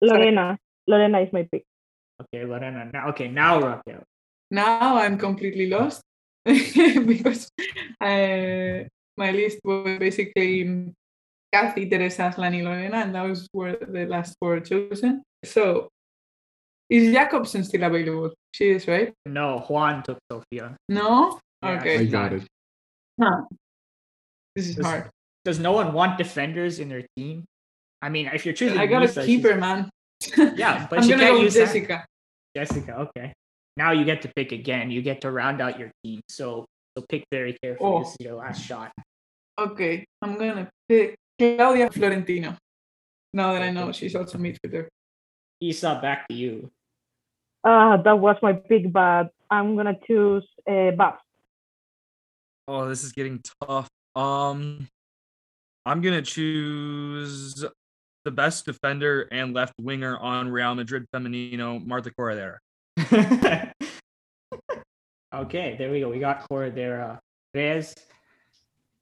Lorena. 0.01 0.57
Lorena 0.87 1.19
is 1.21 1.31
my 1.33 1.43
pick. 1.51 1.63
Okay, 2.21 2.45
Lorena. 2.45 2.89
Now, 2.93 3.09
okay, 3.09 3.27
now 3.27 3.59
Raquel. 3.61 4.01
now 4.49 4.97
I'm 4.97 5.17
completely 5.17 5.69
lost 5.69 6.01
because 6.45 7.49
uh, 8.01 8.87
my 9.17 9.29
list 9.31 9.59
was 9.63 9.99
basically 9.99 10.93
Kathy, 11.53 11.89
Teresa, 11.89 12.33
Lani, 12.37 12.63
Lorena, 12.63 12.97
and 13.05 13.13
those 13.13 13.47
were 13.53 13.77
the 13.77 14.05
last 14.07 14.35
four 14.39 14.59
chosen. 14.61 15.21
So, 15.45 15.89
is 16.89 17.13
Jakobsson 17.13 17.63
still 17.65 17.83
available? 17.83 18.33
She 18.53 18.69
is, 18.69 18.87
right? 18.87 19.13
No, 19.25 19.59
Juan 19.67 20.03
took 20.03 20.17
Sofia. 20.31 20.75
No? 20.89 21.39
Yeah, 21.63 21.81
I 21.83 22.05
got 22.05 22.33
it. 22.33 22.43
Huh. 23.21 23.41
This 24.55 24.67
is 24.69 24.75
This- 24.75 24.85
hard. 24.85 25.09
Does 25.45 25.59
no 25.59 25.71
one 25.71 25.93
want 25.93 26.17
defenders 26.17 26.79
in 26.79 26.89
their 26.89 27.05
team? 27.15 27.45
I 28.01 28.09
mean, 28.09 28.27
if 28.33 28.45
you're 28.45 28.53
choosing, 28.53 28.77
I 28.77 28.85
got 28.85 29.03
Isa, 29.03 29.21
a 29.21 29.25
she's- 29.25 29.41
keeper, 29.41 29.55
man. 29.57 29.89
Yeah, 30.57 30.87
but 30.89 30.99
I'm 30.99 31.03
she 31.03 31.11
gonna 31.11 31.23
can't 31.23 31.33
go 31.33 31.37
with 31.37 31.43
use 31.45 31.53
that. 31.53 31.65
Jessica. 31.67 32.05
Jessica. 32.55 32.93
Okay. 33.07 33.33
Now 33.77 33.91
you 33.91 34.03
get 34.03 34.23
to 34.23 34.31
pick 34.35 34.51
again. 34.51 34.89
You 34.91 35.01
get 35.01 35.21
to 35.21 35.31
round 35.31 35.61
out 35.61 35.77
your 35.79 35.91
team. 36.03 36.19
So 36.27 36.65
so 36.97 37.05
pick 37.07 37.23
very 37.31 37.55
carefully. 37.63 37.87
Oh. 37.89 37.99
This 37.99 38.09
is 38.19 38.25
your 38.25 38.33
last 38.35 38.65
shot. 38.65 38.91
Okay, 39.59 40.03
I'm 40.23 40.37
gonna 40.37 40.67
pick 40.89 41.15
Claudia 41.37 41.89
Florentino. 41.91 42.57
Now 43.33 43.53
that 43.53 43.61
I 43.61 43.69
know 43.71 43.91
she's 43.91 44.15
also 44.15 44.37
midfielder. 44.39 44.87
Isa, 45.59 45.99
back 46.01 46.27
to 46.27 46.35
you. 46.35 46.71
Uh, 47.63 47.97
that 47.97 48.19
was 48.19 48.37
my 48.41 48.53
pick, 48.53 48.91
but 48.91 49.31
I'm 49.49 49.75
gonna 49.75 49.97
choose 50.05 50.47
uh, 50.69 50.91
Babs. 50.91 51.21
Oh, 52.67 52.87
this 52.87 53.03
is 53.03 53.11
getting 53.11 53.41
tough. 53.61 53.89
Um, 54.15 54.87
I'm 55.85 56.01
gonna 56.01 56.21
choose 56.21 57.65
the 58.25 58.31
best 58.31 58.65
defender 58.65 59.27
and 59.31 59.53
left 59.53 59.73
winger 59.79 60.17
on 60.17 60.49
Real 60.49 60.75
Madrid 60.75 61.05
Femenino, 61.13 61.85
Marta 61.85 62.11
Corredera. 62.11 62.57
okay, 65.33 65.75
there 65.77 65.91
we 65.91 66.01
go. 66.01 66.09
We 66.09 66.19
got 66.19 66.49
Corredera. 66.49 67.19
Reyes. 67.53 67.95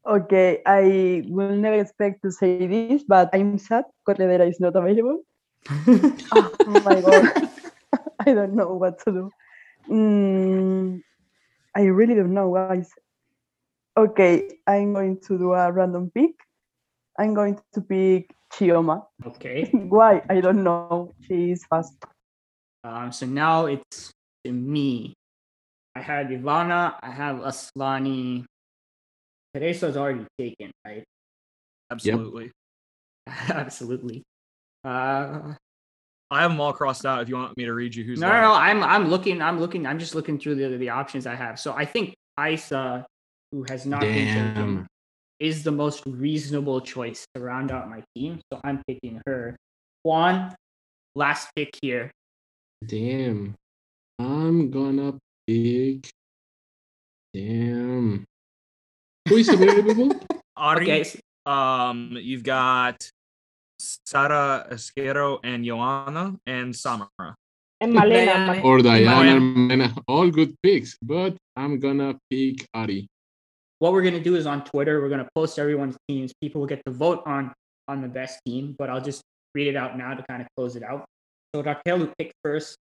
Okay, 0.05 0.61
I 0.65 1.23
will 1.27 1.55
never 1.55 1.81
expect 1.81 2.21
to 2.21 2.31
say 2.31 2.67
this, 2.67 3.03
but 3.03 3.29
I'm 3.33 3.57
sad 3.57 3.85
Corredera 4.07 4.47
is 4.47 4.59
not 4.59 4.75
available. 4.75 5.23
Oh 5.67 6.51
my 6.65 7.01
god. 7.01 7.29
I 8.27 8.33
don't 8.33 8.53
know 8.55 8.73
what 8.73 8.99
to 9.05 9.11
do. 9.11 9.31
Mm, 9.89 11.01
I 11.75 11.81
really 11.83 12.15
don't 12.15 12.33
know, 12.33 12.53
guys. 12.53 12.89
Okay, 13.97 14.59
I'm 14.67 14.93
going 14.93 15.19
to 15.27 15.37
do 15.37 15.53
a 15.53 15.71
random 15.71 16.11
pick. 16.13 16.35
I'm 17.17 17.33
going 17.33 17.59
to 17.73 17.81
pick 17.81 18.35
Chioma. 18.51 19.05
okay. 19.25 19.69
Why? 19.71 20.21
I 20.29 20.41
don't 20.41 20.63
know. 20.63 21.13
She 21.21 21.51
is 21.51 21.65
fast. 21.69 21.95
Um, 22.83 23.11
so 23.11 23.25
now 23.25 23.65
it's 23.65 24.11
to 24.43 24.51
me. 24.51 25.13
I 25.95 26.01
have 26.01 26.27
Ivana. 26.27 26.95
I 27.01 27.09
have 27.09 27.37
Asllani. 27.37 28.43
Teresa's 29.55 29.95
already 29.95 30.25
taken, 30.37 30.71
right? 30.85 31.03
Absolutely. 31.89 32.51
Absolutely. 33.27 34.23
Uh, 34.85 35.53
I 36.31 36.41
have 36.41 36.51
them 36.51 36.59
all 36.61 36.73
crossed 36.73 37.05
out. 37.05 37.21
If 37.21 37.29
you 37.29 37.35
want 37.35 37.57
me 37.57 37.65
to 37.65 37.73
read 37.73 37.95
you 37.95 38.03
who's 38.03 38.19
no, 38.19 38.27
no, 38.27 38.41
no. 38.41 38.53
I'm 38.53 38.83
I'm 38.83 39.09
looking. 39.09 39.41
I'm 39.41 39.59
looking. 39.59 39.85
I'm 39.87 39.99
just 39.99 40.15
looking 40.15 40.37
through 40.39 40.55
the 40.55 40.77
the 40.77 40.89
options 40.89 41.25
I 41.27 41.35
have. 41.35 41.59
So 41.59 41.73
I 41.73 41.85
think 41.85 42.13
Isa, 42.39 43.05
who 43.51 43.63
has 43.67 43.85
not 43.85 44.01
been 44.01 44.27
taken, 44.27 44.53
Damn. 44.53 44.87
is 45.39 45.63
the 45.63 45.71
most 45.71 46.03
reasonable 46.05 46.81
choice 46.81 47.25
to 47.35 47.41
round 47.41 47.71
out 47.71 47.89
my 47.89 48.03
team. 48.15 48.39
So 48.51 48.61
I'm 48.63 48.81
picking 48.87 49.21
her. 49.25 49.55
Juan, 50.03 50.55
last 51.15 51.49
pick 51.55 51.77
here. 51.81 52.11
Damn. 52.85 53.55
I'm 54.19 54.69
gonna 54.71 55.17
pick. 55.47 56.09
Damn. 57.33 58.23
Who 59.29 59.35
is 59.37 59.49
available? 59.49 60.11
Ari, 60.55 60.91
Okay. 60.91 61.11
um, 61.45 62.17
you've 62.19 62.43
got 62.43 63.09
Sara 64.05 64.67
Esquero 64.71 65.39
and 65.43 65.63
Joanna 65.65 66.35
and 66.45 66.75
Samara. 66.75 67.35
And 67.81 67.93
Malena. 67.93 68.33
Diana. 68.33 68.61
Or 68.63 68.81
Diana? 68.81 69.05
Mariana. 69.05 69.39
Mena. 69.39 69.95
All 70.07 70.29
good 70.29 70.55
picks, 70.63 70.97
but 71.01 71.35
I'm 71.55 71.79
gonna 71.79 72.15
pick 72.29 72.65
Ari. 72.73 73.07
what 73.79 73.91
we're 73.93 74.01
gonna 74.01 74.23
do 74.23 74.35
is 74.35 74.45
on 74.47 74.63
Twitter, 74.63 75.01
we're 75.01 75.09
gonna 75.09 75.27
post 75.35 75.59
everyone's 75.59 75.97
teams. 76.07 76.33
People 76.41 76.61
will 76.61 76.67
get 76.67 76.81
to 76.85 76.91
vote 76.91 77.21
on 77.25 77.53
on 77.87 78.01
the 78.01 78.07
best 78.07 78.39
team, 78.45 78.75
but 78.79 78.89
I'll 78.89 79.01
just 79.01 79.21
read 79.53 79.67
it 79.67 79.75
out 79.75 79.97
now 79.97 80.13
to 80.15 80.23
kind 80.23 80.41
of 80.41 80.47
close 80.57 80.75
it 80.75 80.83
out. 80.83 81.05
So 81.53 81.61
Raquel 81.61 81.99
who 81.99 82.07
picked 82.17 82.33
first, 82.43 82.77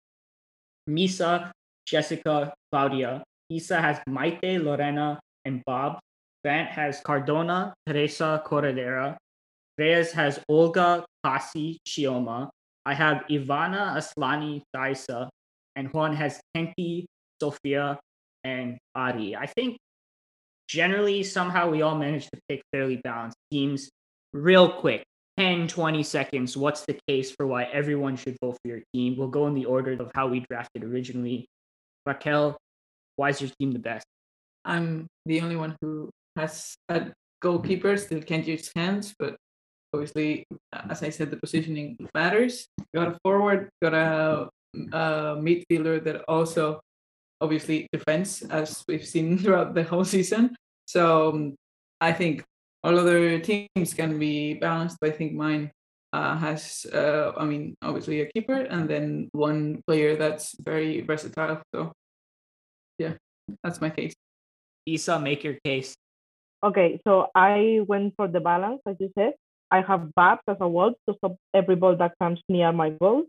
Misa, 0.89 1.51
Jessica, 1.85 2.53
Claudia. 2.71 3.23
Isa 3.51 3.79
has 3.79 3.99
Maite, 4.09 4.63
Lorena, 4.63 5.19
and 5.45 5.61
Bob. 5.65 5.99
Grant 6.43 6.69
has 6.69 7.01
Cardona, 7.01 7.73
Teresa, 7.85 8.41
Corredera. 8.45 9.17
Reyes 9.77 10.11
has 10.11 10.39
Olga, 10.47 11.05
Kaci, 11.25 11.77
Chioma. 11.87 12.49
I 12.85 12.93
have 12.93 13.23
Ivana, 13.29 13.95
Asllani, 13.97 14.61
Thaisa, 14.73 15.29
and 15.75 15.91
Juan 15.91 16.15
has 16.15 16.39
Kenti, 16.55 17.05
Sofia, 17.41 17.99
and 18.43 18.77
Ari. 18.93 19.35
I 19.35 19.47
think 19.47 19.77
generally 20.67 21.23
somehow 21.23 21.69
we 21.69 21.81
all 21.81 21.97
managed 21.97 22.29
to 22.33 22.39
pick 22.47 22.61
fairly 22.71 22.97
balanced 23.03 23.37
teams. 23.51 23.89
Real 24.33 24.69
quick 24.69 25.03
10 25.37 25.67
20 25.67 26.03
seconds. 26.03 26.55
What's 26.55 26.85
the 26.85 26.97
case 27.07 27.31
for 27.31 27.47
why 27.47 27.65
everyone 27.65 28.15
should 28.15 28.37
vote 28.41 28.57
for 28.61 28.67
your 28.67 28.81
team? 28.93 29.17
We'll 29.17 29.27
go 29.27 29.47
in 29.47 29.53
the 29.53 29.65
order 29.65 29.93
of 29.93 30.11
how 30.13 30.27
we 30.27 30.41
drafted 30.41 30.83
originally. 30.83 31.47
Raquel 32.05 32.57
why 33.15 33.29
is 33.29 33.41
your 33.41 33.49
team 33.59 33.71
the 33.71 33.79
best? 33.79 34.05
I'm 34.63 35.07
the 35.25 35.41
only 35.41 35.55
one 35.55 35.75
who 35.81 36.09
has 36.35 36.75
a 36.89 37.11
goalkeeper, 37.41 37.95
still 37.97 38.21
can't 38.21 38.45
use 38.45 38.71
hands, 38.75 39.13
but 39.17 39.35
obviously, 39.95 40.45
as 40.71 41.01
I 41.03 41.09
said, 41.09 41.31
the 41.31 41.37
positioning 41.37 41.97
matters. 42.13 42.67
Got 42.93 43.15
a 43.15 43.19
forward, 43.23 43.69
got 43.81 43.93
a, 43.93 44.49
a 44.91 45.35
midfielder 45.39 46.03
that 46.03 46.23
also 46.27 46.81
obviously 47.39 47.87
defends, 47.91 48.43
as 48.43 48.83
we've 48.87 49.05
seen 49.05 49.37
throughout 49.41 49.73
the 49.73 49.83
whole 49.83 50.05
season. 50.05 50.55
So 50.85 51.29
um, 51.29 51.55
I 51.99 52.11
think 52.11 52.43
all 52.83 52.99
other 52.99 53.39
teams 53.39 53.93
can 53.95 54.19
be 54.19 54.53
balanced, 54.55 54.97
but 55.01 55.11
I 55.11 55.13
think 55.13 55.33
mine 55.33 55.71
uh, 56.13 56.37
has, 56.37 56.85
uh, 56.93 57.31
I 57.35 57.45
mean, 57.45 57.75
obviously 57.81 58.21
a 58.21 58.27
keeper 58.27 58.61
and 58.61 58.87
then 58.87 59.29
one 59.31 59.81
player 59.87 60.15
that's 60.15 60.55
very 60.59 61.01
versatile. 61.01 61.61
So 61.73 61.91
yeah, 62.99 63.13
that's 63.63 63.81
my 63.81 63.89
case. 63.89 64.13
isa 64.85 65.17
make 65.19 65.43
your 65.43 65.57
case 65.65 65.95
Okay, 66.65 66.99
so 67.05 67.29
I 67.35 67.81
went 67.85 68.15
for 68.17 68.27
the 68.27 68.39
balance, 68.39 68.81
as 68.87 68.95
you 68.99 69.11
said. 69.13 69.33
I 69.75 69.81
have 69.81 70.15
Babs 70.15 70.41
as 70.47 70.57
a 70.61 70.69
wall 70.69 70.93
to 71.07 71.15
stop 71.17 71.35
every 71.53 71.75
ball 71.75 71.97
that 71.97 72.13
comes 72.21 72.39
near 72.47 72.71
my 72.71 72.91
goal. 72.91 73.25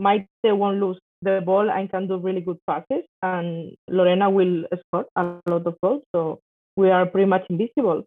Maite 0.00 0.28
won't 0.44 0.78
lose 0.78 0.98
the 1.22 1.42
ball 1.44 1.68
and 1.68 1.90
can 1.90 2.06
do 2.06 2.18
really 2.18 2.40
good 2.40 2.58
passes, 2.68 3.04
and 3.20 3.74
Lorena 3.90 4.30
will 4.30 4.64
score 4.86 5.06
a 5.16 5.24
lot 5.24 5.66
of 5.66 5.74
goals. 5.82 6.02
So 6.14 6.38
we 6.76 6.90
are 6.90 7.04
pretty 7.06 7.26
much 7.26 7.46
invisible. 7.50 8.04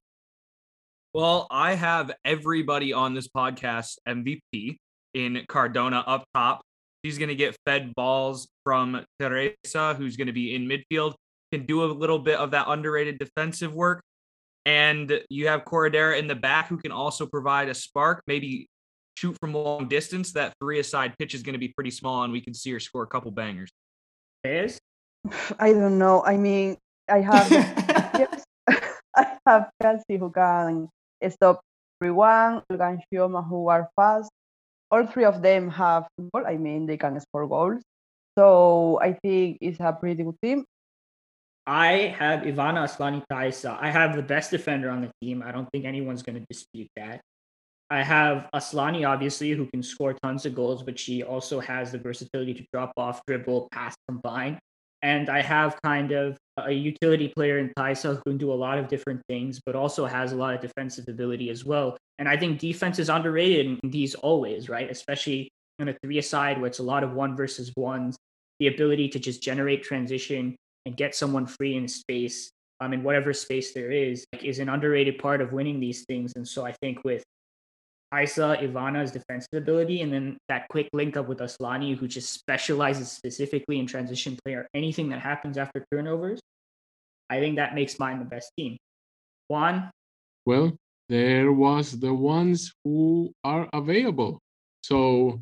Well, 1.13 1.47
I 1.51 1.75
have 1.75 2.13
everybody 2.23 2.93
on 2.93 3.13
this 3.13 3.27
podcast 3.27 3.97
MVP 4.07 4.77
in 5.13 5.43
Cardona 5.49 6.05
up 6.07 6.23
top. 6.33 6.61
She's 7.03 7.17
going 7.17 7.27
to 7.27 7.35
get 7.35 7.57
fed 7.65 7.93
balls 7.93 8.47
from 8.63 9.03
Teresa, 9.19 9.95
who's 9.95 10.15
going 10.15 10.27
to 10.27 10.33
be 10.33 10.55
in 10.55 10.69
midfield, 10.69 11.15
can 11.51 11.65
do 11.65 11.83
a 11.83 11.87
little 11.91 12.19
bit 12.19 12.39
of 12.39 12.51
that 12.51 12.69
underrated 12.69 13.19
defensive 13.19 13.75
work. 13.75 14.01
And 14.65 15.21
you 15.29 15.47
have 15.47 15.65
Corredera 15.65 16.19
in 16.19 16.27
the 16.27 16.35
back, 16.35 16.67
who 16.67 16.77
can 16.77 16.91
also 16.91 17.25
provide 17.25 17.69
a 17.69 17.73
spark, 17.73 18.21
maybe 18.27 18.67
shoot 19.17 19.35
from 19.39 19.53
long 19.53 19.87
distance. 19.87 20.33
That 20.33 20.53
three 20.59 20.79
aside 20.79 21.15
pitch 21.17 21.33
is 21.33 21.41
going 21.41 21.53
to 21.53 21.59
be 21.59 21.69
pretty 21.69 21.91
small, 21.91 22.23
and 22.23 22.31
we 22.31 22.41
can 22.41 22.53
see 22.53 22.71
her 22.71 22.79
score 22.79 23.03
a 23.03 23.07
couple 23.07 23.31
bangers. 23.31 23.71
Reyes? 24.43 24.79
I 25.59 25.73
don't 25.73 25.97
know. 25.97 26.23
I 26.23 26.37
mean, 26.37 26.77
I 27.09 27.21
have 27.21 27.51
yes, 28.19 28.43
I 29.15 29.37
have 29.45 29.69
Kelsey 29.81 30.17
who 30.17 30.31
can 30.31 30.89
stop 31.29 31.61
everyone, 32.01 32.63
Olga 32.69 32.87
and 32.87 33.03
Chioma 33.11 33.47
who 33.47 33.67
are 33.69 33.89
fast. 33.95 34.29
All 34.89 35.05
three 35.05 35.25
of 35.25 35.41
them 35.41 35.69
have 35.69 36.07
goal. 36.17 36.43
I 36.45 36.57
mean, 36.57 36.85
they 36.85 36.97
can 36.97 37.19
score 37.19 37.47
goals. 37.47 37.81
So 38.37 38.99
I 39.01 39.13
think 39.13 39.57
it's 39.61 39.79
a 39.79 39.93
pretty 39.93 40.23
good 40.23 40.35
team. 40.41 40.65
I 41.67 42.15
have 42.17 42.41
Ivana 42.41 42.85
Asllani 42.85 43.23
Thaisa. 43.29 43.77
I 43.79 43.91
have 43.91 44.15
the 44.15 44.23
best 44.23 44.51
defender 44.51 44.89
on 44.89 45.01
the 45.01 45.11
team. 45.21 45.43
I 45.45 45.51
don't 45.51 45.69
think 45.71 45.85
anyone's 45.85 46.23
going 46.23 46.39
to 46.39 46.45
dispute 46.49 46.87
that. 46.95 47.21
I 47.91 48.03
have 48.03 48.47
Asllani, 48.55 49.07
obviously, 49.07 49.51
who 49.51 49.67
can 49.67 49.83
score 49.83 50.15
tons 50.23 50.45
of 50.45 50.55
goals, 50.55 50.81
but 50.81 50.97
she 50.97 51.23
also 51.23 51.59
has 51.59 51.91
the 51.91 51.97
versatility 51.97 52.53
to 52.53 52.65
drop 52.73 52.93
off, 52.97 53.21
dribble, 53.27 53.67
pass, 53.71 53.95
combine. 54.07 54.57
And 55.03 55.29
I 55.29 55.41
have 55.41 55.77
kind 55.83 56.11
of 56.11 56.37
a 56.57 56.71
utility 56.71 57.27
player 57.35 57.59
in 57.59 57.71
Thaisa 57.75 58.15
who 58.15 58.21
can 58.31 58.37
do 58.37 58.51
a 58.51 58.55
lot 58.55 58.77
of 58.77 58.87
different 58.87 59.21
things, 59.27 59.59
but 59.65 59.75
also 59.75 60.05
has 60.05 60.31
a 60.31 60.37
lot 60.37 60.55
of 60.55 60.61
defensive 60.61 61.07
ability 61.09 61.49
as 61.49 61.65
well. 61.65 61.97
And 62.17 62.29
I 62.29 62.37
think 62.37 62.59
defense 62.59 62.97
is 62.97 63.09
underrated 63.09 63.65
in 63.65 63.89
these 63.89 64.15
always, 64.15 64.69
right? 64.69 64.89
Especially 64.89 65.49
in 65.79 65.89
a 65.89 65.95
three 66.03 66.17
aside 66.17 66.59
where 66.59 66.67
it's 66.67 66.79
a 66.79 66.83
lot 66.83 67.03
of 67.03 67.13
one 67.13 67.35
versus 67.35 67.73
ones, 67.75 68.15
the 68.59 68.67
ability 68.67 69.09
to 69.09 69.19
just 69.19 69.41
generate 69.41 69.83
transition 69.83 70.55
and 70.85 70.97
get 70.97 71.15
someone 71.15 71.45
free 71.45 71.75
in 71.75 71.87
space, 71.87 72.51
um, 72.79 72.93
in 72.93 73.03
whatever 73.03 73.33
space 73.33 73.73
there 73.73 73.91
is, 73.91 74.25
like, 74.33 74.43
is 74.43 74.59
an 74.59 74.69
underrated 74.69 75.19
part 75.19 75.41
of 75.41 75.53
winning 75.53 75.79
these 75.79 76.03
things. 76.05 76.33
And 76.35 76.47
so 76.47 76.65
I 76.65 76.73
think 76.81 77.03
with 77.03 77.23
Isa 78.13 78.57
Ivana's 78.61 79.11
defensive 79.11 79.53
ability, 79.53 80.01
and 80.01 80.11
then 80.11 80.37
that 80.49 80.67
quick 80.69 80.89
link 80.91 81.15
up 81.15 81.29
with 81.29 81.39
Asllani, 81.39 81.95
who 81.95 82.07
just 82.07 82.33
specializes 82.33 83.09
specifically 83.09 83.79
in 83.79 83.87
transition 83.87 84.37
play 84.43 84.55
or 84.55 84.67
anything 84.73 85.09
that 85.09 85.19
happens 85.19 85.57
after 85.57 85.85
turnovers. 85.91 86.39
I 87.29 87.39
think 87.39 87.55
that 87.55 87.73
makes 87.73 87.99
mine 87.99 88.19
the 88.19 88.25
best 88.25 88.51
team. 88.57 88.77
Juan? 89.47 89.91
Well, 90.45 90.75
there 91.07 91.51
was 91.53 91.99
the 91.99 92.13
ones 92.13 92.73
who 92.83 93.31
are 93.43 93.69
available. 93.71 94.39
So 94.83 95.41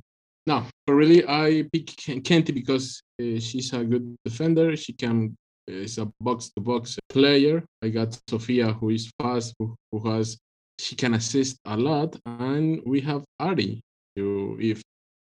now, 0.50 0.66
for 0.86 0.96
really, 0.96 1.24
I 1.28 1.64
pick 1.72 1.86
Kenti 2.28 2.52
because 2.54 3.02
uh, 3.22 3.40
she's 3.40 3.72
a 3.72 3.84
good 3.84 4.16
defender. 4.26 4.76
She 4.76 4.94
can 4.94 5.36
is 5.68 6.00
a 6.00 6.12
box 6.20 6.50
to 6.56 6.62
box 6.62 6.98
player. 7.10 7.64
I 7.84 7.90
got 7.90 8.20
Sofia, 8.28 8.74
who 8.74 8.90
is 8.90 9.12
fast, 9.22 9.54
who, 9.60 9.76
who 9.92 10.00
has 10.10 10.38
she 10.80 10.96
can 10.96 11.14
assist 11.14 11.60
a 11.66 11.78
lot, 11.78 12.18
and 12.26 12.82
we 12.86 13.00
have 13.02 13.24
Ari. 13.40 13.82
Who, 14.16 14.58
if 14.60 14.82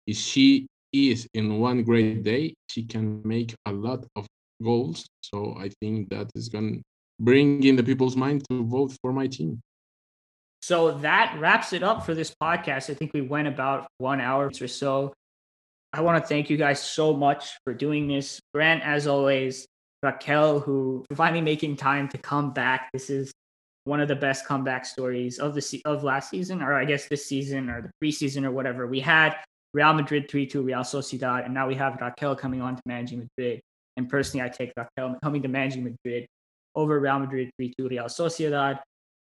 if 0.06 0.18
she 0.18 0.68
is 0.94 1.28
in 1.34 1.60
one 1.60 1.84
great 1.84 2.24
day, 2.24 2.54
she 2.70 2.84
can 2.84 3.22
make 3.26 3.56
a 3.66 3.72
lot 3.72 4.06
of 4.16 4.28
goals. 4.64 5.08
So 5.22 5.56
I 5.58 5.70
think 5.82 6.10
that 6.10 6.30
is 6.36 6.48
going 6.48 6.76
to 6.76 6.82
bring 7.20 7.64
in 7.64 7.76
the 7.76 7.84
people's 7.84 8.16
mind 8.16 8.44
to 8.50 8.64
vote 8.66 8.94
for 9.02 9.12
my 9.12 9.28
team. 9.28 9.60
So 10.68 10.92
that 10.98 11.38
wraps 11.40 11.72
it 11.72 11.82
up 11.82 12.06
for 12.06 12.14
this 12.14 12.36
podcast. 12.44 12.90
I 12.90 12.94
think 12.94 13.14
we 13.14 13.22
went 13.22 13.48
about 13.48 13.88
one 14.00 14.20
hour 14.20 14.52
or 14.60 14.68
so. 14.68 15.14
I 15.94 16.02
want 16.02 16.22
to 16.22 16.28
thank 16.28 16.50
you 16.50 16.58
guys 16.58 16.82
so 16.82 17.14
much 17.14 17.58
for 17.64 17.74
doing 17.74 18.10
this. 18.10 18.42
Grant, 18.54 18.84
as 18.84 19.08
always, 19.08 19.66
Raquel, 20.04 20.60
who 20.60 21.06
finally 21.14 21.40
making 21.40 21.78
time 21.78 22.10
to 22.10 22.18
come 22.18 22.52
back. 22.52 22.90
This 22.92 23.10
is 23.10 23.32
one 23.86 24.02
of 24.02 24.10
the 24.10 24.16
best 24.18 24.46
comeback 24.46 24.86
stories 24.86 25.40
of 25.40 25.56
the 25.56 25.62
se- 25.62 25.84
of 25.86 26.04
last 26.04 26.32
season, 26.32 26.62
or 26.62 26.74
I 26.74 26.84
guess 26.84 27.08
this 27.08 27.26
season 27.26 27.70
or 27.70 27.82
the 27.84 27.92
preseason 28.04 28.44
or 28.44 28.52
whatever. 28.52 28.88
We 28.88 29.00
had 29.00 29.38
Real 29.74 29.94
Madrid 29.94 30.30
3 30.30 30.46
2 30.48 30.64
Real 30.64 30.82
Sociedad, 30.82 31.46
and 31.46 31.54
now 31.54 31.66
we 31.66 31.76
have 31.76 31.98
Raquel 32.02 32.36
coming 32.36 32.62
on 32.62 32.76
to 32.76 32.82
managing 32.86 33.20
Madrid. 33.20 33.62
And 33.96 34.10
personally, 34.10 34.46
I 34.46 34.50
take 34.50 34.74
Raquel 34.76 35.18
coming 35.24 35.42
to 35.44 35.48
managing 35.48 35.86
Madrid 35.86 36.28
over 36.76 37.00
Real 37.00 37.20
Madrid 37.20 37.52
3 37.56 37.74
2 37.80 37.88
Real 37.88 38.08
Sociedad. 38.08 38.80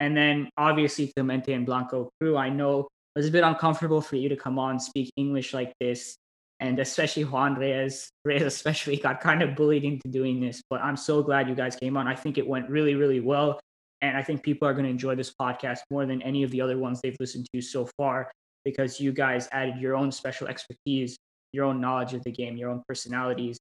And 0.00 0.16
then 0.16 0.50
obviously 0.56 1.12
Mente 1.16 1.52
en 1.52 1.64
Blanco 1.64 2.10
crew. 2.20 2.36
I 2.36 2.48
know 2.48 2.80
it 2.80 3.18
was 3.18 3.28
a 3.28 3.30
bit 3.30 3.44
uncomfortable 3.44 4.00
for 4.00 4.16
you 4.16 4.28
to 4.28 4.36
come 4.36 4.58
on, 4.58 4.78
speak 4.78 5.10
English 5.16 5.54
like 5.54 5.72
this. 5.80 6.16
And 6.60 6.78
especially 6.78 7.24
Juan 7.24 7.54
Reyes, 7.54 8.08
Reyes 8.24 8.42
especially 8.42 8.96
got 9.06 9.20
kind 9.20 9.42
of 9.42 9.54
bullied 9.54 9.84
into 9.84 10.08
doing 10.08 10.40
this. 10.40 10.62
But 10.68 10.82
I'm 10.82 10.96
so 10.96 11.22
glad 11.22 11.48
you 11.48 11.54
guys 11.54 11.76
came 11.76 11.96
on. 11.96 12.06
I 12.06 12.14
think 12.14 12.38
it 12.38 12.46
went 12.46 12.68
really, 12.68 12.94
really 12.94 13.20
well. 13.20 13.58
And 14.02 14.16
I 14.16 14.22
think 14.22 14.42
people 14.42 14.68
are 14.68 14.74
going 14.74 14.84
to 14.84 14.90
enjoy 14.90 15.14
this 15.14 15.32
podcast 15.40 15.80
more 15.90 16.04
than 16.04 16.20
any 16.22 16.42
of 16.42 16.50
the 16.50 16.60
other 16.60 16.78
ones 16.78 17.00
they've 17.00 17.16
listened 17.18 17.46
to 17.54 17.62
so 17.62 17.88
far 17.96 18.30
because 18.64 19.00
you 19.00 19.12
guys 19.12 19.48
added 19.52 19.78
your 19.78 19.96
own 19.96 20.12
special 20.12 20.48
expertise, 20.48 21.16
your 21.52 21.64
own 21.64 21.80
knowledge 21.80 22.12
of 22.12 22.22
the 22.24 22.32
game, 22.32 22.56
your 22.56 22.68
own 22.68 22.82
personalities. 22.86 23.58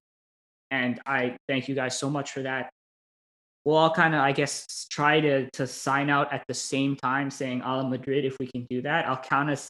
And 0.71 0.99
I 1.05 1.37
thank 1.47 1.69
you 1.69 1.75
guys 1.75 1.97
so 1.97 2.09
much 2.09 2.31
for 2.31 2.41
that. 2.41 2.69
We'll 3.65 3.77
all 3.77 3.89
kind 3.89 4.13
of, 4.13 4.21
I 4.21 4.31
guess, 4.31 4.87
try 4.89 5.19
to 5.19 5.49
to 5.51 5.65
sign 5.65 6.09
out 6.09 6.31
at 6.31 6.45
the 6.47 6.53
same 6.53 6.95
time 6.95 7.31
saying 7.31 7.61
Hala 7.61 7.89
Madrid 7.89 8.23
if 8.23 8.37
we 8.39 8.47
can 8.47 8.65
do 8.69 8.83
that. 8.83 9.07
I'll 9.07 9.17
count 9.17 9.49
us 9.49 9.67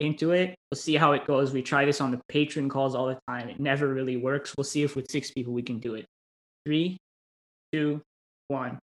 into 0.00 0.32
it. 0.32 0.56
We'll 0.70 0.78
see 0.78 0.96
how 0.96 1.12
it 1.12 1.26
goes. 1.26 1.52
We 1.52 1.62
try 1.62 1.84
this 1.84 2.00
on 2.00 2.10
the 2.10 2.20
Patreon 2.32 2.68
calls 2.68 2.94
all 2.94 3.06
the 3.06 3.18
time. 3.28 3.48
It 3.48 3.60
never 3.60 3.86
really 3.88 4.16
works. 4.16 4.54
We'll 4.56 4.64
see 4.64 4.82
if 4.82 4.96
with 4.96 5.10
six 5.10 5.30
people 5.30 5.52
we 5.52 5.62
can 5.62 5.78
do 5.78 5.94
it. 5.94 6.06
Three, 6.66 6.98
two, 7.72 8.02
one. 8.48 8.78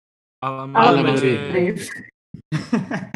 Um, 0.42 0.74
Hala 0.74 1.02
Madrid. 1.02 1.52
Thanks. 1.52 1.90